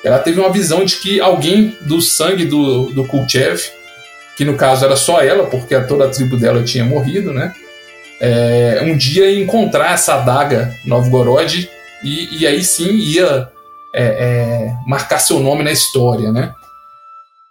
Ela 0.04 0.18
teve 0.18 0.40
uma 0.40 0.52
visão 0.52 0.84
de 0.84 0.96
que 0.96 1.22
alguém 1.22 1.78
do 1.82 2.02
sangue 2.02 2.46
do, 2.46 2.86
do 2.86 3.06
Kulchev, 3.06 3.62
que 4.36 4.44
no 4.44 4.56
caso 4.56 4.84
era 4.84 4.96
só 4.96 5.22
ela, 5.22 5.46
porque 5.46 5.80
toda 5.82 6.06
a 6.06 6.10
tribo 6.10 6.38
dela 6.38 6.64
tinha 6.64 6.84
morrido, 6.84 7.32
né, 7.32 7.54
é, 8.20 8.80
um 8.82 8.98
dia 8.98 9.30
ia 9.30 9.44
encontrar 9.44 9.94
essa 9.94 10.16
adaga 10.16 10.74
Novgorod 10.86 11.70
e, 12.04 12.40
e 12.40 12.48
aí 12.48 12.64
sim 12.64 12.96
ia 12.96 13.48
é, 13.94 14.04
é, 14.04 14.74
marcar 14.88 15.20
seu 15.20 15.40
nome 15.40 15.64
na 15.64 15.72
história, 15.72 16.32
né? 16.32 16.52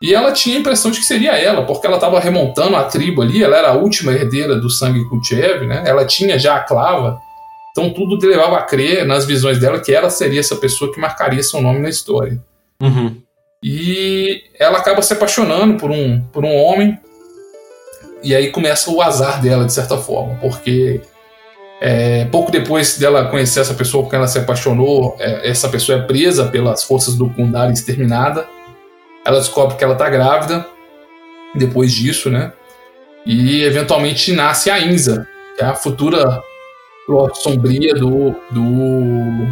E 0.02 0.14
ela 0.14 0.32
tinha 0.32 0.56
a 0.56 0.60
impressão 0.60 0.90
de 0.90 0.98
que 0.98 1.06
seria 1.06 1.32
ela, 1.32 1.64
porque 1.64 1.86
ela 1.86 1.96
estava 1.96 2.20
remontando 2.20 2.76
a 2.76 2.84
tribo 2.84 3.22
ali, 3.22 3.42
ela 3.42 3.56
era 3.56 3.68
a 3.70 3.74
última 3.74 4.12
herdeira 4.12 4.56
do 4.56 4.68
sangue 4.68 5.08
Kutchev, 5.08 5.66
né? 5.66 5.82
Ela 5.86 6.04
tinha 6.04 6.38
já 6.38 6.56
a 6.56 6.60
clava, 6.60 7.18
então 7.70 7.90
tudo 7.90 8.24
levava 8.26 8.58
a 8.58 8.62
crer 8.62 9.06
nas 9.06 9.24
visões 9.24 9.58
dela 9.58 9.80
que 9.80 9.92
ela 9.92 10.10
seria 10.10 10.40
essa 10.40 10.56
pessoa 10.56 10.92
que 10.92 11.00
marcaria 11.00 11.42
seu 11.42 11.60
nome 11.60 11.80
na 11.80 11.88
história. 11.88 12.38
Uhum. 12.82 13.16
E 13.62 14.42
ela 14.58 14.78
acaba 14.78 15.00
se 15.00 15.12
apaixonando 15.14 15.78
por 15.78 15.90
um, 15.90 16.20
por 16.32 16.44
um 16.44 16.54
homem, 16.54 16.98
e 18.22 18.34
aí 18.34 18.50
começa 18.50 18.90
o 18.90 19.00
azar 19.00 19.40
dela, 19.40 19.64
de 19.64 19.72
certa 19.72 19.96
forma, 19.96 20.34
porque 20.34 21.00
é, 21.80 22.26
pouco 22.26 22.50
depois 22.50 22.98
dela 22.98 23.26
conhecer 23.28 23.60
essa 23.60 23.74
pessoa 23.74 24.04
com 24.04 24.10
quem 24.10 24.18
ela 24.18 24.28
se 24.28 24.38
apaixonou, 24.38 25.16
é, 25.18 25.48
essa 25.48 25.68
pessoa 25.68 25.98
é 25.98 26.02
presa 26.02 26.46
pelas 26.46 26.84
forças 26.84 27.16
do 27.16 27.30
Kundar 27.30 27.70
exterminada 27.70 28.46
ela 29.24 29.38
descobre 29.38 29.76
que 29.76 29.84
ela 29.84 29.94
tá 29.94 30.08
grávida 30.10 30.66
depois 31.54 31.92
disso, 31.92 32.30
né? 32.30 32.52
E 33.24 33.62
eventualmente 33.62 34.32
nasce 34.32 34.70
a 34.70 34.78
Inza, 34.80 35.26
que 35.56 35.62
é 35.62 35.66
a 35.66 35.74
futura 35.74 36.42
Lorde 37.08 37.42
Sombria 37.42 37.94
do, 37.94 38.34
do. 38.50 39.46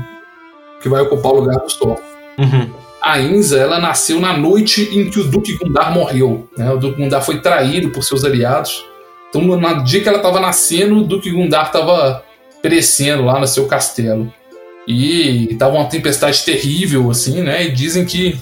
que 0.80 0.88
vai 0.88 1.00
ocupar 1.02 1.32
o 1.32 1.40
lugar 1.40 1.58
do 1.58 1.70
Sol. 1.70 1.98
Uhum. 2.38 2.70
A 3.00 3.18
Inza, 3.18 3.58
ela 3.58 3.80
nasceu 3.80 4.20
na 4.20 4.36
noite 4.36 4.88
em 4.92 5.10
que 5.10 5.18
o 5.18 5.24
Duque 5.24 5.56
Gundar 5.56 5.92
morreu. 5.92 6.48
Né? 6.56 6.70
O 6.70 6.76
Duque 6.76 7.02
Gundar 7.02 7.24
foi 7.24 7.40
traído 7.40 7.90
por 7.90 8.04
seus 8.04 8.24
aliados. 8.24 8.84
Então, 9.28 9.42
no 9.42 9.84
dia 9.84 10.00
que 10.02 10.08
ela 10.08 10.18
estava 10.18 10.38
nascendo, 10.38 10.98
o 10.98 11.04
Duque 11.04 11.30
Gundar 11.30 11.66
estava 11.66 12.22
perecendo 12.60 13.24
lá 13.24 13.40
no 13.40 13.46
seu 13.46 13.66
castelo. 13.66 14.32
E 14.86 15.48
estava 15.50 15.74
uma 15.74 15.88
tempestade 15.88 16.44
terrível, 16.44 17.10
assim, 17.10 17.42
né? 17.42 17.64
E 17.64 17.72
dizem 17.72 18.04
que 18.04 18.38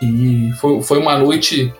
e 0.00 0.52
foi, 0.60 0.82
foi 0.82 0.98
uma 0.98 1.18
noite 1.18 1.72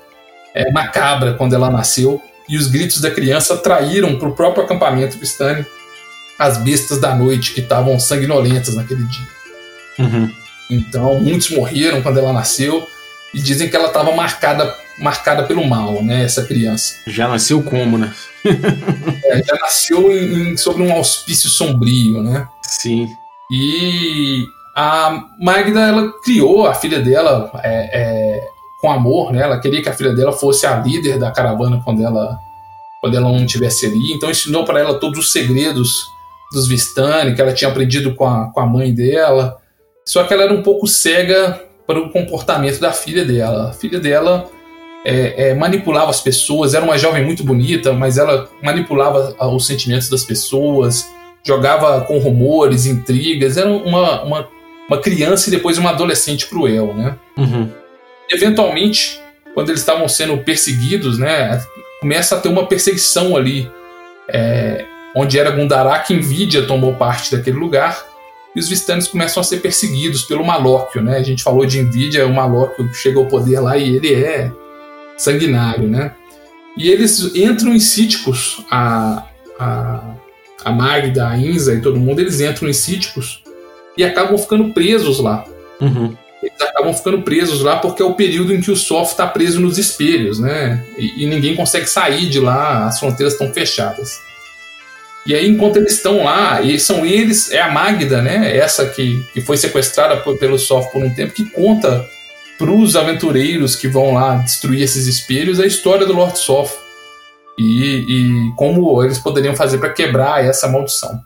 é, 0.54 0.70
macabra 0.72 1.34
quando 1.34 1.54
ela 1.54 1.70
nasceu, 1.70 2.22
e 2.48 2.56
os 2.56 2.68
gritos 2.68 3.00
da 3.00 3.10
criança 3.10 3.56
traíram 3.56 4.18
para 4.18 4.28
o 4.28 4.34
próprio 4.34 4.64
acampamento 4.64 5.18
Pistani 5.18 5.66
as 6.38 6.58
bestas 6.58 7.00
da 7.00 7.14
noite 7.14 7.54
que 7.54 7.60
estavam 7.60 7.98
sanguinolentas 7.98 8.74
naquele 8.74 9.04
dia. 9.04 9.26
Uhum. 9.98 10.30
Então, 10.70 11.18
muitos 11.20 11.50
morreram 11.50 12.02
quando 12.02 12.18
ela 12.18 12.32
nasceu, 12.32 12.86
e 13.34 13.40
dizem 13.40 13.68
que 13.68 13.76
ela 13.76 13.88
estava 13.88 14.14
marcada, 14.14 14.74
marcada 14.98 15.42
pelo 15.44 15.66
mal, 15.66 16.02
né, 16.02 16.24
essa 16.24 16.44
criança. 16.44 16.94
Já 17.06 17.28
nasceu 17.28 17.62
como, 17.62 17.98
né? 17.98 18.12
é, 18.44 19.42
já 19.42 19.54
nasceu 19.60 20.10
em, 20.10 20.52
em, 20.52 20.56
sobre 20.56 20.82
um 20.82 20.92
auspício 20.92 21.48
sombrio, 21.48 22.22
né? 22.22 22.48
Sim. 22.62 23.08
E 23.50 24.46
a 24.78 25.24
Magda 25.40 25.80
ela 25.80 26.12
criou 26.22 26.66
a 26.66 26.74
filha 26.74 27.00
dela 27.00 27.50
é, 27.64 27.88
é, 27.98 28.40
com 28.78 28.92
amor, 28.92 29.32
né? 29.32 29.40
Ela 29.40 29.58
queria 29.58 29.82
que 29.82 29.88
a 29.88 29.92
filha 29.94 30.14
dela 30.14 30.32
fosse 30.32 30.66
a 30.66 30.76
líder 30.76 31.18
da 31.18 31.30
caravana 31.30 31.80
quando 31.82 32.04
ela 32.04 32.38
quando 33.00 33.16
ela 33.16 33.32
não 33.32 33.44
estivesse 33.44 33.86
ali. 33.86 34.12
Então 34.12 34.30
ensinou 34.30 34.66
para 34.66 34.78
ela 34.78 35.00
todos 35.00 35.18
os 35.18 35.32
segredos 35.32 36.04
dos 36.52 36.68
Vistani 36.68 37.34
que 37.34 37.40
ela 37.40 37.54
tinha 37.54 37.70
aprendido 37.70 38.14
com 38.14 38.26
a, 38.26 38.52
com 38.52 38.60
a 38.60 38.66
mãe 38.66 38.92
dela. 38.92 39.56
Só 40.04 40.24
que 40.24 40.34
ela 40.34 40.42
era 40.42 40.52
um 40.52 40.62
pouco 40.62 40.86
cega 40.86 41.58
para 41.86 41.98
o 41.98 42.10
comportamento 42.10 42.78
da 42.78 42.92
filha 42.92 43.24
dela. 43.24 43.70
A 43.70 43.72
filha 43.72 43.98
dela 43.98 44.46
é, 45.06 45.48
é, 45.48 45.54
manipulava 45.54 46.10
as 46.10 46.20
pessoas, 46.20 46.74
era 46.74 46.84
uma 46.84 46.98
jovem 46.98 47.24
muito 47.24 47.42
bonita, 47.42 47.94
mas 47.94 48.18
ela 48.18 48.46
manipulava 48.62 49.34
os 49.40 49.66
sentimentos 49.66 50.10
das 50.10 50.24
pessoas, 50.24 51.08
jogava 51.42 52.02
com 52.02 52.18
rumores, 52.18 52.86
intrigas, 52.86 53.56
era 53.56 53.70
uma, 53.70 54.22
uma 54.22 54.55
uma 54.88 55.00
criança 55.00 55.48
e 55.48 55.50
depois 55.50 55.78
uma 55.78 55.90
adolescente 55.90 56.46
cruel, 56.46 56.94
né? 56.94 57.16
Uhum. 57.36 57.70
Eventualmente, 58.30 59.20
quando 59.54 59.70
eles 59.70 59.80
estavam 59.80 60.08
sendo 60.08 60.36
perseguidos, 60.38 61.18
né, 61.18 61.60
começa 62.00 62.36
a 62.36 62.40
ter 62.40 62.48
uma 62.48 62.66
perseguição 62.66 63.36
ali, 63.36 63.70
é, 64.28 64.84
onde 65.14 65.38
era 65.38 65.50
Gundarak, 65.50 66.12
Nvidia 66.12 66.66
tomou 66.66 66.94
parte 66.94 67.34
daquele 67.34 67.56
lugar, 67.56 68.04
e 68.54 68.58
os 68.58 68.68
Vistanes 68.68 69.06
começam 69.06 69.40
a 69.40 69.44
ser 69.44 69.58
perseguidos 69.58 70.22
pelo 70.22 70.44
Malóquio, 70.44 71.02
né? 71.02 71.18
A 71.18 71.22
gente 71.22 71.42
falou 71.42 71.66
de 71.66 71.80
Nvidia, 71.82 72.26
o 72.26 72.32
Malóquio 72.32 72.88
chega 72.94 73.18
ao 73.18 73.26
poder 73.26 73.60
lá 73.60 73.76
e 73.76 73.96
ele 73.96 74.14
é 74.14 74.50
sanguinário, 75.18 75.86
né? 75.86 76.12
E 76.76 76.88
eles 76.88 77.34
entram 77.34 77.74
em 77.74 77.78
Síticos, 77.78 78.64
a, 78.70 79.26
a, 79.58 80.14
a 80.64 80.72
Magda, 80.72 81.28
a 81.28 81.36
Inza 81.36 81.74
e 81.74 81.82
todo 81.82 82.00
mundo, 82.00 82.20
eles 82.20 82.40
entram 82.40 82.68
em 82.68 82.72
Síticos 82.72 83.42
e 83.96 84.04
acabam 84.04 84.36
ficando 84.38 84.72
presos 84.72 85.18
lá. 85.18 85.44
Uhum. 85.80 86.16
Eles 86.42 86.60
acabam 86.60 86.94
ficando 86.94 87.22
presos 87.22 87.62
lá 87.62 87.76
porque 87.76 88.02
é 88.02 88.04
o 88.04 88.14
período 88.14 88.54
em 88.54 88.60
que 88.60 88.70
o 88.70 88.76
Soft 88.76 89.12
está 89.12 89.26
preso 89.26 89.60
nos 89.60 89.78
espelhos, 89.78 90.38
né? 90.38 90.84
E, 90.98 91.24
e, 91.24 91.26
ninguém 91.26 91.56
consegue 91.56 91.86
sair 91.86 92.28
de 92.28 92.38
lá, 92.38 92.86
as 92.86 92.98
fronteiras 92.98 93.32
estão 93.32 93.52
fechadas. 93.52 94.20
E 95.26 95.34
aí, 95.34 95.48
enquanto 95.48 95.78
eles 95.78 95.94
estão 95.94 96.22
lá, 96.22 96.62
e 96.62 96.78
são 96.78 97.04
eles, 97.04 97.50
é 97.50 97.60
a 97.60 97.70
Magda, 97.70 98.22
né? 98.22 98.56
Essa 98.56 98.86
que, 98.86 99.24
que 99.32 99.40
foi 99.40 99.56
sequestrada 99.56 100.18
por, 100.18 100.38
pelo 100.38 100.58
Soft 100.58 100.92
por 100.92 101.02
um 101.02 101.12
tempo, 101.12 101.32
que 101.32 101.50
conta 101.50 102.06
para 102.56 102.70
os 102.70 102.94
aventureiros 102.94 103.74
que 103.74 103.88
vão 103.88 104.14
lá 104.14 104.36
destruir 104.36 104.82
esses 104.82 105.06
espelhos 105.06 105.58
a 105.58 105.66
história 105.66 106.06
do 106.06 106.12
Lord 106.12 106.38
Soft. 106.38 106.76
E, 107.58 108.04
e 108.06 108.52
como 108.54 109.02
eles 109.02 109.18
poderiam 109.18 109.56
fazer 109.56 109.78
para 109.78 109.90
quebrar 109.90 110.44
essa 110.44 110.68
maldição. 110.68 111.20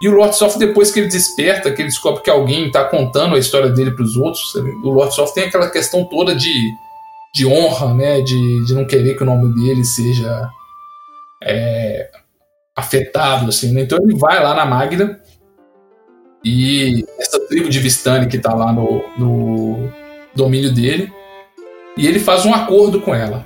E 0.00 0.08
o 0.08 0.12
Lord 0.12 0.36
Soft, 0.36 0.58
depois 0.58 0.92
que 0.92 1.00
ele 1.00 1.08
desperta, 1.08 1.72
que 1.72 1.82
ele 1.82 1.88
descobre 1.88 2.22
que 2.22 2.30
alguém 2.30 2.66
está 2.66 2.84
contando 2.84 3.34
a 3.34 3.38
história 3.38 3.68
dele 3.70 3.90
para 3.90 4.04
os 4.04 4.16
outros, 4.16 4.54
o 4.54 4.90
Lord 4.90 5.12
Soft 5.14 5.34
tem 5.34 5.44
aquela 5.44 5.68
questão 5.68 6.04
toda 6.04 6.36
de, 6.36 6.70
de 7.34 7.44
honra, 7.44 7.92
né? 7.94 8.20
De, 8.20 8.64
de 8.64 8.74
não 8.74 8.86
querer 8.86 9.16
que 9.16 9.24
o 9.24 9.26
nome 9.26 9.52
dele 9.54 9.84
seja 9.84 10.48
é, 11.42 12.10
afetado, 12.76 13.48
assim. 13.48 13.72
Né? 13.72 13.80
Então 13.82 13.98
ele 14.00 14.16
vai 14.16 14.40
lá 14.40 14.54
na 14.54 14.64
Magda 14.64 15.20
e 16.44 17.04
essa 17.18 17.40
tribo 17.48 17.68
de 17.68 17.80
Vistani 17.80 18.28
que 18.28 18.38
tá 18.38 18.54
lá 18.54 18.72
no, 18.72 19.02
no 19.18 19.92
domínio 20.34 20.72
dele, 20.72 21.12
e 21.96 22.06
ele 22.06 22.20
faz 22.20 22.46
um 22.46 22.54
acordo 22.54 23.00
com 23.00 23.12
ela. 23.12 23.44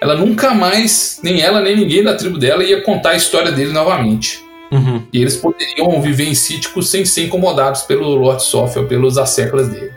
Ela 0.00 0.14
nunca 0.14 0.54
mais, 0.54 1.18
nem 1.24 1.40
ela 1.40 1.60
nem 1.60 1.74
ninguém 1.74 2.04
da 2.04 2.14
tribo 2.14 2.38
dela 2.38 2.62
ia 2.62 2.82
contar 2.82 3.10
a 3.10 3.16
história 3.16 3.50
dele 3.50 3.72
novamente. 3.72 4.40
Uhum. 4.70 5.02
E 5.12 5.20
eles 5.20 5.36
poderiam 5.36 6.00
viver 6.00 6.28
em 6.28 6.34
Síticos 6.34 6.90
sem 6.90 7.04
ser 7.04 7.24
incomodados 7.24 7.82
pelo 7.82 8.14
Lord 8.14 8.42
Sophia 8.42 8.82
ou 8.82 8.88
pelos 8.88 9.16
asseclas 9.16 9.68
dele. 9.68 9.92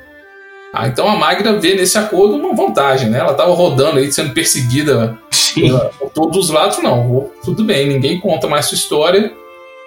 Ah, 0.74 0.88
então 0.88 1.08
a 1.08 1.18
Magra 1.18 1.60
vê 1.60 1.76
nesse 1.76 1.98
acordo 1.98 2.36
uma 2.36 2.56
vantagem, 2.56 3.10
né? 3.10 3.20
Ela 3.20 3.32
estava 3.32 3.54
rodando 3.54 4.00
aí, 4.00 4.12
sendo 4.12 4.34
perseguida 4.34 5.18
pela, 5.54 5.92
por 6.00 6.10
todos 6.12 6.38
os 6.38 6.50
lados. 6.50 6.82
Não, 6.82 7.30
tudo 7.44 7.64
bem, 7.64 7.88
ninguém 7.88 8.20
conta 8.22 8.48
mais 8.48 8.68
sua 8.68 8.78
história 8.78 9.34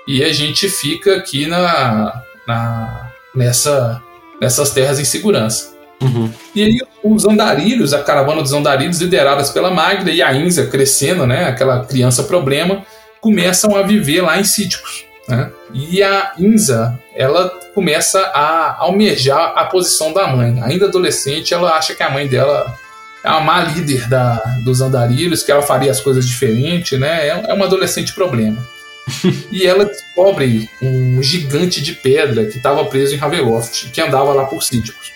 e 0.06 0.22
a 0.22 0.32
gente 0.32 0.68
fica 0.68 1.16
aqui 1.16 1.46
na, 1.46 2.22
na 2.46 3.10
nessa, 3.34 4.02
nessas 4.40 4.70
terras 4.70 4.98
em 5.00 5.04
segurança. 5.04 5.74
Uhum. 6.02 6.30
E 6.54 6.62
aí 6.62 6.78
os 7.02 7.24
andarilhos, 7.24 7.94
a 7.94 8.02
caravana 8.02 8.42
dos 8.42 8.52
andarilhos, 8.52 9.00
lideradas 9.00 9.50
pela 9.50 9.70
Magda 9.70 10.10
e 10.10 10.22
a 10.22 10.34
Inza 10.34 10.66
crescendo, 10.66 11.26
né? 11.26 11.46
Aquela 11.46 11.84
criança 11.84 12.24
problema, 12.24 12.84
começam 13.24 13.74
a 13.74 13.80
viver 13.80 14.20
lá 14.20 14.38
em 14.38 14.44
Síticos. 14.44 15.06
Né? 15.26 15.50
E 15.72 16.02
a 16.02 16.34
Inza, 16.38 17.00
ela 17.16 17.48
começa 17.74 18.20
a 18.20 18.76
almejar 18.80 19.54
a 19.56 19.64
posição 19.64 20.12
da 20.12 20.26
mãe. 20.26 20.62
Ainda 20.62 20.84
adolescente, 20.84 21.54
ela 21.54 21.72
acha 21.72 21.94
que 21.94 22.02
a 22.02 22.10
mãe 22.10 22.28
dela 22.28 22.76
é 23.24 23.30
uma 23.30 23.40
má 23.40 23.64
líder 23.64 24.06
da, 24.10 24.34
dos 24.62 24.82
andarilhos, 24.82 25.42
que 25.42 25.50
ela 25.50 25.62
faria 25.62 25.90
as 25.90 26.00
coisas 26.00 26.28
diferente, 26.28 26.98
né? 26.98 27.28
É, 27.28 27.44
é 27.48 27.54
uma 27.54 27.64
adolescente 27.64 28.12
problema. 28.12 28.62
e 29.50 29.66
ela 29.66 29.86
descobre 29.86 30.68
um 30.82 31.22
gigante 31.22 31.80
de 31.80 31.94
pedra 31.94 32.44
que 32.44 32.58
estava 32.58 32.84
preso 32.84 33.14
em 33.14 33.18
Ravenloft, 33.18 33.90
que 33.90 34.02
andava 34.02 34.34
lá 34.34 34.44
por 34.44 34.62
Síticos. 34.62 35.12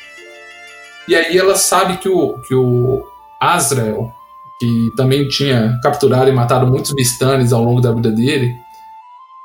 E 1.06 1.14
aí 1.14 1.36
ela 1.36 1.56
sabe 1.56 1.98
que 1.98 2.08
o, 2.08 2.38
que 2.38 2.54
o 2.54 3.06
Azrael, 3.38 4.14
que 4.58 4.92
também 4.96 5.28
tinha 5.28 5.78
capturado 5.82 6.28
e 6.28 6.32
matado 6.32 6.66
muitos 6.66 6.92
Vistanes 6.92 7.52
ao 7.52 7.62
longo 7.62 7.80
da 7.80 7.92
vida 7.92 8.10
dele, 8.10 8.54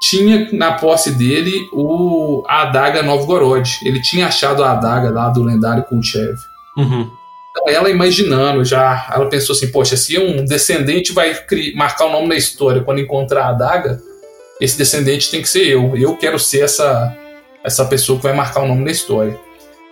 tinha 0.01 0.49
na 0.51 0.73
posse 0.73 1.11
dele 1.11 1.69
o, 1.71 2.43
a 2.47 2.63
adaga 2.63 3.01
Novgorod. 3.01 3.79
Ele 3.83 4.01
tinha 4.01 4.27
achado 4.27 4.63
a 4.63 4.71
adaga 4.71 5.09
lá 5.09 5.29
do 5.29 5.43
lendário 5.43 5.83
Kulchev. 5.83 6.35
Uhum. 6.77 7.09
Então 7.51 7.69
ela 7.69 7.89
imaginando 7.89 8.65
já, 8.65 9.07
ela 9.13 9.29
pensou 9.29 9.55
assim, 9.55 9.71
poxa, 9.71 9.95
se 9.95 10.17
um 10.17 10.43
descendente 10.43 11.13
vai 11.13 11.33
marcar 11.75 12.05
o 12.05 12.11
nome 12.11 12.27
na 12.27 12.35
história 12.35 12.81
quando 12.81 12.99
encontrar 12.99 13.45
a 13.45 13.49
adaga, 13.49 14.01
esse 14.59 14.77
descendente 14.77 15.29
tem 15.29 15.41
que 15.41 15.47
ser 15.47 15.67
eu. 15.67 15.95
Eu 15.95 16.17
quero 16.17 16.39
ser 16.39 16.61
essa, 16.61 17.15
essa 17.63 17.85
pessoa 17.85 18.17
que 18.17 18.23
vai 18.23 18.33
marcar 18.33 18.63
o 18.63 18.67
nome 18.67 18.83
na 18.83 18.91
história. 18.91 19.39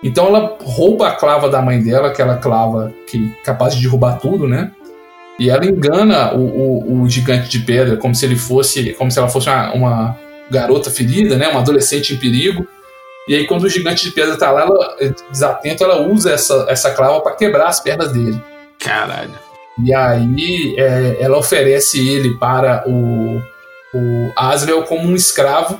Então 0.03 0.25
ela 0.27 0.57
rouba 0.63 1.07
a 1.07 1.15
clava 1.15 1.47
da 1.47 1.61
mãe 1.61 1.81
dela, 1.81 2.07
aquela 2.07 2.37
clava 2.37 2.91
que 3.07 3.31
é 3.39 3.43
capaz 3.43 3.75
de 3.75 3.81
derrubar 3.83 4.17
tudo, 4.19 4.47
né? 4.47 4.71
E 5.39 5.49
ela 5.49 5.65
engana 5.65 6.33
o, 6.33 6.39
o, 6.39 7.01
o, 7.01 7.09
gigante 7.09 7.49
de 7.49 7.59
pedra 7.65 7.97
como 7.97 8.13
se 8.13 8.25
ele 8.25 8.35
fosse, 8.35 8.93
como 8.93 9.09
se 9.09 9.17
ela 9.17 9.29
fosse 9.29 9.49
uma, 9.49 9.73
uma, 9.73 10.17
garota 10.49 10.91
ferida, 10.91 11.35
né? 11.35 11.47
Uma 11.47 11.61
adolescente 11.61 12.13
em 12.13 12.17
perigo. 12.17 12.67
E 13.27 13.35
aí 13.35 13.47
quando 13.47 13.63
o 13.63 13.69
gigante 13.69 14.03
de 14.03 14.11
pedra 14.11 14.37
tá 14.37 14.51
lá, 14.51 14.61
ela, 14.61 14.97
desatento, 15.31 15.83
ela 15.83 16.01
usa 16.01 16.31
essa, 16.31 16.65
essa 16.67 16.91
clava 16.91 17.21
para 17.21 17.35
quebrar 17.35 17.67
as 17.67 17.79
pernas 17.79 18.11
dele. 18.11 18.41
Caralho. 18.77 19.33
E 19.83 19.93
aí 19.93 20.75
é, 20.77 21.17
ela 21.19 21.37
oferece 21.37 22.07
ele 22.07 22.37
para 22.37 22.83
o, 22.87 23.41
o 23.93 24.31
Asriel 24.35 24.83
como 24.83 25.07
um 25.07 25.15
escravo 25.15 25.79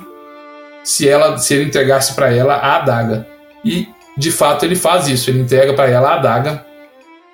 se 0.82 1.08
ela 1.08 1.38
se 1.38 1.54
ele 1.54 1.64
entregasse 1.64 2.14
para 2.14 2.34
ela 2.34 2.54
a 2.54 2.76
adaga. 2.76 3.26
E 3.64 3.86
de 4.16 4.32
fato 4.32 4.64
ele 4.64 4.74
faz 4.74 5.08
isso, 5.08 5.30
ele 5.30 5.40
entrega 5.40 5.72
para 5.74 5.88
ela 5.88 6.10
a 6.10 6.14
adaga 6.14 6.71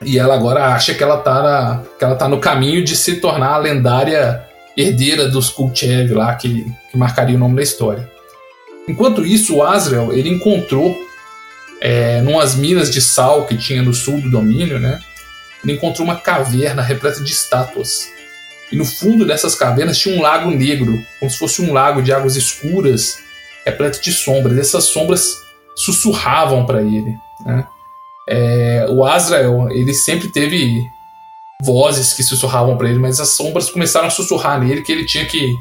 e 0.02 0.18
ela 0.18 0.34
agora 0.34 0.66
acha 0.66 0.94
que 0.94 1.02
ela 1.02 1.18
tá 1.18 1.42
na, 1.42 1.82
que 1.98 2.04
ela 2.04 2.14
tá 2.14 2.28
no 2.28 2.38
caminho 2.38 2.84
de 2.84 2.96
se 2.96 3.16
tornar 3.16 3.54
a 3.54 3.58
lendária 3.58 4.44
herdeira 4.76 5.28
dos 5.28 5.50
Kulchev 5.50 6.12
lá 6.12 6.34
que, 6.36 6.64
que 6.90 6.96
marcaria 6.96 7.36
o 7.36 7.38
nome 7.38 7.56
da 7.56 7.62
história. 7.62 8.08
Enquanto 8.88 9.26
isso, 9.26 9.56
o 9.56 9.62
Azrael 9.62 10.12
ele 10.12 10.30
encontrou 10.30 10.96
é, 11.80 12.20
numas 12.22 12.54
minas 12.54 12.90
de 12.90 13.00
sal 13.00 13.46
que 13.46 13.56
tinha 13.56 13.82
no 13.82 13.92
sul 13.92 14.20
do 14.20 14.30
domínio, 14.30 14.78
né? 14.78 15.00
Ele 15.62 15.74
encontrou 15.74 16.06
uma 16.06 16.16
caverna 16.16 16.80
repleta 16.80 17.22
de 17.22 17.32
estátuas. 17.32 18.08
E 18.70 18.76
no 18.76 18.84
fundo 18.84 19.26
dessas 19.26 19.54
cavernas 19.54 19.98
tinha 19.98 20.16
um 20.16 20.22
lago 20.22 20.50
negro, 20.50 20.98
como 21.18 21.30
se 21.30 21.38
fosse 21.38 21.60
um 21.60 21.72
lago 21.72 22.02
de 22.02 22.12
águas 22.12 22.36
escuras, 22.36 23.18
repleto 23.64 24.00
de 24.00 24.12
sombras. 24.12 24.56
E 24.56 24.60
essas 24.60 24.84
sombras 24.84 25.42
sussurravam 25.74 26.64
para 26.64 26.80
ele. 26.80 27.14
Né? 27.44 27.66
É, 28.30 28.86
o 28.90 29.04
Azrael, 29.04 29.70
ele 29.70 29.94
sempre 29.94 30.28
teve 30.28 30.86
vozes 31.62 32.12
que 32.12 32.22
sussurravam 32.22 32.76
para 32.76 32.90
ele, 32.90 32.98
mas 32.98 33.18
as 33.18 33.30
sombras 33.30 33.70
começaram 33.70 34.06
a 34.06 34.10
sussurrar 34.10 34.60
nele 34.60 34.82
que 34.82 34.92
ele 34.92 35.06
tinha 35.06 35.24
que, 35.24 35.54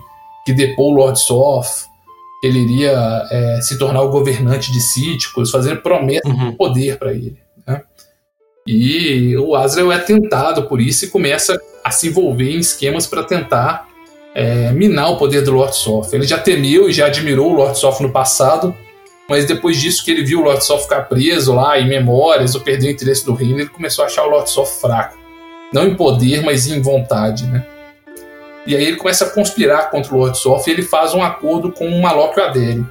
que 0.45 0.53
depor 0.53 0.91
o 0.91 0.95
Lord 0.95 1.19
Soth, 1.19 1.85
que 2.41 2.47
ele 2.47 2.59
iria 2.59 3.27
é, 3.31 3.61
se 3.61 3.77
tornar 3.79 4.01
o 4.01 4.09
governante 4.09 4.71
de 4.71 4.81
Síticos, 4.81 5.49
fazer 5.49 5.81
promessas 5.81 6.31
uhum. 6.31 6.51
de 6.51 6.57
poder 6.57 6.99
para 6.99 7.13
ele. 7.13 7.37
Né? 7.65 7.81
E 8.67 9.35
o 9.37 9.55
Azrael 9.55 9.91
é 9.91 9.99
tentado 9.99 10.63
por 10.63 10.81
isso 10.81 11.05
e 11.05 11.09
começa 11.09 11.59
a 11.83 11.89
se 11.89 12.09
envolver 12.09 12.51
em 12.51 12.59
esquemas 12.59 13.07
para 13.07 13.23
tentar 13.23 13.87
é, 14.35 14.71
minar 14.71 15.09
o 15.11 15.17
poder 15.17 15.41
do 15.41 15.51
Lord 15.51 15.75
Soth. 15.75 16.13
Ele 16.13 16.27
já 16.27 16.37
temeu 16.37 16.89
e 16.89 16.93
já 16.93 17.07
admirou 17.07 17.51
o 17.51 17.55
Lord 17.55 17.77
Soth 17.77 18.01
no 18.01 18.11
passado, 18.11 18.75
mas 19.29 19.45
depois 19.45 19.79
disso 19.79 20.03
que 20.03 20.11
ele 20.11 20.23
viu 20.23 20.39
o 20.39 20.43
Lord 20.43 20.63
Soth 20.63 20.83
ficar 20.83 21.03
preso 21.03 21.53
lá 21.53 21.79
em 21.79 21.87
memórias 21.87 22.55
ou 22.55 22.61
perder 22.61 22.87
o 22.87 22.91
interesse 22.91 23.25
do 23.25 23.33
reino, 23.33 23.59
ele 23.59 23.69
começou 23.69 24.03
a 24.03 24.07
achar 24.07 24.23
o 24.23 24.29
Lord 24.29 24.49
Soth 24.49 24.79
fraco. 24.79 25.17
Não 25.73 25.85
em 25.85 25.95
poder, 25.95 26.41
mas 26.41 26.67
em 26.67 26.81
vontade, 26.81 27.45
né? 27.45 27.65
E 28.65 28.75
aí 28.75 28.85
ele 28.85 28.97
começa 28.97 29.25
a 29.25 29.29
conspirar 29.29 29.89
contra 29.89 30.13
o 30.13 30.17
Lord 30.17 30.37
Soth 30.37 30.67
e 30.67 30.71
ele 30.71 30.81
faz 30.81 31.13
um 31.13 31.21
acordo 31.23 31.71
com 31.71 31.87
o 31.87 32.01
Malok 32.01 32.39
Adere. 32.39 32.85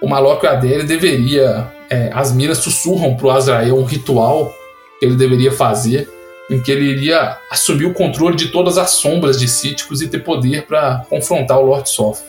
O 0.00 0.08
Malok 0.08 0.46
Adere 0.46 0.84
deveria... 0.84 1.72
É, 1.90 2.10
as 2.14 2.32
minas 2.32 2.58
sussurram 2.58 3.14
para 3.14 3.26
o 3.26 3.30
Azrael 3.30 3.76
um 3.76 3.84
ritual 3.84 4.50
que 4.98 5.04
ele 5.04 5.16
deveria 5.16 5.52
fazer 5.52 6.08
em 6.50 6.60
que 6.62 6.70
ele 6.70 6.84
iria 6.84 7.38
assumir 7.50 7.86
o 7.86 7.94
controle 7.94 8.36
de 8.36 8.48
todas 8.48 8.76
as 8.78 8.90
sombras 8.90 9.38
de 9.38 9.48
Cíticos 9.48 10.02
e 10.02 10.08
ter 10.08 10.20
poder 10.20 10.66
para 10.66 11.04
confrontar 11.08 11.58
o 11.58 11.66
Lord 11.66 11.88
Soth. 11.88 12.20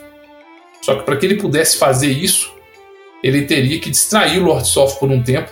Só 0.82 0.96
que 0.96 1.04
para 1.04 1.18
que 1.18 1.26
ele 1.26 1.36
pudesse 1.36 1.78
fazer 1.78 2.10
isso, 2.10 2.54
ele 3.26 3.42
teria 3.42 3.80
que 3.80 3.90
distrair 3.90 4.38
o 4.38 4.44
Lord 4.44 4.68
Soft 4.68 5.00
por 5.00 5.10
um 5.10 5.24
tempo 5.24 5.52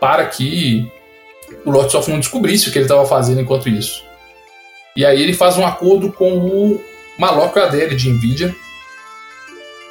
para 0.00 0.26
que 0.26 0.90
o 1.64 1.70
Lord 1.70 1.92
Soft 1.92 2.08
não 2.08 2.18
descobrisse 2.18 2.68
o 2.68 2.72
que 2.72 2.78
ele 2.78 2.86
estava 2.86 3.06
fazendo 3.06 3.40
enquanto 3.40 3.68
isso. 3.68 4.02
E 4.96 5.06
aí 5.06 5.22
ele 5.22 5.32
faz 5.32 5.56
um 5.56 5.64
acordo 5.64 6.10
com 6.10 6.38
o 6.38 6.82
Malok 7.16 7.56
Adele 7.56 7.94
de 7.94 8.10
Nvidia 8.10 8.52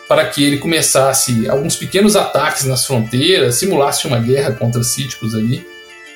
para 0.06 0.26
que 0.26 0.44
ele 0.44 0.58
começasse 0.58 1.48
alguns 1.48 1.78
pequenos 1.78 2.18
ataques 2.18 2.66
nas 2.66 2.86
fronteiras, 2.86 3.56
simulasse 3.56 4.06
uma 4.06 4.20
guerra 4.20 4.52
contra 4.52 4.84
cíticos 4.84 5.34
ali, 5.34 5.66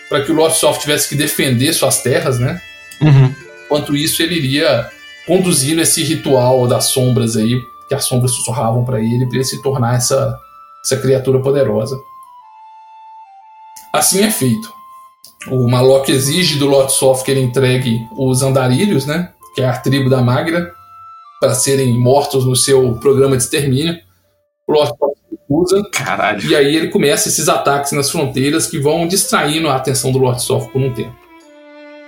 para 0.09 0.21
que 0.25 0.31
o 0.31 0.35
Lord 0.35 0.57
Soft 0.57 0.81
tivesse 0.81 1.07
que 1.07 1.15
defender 1.15 1.71
suas 1.71 2.01
terras, 2.01 2.37
né? 2.37 2.61
Uhum. 3.01 3.33
Enquanto 3.65 3.95
isso, 3.95 4.21
ele 4.21 4.35
iria 4.35 4.89
conduzindo 5.25 5.81
esse 5.81 6.03
ritual 6.03 6.67
das 6.67 6.85
sombras 6.85 7.37
aí, 7.37 7.61
que 7.87 7.95
as 7.95 8.03
sombras 8.05 8.31
sussurravam 8.31 8.83
para 8.83 8.99
ele, 8.99 9.25
para 9.25 9.35
ele 9.35 9.45
se 9.45 9.61
tornar 9.61 9.95
essa 9.95 10.37
essa 10.83 10.97
criatura 10.97 11.41
poderosa. 11.41 11.97
Assim 13.93 14.23
é 14.23 14.31
feito. 14.31 14.71
O 15.49 15.69
Malok 15.69 16.11
exige 16.11 16.57
do 16.57 16.67
Lotsof 16.67 17.23
que 17.23 17.31
ele 17.31 17.41
entregue 17.41 18.07
os 18.17 18.41
andarilhos, 18.41 19.05
né, 19.05 19.31
que 19.55 19.61
é 19.61 19.65
a 19.67 19.77
tribo 19.77 20.09
da 20.09 20.21
Magra, 20.21 20.71
para 21.39 21.53
serem 21.53 21.99
mortos 21.99 22.45
no 22.45 22.55
seu 22.55 22.95
programa 22.95 23.35
de 23.35 23.43
extermínio. 23.43 23.99
O 24.67 24.73
Lotsof 24.73 25.13
recusa. 25.31 25.83
Caralho. 25.91 26.49
E 26.49 26.55
aí 26.55 26.75
ele 26.75 26.89
começa 26.89 27.27
esses 27.27 27.49
ataques 27.49 27.91
nas 27.91 28.09
fronteiras 28.09 28.67
que 28.67 28.79
vão 28.79 29.07
distraindo 29.07 29.67
a 29.67 29.75
atenção 29.75 30.11
do 30.11 30.19
Lotsof 30.19 30.71
por 30.71 30.81
um 30.81 30.93
tempo. 30.93 31.15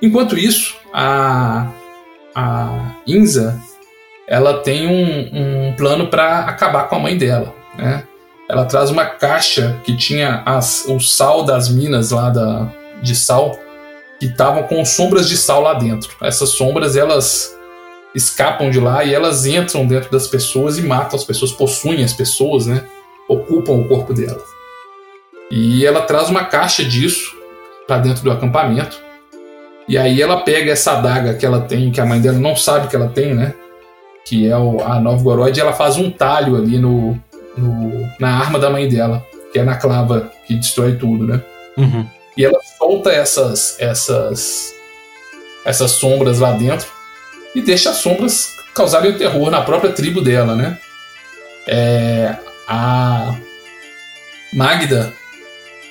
Enquanto 0.02 0.38
isso, 0.38 0.76
a, 0.94 1.72
a 2.36 2.96
Inza 3.08 3.60
ela 4.28 4.60
tem 4.60 4.88
um, 4.88 5.70
um 5.70 5.76
plano 5.76 6.08
para 6.08 6.40
acabar 6.40 6.88
com 6.88 6.96
a 6.96 7.00
mãe 7.00 7.18
dela. 7.18 7.54
Né? 7.78 8.04
Ela 8.50 8.66
traz 8.66 8.90
uma 8.90 9.06
caixa 9.06 9.80
que 9.84 9.96
tinha 9.96 10.44
as, 10.46 10.86
o 10.88 11.00
sal 11.00 11.44
das 11.44 11.70
minas 11.70 12.12
lá 12.12 12.30
da, 12.30 12.68
de 13.02 13.16
sal 13.16 13.58
que 14.20 14.26
estavam 14.26 14.64
com 14.64 14.84
sombras 14.86 15.28
de 15.28 15.38
sal 15.38 15.62
lá 15.62 15.74
dentro. 15.74 16.16
Essas 16.22 16.50
sombras 16.50 16.96
elas 16.96 17.58
escapam 18.14 18.70
de 18.70 18.80
lá 18.80 19.04
e 19.04 19.14
elas 19.14 19.46
entram 19.46 19.88
dentro 19.88 20.12
das 20.12 20.28
pessoas 20.28 20.78
e 20.78 20.82
matam 20.82 21.18
as 21.18 21.24
pessoas, 21.24 21.52
possuem 21.52 22.04
as 22.04 22.14
pessoas, 22.14 22.68
né? 22.68 22.84
Ocupam 23.28 23.74
o 23.74 23.88
corpo 23.88 24.14
delas. 24.14 24.44
E 25.50 25.86
ela 25.86 26.02
traz 26.02 26.30
uma 26.30 26.46
caixa 26.46 26.84
disso 26.84 27.36
para 27.88 28.00
dentro 28.00 28.24
do 28.24 28.32
acampamento. 28.32 29.02
E 29.88 29.98
aí 29.98 30.22
ela 30.22 30.42
pega 30.42 30.72
essa 30.72 30.94
adaga 30.94 31.34
que 31.34 31.46
ela 31.46 31.62
tem, 31.62 31.92
que 31.92 32.00
a 32.00 32.06
mãe 32.06 32.22
dela 32.22 32.38
não 32.38 32.56
sabe 32.56 32.88
que 32.88 32.96
ela 32.96 33.10
tem, 33.10 33.34
né? 33.34 33.54
Que 34.26 34.48
é 34.48 34.58
o, 34.58 34.82
a 34.82 35.00
Novgorod, 35.00 35.58
e 35.58 35.62
ela 35.62 35.74
faz 35.74 35.98
um 35.98 36.10
talho 36.10 36.56
ali 36.56 36.78
no, 36.78 37.20
no, 37.58 38.10
na 38.20 38.38
arma 38.38 38.60
da 38.60 38.70
mãe 38.70 38.88
dela, 38.88 39.26
que 39.52 39.60
é 39.60 39.64
na 39.64 39.76
clava 39.76 40.32
que 40.46 40.56
destrói 40.56 40.96
tudo, 40.96 41.26
né? 41.26 41.42
Uhum. 41.78 42.08
E 42.36 42.44
ela 42.44 42.60
solta 42.78 43.12
essas, 43.12 43.80
essas, 43.80 44.74
essas 45.66 45.92
sombras 45.92 46.40
lá 46.40 46.52
dentro 46.52 46.88
e 47.56 47.62
deixa 47.62 47.92
as 47.92 47.98
sombras 47.98 48.50
causarem 48.74 49.12
o 49.12 49.18
terror 49.18 49.52
na 49.52 49.62
própria 49.62 49.92
tribo 49.92 50.22
dela, 50.22 50.56
né? 50.56 50.78
É, 51.68 52.36
a 52.68 53.36
Magda, 54.54 55.14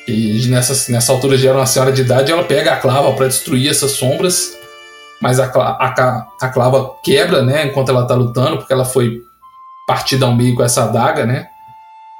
que 0.05 0.48
nessa, 0.48 0.93
nessa 0.93 1.12
altura 1.12 1.36
já 1.39 1.51
era 1.51 1.59
uma 1.59 1.66
senhora 1.66 1.93
de 1.93 2.02
idade, 2.02 2.32
ela 2.32 2.44
pega 2.44 2.72
a 2.72 2.76
clava 2.76 3.12
para 3.12 3.28
destruir 3.28 3.70
essas 3.70 3.93
sombras, 3.93 4.59
mas 5.20 5.39
a, 5.39 5.47
a, 5.47 6.26
a 6.40 6.48
clava 6.48 6.97
quebra, 7.05 7.43
né? 7.43 7.66
Enquanto 7.66 7.90
ela 7.90 8.06
tá 8.06 8.14
lutando, 8.14 8.59
porque 8.59 8.72
ela 8.72 8.84
foi 8.84 9.22
partida 9.86 10.26
ao 10.26 10.34
meio 10.34 10.55
com 10.56 10.64
essa 10.64 10.84
adaga, 10.84 11.24
né? 11.24 11.47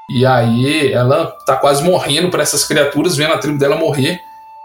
E 0.09 0.25
aí 0.25 0.91
ela 0.91 1.27
tá 1.45 1.55
quase 1.55 1.83
morrendo 1.83 2.29
para 2.29 2.43
essas 2.43 2.63
criaturas, 2.63 3.15
vendo 3.15 3.33
a 3.33 3.37
tribo 3.37 3.57
dela 3.57 3.75
morrer, 3.75 4.19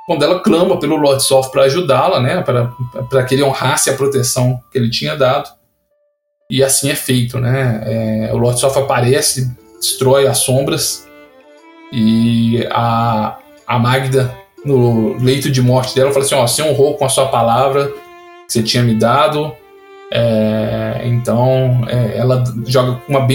quando 0.06 0.24
ela 0.24 0.40
clama 0.40 0.78
pelo 0.78 0.96
Lord 0.96 1.22
Soft 1.22 1.50
para 1.52 1.64
ajudá-la, 1.64 2.20
né? 2.20 2.42
Para 2.42 3.22
que 3.24 3.34
ele 3.34 3.42
honrasse 3.42 3.90
a 3.90 3.94
proteção 3.94 4.60
que 4.72 4.78
ele 4.78 4.90
tinha 4.90 5.16
dado. 5.16 5.48
E 6.50 6.64
assim 6.64 6.90
é 6.90 6.94
feito, 6.94 7.38
né? 7.38 7.82
É, 7.84 8.30
o 8.32 8.38
Lord 8.38 8.58
Soft 8.58 8.76
aparece, 8.78 9.54
destrói 9.80 10.26
as 10.26 10.38
sombras 10.38 11.06
e 11.92 12.66
a, 12.70 13.38
a 13.66 13.78
Magda, 13.78 14.34
no 14.64 15.16
leito 15.18 15.50
de 15.50 15.62
morte 15.62 15.94
dela, 15.94 16.10
fala 16.10 16.24
assim: 16.24 16.34
Ó, 16.34 16.46
você 16.46 16.62
honrou 16.62 16.96
com 16.96 17.04
a 17.04 17.08
sua 17.08 17.28
palavra 17.28 17.88
que 17.88 18.52
você 18.52 18.62
tinha 18.62 18.82
me 18.82 18.94
dado. 18.94 19.54
É, 20.10 21.02
então 21.04 21.82
é, 21.88 22.16
ela 22.16 22.42
joga 22.66 23.00
uma. 23.08 23.26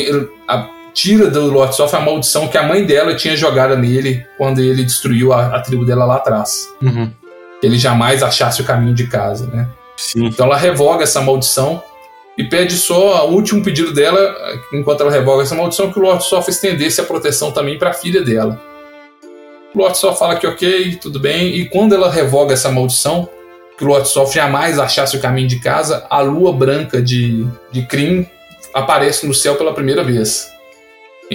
Tira 0.94 1.30
do 1.30 1.50
Lord 1.50 1.76
Soft 1.76 1.94
a 1.94 2.00
maldição 2.00 2.48
que 2.48 2.58
a 2.58 2.64
mãe 2.64 2.86
dela 2.86 3.16
tinha 3.16 3.36
jogado 3.36 3.76
nele 3.76 4.26
quando 4.38 4.60
ele 4.60 4.84
destruiu 4.84 5.34
a, 5.34 5.56
a 5.56 5.62
tribo 5.62 5.86
dela 5.86 6.06
lá 6.06 6.18
atrás. 6.18 6.68
Uhum. 6.82 7.12
Ele 7.62 7.78
jamais 7.78 8.22
achasse 8.22 8.62
o 8.62 8.66
caminho 8.66 8.94
de 8.94 9.08
casa, 9.08 9.48
né? 9.48 9.68
Sim. 9.98 10.26
Então 10.26 10.46
ela 10.46 10.58
revoga 10.58 11.04
essa 11.04 11.22
maldição 11.22 11.82
e 12.38 12.44
pede 12.44 12.76
só 12.76 13.28
o 13.28 13.34
último 13.34 13.64
pedido 13.64 13.94
dela, 13.94 14.36
enquanto 14.74 15.02
ela 15.02 15.12
revoga 15.12 15.44
essa 15.44 15.56
maldição, 15.56 15.92
que 15.92 16.00
o 16.00 16.02
Lord 16.02 16.24
Soft 16.24 16.50
estendesse 16.50 17.00
a 17.00 17.04
proteção 17.04 17.52
também 17.52 17.78
para 17.78 17.92
a 17.92 17.94
filha 17.94 18.22
dela. 18.22 18.60
O 19.74 19.78
Lord 19.78 19.98
Soft 19.98 20.20
fala 20.20 20.36
que 20.36 20.46
ok, 20.46 20.98
tudo 21.02 21.20
bem, 21.20 21.56
e 21.56 21.66
quando 21.70 21.94
ela 21.94 22.10
revoga 22.10 22.54
essa 22.54 22.72
maldição, 22.72 23.30
que 23.78 23.84
o 23.84 23.88
Lord 23.88 24.08
Soft 24.08 24.34
jamais 24.34 24.80
achasse 24.80 25.16
o 25.16 25.22
caminho 25.22 25.48
de 25.48 25.60
casa, 25.60 26.06
a 26.10 26.22
lua 26.22 26.54
branca 26.54 27.02
de, 27.02 27.46
de 27.72 27.84
Kryn 27.84 28.26
aparece 28.74 29.28
no 29.28 29.34
céu 29.34 29.56
pela 29.56 29.74
primeira 29.74 30.04
vez. 30.04 30.53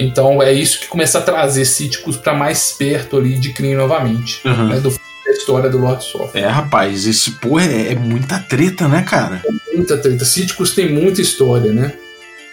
Então 0.01 0.41
é 0.41 0.51
isso 0.51 0.79
que 0.79 0.87
começa 0.87 1.19
a 1.19 1.21
trazer 1.21 1.65
Cíticos 1.65 2.17
para 2.17 2.33
mais 2.33 2.71
perto 2.71 3.17
ali 3.17 3.37
de 3.37 3.51
Kryn 3.53 3.75
novamente. 3.75 4.41
Uhum. 4.45 4.69
Né, 4.69 4.79
do 4.79 4.89
da 5.29 5.31
história 5.31 5.69
do 5.69 5.77
Lord 5.77 6.03
Soft. 6.03 6.35
É, 6.35 6.47
rapaz, 6.47 7.05
esse 7.05 7.31
porra 7.31 7.65
é, 7.65 7.91
é 7.91 7.95
muita 7.95 8.39
treta, 8.39 8.87
né, 8.87 9.03
cara? 9.03 9.41
É 9.45 9.75
muita 9.75 9.97
treta. 9.97 10.25
Cíticos 10.25 10.71
tem 10.71 10.91
muita 10.91 11.21
história, 11.21 11.71
né? 11.71 11.93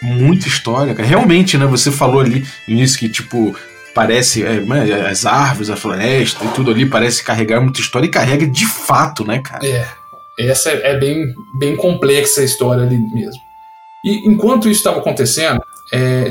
Muita 0.03 0.47
história, 0.47 0.95
cara. 0.95 1.09
Realmente, 1.09 1.57
né? 1.57 1.65
Você 1.67 1.91
falou 1.91 2.21
ali 2.21 2.47
no 2.69 2.75
início 2.75 2.99
que, 2.99 3.09
tipo, 3.09 3.57
parece. 3.95 4.45
É, 4.45 4.63
as 5.09 5.25
árvores, 5.25 5.71
a 5.71 5.77
floresta 5.77 6.45
e 6.45 6.49
tudo 6.49 6.71
ali 6.71 6.85
parece 6.85 7.25
carregar 7.25 7.61
muita 7.61 7.81
história 7.81 8.07
e 8.07 8.11
carrega 8.11 8.47
de 8.47 8.67
fato, 8.67 9.25
né, 9.25 9.41
cara? 9.41 9.67
É. 9.67 9.89
Essa 10.39 10.71
é 10.71 10.99
bem, 10.99 11.33
bem 11.59 11.75
complexa 11.77 12.43
a 12.43 12.45
história 12.45 12.85
ali 12.85 12.99
mesmo. 12.99 13.41
E 14.05 14.29
enquanto 14.29 14.69
isso 14.69 14.81
estava 14.81 14.99
acontecendo, 14.99 15.63
é, 15.91 16.31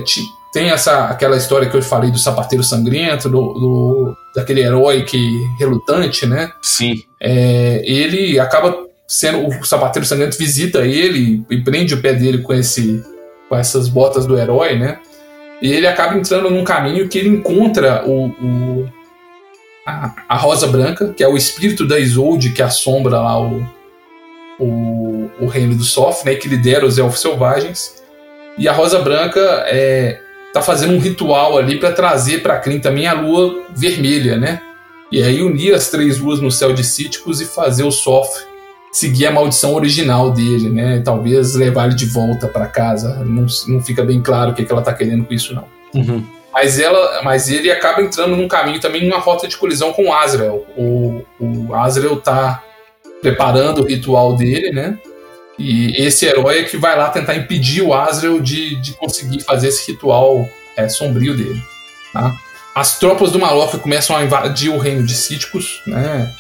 tem 0.56 0.70
essa 0.70 1.08
aquela 1.08 1.36
história 1.36 1.70
que 1.70 1.76
eu 1.76 1.82
falei 1.82 2.10
do 2.10 2.18
sapateiro 2.18 2.64
sangrento, 2.64 3.28
do, 3.28 3.54
do 3.56 4.18
daquele 4.34 4.62
herói 4.62 5.04
que 5.04 5.20
relutante, 5.60 6.26
né? 6.26 6.50
Sim. 6.62 7.04
É, 7.22 7.82
ele 7.86 8.40
acaba 8.40 8.74
sendo 9.06 9.46
o 9.50 9.66
sapateiro 9.66 10.08
sangrento 10.08 10.38
visita 10.38 10.86
ele 10.86 11.44
e 11.50 11.62
prende 11.62 11.94
o 11.94 12.02
pé 12.02 12.14
dele 12.14 12.38
com 12.38 12.54
esse 12.54 13.04
com 13.50 13.58
essas 13.58 13.90
botas 13.90 14.26
do 14.26 14.40
herói, 14.40 14.80
né? 14.80 15.00
E 15.62 15.74
ele 15.74 15.88
acaba 15.88 16.18
entrando 16.18 16.50
num 16.50 16.64
caminho 16.64 17.10
que 17.10 17.18
ele 17.18 17.28
encontra 17.28 18.06
o, 18.08 18.28
o 18.28 18.90
a, 19.86 20.16
a, 20.30 20.38
Rosa 20.38 20.68
Branca, 20.68 21.14
que 21.18 21.22
é 21.22 21.28
o 21.28 21.36
espírito 21.36 21.86
da 21.86 22.00
Isolde 22.00 22.54
que 22.54 22.62
assombra 22.62 23.20
lá 23.20 23.42
o, 23.42 23.62
o, 24.58 25.30
o 25.42 25.48
reino 25.48 25.76
do 25.76 25.84
Sof, 25.84 26.26
né? 26.26 26.36
Que 26.36 26.48
lidera 26.48 26.86
os 26.86 26.98
elfos 26.98 27.20
selvagens. 27.20 28.02
E 28.58 28.70
a 28.70 28.72
Rosa 28.72 29.00
Branca 29.02 29.42
é, 29.68 30.22
tá 30.56 30.62
fazendo 30.62 30.94
um 30.94 31.00
ritual 31.00 31.58
ali 31.58 31.78
para 31.78 31.92
trazer 31.92 32.42
para 32.42 32.58
Kryn 32.58 32.80
também 32.80 33.08
a 33.08 33.14
lua 33.14 33.64
vermelha, 33.76 34.38
né? 34.38 34.62
E 35.12 35.22
aí 35.22 35.42
unir 35.42 35.74
as 35.74 35.90
três 35.90 36.18
luas 36.18 36.40
no 36.40 36.50
céu 36.50 36.72
de 36.72 36.82
Cíticos 36.82 37.42
e 37.42 37.46
fazer 37.46 37.84
o 37.84 37.92
Sof 37.92 38.30
seguir 38.90 39.28
a 39.28 39.32
maldição 39.32 39.76
original 39.76 40.32
dele, 40.32 40.70
né? 40.70 41.02
Talvez 41.04 41.56
levar 41.56 41.88
ele 41.88 41.96
de 41.96 42.06
volta 42.06 42.48
para 42.48 42.68
casa. 42.68 43.16
Não, 43.26 43.46
não 43.68 43.84
fica 43.84 44.02
bem 44.02 44.22
claro 44.22 44.52
o 44.52 44.56
que, 44.56 44.64
que 44.64 44.72
ela 44.72 44.82
tá 44.82 44.94
querendo 44.94 45.26
com 45.26 45.34
isso, 45.34 45.54
não. 45.54 45.66
Uhum. 45.94 46.24
Mas, 46.54 46.80
ela, 46.80 47.22
mas 47.22 47.50
ele 47.50 47.70
acaba 47.70 48.02
entrando 48.02 48.38
num 48.38 48.48
caminho 48.48 48.80
também, 48.80 49.06
numa 49.06 49.20
rota 49.20 49.50
de 49.50 49.58
colisão 49.58 49.92
com 49.92 50.06
o 50.06 50.14
Azrael. 50.14 50.66
O, 50.78 51.22
o 51.38 51.76
Azrael 51.76 52.16
tá 52.22 52.64
preparando 53.22 53.82
o 53.82 53.86
ritual 53.86 54.38
dele, 54.38 54.72
né? 54.72 54.98
E 55.58 55.96
esse 56.06 56.26
herói 56.26 56.60
é 56.60 56.64
que 56.64 56.78
vai 56.78 56.98
lá 56.98 57.10
tentar 57.10 57.36
impedir 57.36 57.82
o 57.82 57.94
Azrael 57.94 58.42
de, 58.42 58.76
de 58.82 58.94
conseguir 58.94 59.42
fazer 59.42 59.70
esse 59.70 59.92
ritual 59.92 60.48
é, 60.76 60.90
sombrio 60.90 61.36
dele. 61.36 61.62
Tá? 62.12 62.36
As 62.74 63.00
tropas 63.00 63.32
do 63.32 63.40
Maloca 63.40 63.78
começam 63.78 64.16
a 64.16 64.24
invadir 64.24 64.70
o 64.70 64.78
reino 64.78 65.06
de 65.06 65.14
Cíticos. 65.14 65.82
Né? 65.88 66.34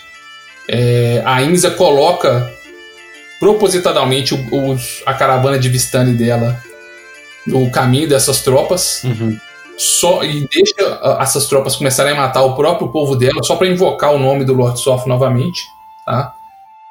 É, 0.67 1.23
a 1.25 1.41
Inza 1.41 1.71
coloca 1.71 2.53
propositadamente 3.39 4.33
os, 4.51 5.01
a 5.05 5.13
caravana 5.13 5.57
de 5.57 5.69
Vistani 5.69 6.13
dela 6.13 6.61
no 7.47 7.71
caminho 7.71 8.09
dessas 8.09 8.41
tropas. 8.41 9.03
Uhum. 9.05 9.39
Só, 9.77 10.23
e 10.23 10.47
deixa 10.47 11.19
essas 11.21 11.47
tropas 11.47 11.75
começarem 11.75 12.13
a 12.13 12.15
matar 12.15 12.43
o 12.43 12.55
próprio 12.55 12.89
povo 12.89 13.15
dela 13.15 13.43
só 13.43 13.55
para 13.55 13.67
invocar 13.67 14.13
o 14.13 14.19
nome 14.19 14.43
do 14.45 14.53
Lord 14.53 14.79
Sof 14.79 15.07
novamente. 15.07 15.63
Tá? 16.05 16.34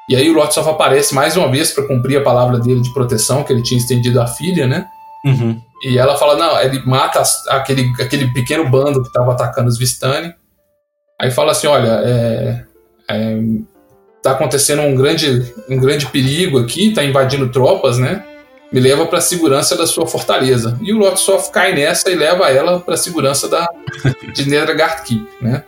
E 0.09 0.15
aí 0.15 0.29
o 0.29 0.33
Lord 0.33 0.53
Sof 0.53 0.69
aparece 0.69 1.15
mais 1.15 1.35
uma 1.35 1.49
vez 1.49 1.71
para 1.71 1.87
cumprir 1.87 2.17
a 2.17 2.23
palavra 2.23 2.59
dele 2.59 2.81
de 2.81 2.93
proteção 2.93 3.43
que 3.43 3.51
ele 3.51 3.63
tinha 3.63 3.79
estendido 3.79 4.21
à 4.21 4.27
filha, 4.27 4.67
né? 4.67 4.85
Uhum. 5.25 5.59
E 5.83 5.97
ela 5.97 6.15
fala, 6.17 6.35
não, 6.35 6.59
ele 6.61 6.81
mata 6.85 7.21
aquele, 7.49 7.91
aquele 7.99 8.31
pequeno 8.31 8.69
bando 8.69 9.01
que 9.01 9.07
estava 9.07 9.31
atacando 9.31 9.67
os 9.67 9.77
Vistani. 9.77 10.33
Aí 11.19 11.31
fala 11.31 11.51
assim, 11.51 11.67
olha, 11.67 12.01
é, 12.03 12.65
é, 13.09 13.37
tá 14.21 14.31
acontecendo 14.31 14.83
um 14.83 14.95
grande, 14.95 15.53
um 15.67 15.77
grande 15.77 16.05
perigo 16.07 16.59
aqui, 16.59 16.93
tá 16.93 17.03
invadindo 17.03 17.49
tropas, 17.49 17.97
né? 17.97 18.23
Me 18.71 18.79
leva 18.79 19.05
para 19.07 19.19
a 19.19 19.21
segurança 19.21 19.75
da 19.75 19.87
sua 19.87 20.05
fortaleza. 20.05 20.77
E 20.81 20.93
o 20.93 20.97
Lord 20.97 21.19
Sof 21.19 21.51
cai 21.51 21.73
nessa 21.73 22.09
e 22.11 22.15
leva 22.15 22.49
ela 22.49 22.79
para 22.79 22.93
a 22.93 22.97
segurança 22.97 23.47
da, 23.47 23.67
de 24.33 24.47
Nedragard 24.47 25.03
Keep, 25.03 25.27
né? 25.41 25.63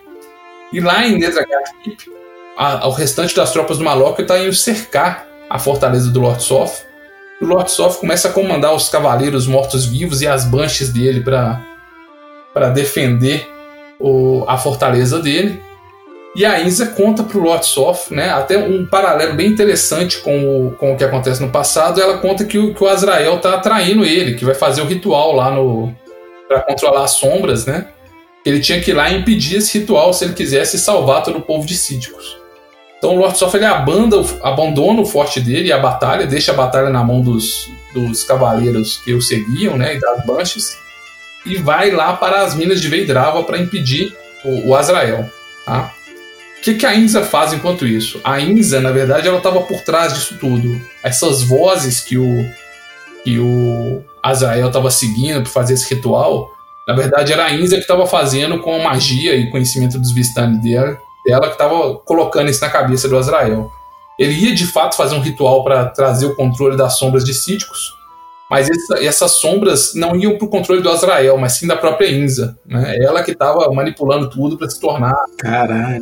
E 0.72 0.80
lá 0.80 1.08
em 1.08 1.18
Nedragard 1.18 1.72
O 2.58 2.90
restante 2.90 3.36
das 3.36 3.52
tropas 3.52 3.78
do 3.78 3.84
Maloca 3.84 4.22
está 4.22 4.40
indo 4.40 4.54
cercar 4.54 5.28
a 5.50 5.60
fortaleza 5.60 6.10
do 6.10 6.20
Lord 6.20 6.42
Sof. 6.42 6.84
O 7.40 7.46
Lord 7.46 7.70
Sof 7.70 8.00
começa 8.00 8.30
a 8.30 8.32
comandar 8.32 8.74
os 8.74 8.90
cavaleiros 8.90 9.46
mortos-vivos 9.46 10.22
e 10.22 10.28
as 10.28 10.44
banches 10.44 10.90
dele 10.90 11.22
para 11.22 12.70
defender 12.70 13.48
o, 14.00 14.44
a 14.48 14.58
fortaleza 14.58 15.20
dele. 15.20 15.62
E 16.36 16.46
a 16.46 16.60
Inza 16.62 16.88
conta 16.88 17.24
para 17.24 17.38
o 17.38 17.42
Lord 17.42 17.66
Sof, 17.66 18.14
né, 18.14 18.30
até 18.30 18.58
um 18.58 18.86
paralelo 18.86 19.34
bem 19.34 19.48
interessante 19.48 20.20
com 20.20 20.68
o, 20.68 20.72
com 20.72 20.94
o 20.94 20.98
que 20.98 21.04
acontece 21.04 21.42
no 21.42 21.50
passado. 21.50 22.02
Ela 22.02 22.18
conta 22.18 22.46
que 22.46 22.58
o, 22.58 22.74
que 22.74 22.84
o 22.84 22.88
Azrael 22.88 23.38
está 23.38 23.56
atraindo 23.56 24.06
ele, 24.06 24.36
que 24.36 24.46
vai 24.46 24.54
fazer 24.54 24.82
o 24.82 24.86
ritual 24.86 25.32
lá 25.32 25.52
no 25.52 25.96
para 26.48 26.62
controlar 26.62 27.04
as 27.04 27.12
sombras, 27.12 27.66
né? 27.66 27.88
Ele 28.46 28.62
tinha 28.62 28.80
que 28.80 28.92
ir 28.92 28.94
lá 28.94 29.10
e 29.10 29.18
impedir 29.18 29.58
esse 29.58 29.80
ritual 29.80 30.14
se 30.14 30.24
ele 30.24 30.34
quisesse 30.34 30.80
salvar 30.80 31.24
todo 31.24 31.40
o 31.40 31.42
povo 31.42 31.68
de 31.68 31.76
Sídicos. 31.76 32.37
Então 32.98 33.16
o 33.16 33.20
Lord 33.20 33.38
Sof 33.38 33.56
ele 33.56 33.66
abanda, 33.66 34.18
abandona 34.42 35.02
o 35.02 35.06
forte 35.06 35.40
dele 35.40 35.70
e 35.70 35.72
a 35.72 35.78
batalha, 35.78 36.26
deixa 36.26 36.52
a 36.52 36.56
batalha 36.56 36.90
na 36.90 37.04
mão 37.04 37.22
dos, 37.22 37.72
dos 37.94 38.24
cavaleiros 38.24 38.98
que 38.98 39.14
o 39.14 39.22
seguiam, 39.22 39.78
né, 39.78 39.96
e 39.96 40.00
das 40.00 40.26
Banshees, 40.26 40.78
e 41.46 41.58
vai 41.58 41.92
lá 41.92 42.14
para 42.14 42.42
as 42.42 42.56
minas 42.56 42.82
de 42.82 42.88
Veidrava 42.88 43.44
para 43.44 43.60
impedir 43.60 44.16
o, 44.44 44.70
o 44.70 44.76
Azrael. 44.76 45.30
Tá? 45.66 45.94
O 46.58 46.62
que, 46.62 46.74
que 46.74 46.86
a 46.86 46.96
Inza 46.96 47.24
faz 47.24 47.54
enquanto 47.54 47.86
isso? 47.86 48.20
A 48.24 48.42
Inza, 48.42 48.82
na 48.82 48.92
verdade, 48.92 49.28
ela 49.28 49.38
estava 49.38 49.62
por 49.62 49.82
trás 49.82 50.14
disso 50.14 50.36
tudo. 50.40 50.82
Essas 51.04 51.44
vozes 51.44 52.02
que 52.02 52.18
o, 52.18 52.52
que 53.24 53.38
o 53.40 54.04
Azrael 54.22 54.68
estava 54.68 54.90
seguindo 54.90 55.44
para 55.44 55.52
fazer 55.52 55.76
esse 55.76 55.94
ritual, 55.94 56.52
na 56.88 56.96
verdade 56.96 57.32
era 57.32 57.46
a 57.46 57.54
Inza 57.54 57.76
que 57.76 57.84
estava 57.84 58.08
fazendo 58.08 58.60
com 58.60 58.76
a 58.76 58.84
magia 58.84 59.36
e 59.36 59.52
conhecimento 59.52 60.00
dos 60.00 60.12
Vistani 60.12 60.58
dela 60.58 60.98
dela 61.28 61.48
que 61.48 61.54
estava 61.54 61.96
colocando 61.96 62.50
isso 62.50 62.62
na 62.62 62.70
cabeça 62.70 63.10
do 63.10 63.18
Azrael. 63.18 63.70
Ele 64.18 64.34
ia 64.34 64.56
de 64.56 64.66
fato 64.66 64.96
fazer 64.96 65.16
um 65.16 65.20
ritual 65.20 65.64
para 65.64 65.86
trazer 65.86 66.26
o 66.26 66.36
controle 66.36 66.78
das 66.78 66.98
sombras 66.98 67.24
de 67.24 67.34
Cíticos, 67.34 67.96
Mas 68.50 68.70
essa, 68.70 69.04
essas 69.04 69.32
sombras 69.34 69.94
não 69.94 70.16
iam 70.16 70.38
para 70.38 70.46
o 70.46 70.50
controle 70.50 70.82
do 70.82 70.90
Azrael, 70.90 71.38
mas 71.38 71.54
sim 71.54 71.68
da 71.68 71.76
própria 71.76 72.10
Inza. 72.10 72.58
Né? 72.66 72.96
Ela 73.02 73.22
que 73.22 73.32
estava 73.32 73.70
manipulando 73.74 74.30
tudo 74.30 74.58
para 74.58 74.70
se 74.70 74.80
tornar 74.80 75.16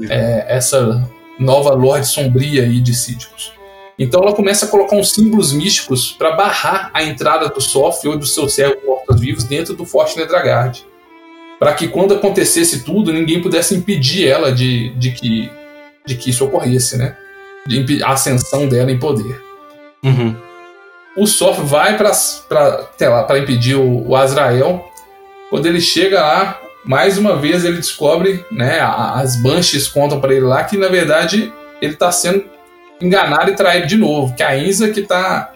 é, 0.09 0.45
essa 0.47 1.03
nova 1.39 1.73
Lorde 1.73 2.07
Sombria 2.07 2.61
aí 2.63 2.79
de 2.79 2.93
Síticos. 2.93 3.51
Então 3.97 4.21
ela 4.21 4.33
começa 4.33 4.65
a 4.65 4.69
colocar 4.69 4.95
uns 4.95 5.11
símbolos 5.11 5.51
místicos 5.51 6.11
para 6.11 6.35
barrar 6.35 6.91
a 6.93 7.03
entrada 7.03 7.49
do 7.49 7.59
Sof 7.59 8.07
ou 8.07 8.17
dos 8.17 8.33
seus 8.33 8.53
servos 8.53 8.83
mortos-vivos 8.85 9.43
dentro 9.45 9.73
do 9.73 9.85
Forte 9.85 10.17
Nedragard. 10.17 10.85
Para 11.59 11.73
que 11.73 11.87
quando 11.87 12.13
acontecesse 12.13 12.83
tudo, 12.83 13.13
ninguém 13.13 13.41
pudesse 13.41 13.75
impedir 13.75 14.27
ela 14.27 14.51
de, 14.51 14.89
de, 14.95 15.11
que, 15.11 15.49
de 16.05 16.15
que 16.15 16.29
isso 16.29 16.45
ocorresse, 16.45 16.97
né? 16.97 17.15
De 17.65 18.03
a 18.03 18.09
ascensão 18.09 18.67
dela 18.67 18.91
em 18.91 18.99
poder. 18.99 19.41
Uhum. 20.03 20.35
O 21.17 21.25
Sof 21.25 21.61
vai 21.61 21.97
para 21.97 23.39
impedir 23.39 23.75
o, 23.75 24.07
o 24.07 24.15
Azrael. 24.15 24.83
Quando 25.49 25.65
ele 25.65 25.79
chega 25.79 26.19
lá, 26.19 26.59
mais 26.83 27.17
uma 27.17 27.37
vez 27.37 27.63
ele 27.63 27.77
descobre, 27.77 28.45
né, 28.51 28.79
as 28.81 29.41
Banshees 29.41 29.87
contam 29.87 30.19
para 30.19 30.33
ele 30.33 30.45
lá 30.45 30.63
que 30.63 30.77
na 30.77 30.87
verdade 30.87 31.51
ele 31.81 31.93
está 31.93 32.11
sendo 32.11 32.43
enganado 33.01 33.49
e 33.49 33.55
traído 33.55 33.87
de 33.87 33.97
novo, 33.97 34.35
que 34.35 34.43
a 34.43 34.57
Inza 34.57 34.89
que 34.89 35.01
tá 35.01 35.51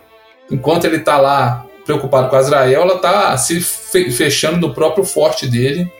enquanto 0.51 0.85
ele 0.85 0.99
tá 0.99 1.17
lá 1.17 1.65
preocupado 1.89 2.29
com 2.29 2.35
Azrael, 2.35 2.83
ela 2.83 2.99
tá 2.99 3.35
se 3.35 3.59
fe- 3.59 4.11
fechando 4.11 4.57
no 4.67 4.73
próprio 4.75 5.03
forte 5.03 5.47
dele 5.47 5.91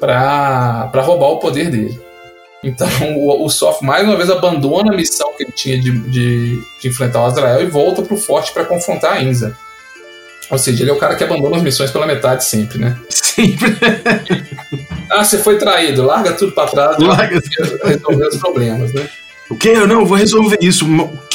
para 0.00 0.90
roubar 1.02 1.26
o 1.28 1.38
poder 1.38 1.70
dele. 1.70 2.00
Então 2.64 2.88
o, 3.18 3.44
o 3.44 3.50
Sof 3.50 3.84
mais 3.84 4.02
uma 4.04 4.16
vez 4.16 4.30
abandona 4.30 4.94
a 4.94 4.96
missão 4.96 5.30
que 5.36 5.42
ele 5.44 5.52
tinha 5.52 5.78
de, 5.78 5.90
de, 6.08 6.60
de 6.80 6.88
enfrentar 6.88 7.20
o 7.20 7.26
Azrael 7.26 7.60
e 7.62 7.66
volta 7.66 8.00
pro 8.00 8.16
forte 8.16 8.50
para 8.52 8.64
confrontar 8.64 9.12
a 9.12 9.22
Inza. 9.22 9.54
Ou 10.50 10.56
seja, 10.56 10.82
ele 10.84 10.90
é 10.90 10.94
o 10.94 10.98
cara 10.98 11.16
que 11.16 11.24
abandona 11.24 11.56
as 11.56 11.62
missões 11.62 11.90
pela 11.90 12.06
metade 12.06 12.44
sempre, 12.44 12.78
né? 12.78 12.96
Sempre. 13.10 13.76
Ah, 15.10 15.22
você 15.22 15.36
foi 15.38 15.58
traído, 15.58 16.02
larga 16.02 16.32
tudo 16.32 16.52
pra 16.52 16.66
trás 16.66 16.96
Larga 16.98 17.42
resolver 17.84 18.28
os 18.28 18.36
problemas, 18.38 18.92
né? 18.94 19.06
O 19.50 19.56
que? 19.56 19.68
Eu 19.68 19.86
não, 19.86 20.00
eu 20.00 20.06
vou 20.06 20.16
resolver 20.16 20.56
isso. 20.62 20.86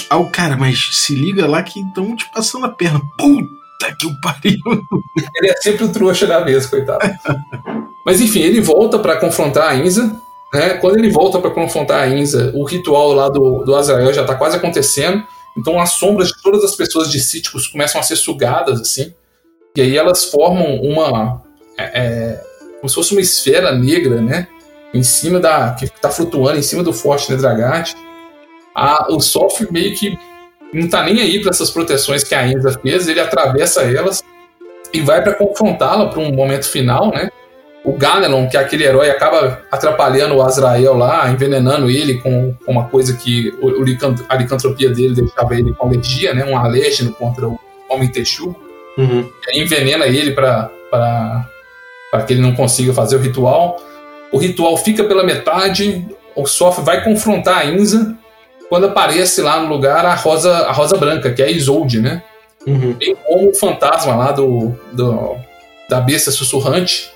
Ah, 0.10 0.18
o 0.18 0.30
cara, 0.32 0.58
mas 0.58 0.90
se 0.94 1.14
liga 1.14 1.46
lá 1.46 1.62
que 1.62 1.80
estão 1.82 2.16
te 2.16 2.28
passando 2.34 2.66
a 2.66 2.70
perna. 2.70 3.00
Puta 3.18 3.61
que 3.98 4.06
o 4.06 4.20
pariu. 4.22 4.60
Ele 5.36 5.50
é 5.50 5.56
sempre 5.62 5.86
o 5.86 5.92
trouxa 5.92 6.28
da 6.28 6.40
vez, 6.42 6.66
coitado. 6.66 7.00
Mas 8.06 8.20
enfim, 8.20 8.42
ele 8.42 8.60
volta 8.62 9.00
pra 9.00 9.18
confrontar 9.18 9.70
a 9.70 9.76
Inza. 9.76 10.16
Né? 10.54 10.74
Quando 10.76 10.98
ele 10.98 11.10
volta 11.10 11.40
pra 11.40 11.52
confrontar 11.52 12.04
a 12.04 12.10
Inza, 12.10 12.52
o 12.54 12.64
ritual 12.64 13.14
lá 13.14 13.30
do, 13.30 13.64
do 13.64 13.76
Azrael 13.76 14.14
já 14.14 14.24
tá 14.24 14.36
quase 14.36 14.58
acontecendo. 14.58 15.24
Então 15.58 15.80
as 15.80 15.92
sombras 15.92 16.30
de 16.30 16.42
todas 16.42 16.64
as 16.64 16.76
pessoas 16.76 17.10
de 17.10 17.20
Síticos 17.20 17.68
começam 17.68 18.00
a 18.00 18.04
ser 18.04 18.16
sugadas, 18.16 18.80
assim. 18.82 19.14
E 19.76 19.82
aí 19.82 19.98
elas 19.98 20.26
formam 20.26 20.76
uma. 20.82 21.42
é, 21.78 21.84
é, 21.84 22.44
como 22.80 22.90
se 22.90 22.96
fosse 22.96 23.14
uma 23.14 23.22
esfera 23.22 23.72
negra, 23.72 24.22
né? 24.22 24.48
Em 24.94 25.04
cima 25.04 25.40
da. 25.40 25.74
que 25.74 25.88
tá 25.88 26.10
flutuando 26.10 26.60
em 26.60 26.64
cima 26.64 26.84
do 26.84 26.92
Forte 26.92 27.32
Nedragate. 27.32 27.96
A, 28.76 29.14
o 29.14 29.20
Sof 29.20 29.66
meio 29.72 29.96
que 29.96 30.18
não 30.74 30.88
tá 30.88 31.04
nem 31.04 31.22
aí 31.22 31.42
para 31.42 31.50
essas 31.50 31.70
proteções 31.70 32.24
que 32.24 32.34
a 32.34 32.48
Inza 32.48 32.80
fez, 32.80 33.08
ele 33.08 33.20
atravessa 33.20 33.82
elas 33.82 34.24
e 34.94 35.02
vai 35.02 35.22
para 35.22 35.34
confrontá-la 35.34 36.10
para 36.10 36.20
um 36.20 36.32
momento 36.34 36.68
final, 36.68 37.12
né? 37.12 37.30
O 37.84 37.94
Ganelon, 37.94 38.48
que 38.48 38.56
é 38.56 38.60
aquele 38.60 38.84
herói, 38.84 39.10
acaba 39.10 39.64
atrapalhando 39.72 40.36
o 40.36 40.42
Azrael 40.42 40.96
lá, 40.96 41.30
envenenando 41.30 41.90
ele 41.90 42.20
com, 42.20 42.54
com 42.64 42.72
uma 42.72 42.86
coisa 42.86 43.16
que 43.18 43.50
o, 43.60 43.84
a 44.30 44.36
licantropia 44.36 44.90
dele 44.90 45.16
deixava 45.16 45.56
ele 45.56 45.74
com 45.74 45.88
alergia, 45.88 46.34
né? 46.34 46.46
Um 46.46 46.58
alérgeno 46.58 47.12
contra 47.14 47.48
o 47.48 47.60
Homem 47.90 48.08
Texugo. 48.08 48.56
Uhum. 48.98 49.28
Envenena 49.54 50.06
ele 50.06 50.32
para 50.32 50.70
que 52.28 52.34
ele 52.34 52.42
não 52.42 52.54
consiga 52.54 52.94
fazer 52.94 53.16
o 53.16 53.20
ritual. 53.20 53.78
O 54.32 54.38
ritual 54.38 54.78
fica 54.78 55.04
pela 55.04 55.24
metade, 55.24 56.06
o 56.36 56.46
Sof 56.46 56.82
vai 56.82 57.04
confrontar 57.04 57.58
a 57.60 57.66
Inza 57.66 58.16
quando 58.72 58.86
aparece 58.86 59.42
lá 59.42 59.60
no 59.60 59.68
lugar 59.68 60.06
a 60.06 60.16
Rosa, 60.16 60.50
a 60.60 60.72
Rosa 60.72 60.96
Branca, 60.96 61.30
que 61.34 61.42
é 61.42 61.48
a 61.48 61.52
Isolde, 61.52 62.00
né? 62.00 62.24
Uhum. 62.66 62.94
bem 62.94 63.14
como 63.28 63.50
o 63.50 63.54
fantasma 63.54 64.16
lá 64.16 64.32
do, 64.32 64.74
do- 64.94 65.36
da 65.90 66.00
besta 66.00 66.32
sussurrante 66.32 67.10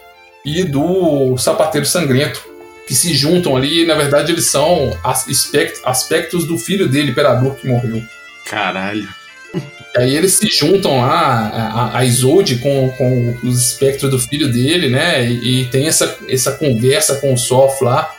e 0.43 0.65
do 0.65 1.37
sapateiro 1.37 1.85
sangrento, 1.87 2.43
que 2.85 2.93
se 2.93 3.13
juntam 3.13 3.55
ali 3.55 3.83
e 3.83 3.85
na 3.85 3.93
verdade 3.95 4.33
eles 4.33 4.47
são 4.47 4.91
as- 5.01 5.29
aspect- 5.29 5.79
aspectos 5.85 6.43
do 6.45 6.57
filho 6.57 6.89
dele, 6.89 7.11
imperador, 7.11 7.55
que 7.55 7.67
morreu. 7.69 8.01
Caralho. 8.49 9.07
E 9.53 9.97
aí 9.99 10.13
eles 10.13 10.33
se 10.33 10.47
juntam 10.49 10.99
lá, 10.99 11.47
a, 11.93 11.99
a 11.99 12.03
Isolde 12.05 12.57
com, 12.57 12.89
com 12.97 13.37
os 13.47 13.61
espectros 13.71 14.11
do 14.11 14.19
filho 14.19 14.51
dele, 14.51 14.89
né? 14.89 15.25
E, 15.25 15.61
e 15.61 15.65
tem 15.67 15.87
essa, 15.87 16.17
essa 16.27 16.51
conversa 16.51 17.15
com 17.21 17.33
o 17.33 17.37
Sof 17.37 17.81
lá, 17.81 18.11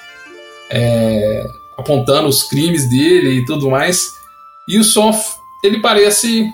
é, 0.70 1.44
apontando 1.76 2.28
os 2.28 2.42
crimes 2.42 2.88
dele 2.88 3.30
e 3.40 3.44
tudo 3.44 3.70
mais. 3.70 4.12
E 4.68 4.78
o 4.78 4.84
Sof, 4.84 5.36
ele 5.62 5.80
parece 5.80 6.50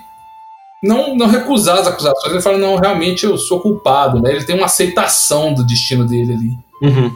não, 0.83 1.15
não 1.15 1.27
recusar 1.27 1.79
as 1.79 1.87
acusações, 1.87 2.33
ele 2.33 2.41
fala, 2.41 2.57
não, 2.57 2.75
realmente 2.75 3.25
eu 3.25 3.37
sou 3.37 3.59
culpado, 3.61 4.21
né? 4.21 4.31
Ele 4.35 4.43
tem 4.43 4.55
uma 4.55 4.65
aceitação 4.65 5.53
do 5.53 5.65
destino 5.65 6.05
dele 6.05 6.33
ali. 6.33 6.51
Uhum. 6.81 7.11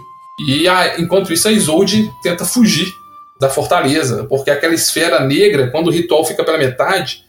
E 0.48 0.68
a- 0.68 1.00
enquanto 1.00 1.34
isso, 1.34 1.48
a 1.48 1.52
Isolde 1.52 2.10
tenta 2.24 2.46
fugir 2.46 2.88
da 3.40 3.50
fortaleza, 3.50 4.26
porque 4.30 4.50
aquela 4.50 4.74
esfera 4.74 5.20
negra, 5.20 5.70
quando 5.70 5.88
o 5.88 5.92
ritual 5.92 6.24
fica 6.26 6.44
pela 6.44 6.58
metade, 6.58 7.24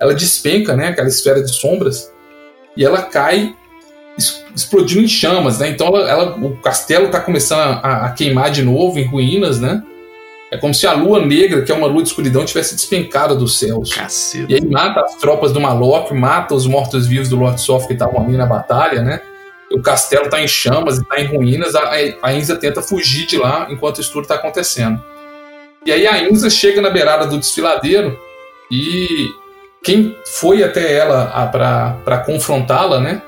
ela 0.00 0.14
despenca, 0.14 0.74
né? 0.74 0.88
Aquela 0.88 1.08
esfera 1.08 1.42
de 1.42 1.52
sombras, 1.54 2.10
e 2.76 2.84
ela 2.84 3.02
cai 3.02 3.54
explodindo 4.54 5.02
em 5.02 5.08
chamas, 5.08 5.58
né? 5.58 5.68
Então 5.70 5.86
ela, 5.88 6.08
ela- 6.10 6.36
o 6.36 6.56
castelo 6.56 7.06
está 7.06 7.20
começando 7.20 7.60
a, 7.82 8.06
a 8.06 8.10
queimar 8.12 8.50
de 8.50 8.62
novo 8.62 8.98
em 8.98 9.04
ruínas, 9.04 9.60
né? 9.60 9.82
É 10.52 10.58
como 10.58 10.74
se 10.74 10.86
a 10.86 10.92
lua 10.92 11.24
negra, 11.24 11.62
que 11.62 11.72
é 11.72 11.74
uma 11.74 11.86
lua 11.86 12.02
de 12.02 12.10
escuridão, 12.10 12.44
tivesse 12.44 12.74
despencado 12.76 13.34
dos 13.34 13.58
céus. 13.58 13.92
Caceta. 13.94 14.52
E 14.52 14.54
aí 14.54 14.60
mata 14.68 15.00
as 15.00 15.14
tropas 15.16 15.50
do 15.50 15.58
Malok, 15.58 16.12
mata 16.12 16.54
os 16.54 16.66
mortos-vivos 16.66 17.30
do 17.30 17.36
Lord 17.36 17.58
Soft 17.58 17.86
que 17.86 17.94
estavam 17.94 18.22
ali 18.22 18.36
na 18.36 18.44
batalha, 18.44 19.00
né? 19.02 19.20
O 19.72 19.80
castelo 19.80 20.28
tá 20.28 20.42
em 20.42 20.46
chamas 20.46 20.98
e 20.98 21.04
tá 21.06 21.18
em 21.18 21.24
ruínas. 21.26 21.74
A, 21.74 21.90
a 22.22 22.34
Inza 22.34 22.54
tenta 22.56 22.82
fugir 22.82 23.26
de 23.26 23.38
lá 23.38 23.66
enquanto 23.70 24.02
isso 24.02 24.12
tudo 24.12 24.26
tá 24.28 24.34
acontecendo. 24.34 25.02
E 25.86 25.90
aí 25.90 26.06
a 26.06 26.22
Inza 26.28 26.50
chega 26.50 26.82
na 26.82 26.90
beirada 26.90 27.26
do 27.26 27.38
desfiladeiro 27.38 28.18
e 28.70 29.06
quem 29.82 30.14
foi 30.26 30.62
até 30.62 30.92
ela 30.94 31.32
a- 31.34 31.46
pra 31.46 31.96
pra 32.04 32.18
confrontá-la, 32.18 33.00
né? 33.00 33.22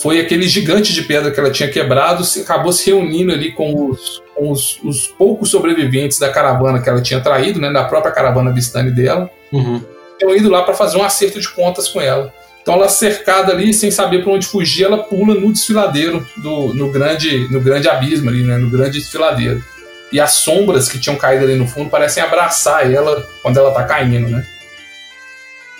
Foi 0.00 0.20
aquele 0.20 0.46
gigante 0.46 0.92
de 0.92 1.02
pedra 1.02 1.30
que 1.30 1.40
ela 1.40 1.50
tinha 1.50 1.68
quebrado, 1.68 2.24
se, 2.24 2.40
acabou 2.40 2.72
se 2.72 2.88
reunindo 2.88 3.32
ali 3.32 3.50
com 3.50 3.90
os, 3.90 4.22
com 4.34 4.50
os, 4.50 4.78
os 4.84 5.08
poucos 5.08 5.50
sobreviventes 5.50 6.18
da 6.18 6.30
caravana 6.30 6.80
que 6.80 6.88
ela 6.88 7.02
tinha 7.02 7.20
traído, 7.20 7.60
né? 7.60 7.72
Da 7.72 7.84
própria 7.84 8.12
caravana 8.12 8.50
Bistani 8.50 8.90
dela 8.90 9.30
Uhum. 9.50 9.82
tinham 10.18 10.36
ido 10.36 10.50
lá 10.50 10.62
para 10.62 10.74
fazer 10.74 10.98
um 10.98 11.02
acerto 11.02 11.40
de 11.40 11.48
contas 11.48 11.88
com 11.88 12.00
ela. 12.00 12.32
Então 12.62 12.74
ela 12.74 12.88
cercada 12.88 13.52
ali, 13.52 13.72
sem 13.72 13.90
saber 13.90 14.22
para 14.22 14.32
onde 14.32 14.46
fugir, 14.46 14.84
ela 14.84 14.98
pula 14.98 15.34
no 15.34 15.52
desfiladeiro, 15.52 16.26
do, 16.36 16.74
no, 16.74 16.90
grande, 16.90 17.50
no 17.50 17.60
grande 17.60 17.88
abismo 17.88 18.28
ali, 18.28 18.42
né? 18.44 18.58
No 18.58 18.68
grande 18.68 18.98
desfiladeiro. 18.98 19.64
E 20.12 20.20
as 20.20 20.32
sombras 20.32 20.88
que 20.88 20.98
tinham 20.98 21.16
caído 21.16 21.44
ali 21.44 21.54
no 21.54 21.66
fundo 21.66 21.90
parecem 21.90 22.22
abraçar 22.22 22.90
ela 22.90 23.26
quando 23.42 23.58
ela 23.58 23.72
tá 23.72 23.84
caindo, 23.84 24.28
né? 24.28 24.46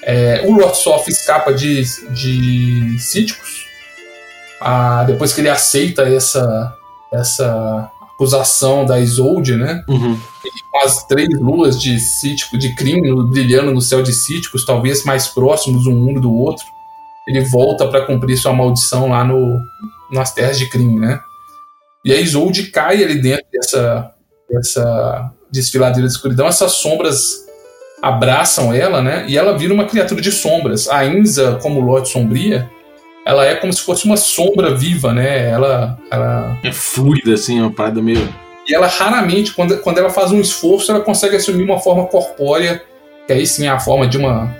É, 0.02 0.42
o 0.44 0.52
Lord 0.52 0.78
Soft 0.78 1.08
escapa 1.08 1.52
de, 1.52 1.82
de 2.10 2.96
Síticos. 2.98 3.67
Ah, 4.60 5.04
depois 5.04 5.32
que 5.32 5.40
ele 5.40 5.48
aceita 5.48 6.02
essa, 6.02 6.74
essa 7.12 7.90
acusação 8.14 8.84
da 8.84 8.98
Isolde, 8.98 9.56
né? 9.56 9.84
Uhum. 9.88 10.18
com 10.72 10.78
as 10.78 11.06
três 11.06 11.28
luas 11.40 11.80
de 11.80 12.00
Cítico, 12.00 12.58
de 12.58 12.74
crime 12.74 13.12
brilhando 13.30 13.72
no 13.72 13.80
céu 13.80 14.02
de 14.02 14.12
Cíticos, 14.12 14.66
talvez 14.66 15.04
mais 15.04 15.28
próximos 15.28 15.86
um 15.86 15.94
mundo 15.94 16.20
do 16.20 16.34
outro, 16.34 16.64
ele 17.28 17.40
volta 17.42 17.86
para 17.86 18.04
cumprir 18.04 18.36
sua 18.36 18.52
maldição 18.52 19.10
lá 19.10 19.22
no, 19.22 19.60
nas 20.10 20.32
terras 20.32 20.58
de 20.58 20.68
crime, 20.68 20.98
né? 20.98 21.20
E 22.04 22.12
a 22.12 22.20
Isolde 22.20 22.64
cai 22.68 23.04
ali 23.04 23.20
dentro 23.20 23.44
dessa, 23.52 24.10
dessa 24.50 25.30
desfiladeira 25.50 26.08
de 26.08 26.12
escuridão, 26.14 26.46
essas 26.46 26.72
sombras 26.72 27.46
abraçam 28.02 28.72
ela, 28.72 29.02
né? 29.02 29.26
E 29.28 29.36
ela 29.36 29.56
vira 29.56 29.74
uma 29.74 29.84
criatura 29.84 30.20
de 30.20 30.32
sombras. 30.32 30.88
A 30.88 31.04
Inza, 31.04 31.58
como 31.62 31.80
Lorde 31.80 32.08
Sombria, 32.08 32.70
ela 33.28 33.44
é 33.44 33.54
como 33.56 33.72
se 33.72 33.82
fosse 33.82 34.06
uma 34.06 34.16
sombra 34.16 34.74
viva, 34.74 35.12
né? 35.12 35.50
Ela, 35.50 35.98
ela 36.10 36.58
É 36.64 36.72
fluida, 36.72 37.34
assim, 37.34 37.60
uma 37.60 37.70
parada 37.70 38.00
meio. 38.00 38.26
e 38.66 38.74
ela 38.74 38.86
raramente, 38.86 39.52
quando, 39.52 39.78
quando 39.78 39.98
ela 39.98 40.10
faz 40.10 40.32
um 40.32 40.40
esforço, 40.40 40.90
ela 40.90 41.00
consegue 41.02 41.36
assumir 41.36 41.62
uma 41.62 41.78
forma 41.78 42.06
corpórea, 42.06 42.82
que 43.26 43.32
aí 43.34 43.46
sim 43.46 43.66
é 43.66 43.70
a 43.70 43.78
forma 43.78 44.06
de 44.08 44.16
uma, 44.16 44.54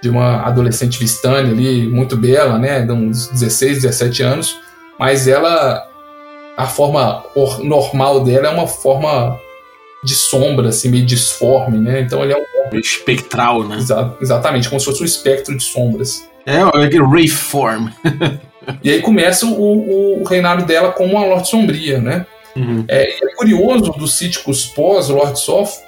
de 0.00 0.08
uma 0.08 0.42
adolescente 0.42 0.98
vistane 0.98 1.50
ali, 1.50 1.86
muito 1.88 2.16
bela, 2.16 2.58
né? 2.58 2.82
De 2.82 2.92
uns 2.92 3.26
16, 3.28 3.82
17 3.82 4.22
anos. 4.22 4.56
Mas 4.98 5.26
ela, 5.26 5.82
a 6.56 6.66
forma 6.66 7.24
or- 7.34 7.64
normal 7.64 8.22
dela 8.22 8.46
é 8.46 8.50
uma 8.50 8.68
forma 8.68 9.36
de 10.02 10.14
sombra, 10.14 10.68
assim, 10.68 10.88
meio 10.88 11.06
disforme, 11.06 11.78
né? 11.78 12.00
Então 12.00 12.22
ele 12.22 12.32
é 12.32 12.36
um. 12.36 12.78
Espectral, 12.78 13.64
né? 13.68 13.76
Exa 13.76 14.16
exatamente, 14.20 14.68
como 14.68 14.80
se 14.80 14.86
fosse 14.86 15.02
um 15.02 15.06
espectro 15.06 15.56
de 15.56 15.62
sombras. 15.62 16.26
É, 16.46 16.56
é 16.56 16.84
aquele 16.84 17.04
Rayform. 17.04 17.88
e 18.82 18.90
aí 18.90 19.02
começa 19.02 19.44
o, 19.46 20.20
o, 20.20 20.24
reinado 20.24 20.64
dela 20.64 20.90
como 20.90 21.12
uma 21.12 21.26
Lorde 21.26 21.50
Sombria, 21.50 22.00
né? 22.00 22.26
Uhum. 22.56 22.84
É, 22.88 23.24
é 23.24 23.34
curioso 23.34 23.92
dos 23.92 24.14
cíticos 24.14 24.66
pós-Lord 24.66 25.38
Soft 25.38 25.80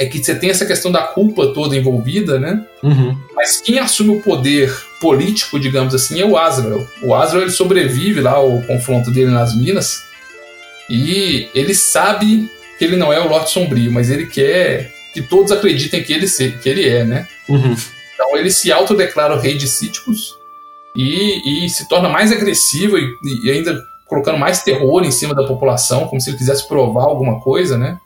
é 0.00 0.06
que 0.06 0.18
você 0.24 0.34
tem 0.34 0.48
essa 0.48 0.64
questão 0.64 0.90
da 0.90 1.02
culpa 1.02 1.48
toda 1.48 1.76
envolvida, 1.76 2.40
né? 2.40 2.64
Uhum. 2.82 3.14
Mas 3.34 3.60
quem 3.60 3.78
assume 3.78 4.16
o 4.16 4.22
poder 4.22 4.74
político, 4.98 5.60
digamos 5.60 5.94
assim, 5.94 6.22
é 6.22 6.24
o 6.24 6.38
Azrael. 6.38 6.86
O 7.02 7.14
Azrael 7.14 7.42
ele 7.42 7.52
sobrevive 7.52 8.18
lá 8.22 8.32
ao 8.32 8.62
confronto 8.62 9.10
dele 9.10 9.30
nas 9.30 9.54
minas 9.54 10.02
e 10.88 11.50
ele 11.54 11.74
sabe 11.74 12.50
que 12.80 12.84
ele 12.86 12.96
não 12.96 13.12
é 13.12 13.20
o 13.20 13.28
Lorde 13.28 13.50
Sombrio, 13.50 13.92
mas 13.92 14.08
ele 14.08 14.24
quer 14.24 14.90
que 15.12 15.20
todos 15.20 15.52
acreditem 15.52 16.02
que 16.02 16.14
ele, 16.14 16.26
se, 16.26 16.52
que 16.52 16.66
ele 16.66 16.88
é, 16.88 17.04
né? 17.04 17.28
Uhum. 17.46 17.76
Então 18.14 18.34
ele 18.38 18.50
se 18.50 18.72
autodeclara 18.72 19.36
o 19.36 19.38
rei 19.38 19.54
de 19.54 19.68
Cíticos 19.68 20.34
e, 20.96 21.66
e 21.66 21.68
se 21.68 21.86
torna 21.86 22.08
mais 22.08 22.32
agressivo 22.32 22.96
e, 22.96 23.14
e 23.44 23.50
ainda 23.50 23.78
colocando 24.08 24.38
mais 24.38 24.62
terror 24.62 25.04
em 25.04 25.10
cima 25.10 25.34
da 25.34 25.46
população, 25.46 26.08
como 26.08 26.22
se 26.22 26.30
ele 26.30 26.38
quisesse 26.38 26.66
provar 26.66 27.04
alguma 27.04 27.38
coisa, 27.40 27.76
né? 27.76 27.98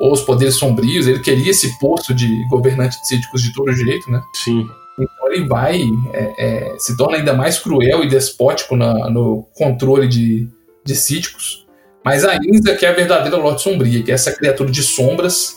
ou 0.00 0.12
os 0.12 0.22
poderes 0.22 0.56
sombrios, 0.56 1.06
ele 1.06 1.20
queria 1.20 1.52
esse 1.52 1.78
posto 1.78 2.12
de 2.12 2.44
governante 2.48 3.00
de 3.00 3.06
síndicos 3.06 3.40
de 3.40 3.52
todo 3.52 3.72
jeito, 3.72 4.10
né? 4.10 4.20
Sim. 4.32 4.68
Então 4.98 5.32
ele 5.32 5.46
vai, 5.46 5.80
é, 6.12 6.34
é, 6.38 6.78
se 6.78 6.96
torna 6.96 7.18
ainda 7.18 7.32
mais 7.32 7.58
cruel 7.58 8.02
e 8.02 8.08
despótico 8.08 8.76
na, 8.76 9.08
no 9.10 9.46
controle 9.54 10.08
de, 10.08 10.48
de 10.84 10.96
síndicos. 10.96 11.67
Mas 12.04 12.24
a 12.24 12.36
Inza 12.36 12.74
que 12.74 12.86
é 12.86 12.88
a 12.88 12.92
verdadeira 12.92 13.36
Lorde 13.36 13.62
Sombria, 13.62 14.02
que 14.02 14.10
é 14.10 14.14
essa 14.14 14.32
criatura 14.32 14.70
de 14.70 14.82
sombras 14.82 15.56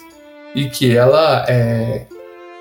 e 0.56 0.66
que 0.66 0.96
ela, 0.96 1.46
é, 1.48 2.06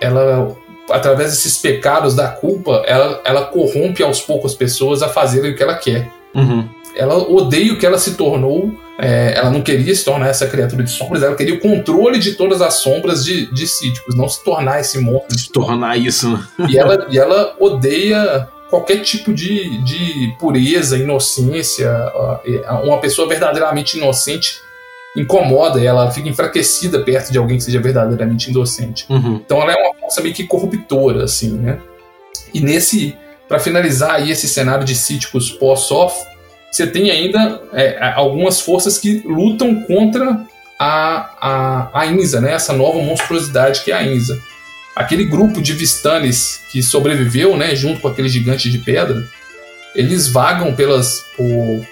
ela 0.01 0.57
através 0.91 1.31
desses 1.31 1.59
pecados 1.59 2.15
da 2.15 2.29
culpa, 2.29 2.83
ela, 2.87 3.21
ela 3.25 3.47
corrompe 3.47 4.03
aos 4.03 4.21
poucos 4.21 4.53
as 4.53 4.59
pessoas 4.59 5.03
a 5.03 5.09
fazerem 5.09 5.53
o 5.53 5.57
que 5.57 5.63
ela 5.63 5.75
quer. 5.75 6.11
Uhum. 6.35 6.69
Ela 6.97 7.17
odeia 7.17 7.73
o 7.73 7.79
que 7.79 7.87
ela 7.87 7.99
se 7.99 8.15
tornou 8.15 8.73
é, 9.03 9.33
ela 9.35 9.51
não 9.51 9.63
queria 9.63 9.95
se 9.95 10.05
tornar 10.05 10.29
essa 10.29 10.47
criatura 10.47 10.83
de 10.83 10.91
sombras, 10.91 11.23
ela 11.23 11.35
queria 11.35 11.55
o 11.55 11.61
controle 11.61 12.19
de 12.19 12.35
todas 12.35 12.61
as 12.61 12.75
sombras 12.75 13.25
de, 13.25 13.47
de 13.51 13.67
Síticos, 13.67 14.15
não 14.15 14.29
se 14.29 14.45
tornar 14.45 14.81
esse 14.81 14.99
monstro. 14.99 15.39
Se 15.39 15.51
tornar 15.51 15.97
isso, 15.97 16.31
né? 16.31 16.45
E 16.69 16.77
ela, 16.77 17.07
e 17.11 17.19
ela 17.19 17.57
odeia 17.59 18.47
qualquer 18.71 19.03
tipo 19.03 19.35
de, 19.35 19.83
de 19.83 20.35
pureza, 20.39 20.97
inocência. 20.97 21.91
Uma 22.85 22.99
pessoa 22.99 23.29
verdadeiramente 23.29 23.99
inocente 23.99 24.61
incomoda 25.17 25.83
ela, 25.83 26.11
fica 26.13 26.29
enfraquecida 26.29 27.01
perto 27.01 27.33
de 27.33 27.39
alguém 27.39 27.59
que 27.59 27.65
seja 27.65 27.81
verdadeiramente 27.81 28.51
inocente. 28.51 29.05
Uhum. 29.11 29.41
Então 29.45 29.61
ela 29.61 29.73
é 29.73 29.77
uma 29.77 29.95
força 29.95 30.21
meio 30.21 30.35
que 30.35 30.45
corruptora, 30.45 31.25
assim, 31.25 31.51
né? 31.51 31.81
E 32.55 32.61
nesse, 32.61 33.17
para 33.49 33.59
finalizar 33.59 34.13
aí 34.13 34.31
esse 34.31 34.49
cenário 34.49 34.85
de 34.85 34.95
Síticos 34.95 35.51
pós-off, 35.51 36.25
você 36.71 36.87
tem 36.87 37.11
ainda 37.11 37.61
é, 37.73 38.13
algumas 38.15 38.61
forças 38.61 38.99
que 38.99 39.23
lutam 39.27 39.83
contra 39.83 40.47
a, 40.79 41.31
a, 41.41 42.01
a 42.01 42.07
Inza, 42.07 42.41
né? 42.41 42.53
essa 42.53 42.73
nova 42.73 43.01
monstruosidade 43.01 43.83
que 43.83 43.91
é 43.91 43.97
a 43.97 44.03
Inza. 44.03 44.41
Aquele 45.01 45.25
grupo 45.25 45.63
de 45.63 45.73
Vistanes 45.73 46.61
que 46.71 46.83
sobreviveu, 46.83 47.57
né, 47.57 47.75
junto 47.75 48.01
com 48.01 48.09
aquele 48.09 48.29
gigante 48.29 48.71
de 48.71 48.77
pedra, 48.77 49.27
eles 49.95 50.29
vagam 50.29 50.75
pelas 50.75 51.25
por, 51.35 51.87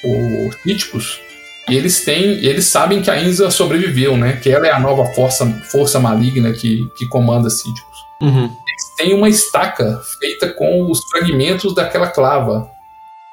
por 0.00 0.54
Títicos 0.62 1.20
e 1.68 1.76
eles 1.76 2.04
têm, 2.04 2.44
eles 2.44 2.66
sabem 2.66 3.02
que 3.02 3.10
a 3.10 3.20
Inza 3.20 3.50
sobreviveu, 3.50 4.16
né? 4.16 4.36
Que 4.36 4.48
ela 4.48 4.66
é 4.66 4.70
a 4.70 4.78
nova 4.78 5.06
força, 5.12 5.44
força 5.72 5.98
maligna 5.98 6.52
que, 6.52 6.88
que 6.96 7.04
comanda 7.08 7.48
Títicos. 7.48 7.98
Uhum. 8.22 8.44
Eles 8.44 8.96
têm 8.96 9.12
uma 9.12 9.28
estaca 9.28 10.00
feita 10.20 10.52
com 10.52 10.88
os 10.88 11.00
fragmentos 11.10 11.74
daquela 11.74 12.06
clava 12.06 12.70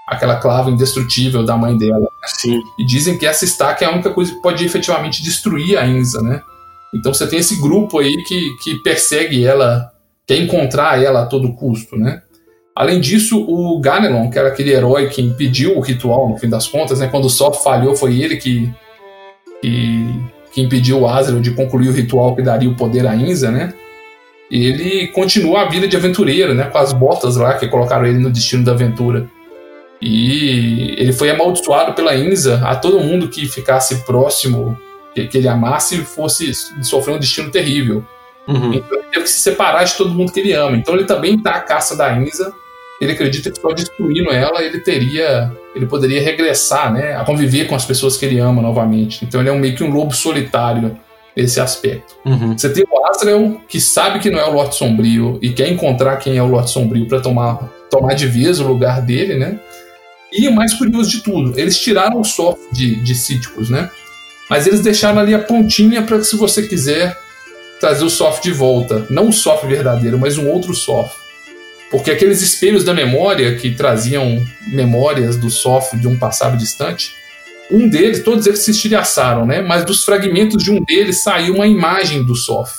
aquela 0.08 0.38
clava 0.38 0.72
indestrutível 0.72 1.44
da 1.44 1.56
mãe 1.56 1.78
dela. 1.78 2.08
Sim. 2.26 2.62
E 2.80 2.86
dizem 2.86 3.16
que 3.16 3.28
essa 3.28 3.46
estaca 3.46 3.86
é 3.86 3.88
a 3.88 3.92
única 3.92 4.10
coisa 4.10 4.34
que 4.34 4.42
pode 4.42 4.66
efetivamente 4.66 5.22
destruir 5.22 5.78
a 5.78 5.86
Inza, 5.86 6.20
né? 6.22 6.42
Então 6.98 7.14
você 7.14 7.28
tem 7.28 7.40
esse 7.40 7.60
grupo 7.62 8.00
aí 8.00 8.16
que, 8.24 8.58
que 8.64 8.76
persegue 8.84 9.46
ela, 9.46 9.92
quer 10.26 10.38
encontrar 10.38 11.02
ela 11.02 11.24
a 11.24 11.26
todo 11.26 11.54
custo, 11.54 11.96
né? 11.98 12.22
Além 12.76 13.00
disso, 13.00 13.44
o 13.48 13.80
Ganelon, 13.80 14.30
que 14.30 14.38
era 14.38 14.50
aquele 14.50 14.72
herói 14.72 15.08
que 15.08 15.20
impediu 15.20 15.76
o 15.76 15.82
ritual, 15.82 16.30
no 16.30 16.38
fim 16.38 16.48
das 16.48 16.68
contas, 16.68 17.00
né? 17.00 17.08
Quando 17.08 17.26
o 17.26 17.30
Sol 17.30 17.52
falhou, 17.52 17.96
foi 17.96 18.22
ele 18.22 18.38
que, 18.38 18.72
que, 19.60 20.06
que 20.54 20.62
impediu 20.62 21.00
o 21.00 21.08
Azrael 21.08 21.42
de 21.42 21.52
concluir 21.52 21.90
o 21.90 21.94
ritual 21.94 22.36
que 22.36 22.44
daria 22.44 22.70
o 22.70 22.76
poder 22.76 23.08
a 23.08 23.16
Inza, 23.16 23.50
né? 23.50 23.74
Ele 24.52 25.08
continua 25.08 25.64
a 25.64 25.70
vida 25.70 25.88
de 25.88 25.98
aventureiro, 25.98 26.54
né? 26.54 26.66
Com 26.66 26.78
as 26.78 26.94
botas 26.94 27.36
lá 27.36 27.56
que 27.56 27.68
colocaram 27.68 28.06
ele 28.06 28.20
no 28.20 28.30
destino 28.30 28.64
da 28.64 28.74
aventura. 28.74 29.28
E 30.00 30.94
ele 31.00 31.12
foi 31.12 31.32
amaldiçoado 31.32 31.94
pela 31.94 32.16
Inza 32.16 32.62
a 32.64 32.76
todo 32.76 33.00
mundo 33.00 33.28
que 33.28 33.48
ficasse 33.48 34.06
próximo, 34.06 34.78
que, 35.18 35.28
que 35.28 35.38
ele 35.38 35.48
amasse, 35.48 35.98
fosse 36.04 36.54
sofrer 36.84 37.16
um 37.16 37.20
destino 37.20 37.50
terrível. 37.50 38.06
Uhum. 38.48 38.74
Então 38.74 38.98
ele 38.98 39.08
teve 39.12 39.24
que 39.24 39.30
se 39.30 39.40
separar 39.40 39.84
de 39.84 39.96
todo 39.96 40.14
mundo 40.14 40.32
que 40.32 40.40
ele 40.40 40.54
ama. 40.54 40.78
Então 40.78 40.94
ele 40.94 41.06
também 41.06 41.36
está 41.36 41.52
à 41.52 41.60
caça 41.60 41.96
da 41.96 42.16
Inza. 42.16 42.54
Ele 43.02 43.12
acredita 43.12 43.52
que 43.52 43.60
só 43.60 43.70
destruindo 43.74 44.32
ela 44.32 44.64
ele 44.64 44.80
teria, 44.80 45.52
ele 45.76 45.86
poderia 45.86 46.22
regressar, 46.22 46.92
né, 46.92 47.16
a 47.16 47.24
conviver 47.24 47.66
com 47.66 47.76
as 47.76 47.86
pessoas 47.86 48.18
que 48.18 48.26
ele 48.26 48.40
ama 48.40 48.62
novamente. 48.62 49.24
Então 49.26 49.42
ele 49.42 49.50
é 49.50 49.52
um, 49.52 49.60
meio 49.60 49.76
que 49.76 49.84
um 49.84 49.92
lobo 49.92 50.14
solitário 50.14 50.98
nesse 51.36 51.60
aspecto. 51.60 52.16
Uhum. 52.26 52.58
Você 52.58 52.70
tem 52.70 52.84
o 52.90 53.06
Azrael 53.08 53.62
que 53.68 53.80
sabe 53.80 54.20
que 54.20 54.30
não 54.30 54.40
é 54.40 54.46
o 54.46 54.54
Lorde 54.54 54.76
Sombrio 54.76 55.38
e 55.42 55.52
quer 55.52 55.70
encontrar 55.70 56.18
quem 56.18 56.38
é 56.38 56.42
o 56.42 56.48
Lorde 56.48 56.72
Sombrio 56.72 57.08
para 57.08 57.20
tomar 57.20 57.72
tomar 57.90 58.16
de 58.16 58.28
vez 58.28 58.60
o 58.60 58.68
lugar 58.68 59.02
dele, 59.02 59.36
né? 59.36 59.60
E 60.32 60.48
o 60.48 60.52
mais 60.52 60.74
curioso 60.74 61.10
de 61.10 61.22
tudo, 61.22 61.58
eles 61.58 61.80
tiraram 61.80 62.20
o 62.20 62.24
soft 62.24 62.60
de, 62.74 62.96
de 62.96 63.16
Cíticos, 63.16 63.70
né? 63.70 63.90
Mas 64.50 64.66
eles 64.66 64.82
deixaram 64.82 65.20
ali 65.20 65.34
a 65.34 65.40
pontinha 65.40 66.02
para 66.04 66.18
que, 66.20 66.26
se 66.26 66.36
você 66.36 66.64
quiser 66.64 67.18
trazer 67.80 68.04
o 68.04 68.10
soft 68.10 68.44
de 68.44 68.52
volta. 68.52 69.06
Não 69.10 69.30
o 69.30 69.34
soft 69.34 69.66
verdadeiro, 69.66 70.18
mas 70.18 70.38
um 70.38 70.50
outro 70.50 70.74
soft. 70.74 71.16
Porque 71.90 72.12
aqueles 72.12 72.42
espelhos 72.42 72.84
da 72.84 72.94
memória 72.94 73.56
que 73.56 73.72
traziam 73.72 74.44
memórias 74.68 75.38
do 75.38 75.50
soft 75.50 75.96
de 75.96 76.08
um 76.08 76.18
passado 76.18 76.58
distante, 76.58 77.12
um 77.72 77.88
deles, 77.88 78.24
todos 78.24 78.46
eles 78.46 78.60
se 78.60 78.72
estilhaçaram, 78.72 79.46
né? 79.46 79.62
Mas 79.62 79.86
dos 79.86 80.04
fragmentos 80.04 80.64
de 80.64 80.72
um 80.72 80.84
deles 80.84 81.24
saiu 81.24 81.56
uma 81.56 81.68
imagem 81.68 82.26
do 82.26 82.36
soft. 82.36 82.76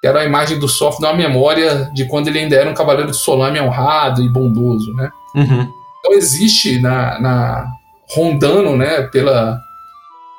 Que 0.00 0.06
era 0.06 0.20
a 0.20 0.24
imagem 0.24 0.58
do 0.58 0.68
soft 0.68 1.00
numa 1.00 1.14
memória 1.14 1.90
de 1.94 2.06
quando 2.06 2.28
ele 2.28 2.38
ainda 2.38 2.56
era 2.56 2.70
um 2.70 2.74
cavaleiro 2.74 3.10
de 3.10 3.16
Solame 3.16 3.60
honrado 3.60 4.22
e 4.22 4.28
bondoso, 4.28 4.92
né? 4.94 5.10
Uhum. 5.34 5.68
Então 5.98 6.14
existe 6.14 6.80
na, 6.80 7.20
na 7.20 7.66
rondando, 8.08 8.76
né, 8.76 9.02
pela 9.02 9.60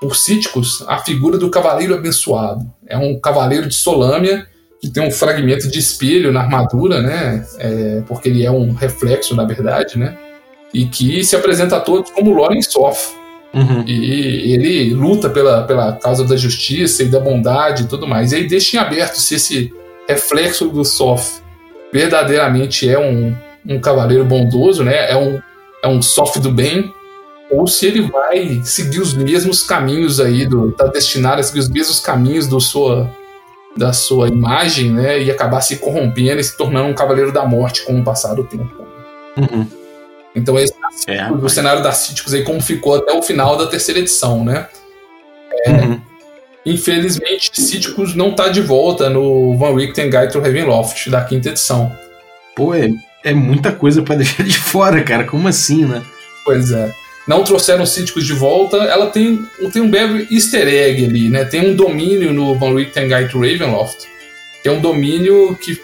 por 0.01 0.15
Cíticos, 0.15 0.83
a 0.87 0.97
figura 0.97 1.37
do 1.37 1.51
cavaleiro 1.51 1.93
abençoado. 1.93 2.65
É 2.87 2.97
um 2.97 3.19
cavaleiro 3.19 3.69
de 3.69 3.75
Solâmia 3.75 4.47
que 4.81 4.89
tem 4.89 5.07
um 5.07 5.11
fragmento 5.11 5.69
de 5.69 5.77
espelho 5.77 6.31
na 6.31 6.41
armadura, 6.41 7.03
né, 7.03 7.45
é, 7.59 8.01
porque 8.07 8.27
ele 8.27 8.43
é 8.43 8.49
um 8.49 8.73
reflexo, 8.73 9.35
na 9.35 9.45
verdade, 9.45 9.99
né, 9.99 10.17
e 10.73 10.87
que 10.87 11.23
se 11.23 11.35
apresenta 11.35 11.77
a 11.77 11.79
todos 11.79 12.09
como 12.09 12.33
Loren 12.33 12.63
Sof. 12.63 13.13
Uhum. 13.53 13.83
E 13.85 14.53
ele 14.53 14.93
luta 14.93 15.29
pela, 15.29 15.63
pela 15.63 15.93
causa 15.93 16.25
da 16.25 16.35
justiça 16.35 17.03
e 17.03 17.09
da 17.09 17.19
bondade 17.19 17.83
e 17.83 17.85
tudo 17.85 18.07
mais. 18.07 18.31
E 18.31 18.37
aí 18.37 18.47
deixa 18.47 18.77
em 18.77 18.79
aberto 18.79 19.17
se 19.17 19.35
esse 19.35 19.73
reflexo 20.07 20.69
do 20.69 20.85
Sof 20.85 21.41
verdadeiramente 21.91 22.89
é 22.89 22.97
um, 22.97 23.35
um 23.67 23.79
cavaleiro 23.79 24.23
bondoso, 24.23 24.83
né? 24.85 25.11
É 25.11 25.17
um, 25.17 25.39
é 25.83 25.87
um 25.87 26.01
soft 26.01 26.39
do 26.39 26.49
bem, 26.49 26.91
ou 27.51 27.67
se 27.67 27.85
ele 27.85 28.01
vai 28.09 28.61
seguir 28.63 28.99
os 28.99 29.13
mesmos 29.13 29.63
caminhos 29.63 30.19
aí, 30.19 30.45
do, 30.45 30.71
tá 30.71 30.87
destinado 30.87 31.41
a 31.41 31.43
seguir 31.43 31.59
os 31.59 31.69
mesmos 31.69 31.99
caminhos 31.99 32.47
do 32.47 32.59
sua, 32.61 33.13
da 33.75 33.91
sua 33.91 34.29
imagem, 34.29 34.91
né? 34.91 35.21
E 35.21 35.29
acabar 35.29 35.61
se 35.61 35.77
corrompendo 35.77 36.39
e 36.39 36.43
se 36.43 36.55
tornando 36.55 36.87
um 36.87 36.93
cavaleiro 36.93 37.31
da 37.31 37.45
morte 37.45 37.83
com 37.83 37.99
o 37.99 38.03
passar 38.03 38.33
do 38.33 38.43
tempo. 38.43 38.71
Uhum. 39.37 39.67
Então 40.33 40.57
esse 40.57 40.73
é, 41.07 41.29
o 41.29 41.49
cenário 41.49 41.83
da 41.83 41.91
Cíticos 41.91 42.33
aí 42.33 42.43
como 42.43 42.61
ficou 42.61 42.95
até 42.95 43.11
o 43.11 43.21
final 43.21 43.57
da 43.57 43.67
terceira 43.67 43.99
edição, 43.99 44.45
né? 44.45 44.67
É, 45.65 45.71
uhum. 45.71 46.01
Infelizmente, 46.65 47.51
Cíticos 47.53 48.15
não 48.15 48.33
tá 48.33 48.47
de 48.47 48.61
volta 48.61 49.09
no 49.09 49.57
Van 49.57 49.75
Richten 49.75 50.09
Guide 50.09 50.31
to 50.31 50.39
Ravenloft 50.39 51.09
da 51.09 51.23
quinta 51.23 51.49
edição. 51.49 51.91
Pô, 52.55 52.73
é, 52.73 52.89
é 53.23 53.33
muita 53.33 53.71
coisa 53.71 54.01
para 54.01 54.15
deixar 54.17 54.43
de 54.43 54.57
fora, 54.57 55.03
cara. 55.03 55.25
Como 55.25 55.47
assim, 55.47 55.85
né? 55.85 56.01
Pois 56.45 56.71
é. 56.71 56.93
Não 57.31 57.45
trouxeram 57.45 57.83
os 57.83 57.91
síndicos 57.91 58.25
de 58.25 58.33
volta. 58.33 58.75
Ela 58.75 59.09
tem, 59.09 59.41
tem 59.71 59.81
um 59.81 59.89
breve 59.89 60.27
easter 60.29 60.67
egg 60.67 61.05
ali, 61.05 61.29
né? 61.29 61.45
Tem 61.45 61.65
um 61.65 61.73
domínio 61.73 62.33
no 62.33 62.59
Van 62.59 62.75
Richten 62.75 63.07
Guide 63.07 63.31
to 63.31 63.39
Ravenloft, 63.39 64.05
que 64.61 64.67
é 64.67 64.71
um 64.71 64.81
domínio 64.81 65.55
que 65.55 65.79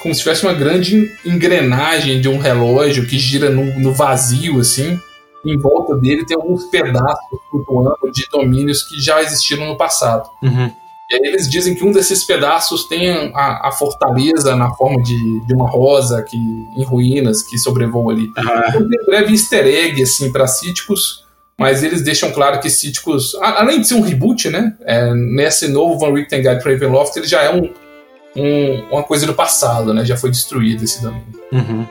como 0.00 0.14
se 0.14 0.20
tivesse 0.20 0.44
uma 0.44 0.52
grande 0.52 1.10
engrenagem 1.24 2.20
de 2.20 2.28
um 2.28 2.38
relógio 2.38 3.06
que 3.08 3.18
gira 3.18 3.50
no, 3.50 3.64
no 3.80 3.92
vazio, 3.92 4.60
assim. 4.60 5.00
em 5.44 5.58
volta 5.58 5.96
dele 5.96 6.24
tem 6.24 6.36
alguns 6.36 6.66
pedaços 6.66 7.40
flutuando 7.50 8.12
de 8.12 8.28
domínios 8.30 8.84
que 8.84 9.00
já 9.00 9.20
existiram 9.20 9.66
no 9.66 9.76
passado. 9.76 10.28
Uhum. 10.40 10.70
E 11.10 11.14
aí 11.16 11.20
eles 11.24 11.48
dizem 11.50 11.74
que 11.74 11.84
um 11.84 11.92
desses 11.92 12.24
pedaços 12.24 12.84
tem 12.88 13.30
a, 13.34 13.68
a 13.68 13.72
fortaleza 13.72 14.56
na 14.56 14.70
forma 14.74 15.02
de, 15.02 15.46
de 15.46 15.54
uma 15.54 15.68
rosa 15.68 16.22
que, 16.22 16.36
em 16.36 16.82
ruínas 16.84 17.42
que 17.42 17.58
sobrevoa 17.58 18.12
ali. 18.12 18.30
Ah, 18.36 18.64
Então, 18.68 18.88
tem 18.88 19.00
um 19.02 19.04
breve 19.06 19.32
easter 19.32 19.66
egg 19.66 20.02
assim, 20.02 20.32
para 20.32 20.46
Cíticos, 20.46 21.22
mas 21.58 21.82
eles 21.84 22.02
deixam 22.02 22.32
claro 22.32 22.58
que 22.58 22.70
Cíticos, 22.70 23.34
além 23.40 23.80
de 23.82 23.86
ser 23.88 23.94
um 23.94 24.00
reboot, 24.00 24.48
né? 24.48 24.74
é, 24.84 25.12
nesse 25.14 25.68
novo 25.68 25.98
Van 25.98 26.12
Richten 26.14 26.42
Guide 26.42 26.62
para 26.62 26.72
Ravenloft, 26.72 27.16
ele 27.16 27.26
já 27.28 27.42
é 27.42 27.54
um, 27.54 27.70
um- 28.36 28.84
uma 28.90 29.02
coisa 29.02 29.26
do 29.26 29.34
passado, 29.34 29.92
né? 29.92 30.04
Já 30.04 30.16
foi 30.16 30.30
destruído 30.30 30.82
esse 30.84 31.02
domínio. 31.02 31.26
uhum. 31.52 31.86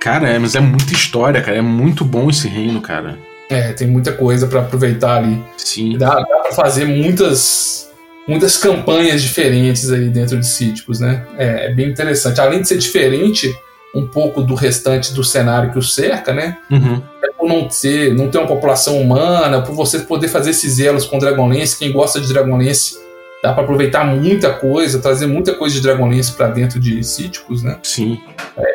Cara, 0.00 0.28
é, 0.30 0.38
mas 0.38 0.56
é 0.56 0.60
muita 0.60 0.92
história, 0.92 1.40
cara. 1.40 1.58
É 1.58 1.62
muito 1.62 2.04
bom 2.04 2.28
esse 2.28 2.48
reino, 2.48 2.80
cara. 2.80 3.16
É, 3.48 3.72
tem 3.72 3.86
muita 3.86 4.12
coisa 4.12 4.48
para 4.48 4.60
aproveitar 4.60 5.18
ali. 5.18 5.40
Sim. 5.56 5.96
Dá, 5.96 6.14
dá 6.14 6.24
para 6.38 6.52
fazer 6.54 6.86
muitas 6.86 7.88
muitas 8.26 8.56
campanhas 8.56 9.22
diferentes 9.22 9.90
aí 9.90 10.08
dentro 10.08 10.38
de 10.38 10.46
Cíticos, 10.46 11.00
né? 11.00 11.26
É, 11.36 11.66
é 11.66 11.74
bem 11.74 11.88
interessante. 11.88 12.40
Além 12.40 12.62
de 12.62 12.68
ser 12.68 12.78
diferente 12.78 13.52
um 13.94 14.06
pouco 14.06 14.42
do 14.42 14.54
restante 14.54 15.12
do 15.12 15.22
cenário 15.22 15.70
que 15.70 15.78
o 15.78 15.82
cerca, 15.82 16.32
né? 16.32 16.58
Uhum. 16.70 17.02
por 17.38 17.48
não 17.48 17.68
ter, 17.68 18.14
não 18.14 18.30
ter 18.30 18.38
uma 18.38 18.46
população 18.46 19.00
humana, 19.00 19.60
por 19.60 19.74
você 19.74 20.00
poder 20.00 20.28
fazer 20.28 20.50
esses 20.50 20.78
elos 20.78 21.04
com 21.04 21.18
Dragonlance, 21.18 21.78
quem 21.78 21.92
gosta 21.92 22.20
de 22.20 22.28
Dragonlance, 22.28 22.96
dá 23.42 23.52
para 23.52 23.64
aproveitar 23.64 24.04
muita 24.04 24.52
coisa, 24.52 25.00
trazer 25.00 25.26
muita 25.26 25.52
coisa 25.54 25.74
de 25.74 25.82
Dragonlance 25.82 26.32
para 26.32 26.48
dentro 26.48 26.78
de 26.78 27.02
Cíticos, 27.02 27.62
né? 27.62 27.76
Sim. 27.82 28.20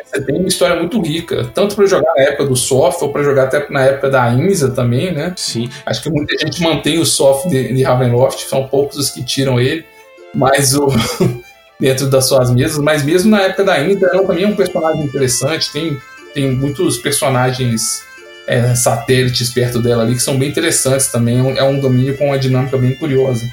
Você 0.04 0.20
tem 0.20 0.36
uma 0.36 0.48
história 0.48 0.76
muito 0.76 1.00
rica, 1.00 1.50
tanto 1.54 1.74
para 1.74 1.86
jogar 1.86 2.12
na 2.14 2.22
época 2.24 2.44
do 2.44 2.54
Soft 2.56 3.00
ou 3.02 3.10
para 3.10 3.22
jogar 3.22 3.44
até 3.44 3.66
na 3.70 3.84
época 3.84 4.10
da 4.10 4.28
Inza 4.30 4.70
também, 4.70 5.12
né? 5.12 5.32
Sim. 5.36 5.70
Acho 5.86 6.02
que 6.02 6.10
muita 6.10 6.36
gente 6.38 6.62
mantém 6.62 6.98
o 6.98 7.06
Soft 7.06 7.48
de, 7.48 7.72
de 7.72 7.82
Ravenloft, 7.82 8.46
são 8.46 8.66
poucos 8.68 8.98
os 8.98 9.10
que 9.10 9.24
tiram 9.24 9.58
ele, 9.58 9.86
mas 10.34 10.74
o 10.74 10.88
dentro 11.80 12.06
das 12.08 12.26
suas 12.26 12.50
mesas, 12.50 12.76
mas 12.78 13.02
mesmo 13.02 13.30
na 13.30 13.42
época 13.42 13.64
da 13.64 13.80
Inza, 13.82 14.06
ela 14.12 14.26
também 14.26 14.44
é 14.44 14.48
um 14.48 14.56
personagem 14.56 15.02
interessante, 15.02 15.72
tem, 15.72 15.96
tem 16.34 16.50
muitos 16.52 16.98
personagens 16.98 18.02
é, 18.46 18.74
satélites 18.74 19.50
perto 19.50 19.80
dela 19.80 20.02
ali 20.02 20.14
que 20.14 20.22
são 20.22 20.38
bem 20.38 20.48
interessantes 20.50 21.06
também, 21.08 21.38
é 21.38 21.42
um- 21.42 21.56
é 21.56 21.62
um 21.64 21.80
domínio 21.80 22.16
com 22.18 22.26
uma 22.26 22.38
dinâmica 22.38 22.76
bem 22.76 22.94
curiosa. 22.94 23.46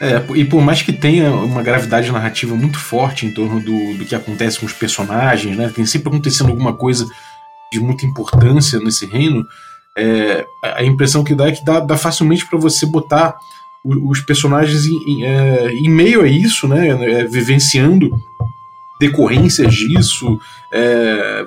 É, 0.00 0.24
e 0.34 0.44
por 0.46 0.62
mais 0.62 0.80
que 0.80 0.94
tenha 0.94 1.30
uma 1.30 1.62
gravidade 1.62 2.10
narrativa 2.10 2.54
muito 2.56 2.78
forte 2.78 3.26
em 3.26 3.34
torno 3.34 3.60
do, 3.60 3.98
do 3.98 4.04
que 4.06 4.14
acontece 4.14 4.58
com 4.58 4.64
os 4.64 4.72
personagens, 4.72 5.54
né? 5.56 5.70
Tem 5.74 5.84
sempre 5.84 6.08
acontecendo 6.08 6.48
alguma 6.48 6.72
coisa 6.72 7.06
de 7.70 7.78
muita 7.78 8.06
importância 8.06 8.80
nesse 8.80 9.04
reino. 9.04 9.46
é, 9.96 10.46
a 10.62 10.82
impressão 10.82 11.22
que 11.22 11.34
dá 11.34 11.48
é 11.48 11.52
que 11.52 11.64
dá, 11.64 11.80
dá 11.80 11.96
facilmente 11.96 12.46
para 12.46 12.58
você 12.58 12.86
botar 12.86 13.36
os 13.84 14.20
personagens 14.20 14.86
em, 14.86 14.96
em, 15.06 15.24
é, 15.24 15.72
em 15.72 15.88
meio 15.88 16.22
a 16.22 16.26
isso, 16.26 16.68
né? 16.68 16.88
é, 16.88 17.24
vivenciando 17.24 18.10
decorrências 18.98 19.74
disso, 19.74 20.38
é, 20.72 21.46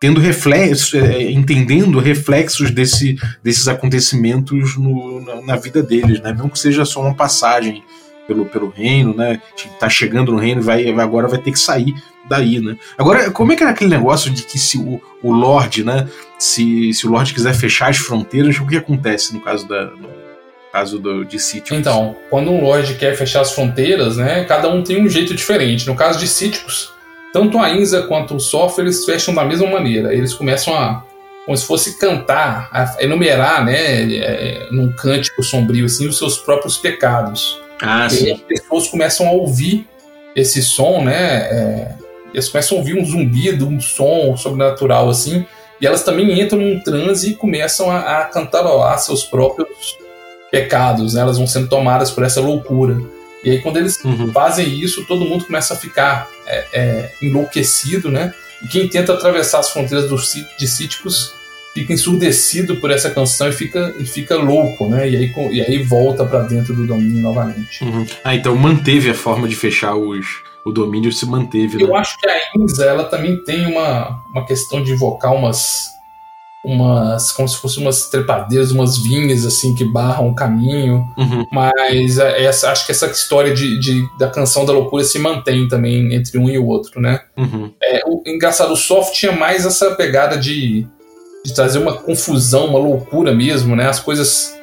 tendo 0.00 0.18
reflexos, 0.18 0.94
é, 0.94 1.30
entendendo 1.30 1.98
reflexos 2.00 2.70
desse, 2.70 3.16
desses 3.44 3.68
acontecimentos 3.68 4.76
no- 4.78 5.20
na, 5.20 5.42
na 5.42 5.56
vida 5.56 5.82
deles, 5.82 6.20
né? 6.22 6.32
Mesmo 6.32 6.48
que 6.48 6.58
seja 6.58 6.86
só 6.86 7.02
uma 7.02 7.14
passagem 7.14 7.84
pelo, 8.26 8.46
pelo 8.46 8.70
reino, 8.70 9.14
né? 9.14 9.40
Tá 9.78 9.90
chegando 9.90 10.32
no 10.32 10.38
reino, 10.38 10.62
vai, 10.62 10.88
agora 10.88 11.28
vai 11.28 11.38
ter 11.38 11.52
que 11.52 11.58
sair 11.58 11.94
daí, 12.28 12.60
né? 12.60 12.76
Agora, 12.96 13.30
como 13.30 13.52
é 13.52 13.56
que 13.56 13.62
é 13.62 13.66
aquele 13.66 13.90
negócio 13.90 14.30
de 14.30 14.42
que 14.44 14.58
se 14.58 14.78
o, 14.78 15.00
o 15.22 15.32
Lorde, 15.32 15.84
né? 15.84 16.08
Se, 16.38 16.94
se 16.94 17.06
o 17.06 17.10
Lorde 17.10 17.34
quiser 17.34 17.54
fechar 17.54 17.90
as 17.90 17.98
fronteiras, 17.98 18.58
o 18.58 18.66
que 18.66 18.76
acontece 18.78 19.34
no 19.34 19.40
caso 19.40 19.68
da 19.68 19.84
no 19.84 20.08
caso 20.72 20.98
do, 20.98 21.24
de 21.24 21.38
sítio? 21.38 21.76
Então, 21.76 22.16
quando 22.30 22.50
um 22.50 22.62
Lorde 22.62 22.94
quer 22.94 23.14
fechar 23.16 23.40
as 23.42 23.52
fronteiras, 23.52 24.16
né, 24.16 24.44
cada 24.44 24.68
um 24.72 24.82
tem 24.82 25.02
um 25.04 25.08
jeito 25.08 25.34
diferente. 25.34 25.86
No 25.86 25.96
caso 25.96 26.18
de 26.20 26.28
Cíticos, 26.28 26.92
tanto 27.32 27.58
a 27.58 27.70
Inza 27.70 28.02
quanto 28.02 28.36
o 28.36 28.40
Sof, 28.40 28.80
eles 28.80 29.04
fecham 29.04 29.34
da 29.34 29.44
mesma 29.44 29.68
maneira. 29.68 30.14
Eles 30.14 30.34
começam 30.34 30.74
a, 30.74 31.04
como 31.44 31.56
se 31.56 31.66
fosse 31.66 31.98
cantar, 31.98 32.68
a 32.72 32.96
enumerar, 33.02 33.64
né, 33.64 34.14
é, 34.14 34.68
num 34.70 34.92
cântico 34.92 35.42
sombrio, 35.42 35.86
assim, 35.86 36.08
os 36.08 36.18
seus 36.18 36.38
próprios 36.38 36.76
pecados. 36.76 37.60
Ah, 37.80 38.08
E 38.10 38.26
aí 38.26 38.32
as 38.32 38.40
pessoas 38.40 38.88
começam 38.88 39.28
a 39.28 39.32
ouvir 39.32 39.86
esse 40.34 40.62
som, 40.62 41.04
né, 41.04 41.36
é, 41.36 41.94
eles 42.32 42.48
começam 42.48 42.76
a 42.76 42.80
ouvir 42.80 42.96
um 42.96 43.04
zumbido, 43.04 43.66
um 43.66 43.80
som 43.80 44.36
sobrenatural, 44.36 45.08
assim, 45.08 45.44
e 45.80 45.86
elas 45.86 46.02
também 46.02 46.40
entram 46.40 46.60
num 46.60 46.78
transe 46.80 47.30
e 47.30 47.34
começam 47.34 47.90
a, 47.90 48.20
a 48.20 48.24
cantarolar 48.26 48.98
seus 48.98 49.24
próprios 49.24 49.96
pecados, 50.50 51.14
né? 51.14 51.22
Elas 51.22 51.38
vão 51.38 51.46
sendo 51.46 51.68
tomadas 51.68 52.10
por 52.10 52.22
essa 52.22 52.40
loucura. 52.40 53.00
E 53.42 53.50
aí, 53.50 53.60
quando 53.60 53.78
eles 53.78 54.02
Uhum. 54.04 54.32
fazem 54.32 54.68
isso, 54.78 55.04
todo 55.06 55.24
mundo 55.24 55.44
começa 55.46 55.74
a 55.74 55.76
ficar 55.76 56.28
é, 56.46 56.66
é, 56.72 57.12
enlouquecido, 57.22 58.10
né? 58.10 58.34
E 58.62 58.68
quem 58.68 58.88
tenta 58.88 59.14
atravessar 59.14 59.60
as 59.60 59.70
fronteiras 59.70 60.08
do, 60.08 60.18
Cí- 60.18 60.46
de 60.58 60.68
Cíticos 60.68 61.32
fica 61.72 61.92
ensurdecido 61.92 62.76
por 62.76 62.90
essa 62.90 63.08
canção 63.10 63.48
e 63.48 63.52
fica, 63.52 63.94
e 63.98 64.04
fica 64.04 64.36
louco, 64.36 64.86
né? 64.88 65.08
E 65.08 65.16
aí, 65.16 65.32
e 65.52 65.60
aí 65.62 65.82
volta 65.82 66.24
para 66.26 66.40
dentro 66.42 66.74
do 66.74 66.86
domínio 66.86 67.22
novamente. 67.22 67.82
Uhum. 67.84 68.04
Ah, 68.24 68.34
então 68.34 68.54
manteve 68.56 69.08
a 69.10 69.14
forma 69.14 69.48
de 69.48 69.54
fechar 69.56 69.94
os, 69.94 70.26
o 70.64 70.70
domínio, 70.72 71.12
se 71.12 71.24
manteve, 71.24 71.80
Eu 71.80 71.88
né? 71.88 71.98
acho 71.98 72.18
que 72.18 72.28
a 72.28 72.36
Inza, 72.58 72.84
ela 72.84 73.04
também 73.04 73.36
tem 73.44 73.66
uma, 73.66 74.20
uma 74.30 74.44
questão 74.44 74.82
de 74.82 74.92
invocar 74.92 75.32
umas 75.32 75.84
umas 76.64 77.32
como 77.32 77.48
se 77.48 77.56
fossem 77.56 77.82
umas 77.82 78.08
trepadeiras, 78.10 78.70
umas 78.70 78.98
vinhas 78.98 79.46
assim 79.46 79.74
que 79.74 79.84
barram 79.84 80.28
o 80.28 80.34
caminho. 80.34 81.06
Uhum. 81.16 81.46
Mas 81.50 82.18
é, 82.18 82.44
essa, 82.44 82.70
acho 82.70 82.84
que 82.84 82.92
essa 82.92 83.06
história 83.06 83.54
de, 83.54 83.78
de- 83.80 84.06
da 84.18 84.28
canção 84.28 84.64
da 84.66 84.72
loucura 84.72 85.02
se 85.04 85.18
mantém 85.18 85.66
também 85.68 86.14
entre 86.14 86.38
um 86.38 86.48
e 86.50 86.58
o 86.58 86.66
outro, 86.66 87.00
né? 87.00 87.20
Uhum. 87.36 87.72
É, 87.82 88.02
o 88.06 88.22
engraçado, 88.26 88.72
o 88.72 88.76
soft 88.76 89.14
tinha 89.14 89.32
mais 89.32 89.64
essa 89.64 89.92
pegada 89.94 90.36
de, 90.36 90.86
de 91.44 91.54
trazer 91.54 91.78
uma 91.78 91.94
confusão, 91.94 92.66
uma 92.66 92.78
loucura 92.78 93.32
mesmo, 93.34 93.74
né? 93.74 93.88
As 93.88 93.98
coisas 94.00 94.54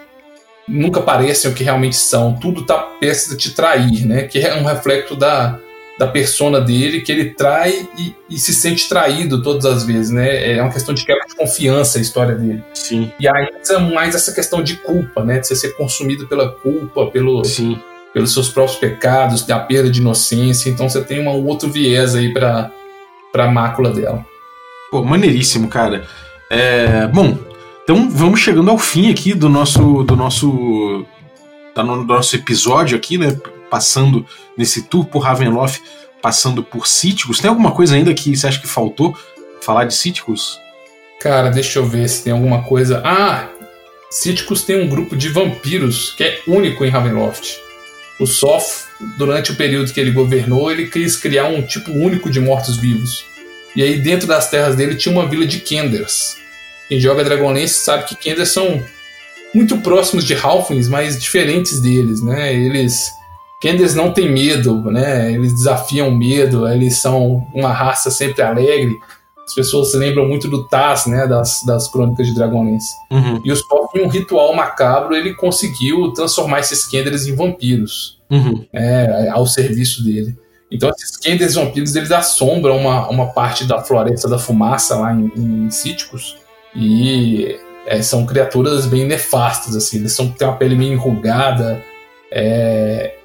nunca 0.67 1.01
parecem 1.01 1.49
o 1.49 1.53
que 1.53 1.63
realmente 1.63 1.95
são. 1.95 2.35
Tudo 2.35 2.63
tá 2.65 2.77
perto 2.77 3.29
de 3.31 3.37
te 3.37 3.51
trair, 3.51 4.05
né? 4.05 4.23
Que 4.23 4.39
é 4.39 4.53
um 4.53 4.63
reflexo 4.65 5.15
da, 5.15 5.57
da 5.97 6.07
persona 6.07 6.61
dele, 6.61 7.01
que 7.01 7.11
ele 7.11 7.31
trai 7.31 7.87
e, 7.97 8.15
e 8.29 8.37
se 8.37 8.53
sente 8.53 8.87
traído 8.87 9.41
todas 9.41 9.65
as 9.65 9.83
vezes, 9.83 10.11
né? 10.11 10.53
É 10.53 10.61
uma 10.61 10.71
questão 10.71 10.93
de 10.93 11.03
quebra 11.03 11.25
de 11.27 11.35
confiança 11.35 11.97
a 11.97 12.01
história 12.01 12.35
dele. 12.35 12.63
Sim, 12.73 13.11
E 13.19 13.27
aí 13.27 13.47
é 13.69 13.79
mais 13.79 14.13
essa 14.13 14.31
questão 14.31 14.61
de 14.61 14.75
culpa, 14.77 15.23
né? 15.23 15.39
De 15.39 15.47
você 15.47 15.55
ser 15.55 15.75
consumido 15.75 16.27
pela 16.27 16.49
culpa, 16.49 17.07
pelo, 17.07 17.43
sim. 17.43 17.79
pelos 18.13 18.31
seus 18.31 18.49
próprios 18.49 18.77
pecados, 18.77 19.43
da 19.45 19.59
perda 19.59 19.89
de 19.89 19.99
inocência. 19.99 20.69
Então 20.69 20.87
você 20.87 21.01
tem 21.03 21.27
um 21.27 21.45
outro 21.47 21.69
viés 21.69 22.13
aí 22.13 22.31
pra, 22.31 22.71
pra 23.31 23.49
mácula 23.49 23.91
dela. 23.91 24.23
Pô, 24.91 25.03
maneiríssimo, 25.03 25.67
cara. 25.67 26.07
É, 26.49 27.07
bom, 27.07 27.37
então 27.83 28.09
vamos 28.09 28.39
chegando 28.39 28.69
ao 28.69 28.77
fim 28.77 29.09
aqui 29.11 29.33
do 29.33 29.49
nosso 29.49 30.03
do 30.03 30.15
nosso 30.15 31.05
do 31.75 32.05
nosso 32.05 32.35
episódio 32.35 32.97
aqui, 32.97 33.17
né? 33.17 33.37
Passando 33.69 34.25
nesse 34.57 34.83
tour 34.83 35.05
por 35.05 35.19
Ravenloft, 35.19 35.81
passando 36.21 36.63
por 36.63 36.87
Cíticos. 36.87 37.39
Tem 37.39 37.49
alguma 37.49 37.71
coisa 37.71 37.95
ainda 37.95 38.13
que 38.13 38.35
você 38.35 38.47
acha 38.47 38.59
que 38.59 38.67
faltou 38.67 39.17
falar 39.61 39.85
de 39.85 39.93
Cíticos? 39.93 40.59
Cara, 41.19 41.49
deixa 41.49 41.79
eu 41.79 41.85
ver 41.85 42.07
se 42.07 42.23
tem 42.23 42.33
alguma 42.33 42.63
coisa. 42.63 43.01
Ah! 43.03 43.49
Cíticos 44.09 44.63
tem 44.63 44.81
um 44.81 44.87
grupo 44.87 45.15
de 45.15 45.29
vampiros 45.29 46.11
que 46.11 46.23
é 46.23 46.39
único 46.47 46.85
em 46.85 46.89
Ravenloft. 46.89 47.57
O 48.19 48.25
Sof, 48.25 48.85
durante 49.17 49.51
o 49.51 49.55
período 49.55 49.91
que 49.91 49.99
ele 49.99 50.11
governou, 50.11 50.71
ele 50.71 50.87
quis 50.87 51.15
criar 51.15 51.45
um 51.45 51.61
tipo 51.61 51.91
único 51.91 52.29
de 52.29 52.39
mortos-vivos. 52.39 53.25
E 53.75 53.83
aí, 53.83 53.99
dentro 53.99 54.27
das 54.27 54.49
terras 54.49 54.75
dele, 54.75 54.95
tinha 54.95 55.13
uma 55.13 55.27
vila 55.27 55.45
de 55.45 55.59
Kenders. 55.59 56.35
Quem 56.87 56.99
joga 56.99 57.23
Dragonlance 57.23 57.75
sabe 57.75 58.05
que 58.05 58.15
Kenders 58.15 58.49
são 58.49 58.83
muito 59.53 59.77
próximos 59.79 60.25
de 60.25 60.33
Halflings, 60.33 60.87
mas 60.87 61.21
diferentes 61.21 61.79
deles, 61.79 62.21
né? 62.21 62.53
Eles. 62.53 63.11
Kenders 63.61 63.95
não 63.95 64.11
tem 64.11 64.31
medo, 64.31 64.83
né? 64.91 65.31
Eles 65.31 65.53
desafiam 65.53 66.09
o 66.09 66.15
medo, 66.15 66.67
eles 66.67 66.97
são 66.97 67.45
uma 67.53 67.73
raça 67.73 68.11
sempre 68.11 68.41
alegre. 68.41 68.95
As 69.45 69.53
pessoas 69.53 69.91
se 69.91 69.97
lembram 69.97 70.27
muito 70.27 70.47
do 70.47 70.67
Taz, 70.67 71.05
né? 71.05 71.25
Das, 71.25 71.63
das 71.65 71.87
crônicas 71.87 72.27
de 72.27 72.35
Dragonlance. 72.35 72.93
Uhum, 73.09 73.41
E 73.43 73.51
o 73.51 73.55
Sof, 73.55 73.97
em 73.97 74.03
um 74.03 74.09
ritual 74.09 74.53
macabro, 74.53 75.15
ele 75.15 75.33
conseguiu 75.33 76.11
transformar 76.11 76.59
esses 76.59 76.85
Kenders 76.85 77.25
em 77.25 77.35
vampiros 77.35 78.19
uhum, 78.29 78.65
é, 78.73 79.29
ao 79.29 79.47
serviço 79.47 80.03
dele. 80.03 80.35
Então 80.69 80.89
esses 80.89 81.15
Kenders 81.17 81.55
vampiros 81.55 81.95
eles 81.95 82.11
assombram 82.11 82.77
uma, 82.77 83.07
uma 83.09 83.27
parte 83.27 83.63
da 83.63 83.81
floresta 83.81 84.27
da 84.27 84.37
fumaça 84.37 84.97
lá 84.97 85.13
em, 85.13 85.31
em 85.35 85.71
Cíticos 85.71 86.35
e 86.75 87.57
é, 87.85 88.01
são 88.01 88.25
criaturas 88.25 88.85
bem 88.85 89.05
nefastas 89.05 89.75
assim. 89.75 89.97
Eles 89.97 90.11
são, 90.11 90.29
têm 90.29 90.45
uma 90.45 90.57
pele 90.57 90.75
meio 90.75 90.91
enrugada, 90.91 91.81
é, 92.29 93.15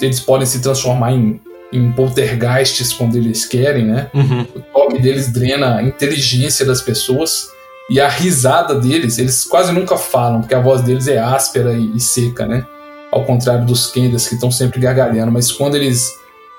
eles 0.00 0.20
podem 0.20 0.46
se 0.46 0.60
transformar 0.60 1.12
em, 1.12 1.40
em 1.72 1.92
poltergeists 1.92 2.92
quando 2.92 3.16
eles 3.16 3.44
querem, 3.44 3.84
né? 3.84 4.10
uhum. 4.14 4.46
O 4.54 4.60
toque 4.60 5.00
deles 5.00 5.32
drena 5.32 5.76
a 5.76 5.82
inteligência 5.82 6.64
das 6.64 6.80
pessoas 6.80 7.48
E 7.88 8.00
a 8.00 8.08
risada 8.08 8.74
deles, 8.74 9.16
eles 9.18 9.44
quase 9.44 9.72
nunca 9.72 9.96
falam, 9.96 10.40
porque 10.40 10.54
a 10.54 10.60
voz 10.60 10.82
deles 10.82 11.06
é 11.06 11.18
áspera 11.18 11.72
e, 11.72 11.96
e 11.96 12.00
seca, 12.00 12.44
né? 12.44 12.66
Ao 13.12 13.24
contrário 13.24 13.64
dos 13.64 13.86
Kendas, 13.86 14.26
que 14.26 14.34
estão 14.34 14.50
sempre 14.50 14.80
gargalhando. 14.80 15.30
Mas 15.30 15.52
quando 15.52 15.76
eles 15.76 16.12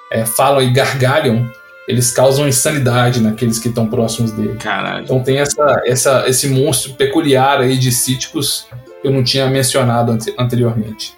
é, 0.10 0.26
falam 0.26 0.62
e 0.62 0.72
gargalham, 0.72 1.46
eles 1.86 2.12
causam 2.12 2.48
insanidade 2.48 3.20
naqueles 3.20 3.60
que 3.60 3.68
estão 3.68 3.88
próximos 3.88 4.32
dele. 4.32 4.56
Caralho. 4.56 5.04
Então 5.04 5.22
tem 5.22 5.40
essa, 5.40 5.82
essa, 5.86 6.24
esse 6.28 6.48
monstro 6.48 6.94
peculiar 6.94 7.60
aí 7.60 7.78
de 7.78 7.92
cíticos 7.92 8.66
que 9.02 9.08
eu 9.08 9.12
não 9.12 9.24
tinha 9.24 9.48
mencionado 9.48 10.14
ante 10.14 10.34
anteriormente. 10.38 11.17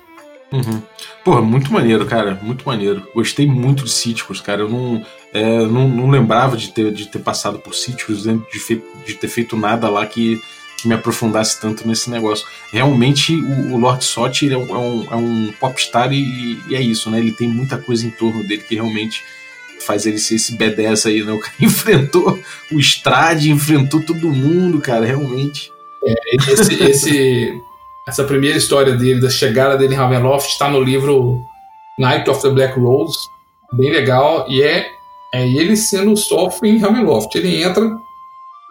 Uhum. 0.52 0.82
Porra, 1.24 1.42
muito 1.42 1.72
maneiro, 1.72 2.06
cara. 2.06 2.40
Muito 2.42 2.66
maneiro. 2.66 3.08
Gostei 3.14 3.46
muito 3.46 3.84
de 3.84 3.92
Cíticos, 3.92 4.42
cara. 4.42 4.62
Eu 4.62 4.70
não, 4.70 5.06
é, 5.34 5.60
não, 5.66 5.88
não, 5.88 6.10
lembrava 6.10 6.58
de 6.58 6.70
ter, 6.70 6.92
de 6.92 7.08
ter 7.08 7.20
passado 7.20 7.60
por 7.60 7.76
Cíticos, 7.76 8.24
de, 8.24 8.60
fe, 8.60 8.82
de 9.06 9.14
ter 9.14 9.28
feito 9.28 9.56
nada 9.56 9.90
lá 9.90 10.06
que, 10.06 10.42
que 10.78 10.88
me 10.88 10.96
aprofundasse 10.96 11.60
tanto 11.60 11.88
nesse 11.88 12.10
negócio. 12.10 12.48
Realmente, 12.72 13.36
o, 13.36 13.74
o 13.74 13.78
Lord 13.78 14.04
Sot 14.04 14.52
é, 14.52 14.58
um, 14.58 14.70
é, 14.70 14.78
um, 14.78 15.08
é 15.12 15.16
um 15.16 15.54
popstar 15.60 16.12
e, 16.12 16.60
e, 16.68 16.76
é 16.76 16.82
isso, 16.82 17.12
né? 17.12 17.20
Ele 17.20 17.32
tem 17.32 17.48
muita 17.48 17.78
coisa 17.78 18.06
em 18.06 18.12
torno 18.12 18.44
dele 18.44 18.64
que 18.68 18.76
realmente 18.76 19.24
faz 19.82 20.06
ele 20.06 20.18
ser 20.18 20.36
esse 20.36 20.58
B10 20.58 21.06
aí, 21.06 21.24
né? 21.24 21.32
O 21.32 21.40
cara 21.40 21.54
enfrentou 21.62 22.40
o 22.72 22.80
Strade, 22.80 23.52
enfrentou 23.52 24.02
todo 24.02 24.32
mundo, 24.32 24.80
cara, 24.80 25.06
realmente. 25.06 25.72
É, 26.04 26.36
esse, 26.52 26.84
esse 26.84 27.62
essa 28.08 28.24
primeira 28.24 28.58
história 28.58 28.96
dele, 28.96 29.22
da 29.22 29.30
chegada 29.30 29.78
dele 29.78 29.94
em 29.94 29.98
Ravenloft, 29.98 30.50
está 30.50 30.70
no 30.70 30.82
livro 30.82 31.42
Night 32.00 32.30
of 32.30 32.42
the 32.42 32.50
Black 32.50 32.80
Rose, 32.80 33.18
bem 33.74 33.92
legal, 33.92 34.46
e 34.50 34.62
é, 34.62 34.88
é 35.34 35.48
ele 35.48 35.76
sendo 35.76 36.14
o 36.14 36.18
Sof 36.18 36.66
em 36.66 36.80
Ravenloft. 36.80 37.36
Ele 37.36 37.62
entra 37.62 37.90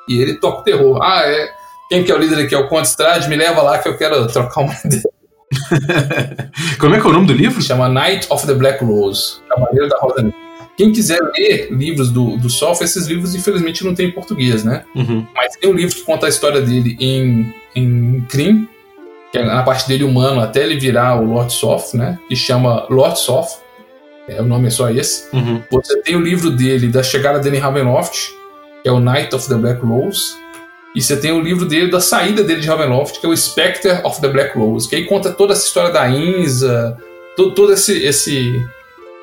e 0.09 0.21
ele 0.21 0.41
toca 0.41 0.61
o 0.61 0.65
terror. 0.65 0.99
Ah, 1.03 1.23
é. 1.25 1.51
Quem 1.89 2.05
que 2.05 2.13
é 2.13 2.15
o 2.15 2.19
líder 2.19 2.45
aqui? 2.45 2.55
É 2.55 2.59
o 2.59 2.69
Conde 2.69 2.89
Strade? 2.89 3.29
Me 3.29 3.37
leva 3.37 3.63
lá 3.63 3.79
que 3.79 3.89
eu 3.89 3.97
quero 3.97 4.27
trocar 4.29 4.63
uma 4.63 4.75
ideia. 4.85 5.03
Como 6.79 6.95
é 6.95 7.01
que 7.01 7.07
é 7.07 7.11
o 7.11 7.13
nome 7.13 7.27
do 7.27 7.33
livro? 7.33 7.63
Chama 7.63 7.89
Night 7.89 8.27
of 8.31 8.47
the 8.47 8.55
Black 8.55 8.85
Rose, 8.85 9.41
Cavaleiro 9.49 9.89
da 9.89 9.99
Rosa 9.99 10.23
Negra. 10.23 10.49
Quem 10.77 10.93
quiser 10.93 11.19
ler 11.37 11.73
livros 11.73 12.11
do, 12.11 12.37
do 12.37 12.49
Sof, 12.49 12.85
esses 12.85 13.09
livros 13.09 13.35
infelizmente 13.35 13.85
não 13.85 13.95
tem 13.95 14.07
em 14.07 14.13
português, 14.13 14.63
né? 14.63 14.85
Uhum. 14.95 15.27
Mas 15.35 15.57
tem 15.57 15.69
um 15.69 15.75
livro 15.75 15.95
que 15.95 16.03
conta 16.03 16.27
a 16.27 16.29
história 16.29 16.61
dele 16.61 16.97
em, 17.01 17.53
em 17.75 18.21
Krim, 18.29 18.69
que 19.31 19.39
é 19.39 19.45
na 19.45 19.63
parte 19.63 19.87
dele 19.87 20.05
humano, 20.05 20.41
até 20.41 20.63
ele 20.63 20.79
virar 20.79 21.21
o 21.21 21.25
Lord 21.25 21.53
Soth, 21.53 21.95
né? 21.95 22.19
Que 22.29 22.37
chama 22.37 22.87
Lord 22.89 23.19
Soth. 23.19 23.61
É, 24.29 24.41
o 24.41 24.45
nome 24.45 24.69
é 24.69 24.71
só 24.71 24.91
esse. 24.91 25.35
Uhum. 25.35 25.63
Você 25.71 26.03
tem 26.03 26.17
o 26.17 26.21
livro 26.21 26.51
dele, 26.51 26.89
da 26.89 27.03
chegada 27.03 27.39
dele 27.39 27.57
em 27.57 27.61
Ravenloft, 27.61 28.31
que 28.83 28.89
é 28.89 28.93
o 28.93 29.01
Night 29.01 29.35
of 29.35 29.49
the 29.49 29.55
Black 29.55 29.85
Rose. 29.85 30.35
E 30.95 31.01
você 31.01 31.17
tem 31.17 31.33
o 31.33 31.41
livro 31.41 31.67
dele 31.67 31.91
da 31.91 32.01
saída 32.01 32.43
dele 32.43 32.61
de 32.61 32.69
Ravenloft, 32.69 33.21
que 33.21 33.27
é 33.27 33.29
o 33.29 33.37
Spectre 33.37 34.01
of 34.05 34.21
the 34.21 34.29
Black 34.29 34.59
Rose, 34.59 34.89
que 34.89 34.97
aí 34.97 35.05
conta 35.07 35.31
toda 35.31 35.53
essa 35.53 35.67
história 35.67 35.93
da 35.93 36.09
Inza, 36.09 36.97
todo, 37.37 37.55
todo 37.55 37.73
esse, 37.73 38.05
esse 38.05 38.53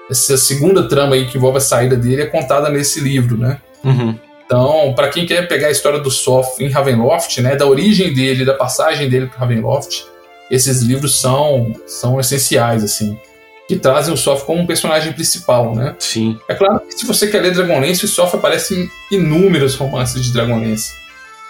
essa 0.09 0.37
segunda 0.37 0.87
trama 0.87 1.15
aí 1.15 1.25
que 1.25 1.37
envolve 1.37 1.57
a 1.57 1.61
saída 1.61 1.95
dele 1.95 2.21
é 2.21 2.25
contada 2.27 2.69
nesse 2.69 2.99
livro, 2.99 3.37
né? 3.37 3.59
Uhum. 3.83 4.17
Então, 4.45 4.93
para 4.95 5.09
quem 5.09 5.25
quer 5.25 5.47
pegar 5.47 5.67
a 5.67 5.71
história 5.71 5.99
do 5.99 6.11
Soft 6.11 6.59
em 6.59 6.69
Ravenloft, 6.69 7.41
né, 7.41 7.55
da 7.55 7.65
origem 7.65 8.13
dele, 8.13 8.45
da 8.45 8.53
passagem 8.53 9.09
dele 9.09 9.25
para 9.25 9.39
Ravenloft, 9.39 10.05
esses 10.49 10.81
livros 10.81 11.19
são 11.19 11.73
são 11.87 12.19
essenciais 12.19 12.83
assim, 12.83 13.17
que 13.67 13.75
trazem 13.75 14.13
o 14.13 14.17
Soft 14.17 14.45
como 14.45 14.61
um 14.61 14.67
personagem 14.67 15.11
principal, 15.13 15.73
né? 15.73 15.95
Sim. 15.97 16.37
É 16.47 16.53
claro 16.53 16.79
que 16.81 16.93
se 16.93 17.05
você 17.05 17.27
quer 17.27 17.41
ler 17.41 17.53
Dragonlance, 17.53 18.05
o 18.05 18.07
Soft 18.07 18.35
aparece 18.35 18.75
em 18.75 19.15
inúmeros 19.15 19.75
romances 19.75 20.23
de 20.23 20.31
Dragonlance. 20.31 20.93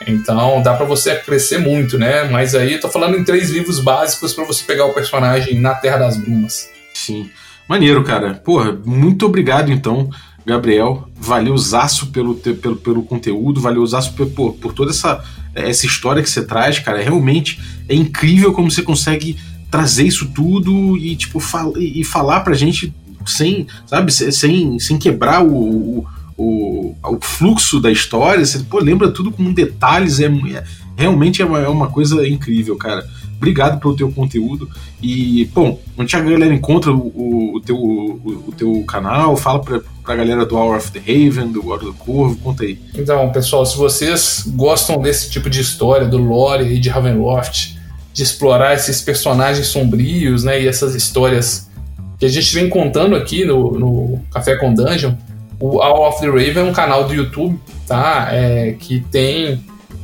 Então, 0.07 0.61
dá 0.61 0.73
para 0.73 0.85
você 0.85 1.15
crescer 1.15 1.57
muito, 1.57 1.97
né? 1.97 2.23
Mas 2.25 2.55
aí 2.55 2.73
eu 2.73 2.79
tô 2.79 2.89
falando 2.89 3.17
em 3.17 3.23
três 3.23 3.49
livros 3.49 3.79
básicos 3.79 4.33
para 4.33 4.45
você 4.45 4.63
pegar 4.63 4.85
o 4.85 4.93
personagem 4.93 5.59
na 5.59 5.73
Terra 5.75 5.97
das 5.97 6.17
Brumas. 6.17 6.69
Sim. 6.93 7.29
Maneiro, 7.67 8.03
cara. 8.03 8.35
Porra, 8.35 8.77
muito 8.85 9.25
obrigado 9.25 9.71
então 9.71 10.09
Gabriel, 10.45 11.09
valeu 11.15 11.57
zaço 11.57 12.07
pelo, 12.07 12.35
pelo, 12.35 12.75
pelo 12.75 13.03
conteúdo, 13.03 13.59
valeu 13.59 13.85
zaço 13.85 14.13
por, 14.13 14.53
por 14.53 14.73
toda 14.73 14.91
essa, 14.91 15.23
essa 15.55 15.85
história 15.85 16.21
que 16.21 16.29
você 16.29 16.45
traz, 16.45 16.77
cara. 16.77 17.01
Realmente 17.01 17.59
é 17.89 17.95
incrível 17.95 18.53
como 18.53 18.69
você 18.69 18.83
consegue 18.83 19.37
trazer 19.71 20.05
isso 20.05 20.27
tudo 20.27 20.95
e, 20.97 21.15
tipo, 21.15 21.39
fal 21.39 21.73
e 21.77 22.03
falar 22.03 22.41
pra 22.41 22.53
gente 22.53 22.93
sem, 23.25 23.65
sabe, 23.87 24.11
sem, 24.11 24.79
sem 24.79 24.97
quebrar 24.99 25.43
o, 25.43 26.05
o, 26.37 26.95
o, 27.03 27.19
fluxo 27.21 27.79
da 27.79 27.91
história. 27.91 28.45
Você, 28.45 28.59
pô, 28.59 28.79
lembra 28.79 29.11
tudo 29.11 29.31
com 29.31 29.51
detalhes, 29.51 30.19
é, 30.19 30.25
é 30.25 30.63
realmente 30.95 31.41
é 31.41 31.45
uma, 31.45 31.59
é 31.59 31.67
uma 31.67 31.87
coisa 31.87 32.27
incrível, 32.27 32.75
cara. 32.75 33.05
Obrigado 33.37 33.79
pelo 33.79 33.95
teu 33.95 34.11
conteúdo. 34.11 34.69
E, 35.01 35.45
bom, 35.53 35.79
onde 35.97 36.15
a 36.15 36.19
galera 36.19 36.53
encontra 36.53 36.91
o, 36.91 37.55
o, 37.55 37.61
teu, 37.61 37.75
o, 37.75 38.45
o, 38.47 38.51
teu 38.51 38.83
canal? 38.83 39.35
Fala 39.35 39.61
pra, 39.61 39.81
pra 40.03 40.15
galera 40.15 40.45
do 40.45 40.55
Hour 40.55 40.77
of 40.77 40.91
the 40.91 40.99
Raven, 40.99 41.51
do 41.51 41.69
Hora 41.69 41.83
do 41.83 41.93
Corvo, 41.93 42.35
conta 42.37 42.63
aí. 42.63 42.79
Então, 42.95 43.29
pessoal, 43.31 43.65
se 43.65 43.77
vocês 43.77 44.43
gostam 44.47 45.01
desse 45.01 45.29
tipo 45.29 45.49
de 45.49 45.61
história, 45.61 46.07
do 46.07 46.17
lore 46.17 46.65
e 46.73 46.79
de 46.79 46.89
Ravenloft, 46.89 47.77
de 48.13 48.23
explorar 48.23 48.73
esses 48.73 49.01
personagens 49.01 49.67
sombrios, 49.67 50.43
né, 50.43 50.61
e 50.61 50.67
essas 50.67 50.95
histórias 50.95 51.69
que 52.17 52.25
a 52.25 52.29
gente 52.29 52.53
vem 52.53 52.69
contando 52.69 53.15
aqui 53.15 53.43
no, 53.43 53.77
no 53.77 54.21
Café 54.31 54.55
com 54.55 54.73
Dungeon, 54.73 55.13
o 55.59 55.77
Hour 55.77 56.07
of 56.07 56.21
the 56.21 56.27
Raven 56.27 56.57
é 56.57 56.63
um 56.63 56.73
canal 56.73 57.05
do 57.05 57.13
YouTube, 57.13 57.59
tá? 57.87 58.29
É, 58.31 58.75
que 58.79 59.01
tem 59.11 59.63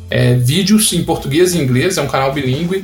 é, 0.09 0.35
vídeos 0.35 0.91
em 0.93 1.03
português 1.03 1.55
e 1.55 1.59
inglês, 1.61 1.97
é 1.97 2.01
um 2.01 2.07
canal 2.07 2.33
bilíngue 2.33 2.83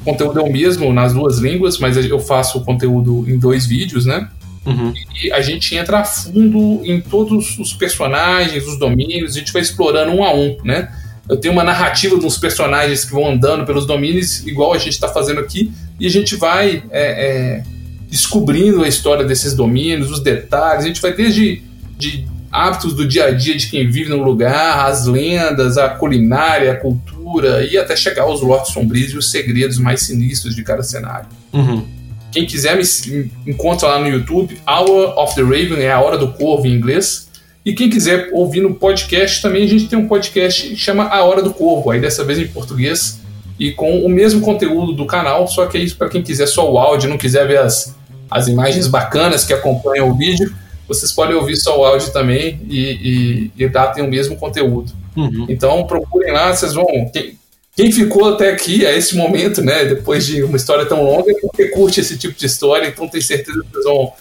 o 0.00 0.04
conteúdo 0.04 0.40
é 0.40 0.42
o 0.42 0.52
mesmo 0.52 0.92
nas 0.92 1.12
duas 1.12 1.38
línguas, 1.38 1.78
mas 1.78 1.96
eu 1.96 2.18
faço 2.18 2.58
o 2.58 2.64
conteúdo 2.64 3.24
em 3.28 3.38
dois 3.38 3.66
vídeos, 3.66 4.06
né? 4.06 4.28
Uhum. 4.64 4.92
E 5.22 5.32
a 5.32 5.40
gente 5.40 5.74
entra 5.74 6.00
a 6.00 6.04
fundo 6.04 6.82
em 6.84 7.00
todos 7.00 7.58
os 7.58 7.72
personagens, 7.72 8.66
os 8.66 8.78
domínios, 8.78 9.34
a 9.34 9.38
gente 9.38 9.52
vai 9.52 9.62
explorando 9.62 10.12
um 10.12 10.24
a 10.24 10.34
um, 10.34 10.56
né? 10.64 10.92
Eu 11.28 11.36
tenho 11.36 11.52
uma 11.52 11.62
narrativa 11.62 12.16
dos 12.16 12.36
personagens 12.36 13.04
que 13.04 13.12
vão 13.12 13.28
andando 13.28 13.64
pelos 13.64 13.86
domínios, 13.86 14.46
igual 14.46 14.72
a 14.72 14.78
gente 14.78 14.94
está 14.94 15.08
fazendo 15.08 15.40
aqui, 15.40 15.72
e 15.98 16.06
a 16.06 16.10
gente 16.10 16.34
vai 16.36 16.82
é, 16.90 17.60
é, 17.60 17.62
descobrindo 18.08 18.82
a 18.82 18.88
história 18.88 19.24
desses 19.24 19.54
domínios, 19.54 20.10
os 20.10 20.20
detalhes. 20.20 20.84
A 20.84 20.88
gente 20.88 21.00
vai 21.00 21.12
desde 21.12 21.62
de 21.96 22.26
hábitos 22.50 22.94
do 22.94 23.06
dia 23.06 23.26
a 23.26 23.30
dia 23.30 23.56
de 23.56 23.68
quem 23.68 23.88
vive 23.88 24.10
no 24.10 24.22
lugar, 24.22 24.86
as 24.86 25.06
lendas, 25.06 25.78
a 25.78 25.88
culinária, 25.88 26.72
a 26.72 26.76
cultura 26.76 27.64
e 27.64 27.78
até 27.78 27.94
chegar 27.94 28.22
aos 28.22 28.40
lotes 28.40 28.72
sombrios 28.72 29.12
e 29.12 29.18
os 29.18 29.30
segredos 29.30 29.78
mais 29.78 30.02
sinistros 30.02 30.54
de 30.54 30.62
cada 30.62 30.82
cenário. 30.82 31.28
Uhum. 31.52 31.86
Quem 32.32 32.46
quiser 32.46 32.76
me 32.76 33.30
encontra 33.46 33.88
lá 33.88 33.98
no 33.98 34.08
YouTube, 34.08 34.60
Hour 34.66 35.18
of 35.18 35.34
the 35.34 35.42
Raven 35.42 35.82
é 35.82 35.92
a 35.92 36.00
hora 36.00 36.16
do 36.16 36.32
corvo 36.32 36.66
em 36.66 36.74
inglês. 36.74 37.28
E 37.64 37.74
quem 37.74 37.90
quiser 37.90 38.30
ouvir 38.32 38.60
no 38.60 38.74
podcast 38.74 39.42
também, 39.42 39.64
a 39.64 39.68
gente 39.68 39.86
tem 39.86 39.98
um 39.98 40.08
podcast 40.08 40.66
que 40.68 40.76
chama 40.76 41.04
A 41.04 41.22
Hora 41.22 41.42
do 41.42 41.52
Corvo, 41.52 41.90
aí 41.90 42.00
dessa 42.00 42.24
vez 42.24 42.38
em 42.38 42.48
português 42.48 43.20
e 43.58 43.70
com 43.72 44.00
o 44.00 44.08
mesmo 44.08 44.40
conteúdo 44.40 44.94
do 44.94 45.04
canal, 45.04 45.46
só 45.46 45.66
que 45.66 45.76
é 45.76 45.82
isso 45.82 45.94
para 45.96 46.08
quem 46.08 46.22
quiser 46.22 46.46
só 46.46 46.72
o 46.72 46.78
áudio, 46.78 47.10
não 47.10 47.18
quiser 47.18 47.46
ver 47.46 47.58
as, 47.58 47.94
as 48.30 48.48
imagens 48.48 48.86
bacanas 48.86 49.44
que 49.44 49.52
acompanham 49.52 50.08
o 50.08 50.16
vídeo 50.16 50.50
vocês 50.90 51.12
podem 51.12 51.36
ouvir 51.36 51.56
só 51.56 51.78
o 51.78 51.84
áudio 51.84 52.12
também 52.12 52.60
e, 52.68 53.50
e, 53.56 53.64
e 53.64 53.68
lá 53.68 53.86
tem 53.86 54.02
o 54.02 54.08
mesmo 54.10 54.36
conteúdo. 54.36 54.92
Uhum. 55.16 55.46
Então 55.48 55.86
procurem 55.86 56.32
lá, 56.32 56.52
vocês 56.52 56.74
vão. 56.74 56.84
Quem, 57.12 57.38
quem, 57.76 57.92
ficou 57.92 58.34
até 58.34 58.50
aqui, 58.50 58.84
a 58.84 58.96
esse 58.96 59.16
momento, 59.16 59.62
né, 59.62 59.84
depois 59.84 60.26
de 60.26 60.42
uma 60.42 60.56
história 60.56 60.84
tão 60.84 61.04
longa, 61.04 61.30
é 61.30 61.34
porque 61.34 61.68
curte 61.68 62.00
esse 62.00 62.18
tipo 62.18 62.36
de 62.36 62.44
história, 62.44 62.88
então 62.88 63.06
tenho 63.06 63.22
certeza 63.22 63.60
que 63.60 63.72
vocês 63.72 63.84
vão, 63.84 64.12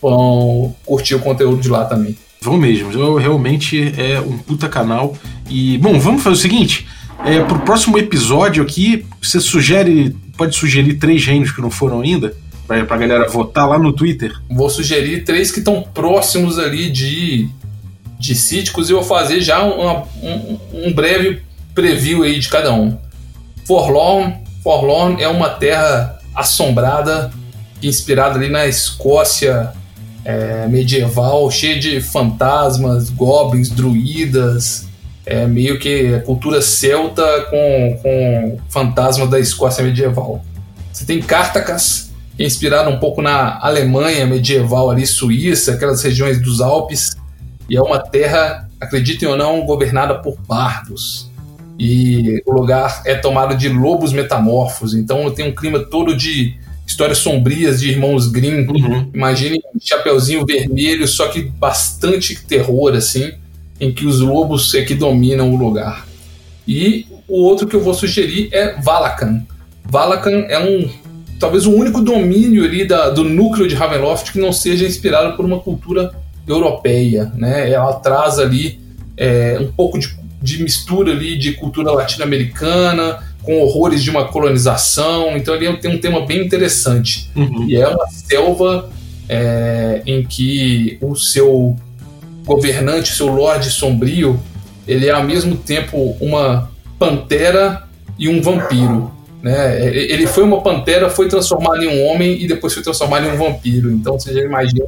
vão 0.00 0.76
curtir 0.86 1.14
o 1.14 1.20
conteúdo 1.20 1.60
de 1.60 1.68
lá 1.68 1.84
também. 1.84 2.16
Vão 2.40 2.56
mesmo, 2.56 2.90
eu, 2.92 3.16
realmente 3.16 3.94
é 3.98 4.18
um 4.18 4.38
puta 4.38 4.66
canal. 4.66 5.14
E, 5.50 5.76
bom, 5.76 6.00
vamos 6.00 6.22
fazer 6.22 6.36
o 6.36 6.40
seguinte: 6.40 6.86
é, 7.26 7.40
pro 7.40 7.58
próximo 7.60 7.98
episódio 7.98 8.62
aqui, 8.62 9.04
você 9.20 9.38
sugere, 9.40 10.16
pode 10.38 10.56
sugerir 10.56 10.94
três 10.94 11.24
reinos 11.26 11.52
que 11.52 11.60
não 11.60 11.70
foram 11.70 12.00
ainda? 12.00 12.34
Pra, 12.66 12.84
pra 12.84 12.96
galera 12.96 13.28
votar 13.28 13.68
lá 13.68 13.78
no 13.78 13.92
Twitter? 13.92 14.32
Vou 14.50 14.68
sugerir 14.68 15.24
três 15.24 15.50
que 15.50 15.58
estão 15.58 15.82
próximos 15.82 16.58
ali 16.58 16.90
de, 16.90 17.48
de 18.18 18.34
cíticos 18.34 18.90
e 18.90 18.92
vou 18.92 19.02
fazer 19.02 19.40
já 19.40 19.62
uma, 19.62 20.04
um, 20.22 20.58
um 20.72 20.92
breve 20.92 21.42
preview 21.74 22.22
aí 22.22 22.38
de 22.38 22.48
cada 22.48 22.72
um. 22.72 22.96
Forlorn, 23.66 24.36
Forlorn 24.62 25.22
é 25.22 25.28
uma 25.28 25.50
terra 25.50 26.18
assombrada, 26.34 27.30
inspirada 27.82 28.38
ali 28.38 28.48
na 28.48 28.66
Escócia 28.66 29.72
é, 30.24 30.66
medieval, 30.66 31.50
cheia 31.50 31.78
de 31.78 32.00
fantasmas, 32.00 33.10
goblins, 33.10 33.68
druidas, 33.68 34.86
é 35.26 35.46
meio 35.46 35.78
que 35.78 36.14
a 36.14 36.20
cultura 36.20 36.60
celta 36.60 37.22
com, 37.50 37.98
com 38.02 38.58
fantasma 38.68 39.26
da 39.26 39.38
Escócia 39.38 39.84
medieval. 39.84 40.42
Você 40.92 41.04
tem 41.04 41.20
Cartacas, 41.20 42.10
é 42.10 42.13
inspirado 42.38 42.90
um 42.90 42.98
pouco 42.98 43.22
na 43.22 43.58
Alemanha 43.60 44.26
medieval 44.26 44.90
ali, 44.90 45.06
Suíça, 45.06 45.74
aquelas 45.74 46.02
regiões 46.02 46.40
dos 46.40 46.60
Alpes, 46.60 47.16
e 47.68 47.76
é 47.76 47.82
uma 47.82 47.98
terra, 47.98 48.68
acreditem 48.80 49.28
ou 49.28 49.36
não, 49.36 49.64
governada 49.64 50.14
por 50.14 50.36
bardos. 50.46 51.30
e 51.78 52.40
o 52.46 52.52
lugar 52.52 53.02
é 53.04 53.14
tomado 53.14 53.56
de 53.56 53.68
lobos 53.68 54.12
metamorfos, 54.12 54.94
então 54.94 55.30
tem 55.30 55.48
um 55.48 55.54
clima 55.54 55.80
todo 55.80 56.16
de 56.16 56.56
histórias 56.86 57.18
sombrias 57.18 57.80
de 57.80 57.90
irmãos 57.90 58.28
Grimm. 58.28 58.66
Uhum. 58.68 59.10
Imagine 59.12 59.60
um 59.74 59.80
chapeuzinho 59.80 60.44
vermelho, 60.44 61.08
só 61.08 61.28
que 61.28 61.42
bastante 61.42 62.44
terror, 62.44 62.94
assim, 62.94 63.32
em 63.80 63.92
que 63.92 64.06
os 64.06 64.20
lobos 64.20 64.74
é 64.74 64.82
que 64.82 64.94
dominam 64.94 65.52
o 65.52 65.56
lugar. 65.56 66.06
E 66.66 67.06
o 67.26 67.42
outro 67.42 67.66
que 67.66 67.74
eu 67.74 67.80
vou 67.80 67.94
sugerir 67.94 68.48
é 68.52 68.80
Valakan. 68.80 69.44
Valakan 69.84 70.46
é 70.48 70.58
um 70.58 70.88
talvez 71.44 71.66
o 71.66 71.72
único 71.72 72.00
domínio 72.00 72.64
ali 72.64 72.86
da, 72.86 73.10
do 73.10 73.22
núcleo 73.22 73.68
de 73.68 73.74
Ravenloft 73.74 74.32
que 74.32 74.38
não 74.38 74.50
seja 74.50 74.86
inspirado 74.86 75.36
por 75.36 75.44
uma 75.44 75.60
cultura 75.60 76.10
europeia, 76.48 77.30
né? 77.36 77.70
Ela 77.70 77.92
traz 77.96 78.38
ali 78.38 78.80
é, 79.14 79.58
um 79.60 79.70
pouco 79.70 79.98
de, 79.98 80.16
de 80.40 80.62
mistura 80.62 81.12
ali 81.12 81.36
de 81.36 81.52
cultura 81.52 81.92
latino-americana 81.92 83.22
com 83.42 83.60
horrores 83.60 84.02
de 84.02 84.08
uma 84.08 84.26
colonização. 84.26 85.36
Então 85.36 85.54
ele 85.54 85.76
tem 85.76 85.94
um 85.94 85.98
tema 85.98 86.24
bem 86.24 86.46
interessante. 86.46 87.30
Uhum. 87.36 87.68
E 87.68 87.76
é 87.76 87.86
uma 87.88 88.08
selva 88.08 88.88
é, 89.28 90.00
em 90.06 90.24
que 90.24 90.96
o 91.02 91.14
seu 91.14 91.76
governante, 92.46 93.12
o 93.12 93.14
seu 93.14 93.26
lorde 93.26 93.68
sombrio, 93.68 94.40
ele 94.88 95.08
é 95.08 95.12
ao 95.12 95.24
mesmo 95.24 95.56
tempo 95.56 96.16
uma 96.22 96.70
pantera 96.98 97.82
e 98.18 98.30
um 98.30 98.40
vampiro. 98.40 99.13
Né? 99.44 99.94
Ele 99.94 100.26
foi 100.26 100.42
uma 100.42 100.62
pantera, 100.62 101.10
foi 101.10 101.28
transformado 101.28 101.82
em 101.82 101.86
um 101.86 102.06
homem 102.06 102.42
e 102.42 102.48
depois 102.48 102.72
foi 102.72 102.82
transformado 102.82 103.26
em 103.26 103.32
um 103.32 103.36
vampiro. 103.36 103.92
Então 103.92 104.18
você 104.18 104.32
já 104.32 104.40
imagina 104.40 104.86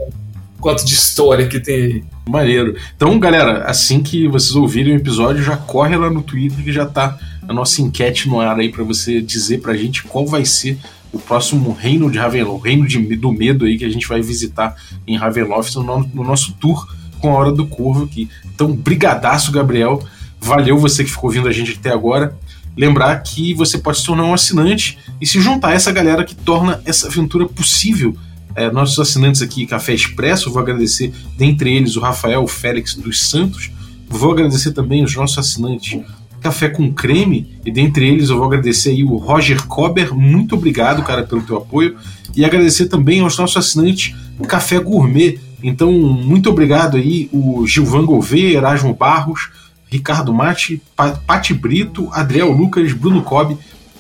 quanto 0.58 0.82
de 0.82 0.94
história 0.94 1.46
que 1.46 1.60
tem 1.60 1.74
aí. 1.74 2.04
Maneiro. 2.26 2.74
Então, 2.96 3.18
galera, 3.18 3.64
assim 3.64 4.02
que 4.02 4.26
vocês 4.26 4.56
ouvirem 4.56 4.94
o 4.94 4.96
episódio, 4.96 5.44
já 5.44 5.58
corre 5.58 5.94
lá 5.94 6.08
no 6.08 6.22
Twitter 6.22 6.64
que 6.64 6.72
já 6.72 6.86
tá 6.86 7.18
a 7.46 7.52
nossa 7.52 7.82
enquete 7.82 8.30
no 8.30 8.40
ar 8.40 8.58
aí 8.58 8.70
para 8.70 8.82
você 8.82 9.20
dizer 9.20 9.60
pra 9.60 9.76
gente 9.76 10.04
qual 10.04 10.26
vai 10.26 10.46
ser 10.46 10.78
o 11.12 11.18
próximo 11.18 11.76
reino 11.78 12.10
de 12.10 12.16
Ravenloft, 12.16 12.58
o 12.58 12.64
reino 12.64 12.88
de, 12.88 12.98
do 13.14 13.30
medo 13.30 13.66
aí 13.66 13.76
que 13.76 13.84
a 13.84 13.90
gente 13.90 14.08
vai 14.08 14.22
visitar 14.22 14.74
em 15.06 15.18
Ravenloft 15.18 15.74
no, 15.76 15.98
no 16.14 16.24
nosso 16.24 16.54
tour 16.54 16.88
com 17.20 17.28
a 17.28 17.34
Hora 17.34 17.52
do 17.52 17.66
Corvo 17.66 18.04
aqui. 18.04 18.30
Então, 18.54 18.72
brigadaço, 18.72 19.52
Gabriel. 19.52 20.02
Valeu 20.40 20.78
você 20.78 21.04
que 21.04 21.10
ficou 21.10 21.28
ouvindo 21.28 21.46
a 21.46 21.52
gente 21.52 21.76
até 21.78 21.90
agora. 21.90 22.34
Lembrar 22.76 23.16
que 23.22 23.54
você 23.54 23.78
pode 23.78 23.98
se 23.98 24.04
tornar 24.04 24.24
um 24.24 24.34
assinante 24.34 24.98
e 25.20 25.26
se 25.26 25.40
juntar 25.40 25.68
a 25.68 25.74
essa 25.74 25.90
galera 25.90 26.24
que 26.24 26.34
torna 26.34 26.80
essa 26.84 27.06
aventura 27.06 27.46
possível. 27.46 28.16
É, 28.54 28.70
nossos 28.70 28.98
assinantes 28.98 29.42
aqui, 29.42 29.66
Café 29.66 29.94
Expresso, 29.94 30.50
vou 30.50 30.62
agradecer, 30.62 31.12
dentre 31.36 31.74
eles, 31.74 31.96
o 31.96 32.00
Rafael 32.00 32.46
Félix 32.46 32.94
dos 32.94 33.28
Santos. 33.28 33.70
Vou 34.08 34.32
agradecer 34.32 34.72
também 34.72 35.04
os 35.04 35.14
nossos 35.14 35.38
assinantes 35.38 36.00
Café 36.40 36.68
com 36.68 36.92
Creme, 36.92 37.58
e 37.64 37.72
dentre 37.72 38.08
eles 38.08 38.28
eu 38.28 38.36
vou 38.36 38.46
agradecer 38.46 38.90
aí 38.90 39.02
o 39.02 39.16
Roger 39.16 39.66
Kober, 39.66 40.14
muito 40.14 40.54
obrigado, 40.54 41.02
cara, 41.02 41.24
pelo 41.24 41.42
teu 41.42 41.56
apoio, 41.56 41.96
e 42.36 42.44
agradecer 42.44 42.86
também 42.86 43.20
aos 43.20 43.36
nossos 43.36 43.56
assinantes 43.56 44.14
Café 44.46 44.78
Gourmet. 44.78 45.40
Então, 45.62 45.90
muito 45.90 46.48
obrigado 46.48 46.96
aí, 46.96 47.28
o 47.32 47.66
Gilvan 47.66 48.04
Gouveia, 48.04 48.58
Erasmo 48.58 48.94
Barros, 48.94 49.48
Ricardo 49.96 50.32
Mate, 50.32 50.82
Pati 51.26 51.54
Brito, 51.54 52.10
Adriel 52.12 52.50
Lucas, 52.50 52.92
Bruno 52.92 53.22
Cobb, 53.22 53.56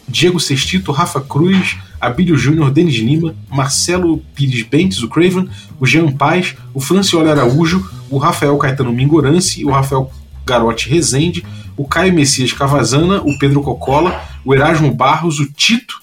Diego 0.06 0.38
Sestito, 0.38 0.92
Rafa 0.92 1.20
Cruz, 1.22 1.78
Abílio 1.98 2.36
Júnior, 2.36 2.70
Denis 2.70 2.96
Lima, 2.96 3.34
Marcelo 3.50 4.22
Pires 4.34 4.62
Bentes, 4.62 5.02
o 5.02 5.08
Craven, 5.08 5.48
o 5.80 5.86
Jean 5.86 6.12
Paz, 6.12 6.54
o 6.74 6.80
Francioli 6.80 7.30
Araújo, 7.30 7.88
o 8.10 8.18
Rafael 8.18 8.56
Caetano 8.58 8.92
Mingorance, 8.92 9.64
o 9.64 9.70
Rafael 9.70 10.12
Garotti 10.44 10.90
Rezende, 10.90 11.44
o 11.76 11.86
Caio 11.88 12.12
Messias 12.12 12.52
Cavazana, 12.52 13.22
o 13.24 13.38
Pedro 13.38 13.62
Cocola, 13.62 14.22
o 14.44 14.54
Erasmo 14.54 14.94
Barros, 14.94 15.40
o 15.40 15.46
Tito, 15.46 15.98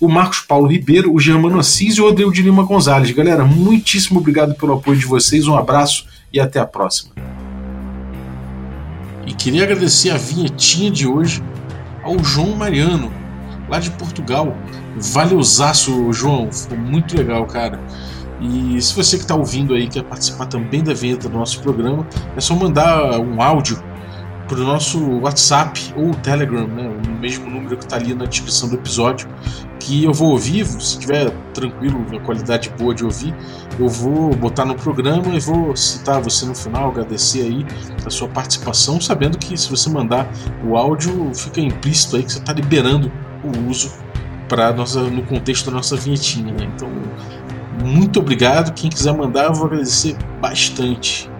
o 0.00 0.08
Marcos 0.08 0.40
Paulo 0.40 0.66
Ribeiro, 0.66 1.14
o 1.14 1.20
Germano 1.20 1.58
Assis 1.58 1.96
e 1.96 2.00
o 2.00 2.08
Odeu 2.08 2.30
de 2.30 2.40
Lima 2.40 2.64
Gonzalez. 2.64 3.10
Galera, 3.10 3.44
muitíssimo 3.44 4.20
obrigado 4.20 4.54
pelo 4.54 4.72
apoio 4.72 4.98
de 4.98 5.04
vocês, 5.04 5.46
um 5.46 5.56
abraço 5.56 6.06
e 6.32 6.40
até 6.40 6.58
a 6.58 6.66
próxima. 6.66 7.12
E 9.26 9.32
queria 9.32 9.64
agradecer 9.64 10.10
a 10.10 10.16
vinhetinha 10.16 10.90
de 10.90 11.06
hoje 11.06 11.42
ao 12.02 12.22
João 12.22 12.54
Mariano, 12.56 13.10
lá 13.68 13.78
de 13.78 13.90
Portugal. 13.90 14.56
Valeuzaço, 14.96 16.12
João, 16.12 16.50
ficou 16.52 16.76
muito 16.76 17.16
legal, 17.16 17.46
cara. 17.46 17.80
E 18.40 18.80
se 18.80 18.94
você 18.94 19.16
que 19.16 19.22
está 19.22 19.34
ouvindo 19.34 19.74
aí 19.74 19.88
quer 19.88 20.02
participar 20.04 20.46
também 20.46 20.82
da 20.82 20.92
vinheta 20.92 21.28
do 21.28 21.38
nosso 21.38 21.60
programa, 21.60 22.06
é 22.36 22.40
só 22.40 22.54
mandar 22.54 23.18
um 23.20 23.40
áudio 23.40 23.82
para 24.46 24.58
o 24.58 24.64
nosso 24.64 25.20
WhatsApp 25.20 25.94
ou 25.96 26.12
Telegram, 26.14 26.66
né, 26.66 26.88
o 26.88 27.20
mesmo 27.20 27.48
número 27.48 27.76
que 27.76 27.84
está 27.84 27.96
ali 27.96 28.14
na 28.14 28.26
descrição 28.26 28.68
do 28.68 28.74
episódio, 28.74 29.28
que 29.84 30.02
eu 30.02 30.14
vou 30.14 30.30
ouvir, 30.30 30.64
se 30.64 30.98
tiver 30.98 31.30
tranquilo, 31.52 32.04
a 32.16 32.20
qualidade 32.20 32.70
boa 32.70 32.94
de 32.94 33.04
ouvir, 33.04 33.34
eu 33.78 33.86
vou 33.86 34.34
botar 34.34 34.64
no 34.64 34.74
programa 34.74 35.34
e 35.34 35.40
vou 35.40 35.76
citar 35.76 36.22
você 36.22 36.46
no 36.46 36.54
final, 36.54 36.88
agradecer 36.88 37.42
aí 37.42 37.66
a 38.04 38.08
sua 38.08 38.26
participação, 38.28 38.98
sabendo 38.98 39.36
que 39.36 39.56
se 39.58 39.68
você 39.68 39.90
mandar 39.90 40.26
o 40.66 40.76
áudio, 40.76 41.30
fica 41.34 41.60
implícito 41.60 42.16
aí 42.16 42.22
que 42.22 42.32
você 42.32 42.38
está 42.38 42.52
liberando 42.52 43.12
o 43.44 43.68
uso 43.68 43.92
para 44.48 44.72
no 44.72 45.22
contexto 45.22 45.66
da 45.66 45.72
nossa 45.72 45.96
vinhetinha, 45.96 46.52
né? 46.52 46.70
Então, 46.74 46.88
muito 47.84 48.20
obrigado. 48.20 48.72
Quem 48.72 48.88
quiser 48.88 49.12
mandar, 49.12 49.44
eu 49.44 49.54
vou 49.54 49.66
agradecer 49.66 50.16
bastante. 50.40 51.30